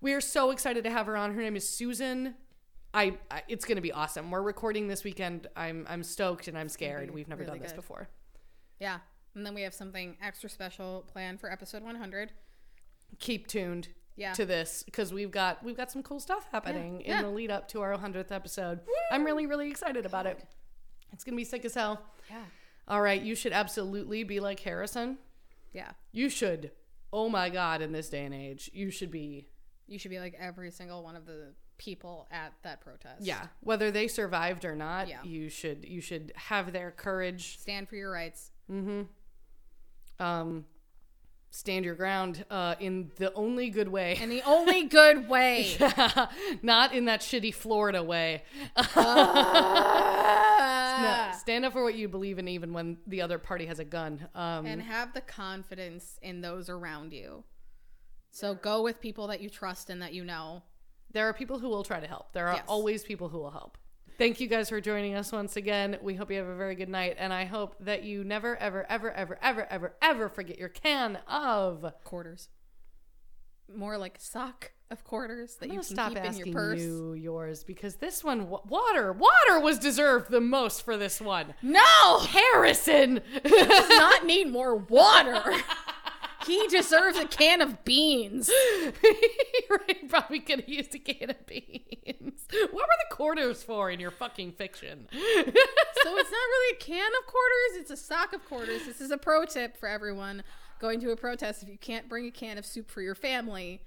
We 0.00 0.12
are 0.12 0.20
so 0.20 0.50
excited 0.50 0.84
to 0.84 0.90
have 0.90 1.06
her 1.06 1.16
on. 1.16 1.34
Her 1.34 1.40
name 1.40 1.56
is 1.56 1.68
Susan. 1.68 2.34
I, 2.92 3.18
I 3.30 3.42
it's 3.48 3.64
going 3.64 3.76
to 3.76 3.82
be 3.82 3.92
awesome. 3.92 4.30
We're 4.30 4.42
recording 4.42 4.86
this 4.86 5.02
weekend. 5.02 5.48
I'm 5.56 5.86
I'm 5.88 6.02
stoked 6.02 6.48
and 6.48 6.56
I'm 6.56 6.68
scared. 6.68 7.12
We've 7.12 7.28
never 7.28 7.42
really 7.42 7.54
done 7.58 7.62
this 7.62 7.72
good. 7.72 7.76
before. 7.76 8.08
Yeah. 8.80 8.98
And 9.34 9.44
then 9.44 9.54
we 9.54 9.62
have 9.62 9.74
something 9.74 10.16
extra 10.22 10.48
special 10.48 11.04
planned 11.12 11.40
for 11.40 11.50
episode 11.50 11.82
100. 11.82 12.30
Keep 13.18 13.48
tuned 13.48 13.88
Yeah. 14.16 14.32
to 14.34 14.46
this 14.46 14.82
because 14.84 15.12
we've 15.12 15.30
got 15.32 15.64
we've 15.64 15.76
got 15.76 15.90
some 15.90 16.02
cool 16.02 16.20
stuff 16.20 16.46
happening 16.52 17.00
in 17.00 17.10
Yeah. 17.10 17.22
the 17.22 17.28
lead 17.30 17.50
up 17.50 17.66
to 17.68 17.80
our 17.82 17.92
100th 17.96 18.30
episode. 18.30 18.80
I'm 19.10 19.24
really 19.24 19.46
really 19.46 19.68
excited 19.70 20.06
about 20.06 20.26
it. 20.26 20.44
It's 21.12 21.24
going 21.24 21.34
to 21.34 21.36
be 21.36 21.44
sick 21.44 21.64
as 21.64 21.74
hell. 21.74 22.02
Yeah. 22.30 22.44
All 22.86 23.00
right, 23.00 23.20
you 23.22 23.34
should 23.34 23.52
absolutely 23.52 24.24
be 24.24 24.40
like 24.40 24.60
Harrison. 24.60 25.18
Yeah. 25.72 25.92
You 26.12 26.28
should. 26.28 26.70
Oh 27.12 27.28
my 27.28 27.48
god, 27.50 27.82
in 27.82 27.92
this 27.92 28.08
day 28.08 28.24
and 28.24 28.34
age, 28.34 28.70
you 28.72 28.90
should 28.90 29.10
be 29.10 29.48
You 29.86 29.98
should 29.98 30.10
be 30.10 30.18
like 30.20 30.34
every 30.38 30.70
single 30.70 31.02
one 31.02 31.16
of 31.16 31.26
the 31.26 31.52
people 31.76 32.28
at 32.30 32.52
that 32.62 32.80
protest. 32.80 33.20
Yeah, 33.24 33.48
whether 33.60 33.90
they 33.90 34.06
survived 34.06 34.64
or 34.64 34.76
not, 34.76 35.08
Yeah. 35.08 35.22
you 35.24 35.48
should 35.48 35.84
you 35.84 36.00
should 36.00 36.32
have 36.36 36.72
their 36.72 36.90
courage. 36.92 37.58
Stand 37.58 37.88
for 37.88 37.96
your 37.96 38.10
rights. 38.12 38.52
Mhm. 38.70 39.08
Um, 40.20 40.66
stand 41.54 41.84
your 41.84 41.94
ground 41.94 42.44
uh, 42.50 42.74
in 42.80 43.12
the 43.14 43.32
only 43.34 43.70
good 43.70 43.86
way, 43.86 44.18
And 44.20 44.30
the 44.30 44.42
only 44.42 44.84
good 44.88 45.28
way. 45.28 45.76
yeah, 45.80 46.26
not 46.62 46.92
in 46.92 47.04
that 47.04 47.20
shitty 47.20 47.54
Florida 47.54 48.02
way. 48.02 48.42
No, 50.94 51.30
stand 51.38 51.64
up 51.64 51.72
for 51.72 51.82
what 51.82 51.94
you 51.96 52.08
believe 52.08 52.38
in, 52.38 52.46
even 52.48 52.72
when 52.72 52.98
the 53.06 53.20
other 53.20 53.38
party 53.38 53.66
has 53.66 53.78
a 53.78 53.84
gun. 53.84 54.26
Um, 54.34 54.64
and 54.64 54.80
have 54.80 55.12
the 55.12 55.20
confidence 55.20 56.18
in 56.22 56.40
those 56.40 56.68
around 56.68 57.12
you. 57.12 57.44
So 58.30 58.54
go 58.54 58.80
with 58.82 59.00
people 59.00 59.26
that 59.26 59.40
you 59.40 59.50
trust 59.50 59.90
and 59.90 60.00
that 60.02 60.14
you 60.14 60.24
know. 60.24 60.62
there 61.12 61.28
are 61.28 61.32
people 61.34 61.58
who 61.58 61.68
will 61.68 61.84
try 61.84 62.00
to 62.00 62.06
help. 62.06 62.32
There 62.32 62.48
are 62.48 62.54
Yes. 62.54 62.64
always 62.68 63.02
people 63.04 63.28
who 63.28 63.38
will 63.38 63.50
help. 63.50 63.76
Thank 64.16 64.38
you 64.38 64.46
guys 64.46 64.68
for 64.68 64.80
joining 64.80 65.14
us 65.16 65.32
once 65.32 65.56
again. 65.56 65.98
We 66.00 66.14
hope 66.14 66.30
you 66.30 66.36
have 66.38 66.46
a 66.46 66.54
very 66.54 66.76
good 66.76 66.88
night, 66.88 67.16
and 67.18 67.32
I 67.32 67.46
hope 67.46 67.74
that 67.80 68.04
you 68.04 68.22
never, 68.22 68.56
ever, 68.56 68.86
ever, 68.88 69.12
ever, 69.12 69.36
ever, 69.42 69.66
ever, 69.72 69.94
ever 70.00 70.28
forget 70.28 70.56
your 70.56 70.68
can 70.68 71.16
of. 71.26 71.84
Quarters. 72.04 72.48
More 73.74 73.98
like 73.98 74.20
sock 74.20 74.70
of 74.90 75.02
quarters 75.02 75.56
that 75.56 75.66
you 75.66 75.74
can 75.74 75.82
stop 75.82 76.10
keep 76.10 76.18
in 76.18 76.26
asking 76.26 76.46
your 76.46 76.54
purse. 76.54 76.80
you 76.80 77.14
yours 77.14 77.64
because 77.64 77.96
this 77.96 78.22
one, 78.22 78.48
wa- 78.48 78.60
water, 78.68 79.12
water 79.12 79.58
was 79.58 79.78
deserved 79.80 80.30
the 80.30 80.40
most 80.40 80.84
for 80.84 80.96
this 80.96 81.20
one. 81.20 81.54
No! 81.62 82.20
Harrison, 82.20 83.20
does 83.42 83.88
not 83.88 84.24
need 84.26 84.48
more 84.48 84.76
water. 84.76 85.42
he 86.46 86.66
deserves 86.68 87.18
a 87.18 87.26
can 87.26 87.60
of 87.60 87.84
beans. 87.84 88.50
Right, 89.70 90.08
probably 90.08 90.40
could 90.40 90.60
have 90.60 90.68
used 90.68 90.94
a 90.94 90.98
can 90.98 91.30
of 91.30 91.46
beans. 91.46 92.46
What 92.50 92.72
were 92.72 92.98
the 93.08 93.14
quarters 93.16 93.62
for 93.62 93.90
in 93.90 93.98
your 93.98 94.10
fucking 94.10 94.52
fiction? 94.52 95.08
So 95.10 95.18
it's 95.18 96.30
not 96.30 96.36
really 96.36 96.76
a 96.76 96.80
can 96.80 97.10
of 97.20 97.26
quarters, 97.26 97.80
it's 97.80 97.90
a 97.90 97.96
sock 97.96 98.34
of 98.34 98.44
quarters. 98.44 98.84
This 98.84 99.00
is 99.00 99.10
a 99.10 99.16
pro 99.16 99.46
tip 99.46 99.76
for 99.76 99.88
everyone 99.88 100.42
going 100.80 101.00
to 101.00 101.10
a 101.10 101.16
protest. 101.16 101.62
If 101.62 101.68
you 101.68 101.78
can't 101.78 102.08
bring 102.08 102.26
a 102.26 102.30
can 102.30 102.58
of 102.58 102.66
soup 102.66 102.90
for 102.90 103.00
your 103.00 103.14
family, 103.14 103.82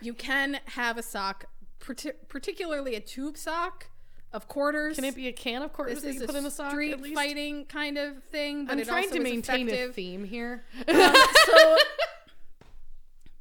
you 0.00 0.12
can 0.12 0.60
have 0.66 0.98
a 0.98 1.02
sock, 1.02 1.46
parti- 1.80 2.12
particularly 2.28 2.94
a 2.94 3.00
tube 3.00 3.36
sock 3.38 3.86
of 4.36 4.46
quarters. 4.48 4.96
Can 4.96 5.04
it 5.04 5.16
be 5.16 5.28
a 5.28 5.32
can 5.32 5.62
of 5.62 5.72
quarters 5.72 5.94
this 5.94 6.02
that 6.04 6.08
is 6.10 6.20
you 6.20 6.26
put 6.26 6.36
in 6.36 6.44
a 6.46 6.50
sock? 6.50 6.70
street 6.70 6.92
at 6.92 7.00
least? 7.00 7.14
fighting 7.16 7.64
kind 7.64 7.96
of 7.96 8.22
thing, 8.24 8.66
but 8.66 8.72
I'm 8.74 8.78
it 8.80 8.86
trying 8.86 9.04
also 9.04 9.16
to 9.16 9.22
maintain 9.22 9.68
a 9.70 9.88
theme 9.88 10.24
here. 10.24 10.64
Um, 10.86 11.14
so 11.46 11.76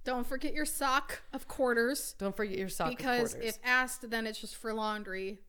don't 0.05 0.25
forget 0.25 0.53
your 0.53 0.65
sock 0.65 1.21
of 1.33 1.47
quarters 1.47 2.15
Don't 2.17 2.35
forget 2.35 2.57
your 2.57 2.69
sock 2.69 2.91
of 2.91 2.97
because 2.97 3.33
if 3.35 3.57
asked, 3.63 4.09
then 4.09 4.25
it's 4.25 4.39
just 4.39 4.55
for 4.55 4.73
laundry 4.73 5.39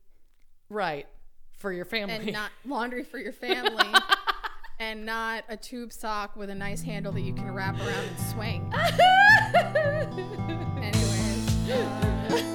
right 0.69 1.07
for 1.59 1.71
your 1.71 1.85
family. 1.85 2.15
and 2.15 2.33
not 2.33 2.51
laundry 2.65 3.03
for 3.03 3.17
your 3.17 3.33
family. 3.33 3.85
and 4.79 5.05
not 5.05 5.43
a 5.47 5.55
tube 5.57 5.93
sock 5.93 6.35
with 6.35 6.49
a 6.49 6.55
nice 6.55 6.81
handle 6.81 7.11
that 7.13 7.21
you 7.21 7.33
can 7.33 7.51
wrap 7.53 7.75
around 7.79 8.05
and 8.05 8.19
swing. 8.31 8.73
Anyways. 10.83 11.71
uh, 11.71 12.53